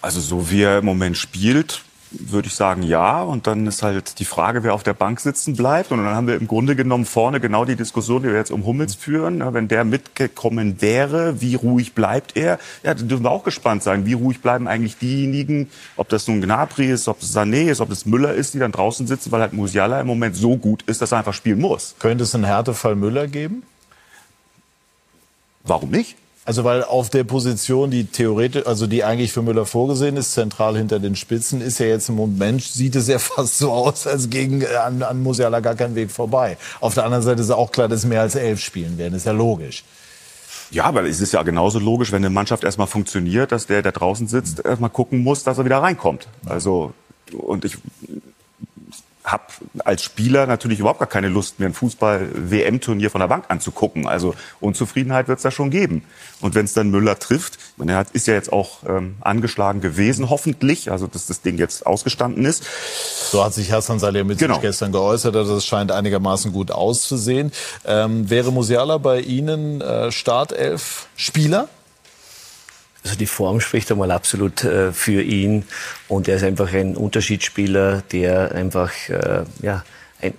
Also 0.01 0.21
so 0.21 0.51
wie 0.51 0.61
er 0.61 0.79
im 0.79 0.85
Moment 0.85 1.17
spielt, 1.17 1.81
würde 2.19 2.47
ich 2.47 2.55
sagen, 2.55 2.83
ja. 2.83 3.21
Und 3.21 3.47
dann 3.47 3.67
ist 3.67 3.83
halt 3.83 4.19
die 4.19 4.25
Frage, 4.25 4.63
wer 4.63 4.73
auf 4.73 4.83
der 4.83 4.93
Bank 4.93 5.19
sitzen 5.19 5.55
bleibt. 5.55 5.91
Und 5.91 6.03
dann 6.03 6.15
haben 6.15 6.27
wir 6.27 6.35
im 6.35 6.47
Grunde 6.47 6.75
genommen 6.75 7.05
vorne 7.05 7.39
genau 7.39 7.65
die 7.65 7.75
Diskussion, 7.75 8.23
die 8.23 8.29
wir 8.29 8.35
jetzt 8.35 8.51
um 8.51 8.65
Hummels 8.65 8.95
führen. 8.95 9.41
Wenn 9.53 9.67
der 9.67 9.83
mitgekommen 9.83 10.81
wäre, 10.81 11.41
wie 11.41 11.55
ruhig 11.55 11.93
bleibt 11.93 12.35
er? 12.35 12.59
Ja, 12.83 12.93
da 12.93 13.03
dürfen 13.03 13.23
wir 13.23 13.31
auch 13.31 13.43
gespannt 13.43 13.83
sein. 13.83 14.05
Wie 14.05 14.13
ruhig 14.13 14.41
bleiben 14.41 14.67
eigentlich 14.67 14.97
diejenigen, 14.97 15.69
ob 15.95 16.09
das 16.09 16.27
nun 16.27 16.41
Gnabry 16.41 16.87
ist, 16.87 17.07
ob 17.07 17.21
es 17.21 17.35
Sané 17.35 17.69
ist, 17.69 17.81
ob 17.81 17.91
es 17.91 18.05
Müller 18.05 18.33
ist, 18.33 18.53
die 18.53 18.59
dann 18.59 18.71
draußen 18.71 19.07
sitzen, 19.07 19.31
weil 19.31 19.41
halt 19.41 19.53
Musiala 19.53 19.99
im 20.01 20.07
Moment 20.07 20.35
so 20.35 20.57
gut 20.57 20.83
ist, 20.83 21.01
dass 21.01 21.11
er 21.11 21.19
einfach 21.19 21.33
spielen 21.33 21.59
muss. 21.59 21.95
Könnte 21.99 22.23
es 22.23 22.35
einen 22.35 22.45
Härtefall 22.45 22.95
Müller 22.95 23.27
geben? 23.27 23.63
Warum 25.63 25.89
nicht? 25.89 26.15
Also 26.45 26.63
weil 26.63 26.83
auf 26.83 27.09
der 27.09 27.23
Position, 27.23 27.89
die 27.89 28.05
theoretisch, 28.05 28.67
also 28.67 28.85
die 28.85 29.03
eigentlich 29.03 29.33
für 29.33 29.41
Müller 29.41 29.65
vorgesehen 29.65 30.15
ist, 30.15 30.33
zentral 30.33 30.77
hinter 30.77 30.99
den 30.99 31.15
Spitzen, 31.15 31.59
ist 31.59 31.79
ja 31.79 31.87
jetzt 31.87 32.07
im 32.09 32.15
Moment, 32.15 32.61
sieht 32.61 32.95
es 32.95 33.07
ja 33.07 33.17
fast 33.19 33.57
so 33.57 33.71
aus, 33.71 34.05
als 34.05 34.29
gegen 34.29 34.63
an, 34.65 35.01
an 35.01 35.23
Musiala 35.23 35.59
gar 35.59 35.73
kein 35.73 35.95
Weg 35.95 36.11
vorbei. 36.11 36.57
Auf 36.81 36.93
der 36.93 37.05
anderen 37.05 37.23
Seite 37.23 37.41
ist 37.41 37.49
auch 37.49 37.71
klar, 37.71 37.87
dass 37.87 38.05
mehr 38.05 38.21
als 38.21 38.35
elf 38.35 38.59
spielen 38.61 38.99
werden, 38.99 39.15
ist 39.15 39.25
ja 39.25 39.31
logisch. 39.31 39.83
Ja, 40.69 40.85
aber 40.85 41.03
es 41.03 41.19
ist 41.19 41.33
ja 41.33 41.41
genauso 41.41 41.79
logisch, 41.79 42.11
wenn 42.11 42.23
eine 42.23 42.29
Mannschaft 42.29 42.63
erstmal 42.63 42.87
funktioniert, 42.87 43.51
dass 43.51 43.65
der, 43.65 43.81
der 43.81 43.91
draußen 43.91 44.27
sitzt, 44.27 44.63
erstmal 44.63 44.89
gucken 44.89 45.23
muss, 45.23 45.43
dass 45.43 45.57
er 45.57 45.65
wieder 45.65 45.77
reinkommt. 45.79 46.27
Also, 46.45 46.93
und 47.31 47.65
ich 47.65 47.77
habe 49.25 49.43
als 49.83 50.03
Spieler 50.03 50.45
natürlich 50.45 50.79
überhaupt 50.79 50.99
gar 50.99 51.09
keine 51.09 51.29
Lust 51.29 51.59
mehr, 51.59 51.67
ein 51.67 51.73
Fußball-WM-Turnier 51.73 53.09
von 53.09 53.19
der 53.19 53.27
Bank 53.27 53.45
anzugucken. 53.47 54.07
Also 54.07 54.35
Unzufriedenheit 54.59 55.27
wird 55.27 55.39
es 55.39 55.43
da 55.43 55.51
schon 55.51 55.71
geben. 55.71 56.03
Und 56.41 56.55
wenn 56.55 56.65
es 56.65 56.73
dann 56.73 56.91
Müller 56.91 57.17
trifft, 57.17 57.57
meine, 57.77 57.93
er 57.93 57.97
hat, 57.97 58.11
ist 58.11 58.27
ja 58.27 58.35
jetzt 58.35 58.53
auch 58.53 58.83
ähm, 58.87 59.15
angeschlagen 59.21 59.81
gewesen, 59.81 60.29
hoffentlich, 60.29 60.91
also 60.91 61.07
dass 61.07 61.25
das 61.25 61.41
Ding 61.41 61.57
jetzt 61.57 61.85
ausgestanden 61.85 62.45
ist. 62.45 62.63
So 63.31 63.43
hat 63.43 63.53
sich 63.53 63.71
Hassan 63.71 63.99
Salihamidzic 63.99 64.47
genau. 64.47 64.59
gestern 64.59 64.91
geäußert, 64.91 65.35
also 65.35 65.55
das 65.55 65.65
scheint 65.65 65.91
einigermaßen 65.91 66.51
gut 66.51 66.71
auszusehen. 66.71 67.51
Ähm, 67.85 68.29
wäre 68.29 68.51
Musiala 68.51 68.97
bei 68.97 69.19
Ihnen 69.19 69.81
äh, 69.81 70.11
Startelf-Spieler? 70.11 71.67
Also 73.05 73.17
die 73.17 73.27
Form 73.27 73.61
spricht 73.61 73.91
einmal 73.91 74.09
absolut 74.09 74.63
äh, 74.63 74.91
für 74.91 75.21
ihn. 75.21 75.63
Und 76.07 76.27
er 76.27 76.37
ist 76.37 76.43
einfach 76.43 76.73
ein 76.73 76.97
Unterschiedsspieler, 76.97 78.01
der 78.11 78.51
einfach 78.51 78.91
äh, 79.09 79.43
ja 79.61 79.85
ein, 80.21 80.33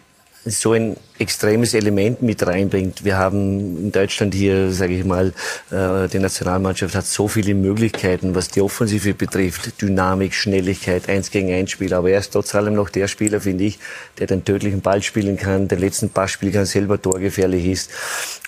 so 0.44 0.72
ein 0.72 0.96
extremes 1.18 1.74
Element 1.74 2.22
mit 2.22 2.46
reinbringt. 2.46 3.04
Wir 3.04 3.16
haben 3.16 3.78
in 3.78 3.92
Deutschland 3.92 4.34
hier, 4.34 4.72
sage 4.72 4.94
ich 4.94 5.04
mal, 5.04 5.32
äh, 5.70 6.08
die 6.08 6.18
Nationalmannschaft 6.18 6.94
hat 6.94 7.06
so 7.06 7.28
viele 7.28 7.54
Möglichkeiten, 7.54 8.34
was 8.34 8.48
die 8.48 8.60
Offensive 8.60 9.14
betrifft. 9.14 9.80
Dynamik, 9.80 10.34
Schnelligkeit, 10.34 11.08
eins 11.08 11.30
gegen 11.30 11.52
eins 11.52 11.70
Spiel. 11.70 11.94
Aber 11.94 12.10
er 12.10 12.18
ist 12.18 12.32
trotz 12.32 12.54
allem 12.54 12.74
noch 12.74 12.90
der 12.90 13.08
Spieler, 13.08 13.40
finde 13.40 13.64
ich, 13.64 13.78
der 14.18 14.26
den 14.26 14.44
tödlichen 14.44 14.80
Ball 14.80 15.02
spielen 15.02 15.36
kann, 15.36 15.68
den 15.68 15.78
letzten 15.78 16.10
Pass 16.10 16.32
spielen 16.32 16.52
kann, 16.52 16.66
selber 16.66 17.00
torgefährlich 17.00 17.66
ist. 17.66 17.90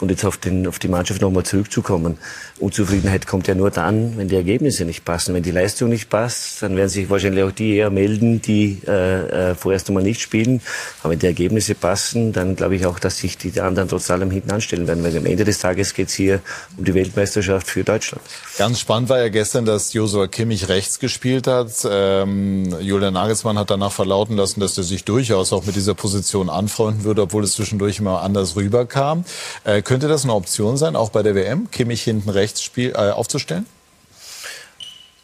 Und 0.01 0.11
jetzt 0.11 0.25
auf, 0.25 0.37
den, 0.37 0.66
auf 0.66 0.79
die 0.79 0.89
Mannschaft 0.89 1.21
nochmal 1.21 1.45
zurückzukommen. 1.45 2.19
Unzufriedenheit 2.61 3.27
kommt 3.27 3.49
ja 3.49 3.55
nur 3.55 3.71
dann, 3.71 4.16
wenn 4.16 4.29
die 4.29 4.37
Ergebnisse 4.37 4.85
nicht 4.85 5.05
passen. 5.05 5.35
Wenn 5.35 5.43
die 5.43 5.51
Leistung 5.51 5.89
nicht 5.89 6.11
passt, 6.11 6.62
dann 6.62 6.77
werden 6.77 6.89
sich 6.89 7.09
wahrscheinlich 7.09 7.45
auch 7.45 7.53
die 7.53 7.77
eher 7.77 7.91
melden, 7.91 8.43
die 8.43 8.79
äh, 8.87 9.51
äh, 9.51 9.55
vorerst 9.55 9.89
einmal 9.89 10.03
nicht 10.03 10.21
spielen. 10.21 10.61
Aber 11.03 11.12
wenn 11.12 11.19
die 11.19 11.27
Ergebnisse 11.27 11.75
passen, 11.75 12.33
dann 12.33 12.57
glaube 12.59 12.76
ich 12.76 12.84
auch, 12.84 12.98
dass 12.98 13.16
sich 13.16 13.38
die 13.38 13.59
anderen 13.61 13.88
trotz 13.88 14.11
allem 14.11 14.30
hinten 14.30 14.50
anstellen 14.50 14.86
werden, 14.86 15.02
weil 15.02 15.16
am 15.16 15.24
Ende 15.24 15.44
des 15.44 15.59
Tages 15.59 15.94
geht 15.94 16.09
es 16.09 16.14
hier 16.14 16.40
um 16.76 16.84
die 16.84 16.92
Weltmeisterschaft 16.92 17.66
für 17.66 17.84
Deutschland. 17.84 18.22
Ganz 18.59 18.80
spannend 18.80 19.09
war 19.09 19.18
ja 19.18 19.30
gestern, 19.30 19.64
dass 19.64 19.94
Josua 19.94 20.26
Kimmich 20.26 20.68
rechts 20.68 20.98
gespielt 20.98 21.46
hat. 21.46 21.70
Ähm, 21.90 22.76
Julian 22.80 23.14
Nagelsmann 23.14 23.59
hat 23.59 23.70
danach 23.70 23.92
verlauten 23.92 24.36
lassen, 24.36 24.61
dass 24.61 24.76
er 24.76 24.84
sich 24.84 25.04
durchaus 25.04 25.52
auch 25.54 25.64
mit 25.64 25.76
dieser 25.76 25.94
Position 25.94 26.50
anfreunden 26.50 27.05
würde, 27.05 27.22
obwohl 27.22 27.44
es 27.44 27.55
zwischendurch 27.55 27.98
immer 28.01 28.20
anders 28.20 28.56
rüberkam. 28.56 29.24
Äh, 29.64 29.80
könnte 29.80 30.09
das 30.09 30.24
eine 30.24 30.35
Option 30.35 30.76
sein, 30.76 30.97
auch 30.97 31.10
bei 31.10 31.22
der 31.22 31.35
WM, 31.35 31.70
Kimmich 31.70 32.02
hinten 32.02 32.28
rechts 32.28 32.62
spiel, 32.62 32.90
äh, 32.90 33.10
aufzustellen? 33.10 33.64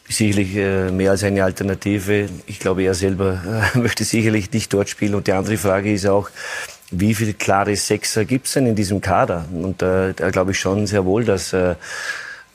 sicherlich 0.09 0.55
äh, 0.57 0.91
mehr 0.91 1.13
als 1.13 1.25
eine 1.25 1.45
Alternative. 1.45 2.29
Ich 2.47 2.59
glaube, 2.59 2.83
er 2.83 2.95
selber 2.95 3.71
äh, 3.75 3.79
möchte 3.79 4.05
sicherlich 4.05 4.53
nicht 4.53 4.73
dort 4.73 4.89
spielen. 4.89 5.15
Und 5.15 5.27
die 5.27 5.33
andere 5.33 5.57
Frage 5.57 5.93
ist 5.93 6.07
auch, 6.07 6.31
wie 7.01 7.15
viele 7.15 7.35
klare 7.35 7.77
Sechser 7.77 8.25
gibt 8.25 8.47
es 8.47 8.55
denn 8.55 8.67
in 8.67 8.75
diesem 8.75 9.01
Kader? 9.01 9.47
Und 9.53 9.83
äh, 9.83 10.13
da 10.15 10.31
glaube 10.31 10.53
ich 10.53 10.59
schon 10.59 10.87
sehr 10.87 11.05
wohl, 11.05 11.25
dass 11.25 11.53
äh, 11.53 11.75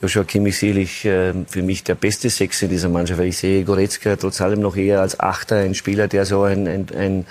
Joshua 0.01 0.23
Kimmich 0.23 0.57
sicherlich 0.57 1.03
äh, 1.03 1.33
für 1.47 1.61
mich 1.61 1.83
der 1.83 1.95
beste 1.95 2.29
Sechser 2.29 2.65
in 2.65 2.71
dieser 2.71 2.87
Mannschaft, 2.87 3.19
weil 3.19 3.27
ich 3.27 3.37
sehe 3.37 3.65
Goretzka 3.65 4.15
trotz 4.15 4.39
allem 4.39 4.61
noch 4.61 4.77
eher 4.77 5.01
als 5.01 5.19
Achter, 5.19 5.57
ein 5.57 5.75
Spieler, 5.75 6.07
der 6.07 6.25
so 6.25 6.43
ein, 6.43 6.67
ein, 6.67 6.87
ein 6.95 7.25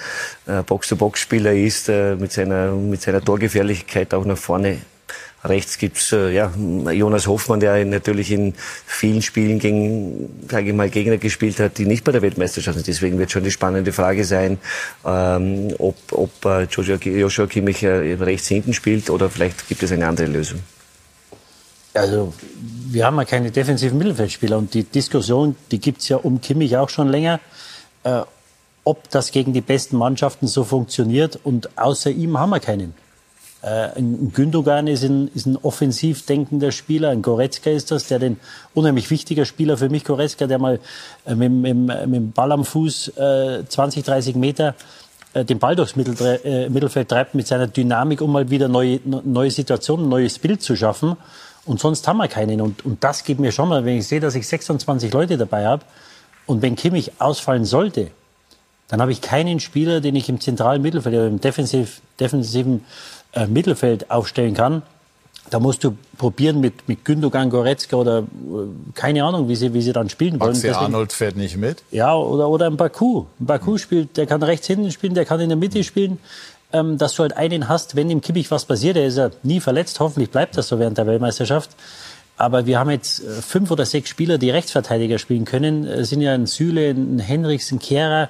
äh, 0.47 0.63
Box-to-Box-Spieler 0.63 1.55
ist, 1.55 1.89
äh, 1.89 2.17
mit, 2.17 2.33
seiner, 2.33 2.73
mit 2.73 3.01
seiner 3.01 3.25
Torgefährlichkeit 3.25 4.13
auch 4.13 4.27
nach 4.27 4.37
vorne 4.37 4.79
Rechts 5.45 5.79
gibt's 5.79 6.13
äh, 6.13 6.31
ja, 6.31 6.53
Jonas 6.91 7.29
Hoffmann, 7.29 7.61
der 7.61 7.85
natürlich 7.85 8.33
in 8.33 8.55
vielen 8.87 9.23
Spielen 9.23 9.61
gegen, 9.61 10.29
sage 10.49 10.71
ich 10.71 10.75
mal, 10.75 10.91
Gegner 10.91 11.17
gespielt 11.17 11.61
hat, 11.61 11.79
die 11.79 11.87
nicht 11.87 12.03
bei 12.03 12.11
der 12.11 12.23
Weltmeisterschaft 12.23 12.77
sind. 12.77 12.89
Deswegen 12.89 13.19
wird 13.19 13.31
schon 13.31 13.45
die 13.45 13.53
spannende 13.53 13.93
Frage 13.93 14.25
sein, 14.25 14.59
ähm, 15.05 15.73
ob, 15.79 15.97
ob 16.11 16.45
äh, 16.45 16.65
Joshua, 16.65 16.97
Joshua 16.97 17.47
Kimmich 17.47 17.85
äh, 17.85 18.15
rechts 18.15 18.49
hinten 18.49 18.75
spielt 18.75 19.11
oder 19.11 19.31
vielleicht 19.31 19.69
gibt 19.69 19.83
es 19.83 19.93
eine 19.93 20.09
andere 20.09 20.27
Lösung. 20.27 20.59
Also 21.95 22.33
wir 22.91 23.07
haben 23.07 23.17
ja 23.17 23.25
keine 23.25 23.51
defensiven 23.51 23.97
Mittelfeldspieler 23.99 24.59
und 24.59 24.75
die 24.75 24.85
Diskussion, 24.85 25.57
die 25.71 25.79
gibt's 25.79 26.09
ja 26.09 26.17
um 26.17 26.41
Kimmich 26.41 26.77
auch 26.77 26.89
schon 26.89 27.09
länger, 27.09 27.41
äh, 28.03 28.23
ob 28.85 29.09
das 29.11 29.31
gegen 29.31 29.53
die 29.53 29.61
besten 29.61 29.97
Mannschaften 29.97 30.47
so 30.47 30.65
funktioniert 30.65 31.39
und 31.45 31.79
außer 31.79 32.11
ihm 32.11 32.39
haben 32.39 32.51
wir 32.51 32.61
keinen. 32.61 32.95
Äh, 33.63 33.99
ein 33.99 34.33
Gündogan 34.33 34.87
ist 34.87 35.03
ein, 35.03 35.29
ist 35.35 35.47
ein 35.47 35.57
offensiv 35.57 36.25
denkender 36.27 36.71
Spieler, 36.71 37.11
ein 37.11 37.23
Goretzka 37.23 37.71
ist 37.71 37.91
das, 37.91 38.07
der 38.07 38.21
den 38.21 38.39
unheimlich 38.75 39.11
wichtiger 39.11 39.45
Spieler 39.45 39.77
für 39.77 39.89
mich, 39.89 40.05
Goretzka, 40.05 40.47
der 40.47 40.59
mal 40.59 40.79
äh, 41.27 41.35
mit, 41.35 41.51
mit, 41.51 41.77
mit 41.77 42.15
dem 42.15 42.33
Ball 42.33 42.53
am 42.53 42.65
Fuß 42.65 43.09
äh, 43.17 43.65
20, 43.67 44.05
30 44.05 44.37
Meter 44.37 44.75
äh, 45.35 45.45
den 45.45 45.59
Ball 45.59 45.77
durchs 45.77 45.97
Mittel, 45.97 46.41
äh, 46.45 46.69
Mittelfeld 46.69 47.09
treibt 47.09 47.35
mit 47.35 47.47
seiner 47.47 47.67
Dynamik, 47.67 48.21
um 48.21 48.33
mal 48.33 48.49
wieder 48.49 48.69
neue, 48.69 49.01
neue 49.05 49.51
Situationen, 49.51 50.07
ein 50.07 50.11
neues 50.11 50.39
Bild 50.39 50.63
zu 50.63 50.77
schaffen. 50.77 51.17
Und 51.65 51.81
sonst 51.81 52.07
haben 52.09 52.17
wir 52.17 52.29
keinen. 52.29 52.61
Und, 52.61 52.85
und 52.85 53.05
das 53.05 53.25
gibt 53.25 53.41
mir 53.41 53.53
schon 53.53 53.69
mal, 53.69 53.85
wenn 53.85 53.99
ich 53.99 54.07
sehe, 54.07 54.21
dass 54.21 54.35
ich 54.35 54.47
26 54.49 55.13
Leute 55.13 55.37
dabei 55.37 55.67
habe 55.67 55.85
und 56.47 56.63
wenn 56.63 56.77
Kimmich 56.77 57.13
ausfallen 57.19 57.67
sollte, 57.67 58.11
dann 58.89 59.03
habe 59.03 59.13
ich 59.13 59.21
keinen 59.21 59.61
Spieler, 59.61 60.01
den 60.01 60.17
ich 60.17 60.31
im 60.31 60.41
zentralen 60.41 60.81
Mittelfeld, 60.81 61.15
oder 61.15 61.27
im 61.27 61.41
defensiv, 61.41 62.01
defensiven 62.19 62.87
äh, 63.39 63.47
Mittelfeld 63.47 64.11
aufstellen 64.11 64.55
kann. 64.55 64.83
Da 65.51 65.61
musst 65.61 65.83
du 65.83 65.97
probieren 66.19 66.61
mit, 66.61 66.89
mit 66.89 67.05
Gündogan, 67.05 67.49
Goretzka 67.51 67.97
oder 67.97 68.19
äh, 68.19 68.25
keine 68.95 69.25
Ahnung, 69.25 69.49
wie 69.49 69.57
sie, 69.57 69.73
wie 69.73 69.83
sie 69.83 69.93
dann 69.93 70.11
spielen 70.11 70.39
wollen. 70.41 70.53
Maxi 70.53 70.71
Arnold 70.71 71.13
fährt 71.13 71.37
nicht 71.37 71.57
mit? 71.57 71.83
Ja, 71.91 72.15
oder, 72.15 72.49
oder 72.49 72.67
ein 72.67 72.77
Baku. 72.77 73.25
Ein 73.41 73.47
Baku 73.47 73.79
spielt, 73.79 74.17
der 74.17 74.27
kann 74.27 74.43
rechts 74.43 74.67
hinten 74.67 74.91
spielen, 74.91 75.15
der 75.15 75.25
kann 75.25 75.41
in 75.41 75.49
der 75.49 75.57
Mitte 75.57 75.83
spielen. 75.85 76.19
Ähm, 76.71 76.99
dass 76.99 77.15
du 77.15 77.23
halt 77.23 77.35
einen 77.35 77.67
hast, 77.67 77.97
wenn 77.97 78.11
dem 78.11 78.21
Kimmich 78.21 78.51
was 78.51 78.67
passiert, 78.67 78.97
der 78.97 79.07
ist 79.07 79.17
ja 79.17 79.31
nie 79.43 79.59
verletzt, 79.59 80.01
hoffentlich 80.01 80.31
bleibt 80.31 80.59
das 80.59 80.69
so 80.69 80.79
während 80.79 80.99
der 80.99 81.07
Weltmeisterschaft. 81.07 81.71
Aber 82.37 82.67
wir 82.67 82.79
haben 82.79 82.91
jetzt 82.91 83.21
äh, 83.21 83.41
fünf 83.41 83.71
oder 83.71 83.87
sechs 83.87 84.11
Spieler, 84.11 84.37
die 84.37 84.51
Rechtsverteidiger 84.51 85.19
spielen 85.19 85.47
können. 85.47 85.87
Es 85.87 86.11
sind 86.11 86.21
ja 86.21 86.35
ein 86.35 86.47
Süle, 86.47 86.91
ein 86.91 87.21
Henrichs, 87.21 87.73
ein 87.73 87.79
Kehrer. 87.79 88.29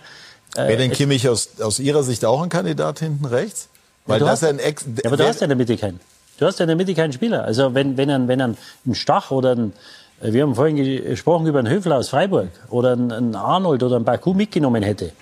Wäre 0.54 0.76
denn 0.76 0.92
Kimmich 0.92 1.28
aus, 1.28 1.60
aus 1.60 1.80
Ihrer 1.80 2.04
Sicht 2.04 2.24
auch 2.24 2.40
ein 2.42 2.48
Kandidat 2.48 3.00
hinten 3.00 3.24
rechts? 3.24 3.68
Weil 4.08 4.20
ja, 4.20 4.26
das 4.26 4.42
hast, 4.42 4.48
ein 4.48 4.58
Ex 4.58 4.84
ja, 4.84 5.04
aber 5.06 5.16
du 5.16 5.26
hast 5.26 5.40
ja 5.40 5.44
in 5.44 5.50
der 5.50 5.56
Mitte 5.56 5.76
keinen. 5.76 6.00
Du 6.38 6.46
hast 6.46 6.58
ja 6.58 6.64
in 6.64 6.68
der 6.68 6.76
Mitte 6.76 6.94
keinen 6.94 7.12
Spieler. 7.12 7.44
Also 7.44 7.74
wenn, 7.74 7.96
wenn, 7.96 8.10
ein, 8.10 8.26
wenn 8.26 8.40
ein, 8.40 8.56
ein 8.86 8.94
Stach 8.94 9.30
oder 9.30 9.54
ein, 9.54 9.72
äh, 10.22 10.32
wir 10.32 10.42
haben 10.42 10.54
vorhin 10.54 10.76
gesprochen 10.76 11.46
über 11.46 11.58
einen 11.58 11.68
Höfler 11.68 11.96
aus 11.96 12.08
Freiburg 12.08 12.48
oder 12.70 12.92
einen 12.92 13.36
Arnold 13.36 13.82
oder 13.82 13.96
einen 13.96 14.04
Baku 14.04 14.32
mitgenommen 14.32 14.82
hätte. 14.82 15.12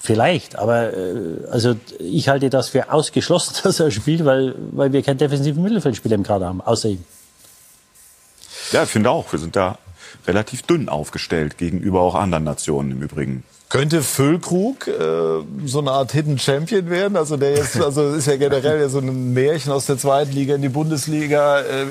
Vielleicht, 0.00 0.56
aber 0.56 0.92
äh, 0.94 1.46
also 1.50 1.76
ich 1.98 2.28
halte 2.28 2.50
das 2.50 2.70
für 2.70 2.92
ausgeschlossen, 2.92 3.56
dass 3.62 3.78
er 3.80 3.90
spielt, 3.90 4.24
weil, 4.24 4.54
weil 4.72 4.92
wir 4.92 5.02
keinen 5.02 5.18
defensiven 5.18 5.62
Mittelfeldspieler 5.62 6.14
im 6.14 6.22
Kader 6.22 6.46
haben, 6.46 6.60
außer 6.62 6.88
ihm. 6.90 7.04
Ja, 8.72 8.84
ich 8.84 8.88
finde 8.88 9.10
auch. 9.10 9.30
Wir 9.32 9.38
sind 9.38 9.54
da 9.54 9.78
relativ 10.26 10.62
dünn 10.62 10.88
aufgestellt 10.88 11.58
gegenüber 11.58 12.00
auch 12.00 12.14
anderen 12.14 12.44
Nationen 12.44 12.92
im 12.92 13.02
Übrigen. 13.02 13.44
Könnte 13.74 14.04
Füllkrug 14.04 14.86
äh, 14.86 14.92
so 15.64 15.80
eine 15.80 15.90
Art 15.90 16.12
Hidden 16.12 16.38
Champion 16.38 16.88
werden? 16.90 17.16
Also 17.16 17.36
der 17.36 17.56
jetzt, 17.56 17.76
also 17.82 18.14
ist 18.14 18.28
ja 18.28 18.36
generell 18.36 18.80
ja 18.80 18.88
so 18.88 19.00
ein 19.00 19.32
Märchen 19.32 19.72
aus 19.72 19.86
der 19.86 19.98
zweiten 19.98 20.30
Liga 20.30 20.54
in 20.54 20.62
die 20.62 20.68
Bundesliga, 20.68 21.58
äh, 21.58 21.86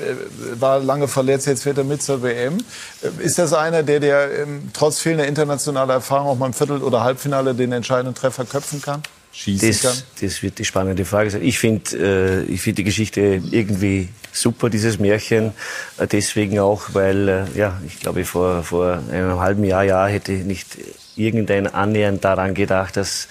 war 0.58 0.78
lange 0.78 1.08
verletzt, 1.08 1.46
jetzt 1.46 1.64
fährt 1.64 1.76
er 1.76 1.84
mit 1.84 2.02
zur 2.02 2.22
WM. 2.22 2.56
Äh, 3.02 3.22
ist 3.22 3.38
das 3.38 3.52
einer, 3.52 3.82
der 3.82 4.00
der 4.00 4.30
ähm, 4.44 4.70
trotz 4.72 5.00
fehlender 5.00 5.26
internationaler 5.26 5.92
Erfahrung 5.92 6.28
auch 6.28 6.38
mal 6.38 6.46
im 6.46 6.54
Viertel- 6.54 6.82
oder 6.82 7.04
Halbfinale 7.04 7.54
den 7.54 7.70
entscheidenden 7.72 8.14
Treffer 8.14 8.46
köpfen 8.46 8.80
kann? 8.80 9.02
Schießen 9.32 9.68
das, 9.68 9.82
kann? 9.82 10.02
Das 10.22 10.42
wird 10.42 10.58
die 10.58 10.64
spannende 10.64 11.04
Frage 11.04 11.32
sein. 11.32 11.42
Ich 11.42 11.58
finde 11.58 11.98
äh, 11.98 12.44
ich 12.44 12.62
finde 12.62 12.76
die 12.76 12.84
Geschichte 12.84 13.42
irgendwie 13.50 14.08
super, 14.32 14.70
dieses 14.70 14.98
Märchen. 14.98 15.52
Äh, 15.98 16.06
deswegen 16.06 16.58
auch, 16.60 16.94
weil, 16.94 17.28
äh, 17.28 17.44
ja, 17.54 17.78
ich 17.86 18.00
glaube, 18.00 18.24
vor, 18.24 18.62
vor 18.62 19.02
einem 19.10 19.38
halben 19.38 19.64
Jahr, 19.64 19.84
Jahr 19.84 20.08
hätte 20.08 20.32
nicht 20.32 20.78
irgendein 21.16 21.66
annähernd 21.66 22.24
daran 22.24 22.54
gedacht, 22.54 22.96
dass, 22.96 23.28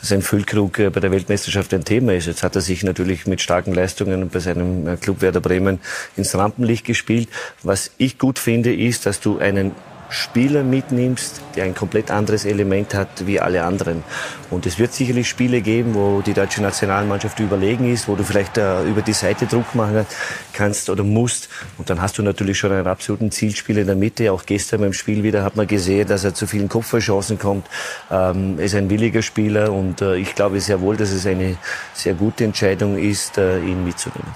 dass 0.00 0.12
ein 0.12 0.22
Füllkrug 0.22 0.78
äh, 0.78 0.90
bei 0.90 1.00
der 1.00 1.10
Weltmeisterschaft 1.10 1.72
ein 1.74 1.84
Thema 1.84 2.14
ist. 2.14 2.26
Jetzt 2.26 2.42
hat 2.42 2.56
er 2.56 2.62
sich 2.62 2.82
natürlich 2.82 3.26
mit 3.26 3.40
starken 3.40 3.74
Leistungen 3.74 4.28
bei 4.28 4.40
seinem 4.40 4.86
äh, 4.86 4.96
Club 4.96 5.20
Werder 5.22 5.40
Bremen 5.40 5.80
ins 6.16 6.34
Rampenlicht 6.34 6.84
gespielt. 6.84 7.28
Was 7.62 7.90
ich 7.98 8.18
gut 8.18 8.38
finde, 8.38 8.74
ist, 8.74 9.06
dass 9.06 9.20
du 9.20 9.38
einen 9.38 9.72
Spieler 10.14 10.62
mitnimmst, 10.62 11.40
der 11.56 11.64
ein 11.64 11.74
komplett 11.74 12.12
anderes 12.12 12.44
Element 12.44 12.94
hat 12.94 13.26
wie 13.26 13.40
alle 13.40 13.64
anderen. 13.64 14.04
Und 14.48 14.64
es 14.64 14.78
wird 14.78 14.92
sicherlich 14.92 15.28
Spiele 15.28 15.60
geben, 15.60 15.94
wo 15.94 16.20
die 16.20 16.34
deutsche 16.34 16.62
Nationalmannschaft 16.62 17.40
überlegen 17.40 17.92
ist, 17.92 18.06
wo 18.06 18.14
du 18.14 18.22
vielleicht 18.22 18.56
äh, 18.56 18.84
über 18.84 19.02
die 19.02 19.12
Seite 19.12 19.46
Druck 19.46 19.74
machen 19.74 20.06
kannst 20.52 20.88
oder 20.88 21.02
musst. 21.02 21.48
Und 21.78 21.90
dann 21.90 22.00
hast 22.00 22.16
du 22.16 22.22
natürlich 22.22 22.56
schon 22.56 22.70
einen 22.70 22.86
absoluten 22.86 23.32
Zielspieler 23.32 23.80
in 23.80 23.88
der 23.88 23.96
Mitte. 23.96 24.30
Auch 24.30 24.46
gestern 24.46 24.82
beim 24.82 24.92
Spiel 24.92 25.24
wieder 25.24 25.42
hat 25.42 25.56
man 25.56 25.66
gesehen, 25.66 26.06
dass 26.06 26.22
er 26.22 26.32
zu 26.32 26.46
vielen 26.46 26.68
Kopfballchancen 26.68 27.40
kommt. 27.40 27.66
Ähm, 28.08 28.54
er 28.58 28.66
ist 28.66 28.76
ein 28.76 28.88
williger 28.90 29.22
Spieler 29.22 29.72
und 29.72 30.00
äh, 30.00 30.14
ich 30.14 30.36
glaube 30.36 30.60
sehr 30.60 30.80
wohl, 30.80 30.96
dass 30.96 31.10
es 31.10 31.26
eine 31.26 31.56
sehr 31.92 32.14
gute 32.14 32.44
Entscheidung 32.44 32.96
ist, 32.96 33.36
äh, 33.36 33.58
ihn 33.58 33.84
mitzunehmen. 33.84 34.32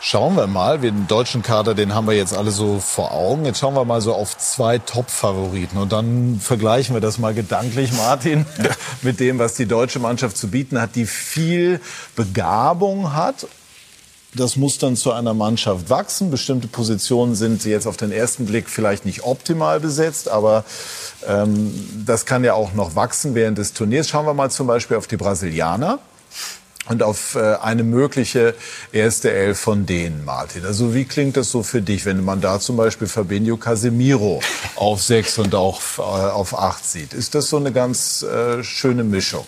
Schauen 0.00 0.36
wir 0.36 0.46
mal, 0.46 0.78
den 0.78 1.08
deutschen 1.08 1.42
Kader, 1.42 1.74
den 1.74 1.92
haben 1.92 2.06
wir 2.06 2.14
jetzt 2.14 2.32
alle 2.32 2.52
so 2.52 2.78
vor 2.78 3.12
Augen. 3.12 3.44
Jetzt 3.44 3.58
schauen 3.58 3.74
wir 3.74 3.84
mal 3.84 4.00
so 4.00 4.14
auf 4.14 4.38
zwei 4.38 4.78
Top-Favoriten 4.78 5.76
und 5.76 5.90
dann 5.90 6.38
vergleichen 6.40 6.94
wir 6.94 7.00
das 7.00 7.18
mal 7.18 7.34
gedanklich, 7.34 7.92
Martin, 7.92 8.46
mit 9.02 9.18
dem, 9.18 9.40
was 9.40 9.54
die 9.54 9.66
deutsche 9.66 9.98
Mannschaft 9.98 10.36
zu 10.36 10.48
bieten 10.48 10.80
hat, 10.80 10.94
die 10.94 11.04
viel 11.04 11.80
Begabung 12.14 13.12
hat. 13.12 13.48
Das 14.34 14.54
muss 14.54 14.78
dann 14.78 14.94
zu 14.94 15.12
einer 15.12 15.34
Mannschaft 15.34 15.90
wachsen. 15.90 16.30
Bestimmte 16.30 16.68
Positionen 16.68 17.34
sind 17.34 17.64
jetzt 17.64 17.88
auf 17.88 17.96
den 17.96 18.12
ersten 18.12 18.46
Blick 18.46 18.68
vielleicht 18.68 19.04
nicht 19.04 19.24
optimal 19.24 19.80
besetzt, 19.80 20.28
aber 20.28 20.64
ähm, 21.26 22.04
das 22.06 22.24
kann 22.24 22.44
ja 22.44 22.54
auch 22.54 22.72
noch 22.72 22.94
wachsen 22.94 23.34
während 23.34 23.58
des 23.58 23.72
Turniers. 23.72 24.08
Schauen 24.08 24.26
wir 24.26 24.34
mal 24.34 24.50
zum 24.50 24.68
Beispiel 24.68 24.96
auf 24.96 25.08
die 25.08 25.16
Brasilianer 25.16 25.98
und 26.88 27.02
auf 27.02 27.34
äh, 27.34 27.56
eine 27.56 27.84
mögliche 27.84 28.54
erste 28.92 29.32
Elf 29.32 29.58
von 29.58 29.86
denen, 29.86 30.24
Martin. 30.24 30.64
Also 30.64 30.94
wie 30.94 31.04
klingt 31.04 31.36
das 31.36 31.50
so 31.50 31.62
für 31.62 31.82
dich, 31.82 32.04
wenn 32.06 32.24
man 32.24 32.40
da 32.40 32.60
zum 32.60 32.76
Beispiel 32.76 33.06
Fabinho 33.06 33.56
Casemiro 33.56 34.40
auf 34.76 35.02
sechs 35.02 35.38
und 35.38 35.54
auch 35.54 35.80
äh, 35.98 36.02
auf 36.02 36.58
acht 36.58 36.84
sieht? 36.84 37.14
Ist 37.14 37.34
das 37.34 37.48
so 37.48 37.56
eine 37.56 37.72
ganz 37.72 38.22
äh, 38.22 38.62
schöne 38.62 39.04
Mischung? 39.04 39.44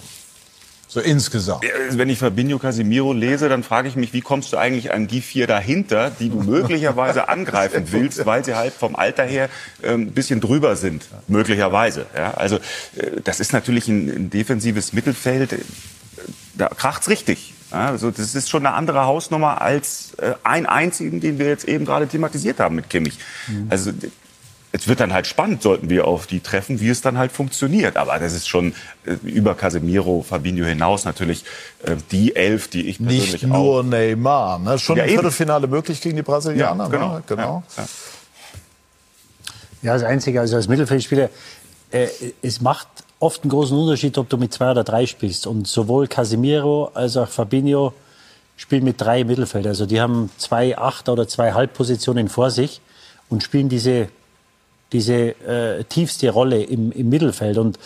So 0.91 0.99
insgesamt. 0.99 1.65
Wenn 1.91 2.09
ich 2.09 2.19
Fabinho 2.19 2.59
Casemiro 2.59 3.13
lese, 3.13 3.49
dann 3.49 3.63
frage 3.63 3.87
ich 3.87 3.95
mich, 3.95 4.13
wie 4.13 4.23
kommst 4.23 4.53
du 4.53 4.57
eigentlich 4.57 4.93
an 4.93 5.07
die 5.07 5.21
vier 5.21 5.47
dahinter, 5.47 6.11
die 6.11 6.31
du 6.31 6.43
möglicherweise 6.43 7.29
angreifen 7.29 7.85
willst, 7.93 8.27
weil 8.27 8.45
sie 8.45 8.57
halt 8.57 8.73
vom 8.73 8.97
Alter 8.97 9.23
her 9.23 9.49
äh, 9.83 9.93
ein 9.93 10.11
bisschen 10.11 10.41
drüber 10.41 10.75
sind, 10.75 11.05
möglicherweise. 11.29 12.07
Ja, 12.17 12.35
also 12.35 12.57
äh, 12.57 13.21
das 13.23 13.39
ist 13.39 13.53
natürlich 13.53 13.87
ein, 13.87 14.09
ein 14.09 14.31
defensives 14.31 14.93
Mittelfeld 14.93 15.55
da 16.61 16.69
kracht's 16.69 17.09
richtig. 17.09 17.55
Also 17.71 18.11
das 18.11 18.35
ist 18.35 18.51
schon 18.51 18.67
eine 18.67 18.75
andere 18.75 19.05
Hausnummer 19.05 19.61
als 19.61 20.15
äh, 20.15 20.35
ein 20.43 20.67
einzigen, 20.67 21.21
den 21.21 21.39
wir 21.39 21.47
jetzt 21.47 21.65
eben 21.67 21.85
gerade 21.85 22.09
thematisiert 22.09 22.59
haben 22.59 22.75
mit 22.75 22.91
Kimmich. 22.91 23.19
Mhm. 23.47 23.67
Also 23.71 23.93
es 24.73 24.87
wird 24.87 25.01
dann 25.01 25.13
halt 25.13 25.27
spannend, 25.27 25.63
sollten 25.63 25.91
wir 25.91 26.07
auf 26.07 26.27
die 26.27 26.41
treffen, 26.41 26.81
wie 26.81 26.89
es 26.89 27.01
dann 27.01 27.19
halt 27.19 27.33
funktioniert. 27.33 27.97
Aber 27.97 28.19
das 28.19 28.33
ist 28.33 28.49
schon 28.49 28.75
äh, 29.05 29.15
über 29.23 29.55
Casemiro, 29.55 30.23
Fabinho 30.23 30.65
hinaus 30.65 31.05
natürlich 31.05 31.45
äh, 31.85 31.97
die 32.11 32.35
Elf, 32.35 32.69
die 32.69 32.89
ich 32.89 32.99
persönlich 32.99 33.33
Nicht 33.33 33.47
nur 33.47 33.57
auch 33.57 33.83
Neymar, 33.83 34.59
ne? 34.59 34.79
schon 34.79 34.97
ja, 34.97 35.05
im 35.05 35.11
Viertelfinale 35.11 35.67
möglich 35.67 36.01
gegen 36.01 36.17
die 36.17 36.23
Brasilianer. 36.23 36.85
Ja, 36.85 36.91
genau. 36.91 37.15
Ne? 37.15 37.23
genau. 37.27 37.63
Ja, 37.77 37.85
ja. 39.83 39.93
das 39.95 40.03
Einzige, 40.03 40.41
also 40.41 40.57
als 40.57 40.69
Mittelfeldspieler, 40.69 41.31
äh, 41.91 42.09
es 42.43 42.61
macht 42.61 42.89
oft 43.21 43.43
einen 43.43 43.51
großen 43.51 43.77
Unterschied, 43.77 44.19
ob 44.19 44.29
du 44.29 44.37
mit 44.37 44.53
zwei 44.53 44.73
oder 44.73 44.83
drei 44.83 45.07
spielst. 45.07 45.47
Und 45.47 45.69
sowohl 45.69 46.09
Casemiro 46.09 46.91
als 46.95 47.17
auch 47.17 47.29
Fabinho 47.29 47.93
spielen 48.57 48.83
mit 48.83 49.01
drei 49.01 49.21
im 49.21 49.29
Mittelfeld. 49.29 49.67
Also 49.67 49.87
die 49.87 50.01
haben 50.01 50.31
zwei 50.37 50.77
Achter 50.77 51.13
oder 51.13 51.29
zwei 51.29 51.53
Halbpositionen 51.53 52.29
vor 52.29 52.51
sich 52.51 52.81
und 53.29 53.43
spielen 53.43 53.69
diese, 53.69 54.09
diese 54.93 55.15
äh, 55.15 55.85
tiefste 55.85 56.31
Rolle 56.31 56.63
im, 56.63 56.91
im 56.93 57.09
Mittelfeld. 57.09 57.59
Und 57.59 57.79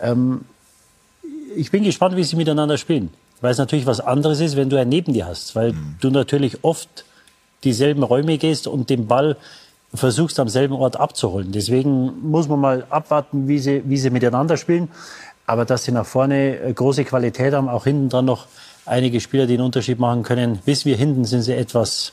ähm, 0.00 0.42
ich 1.56 1.70
bin 1.70 1.84
gespannt, 1.84 2.16
wie 2.16 2.24
sie 2.24 2.36
miteinander 2.36 2.76
spielen. 2.76 3.10
Weil 3.40 3.52
es 3.52 3.58
natürlich 3.58 3.86
was 3.86 4.00
anderes 4.00 4.40
ist, 4.40 4.56
wenn 4.56 4.68
du 4.68 4.78
einen 4.78 4.90
neben 4.90 5.14
dir 5.14 5.26
hast. 5.26 5.56
Weil 5.56 5.72
mhm. 5.72 5.96
du 6.00 6.10
natürlich 6.10 6.62
oft 6.62 7.04
dieselben 7.64 8.02
Räume 8.02 8.38
gehst 8.38 8.66
und 8.66 8.90
den 8.90 9.06
Ball 9.06 9.36
versuchst 9.94 10.38
am 10.38 10.48
selben 10.48 10.74
Ort 10.74 10.96
abzuholen. 10.96 11.52
Deswegen 11.52 12.30
muss 12.30 12.48
man 12.48 12.60
mal 12.60 12.86
abwarten, 12.90 13.48
wie 13.48 13.58
sie, 13.58 13.82
wie 13.86 13.98
sie 13.98 14.10
miteinander 14.10 14.56
spielen. 14.56 14.88
Aber 15.46 15.64
dass 15.64 15.84
sie 15.84 15.92
nach 15.92 16.06
vorne 16.06 16.58
äh, 16.58 16.72
große 16.72 17.04
Qualität 17.04 17.54
haben, 17.54 17.68
auch 17.68 17.84
hinten 17.84 18.08
dran 18.08 18.24
noch 18.24 18.46
einige 18.86 19.20
Spieler, 19.20 19.46
die 19.46 19.54
einen 19.54 19.64
Unterschied 19.64 19.98
machen 19.98 20.22
können. 20.22 20.60
Wissen 20.64 20.86
wir, 20.86 20.96
hinten 20.96 21.24
sind 21.24 21.42
sie 21.42 21.54
etwas 21.54 22.12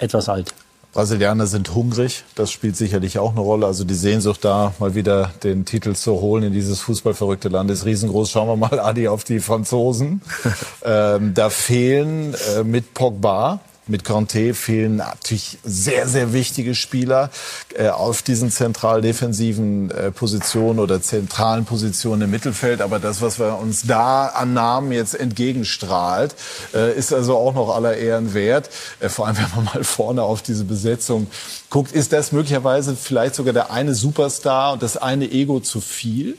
etwas 0.00 0.28
alt. 0.28 0.52
Brasilianer 0.92 1.46
sind 1.46 1.72
hungrig, 1.72 2.24
das 2.34 2.50
spielt 2.50 2.76
sicherlich 2.76 3.20
auch 3.20 3.30
eine 3.30 3.40
Rolle. 3.40 3.66
Also 3.66 3.84
die 3.84 3.94
Sehnsucht 3.94 4.44
da, 4.44 4.74
mal 4.80 4.96
wieder 4.96 5.30
den 5.44 5.64
Titel 5.64 5.94
zu 5.94 6.20
holen 6.20 6.42
in 6.42 6.52
dieses 6.52 6.80
fußballverrückte 6.80 7.48
Land 7.48 7.70
ist 7.70 7.84
riesengroß. 7.84 8.28
Schauen 8.28 8.48
wir 8.48 8.56
mal, 8.56 8.80
Adi, 8.80 9.06
auf 9.06 9.22
die 9.22 9.38
Franzosen. 9.38 10.20
ähm, 10.84 11.32
da 11.32 11.48
fehlen 11.48 12.34
äh, 12.56 12.64
mit 12.64 12.92
Pogba 12.92 13.60
mit 13.90 14.04
Conte 14.04 14.54
fehlen 14.54 14.96
natürlich 14.96 15.58
sehr, 15.64 16.08
sehr 16.08 16.32
wichtige 16.32 16.74
Spieler 16.74 17.30
äh, 17.74 17.88
auf 17.88 18.22
diesen 18.22 18.50
zentral 18.50 19.02
defensiven 19.02 19.90
äh, 19.90 20.10
Positionen 20.10 20.78
oder 20.78 21.02
zentralen 21.02 21.64
Positionen 21.64 22.22
im 22.22 22.30
Mittelfeld. 22.30 22.80
Aber 22.80 22.98
das, 22.98 23.20
was 23.20 23.38
wir 23.38 23.58
uns 23.58 23.82
da 23.82 24.26
an 24.26 24.54
Namen 24.54 24.92
jetzt 24.92 25.14
entgegenstrahlt, 25.14 26.34
äh, 26.74 26.96
ist 26.96 27.12
also 27.12 27.36
auch 27.36 27.54
noch 27.54 27.74
aller 27.74 27.96
Ehren 27.96 28.34
wert. 28.34 28.70
Äh, 29.00 29.08
vor 29.08 29.26
allem, 29.26 29.36
wenn 29.54 29.64
man 29.64 29.74
mal 29.74 29.84
vorne 29.84 30.22
auf 30.22 30.42
diese 30.42 30.64
Besetzung 30.64 31.26
guckt, 31.68 31.92
ist 31.92 32.12
das 32.12 32.32
möglicherweise 32.32 32.96
vielleicht 32.96 33.34
sogar 33.34 33.52
der 33.52 33.70
eine 33.70 33.94
Superstar 33.94 34.72
und 34.72 34.82
das 34.82 34.96
eine 34.96 35.30
Ego 35.30 35.60
zu 35.60 35.80
viel? 35.80 36.38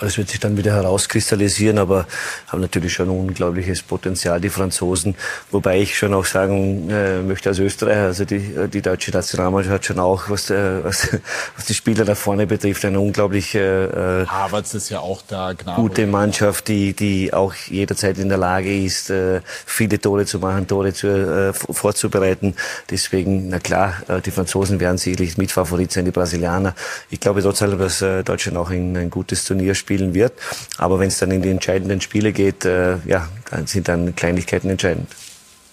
Das 0.00 0.16
wird 0.18 0.30
sich 0.30 0.40
dann 0.40 0.56
wieder 0.56 0.72
herauskristallisieren, 0.72 1.78
aber 1.78 2.06
haben 2.48 2.60
natürlich 2.60 2.92
schon 2.92 3.08
unglaubliches 3.08 3.82
Potenzial, 3.82 4.40
die 4.40 4.48
Franzosen. 4.48 5.14
Wobei 5.50 5.80
ich 5.80 5.96
schon 5.96 6.14
auch 6.14 6.24
sagen 6.24 6.88
äh, 6.90 7.20
möchte 7.20 7.50
als 7.50 7.58
Österreicher, 7.58 8.06
also 8.06 8.24
die, 8.24 8.54
die 8.72 8.82
deutsche 8.82 9.10
Nationalmannschaft 9.10 9.74
hat 9.74 9.84
schon 9.84 9.98
auch, 9.98 10.30
was, 10.30 10.50
äh, 10.50 10.82
was, 10.82 11.08
was 11.56 11.66
die 11.66 11.74
Spieler 11.74 12.04
da 12.04 12.14
vorne 12.14 12.46
betrifft, 12.46 12.84
eine 12.84 13.00
unglaublich 13.00 13.54
äh, 13.54 14.26
Havertz 14.26 14.74
ist 14.74 14.88
ja 14.88 15.00
auch 15.00 15.22
da, 15.26 15.52
Gnabry. 15.52 15.80
gute 15.80 16.06
Mannschaft, 16.06 16.68
die, 16.68 16.94
die 16.94 17.32
auch 17.32 17.54
jederzeit 17.54 18.18
in 18.18 18.28
der 18.28 18.38
Lage 18.38 18.74
ist, 18.84 19.10
äh, 19.10 19.40
viele 19.66 20.00
Tore 20.00 20.24
zu 20.24 20.38
machen, 20.38 20.66
Tore 20.66 20.92
zu, 20.92 21.08
äh, 21.08 21.52
vorzubereiten. 21.52 22.54
Deswegen, 22.90 23.48
na 23.48 23.58
klar, 23.58 23.94
äh, 24.08 24.20
die 24.20 24.30
Franzosen 24.30 24.80
werden 24.80 24.98
sicherlich 24.98 25.36
Mitfavorit 25.36 25.92
sein, 25.92 26.04
die 26.04 26.10
Brasilianer. 26.10 26.74
Ich 27.10 27.20
glaube 27.20 27.42
trotzdem, 27.42 27.78
dass 27.78 28.02
äh, 28.02 28.22
Deutschland 28.22 28.56
auch 28.56 28.70
ein, 28.70 28.96
ein 28.96 29.10
gutes 29.10 29.44
Turnier 29.44 29.74
spielt 29.74 29.89
spielen 29.90 30.14
wird. 30.14 30.32
Aber 30.78 31.00
wenn 31.00 31.08
es 31.08 31.18
dann 31.18 31.32
in 31.32 31.42
die 31.42 31.50
entscheidenden 31.50 32.00
Spiele 32.00 32.32
geht, 32.32 32.64
äh, 32.64 32.98
ja, 33.06 33.28
dann 33.50 33.66
sind 33.66 33.88
dann 33.88 34.14
Kleinigkeiten 34.14 34.70
entscheidend. 34.70 35.08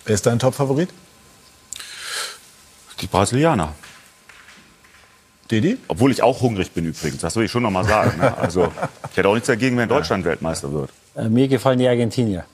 Wer 0.06 0.16
ist 0.16 0.26
dein 0.26 0.40
Top-Favorit? 0.40 0.90
Die 3.00 3.08
Brasilianer. 3.08 3.76
Didi? 5.52 5.78
Obwohl 5.88 6.12
ich 6.12 6.24
auch 6.24 6.42
hungrig 6.42 6.72
bin 6.72 6.86
übrigens, 6.86 7.22
das 7.22 7.36
will 7.36 7.46
ich 7.46 7.52
schon 7.52 7.64
noch 7.64 7.70
mal 7.72 7.86
sagen. 7.86 8.18
Ne? 8.20 8.36
Also 8.38 8.72
ich 9.12 9.18
hätte 9.18 9.30
auch 9.30 9.36
nichts 9.36 9.48
dagegen, 9.48 9.78
wenn 9.78 9.88
Deutschland 9.88 10.26
Weltmeister 10.26 10.74
wird. 10.74 10.90
Äh, 11.16 11.30
mir 11.30 11.48
gefallen 11.48 11.78
die 11.78 11.88
Argentinier. 11.88 12.46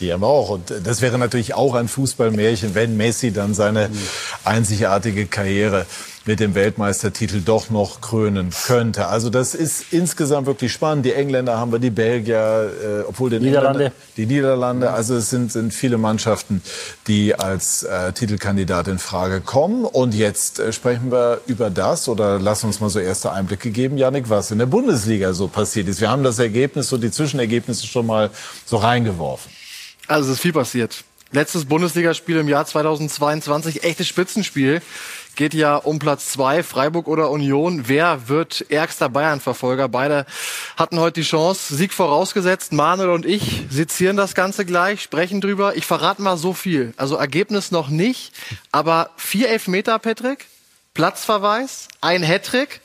Die 0.00 0.12
haben 0.12 0.22
wir 0.22 0.26
auch. 0.26 0.50
Und 0.50 0.72
das 0.82 1.00
wäre 1.02 1.18
natürlich 1.18 1.54
auch 1.54 1.74
ein 1.74 1.88
Fußballmärchen, 1.88 2.74
wenn 2.74 2.96
Messi 2.96 3.32
dann 3.32 3.54
seine 3.54 3.90
einzigartige 4.44 5.26
Karriere 5.26 5.86
mit 6.26 6.40
dem 6.40 6.54
Weltmeistertitel 6.54 7.42
doch 7.42 7.70
noch 7.70 8.00
krönen 8.00 8.50
könnte. 8.66 9.06
Also 9.06 9.28
das 9.30 9.54
ist 9.54 9.92
insgesamt 9.92 10.46
wirklich 10.46 10.72
spannend. 10.72 11.04
Die 11.04 11.12
Engländer 11.12 11.58
haben 11.58 11.70
wir, 11.70 11.78
die 11.78 11.90
Belgier, 11.90 12.70
äh, 12.82 13.08
obwohl 13.08 13.30
den 13.30 13.42
Niederlande. 13.42 13.92
Die 14.16 14.26
Niederlande. 14.26 14.90
Also 14.90 15.16
es 15.16 15.30
sind, 15.30 15.52
sind 15.52 15.74
viele 15.74 15.98
Mannschaften, 15.98 16.62
die 17.06 17.34
als 17.34 17.82
äh, 17.82 18.12
Titelkandidat 18.12 18.88
in 18.88 18.98
Frage 18.98 19.42
kommen. 19.42 19.84
Und 19.84 20.14
jetzt 20.14 20.58
äh, 20.60 20.72
sprechen 20.72 21.12
wir 21.12 21.40
über 21.46 21.68
das 21.68 22.08
oder 22.08 22.38
lass 22.38 22.64
uns 22.64 22.80
mal 22.80 22.88
so 22.88 23.00
erste 23.00 23.32
Einblicke 23.32 23.70
geben, 23.70 23.98
Janik, 23.98 24.30
was 24.30 24.50
in 24.50 24.58
der 24.58 24.66
Bundesliga 24.66 25.34
so 25.34 25.48
passiert 25.48 25.88
ist. 25.88 26.00
Wir 26.00 26.10
haben 26.10 26.24
das 26.24 26.38
Ergebnis, 26.38 26.88
so 26.88 26.96
die 26.96 27.10
Zwischenergebnisse 27.10 27.86
schon 27.86 28.06
mal 28.06 28.30
so 28.64 28.78
reingeworfen. 28.78 29.52
Also 30.06 30.30
es 30.30 30.36
ist 30.36 30.42
viel 30.42 30.52
passiert. 30.52 31.04
Letztes 31.32 31.64
Bundesligaspiel 31.64 32.36
im 32.36 32.48
Jahr 32.48 32.64
2022, 32.64 33.82
echtes 33.82 34.06
Spitzenspiel. 34.06 34.82
Geht 35.34 35.52
ja 35.52 35.74
um 35.74 35.98
Platz 35.98 36.28
zwei, 36.28 36.62
Freiburg 36.62 37.08
oder 37.08 37.30
Union. 37.30 37.88
Wer 37.88 38.28
wird 38.28 38.70
ärgster 38.70 39.08
Bayern-Verfolger? 39.08 39.88
Beide 39.88 40.26
hatten 40.76 41.00
heute 41.00 41.22
die 41.22 41.26
Chance. 41.26 41.74
Sieg 41.74 41.92
vorausgesetzt. 41.92 42.72
Manuel 42.72 43.08
und 43.08 43.26
ich 43.26 43.64
sezieren 43.68 44.16
das 44.16 44.36
Ganze 44.36 44.64
gleich, 44.64 45.02
sprechen 45.02 45.40
drüber. 45.40 45.74
Ich 45.76 45.86
verrate 45.86 46.22
mal 46.22 46.36
so 46.36 46.52
viel. 46.52 46.94
Also 46.96 47.16
Ergebnis 47.16 47.72
noch 47.72 47.88
nicht, 47.88 48.32
aber 48.70 49.10
vier 49.16 49.48
Elfmeter, 49.48 49.98
Patrick. 49.98 50.46
Platzverweis, 50.92 51.88
ein 52.00 52.22
Hattrick. 52.22 52.80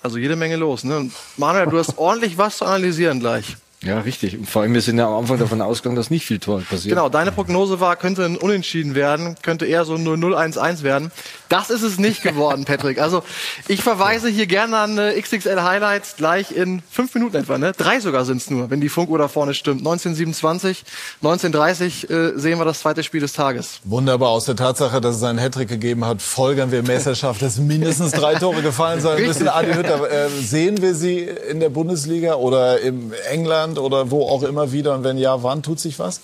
Also 0.00 0.16
jede 0.16 0.36
Menge 0.36 0.56
los. 0.56 0.84
Ne? 0.84 1.10
Manuel, 1.36 1.66
du 1.66 1.78
hast 1.78 1.98
ordentlich 1.98 2.38
was 2.38 2.56
zu 2.56 2.64
analysieren 2.64 3.20
gleich. 3.20 3.58
Ja, 3.82 4.00
richtig. 4.00 4.36
Und 4.36 4.46
vor 4.46 4.60
allem, 4.60 4.74
wir 4.74 4.82
sind 4.82 4.98
ja 4.98 5.06
am 5.06 5.14
Anfang 5.14 5.38
davon 5.38 5.62
ausgegangen, 5.62 5.96
dass 5.96 6.10
nicht 6.10 6.26
viel 6.26 6.38
Tor 6.38 6.60
passiert. 6.60 6.94
Genau, 6.94 7.08
deine 7.08 7.32
Prognose 7.32 7.80
war, 7.80 7.96
könnte 7.96 8.26
ein 8.26 8.36
Unentschieden 8.36 8.94
werden, 8.94 9.36
könnte 9.42 9.64
eher 9.64 9.86
so 9.86 9.94
0-0-1-1 9.94 10.82
werden. 10.82 11.10
Das 11.48 11.70
ist 11.70 11.80
es 11.80 11.98
nicht 11.98 12.22
geworden, 12.22 12.64
Patrick. 12.66 13.00
Also 13.00 13.22
ich 13.68 13.82
verweise 13.82 14.28
hier 14.28 14.46
gerne 14.46 14.76
an 14.76 14.98
äh, 14.98 15.18
XXL 15.18 15.62
Highlights 15.62 16.16
gleich 16.16 16.52
in 16.52 16.82
fünf 16.90 17.14
Minuten 17.14 17.36
etwa. 17.36 17.56
Ne? 17.56 17.72
Drei 17.72 18.00
sogar 18.00 18.26
sind's 18.26 18.50
nur, 18.50 18.68
wenn 18.68 18.82
die 18.82 18.90
Funkuhr 18.90 19.16
da 19.16 19.28
vorne 19.28 19.54
stimmt. 19.54 19.80
1927, 19.80 20.84
1930 21.22 22.10
äh, 22.10 22.32
sehen 22.38 22.58
wir 22.58 22.66
das 22.66 22.80
zweite 22.80 23.02
Spiel 23.02 23.20
des 23.20 23.32
Tages. 23.32 23.80
Wunderbar. 23.84 24.28
Aus 24.28 24.44
der 24.44 24.56
Tatsache, 24.56 25.00
dass 25.00 25.16
es 25.16 25.22
einen 25.22 25.38
Hattrick 25.38 25.70
gegeben 25.70 26.04
hat, 26.04 26.20
folgern 26.20 26.70
wir 26.70 26.82
Messerschaft, 26.82 27.40
dass 27.40 27.56
mindestens 27.56 28.12
drei 28.12 28.34
Tore 28.34 28.60
gefallen 28.60 29.00
sein 29.00 29.24
müssen. 29.24 29.48
Adi 29.48 29.72
Hütter, 29.72 30.10
äh, 30.10 30.28
sehen 30.28 30.82
wir 30.82 30.94
sie 30.94 31.20
in 31.20 31.60
der 31.60 31.70
Bundesliga 31.70 32.34
oder 32.34 32.78
im 32.80 33.14
England? 33.30 33.69
Deutschland 33.74 33.78
oder 33.78 34.10
wo 34.10 34.28
auch 34.28 34.42
immer 34.42 34.72
wieder? 34.72 34.94
Und 34.94 35.04
wenn 35.04 35.18
ja, 35.18 35.42
wann 35.42 35.62
tut 35.62 35.80
sich 35.80 35.98
was? 35.98 36.20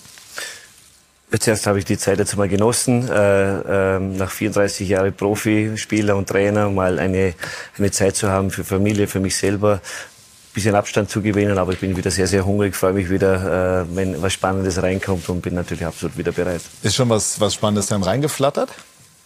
Zuerst 1.39 1.67
habe 1.67 1.79
ich 1.79 1.85
die 1.85 1.99
Zeit 1.99 2.19
jetzt 2.19 2.37
mal 2.37 2.49
genossen, 2.49 3.09
äh, 3.09 3.97
äh, 3.97 3.99
nach 3.99 4.31
34 4.31 4.89
Jahren 4.89 5.13
Profispieler 5.13 6.17
und 6.17 6.29
Trainer 6.29 6.71
mal 6.71 6.99
eine, 6.99 7.35
eine 7.77 7.91
Zeit 7.91 8.17
zu 8.17 8.31
haben 8.31 8.51
für 8.51 8.65
Familie, 8.65 9.09
für 9.09 9.21
mich 9.21 9.37
selber, 9.37 9.75
ein 9.75 10.55
bisschen 10.55 10.75
Abstand 10.77 11.11
zu 11.11 11.21
gewinnen, 11.21 11.59
aber 11.59 11.73
ich 11.73 11.81
bin 11.81 11.97
wieder 11.97 12.11
sehr, 12.11 12.29
sehr 12.29 12.47
hungrig, 12.47 12.77
freue 12.77 12.93
mich 12.93 13.11
wieder, 13.11 13.83
äh, 13.83 13.97
wenn 13.97 14.23
was 14.23 14.33
Spannendes 14.33 14.81
reinkommt 14.81 15.29
und 15.29 15.43
bin 15.43 15.55
natürlich 15.55 15.85
absolut 15.85 16.17
wieder 16.17 16.33
bereit. 16.33 16.63
Ist 16.83 16.95
schon 16.95 17.11
was, 17.11 17.39
was 17.41 17.55
Spannendes 17.55 17.89
dann 17.89 18.03
reingeflattert? 18.03 18.71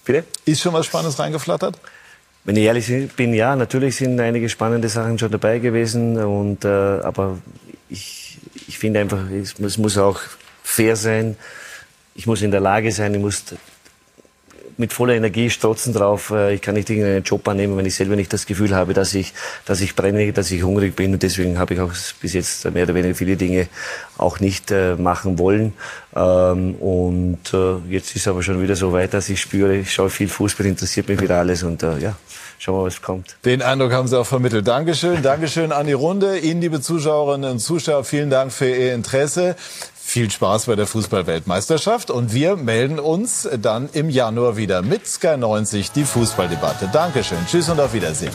Bitte? 0.05 0.25
Ist 0.47 0.63
schon 0.63 0.73
was 0.73 0.87
Spannendes 0.87 1.19
reingeflattert? 1.19 1.79
Wenn 2.45 2.57
ich 2.57 2.65
ehrlich 2.65 3.13
bin, 3.15 3.35
ja, 3.35 3.55
natürlich 3.55 3.97
sind 3.97 4.19
einige 4.19 4.49
spannende 4.49 4.89
Sachen 4.89 5.19
schon 5.19 5.31
dabei 5.31 5.59
gewesen, 5.59 6.17
und, 6.17 6.65
äh, 6.65 6.69
aber 6.69 7.37
ich, 7.91 8.39
ich 8.69 8.79
finde 8.79 9.01
einfach, 9.01 9.31
es, 9.31 9.59
es 9.59 9.79
muss 9.79 9.99
auch 9.99 10.21
fair 10.63 10.97
sein. 10.97 11.37
Ich 12.15 12.27
muss 12.27 12.43
in 12.43 12.51
der 12.51 12.61
Lage 12.61 12.93
sein, 12.93 13.15
ich 13.15 13.21
muss 13.21 13.45
mit 14.77 14.93
voller 14.93 15.15
Energie 15.15 15.51
strotzen 15.51 15.93
drauf. 15.93 16.31
Äh, 16.31 16.55
ich 16.55 16.63
kann 16.63 16.75
nicht 16.75 16.89
irgendeinen 16.89 17.23
Job 17.23 17.47
annehmen, 17.47 17.77
wenn 17.77 17.87
ich 17.87 17.95
selber 17.95 18.17
nicht 18.17 18.33
das 18.33 18.47
Gefühl 18.47 18.75
habe, 18.75 18.95
dass 18.95 19.15
ich, 19.15 19.33
dass 19.67 19.81
ich 19.81 19.95
brenne, 19.95 20.33
dass 20.33 20.51
ich 20.51 20.63
hungrig 20.63 20.97
bin. 20.97 21.13
Und 21.13 21.23
deswegen 21.23 21.59
habe 21.59 21.75
ich 21.75 21.81
auch 21.81 21.93
bis 22.21 22.33
jetzt 22.33 22.65
mehr 22.73 22.85
oder 22.85 22.95
weniger 22.95 23.15
viele 23.15 23.37
Dinge 23.37 23.69
auch 24.17 24.41
nicht 24.41 24.71
äh, 24.71 24.97
machen 24.97 25.39
wollen. 25.39 25.75
Ähm, 26.17 26.75
und 26.77 27.53
äh, 27.53 27.77
jetzt 27.91 28.17
ist 28.17 28.27
aber 28.27 28.43
schon 28.43 28.63
wieder 28.63 28.75
so 28.75 28.93
weit, 28.93 29.13
dass 29.15 29.29
ich 29.29 29.41
spüre, 29.41 29.77
ich 29.77 29.93
schaue 29.93 30.11
viel 30.11 30.29
Fußball, 30.29 30.67
interessiert 30.67 31.09
mich 31.09 31.21
wieder 31.21 31.39
alles 31.39 31.63
und 31.63 31.83
ja. 31.83 32.17
Schauen 32.61 32.75
wir 32.75 32.81
mal, 32.81 32.87
was 32.89 33.01
kommt. 33.01 33.37
Den 33.47 33.63
Eindruck 33.63 33.93
haben 33.93 34.07
Sie 34.07 34.19
auch 34.19 34.27
vermittelt. 34.27 34.69
Dankeschön. 34.69 35.23
Dankeschön 35.23 35.73
an 35.73 35.87
die 35.87 35.95
Runde. 35.95 36.39
Ihnen, 36.39 36.61
liebe 36.61 36.83
Zuschauerinnen 36.83 37.53
und 37.53 37.59
Zuschauer, 37.59 38.05
vielen 38.05 38.29
Dank 38.29 38.53
für 38.53 38.69
Ihr 38.69 38.95
Interesse. 38.95 39.57
Viel 39.97 40.31
Spaß 40.31 40.67
bei 40.67 40.77
der 40.77 40.87
Fußballweltmeisterschaft 40.87 42.11
und 42.11 42.35
wir 42.35 42.57
melden 42.57 42.99
uns 42.99 43.49
dann 43.63 43.89
im 43.95 44.11
Januar 44.11 44.59
wieder 44.59 44.83
mit 44.83 45.07
Sky 45.07 45.39
90 45.39 45.93
die 45.93 46.05
Fußballdebatte. 46.05 46.91
Dankeschön. 46.93 47.39
Tschüss 47.47 47.71
und 47.71 47.81
auf 47.81 47.95
Wiedersehen. 47.95 48.33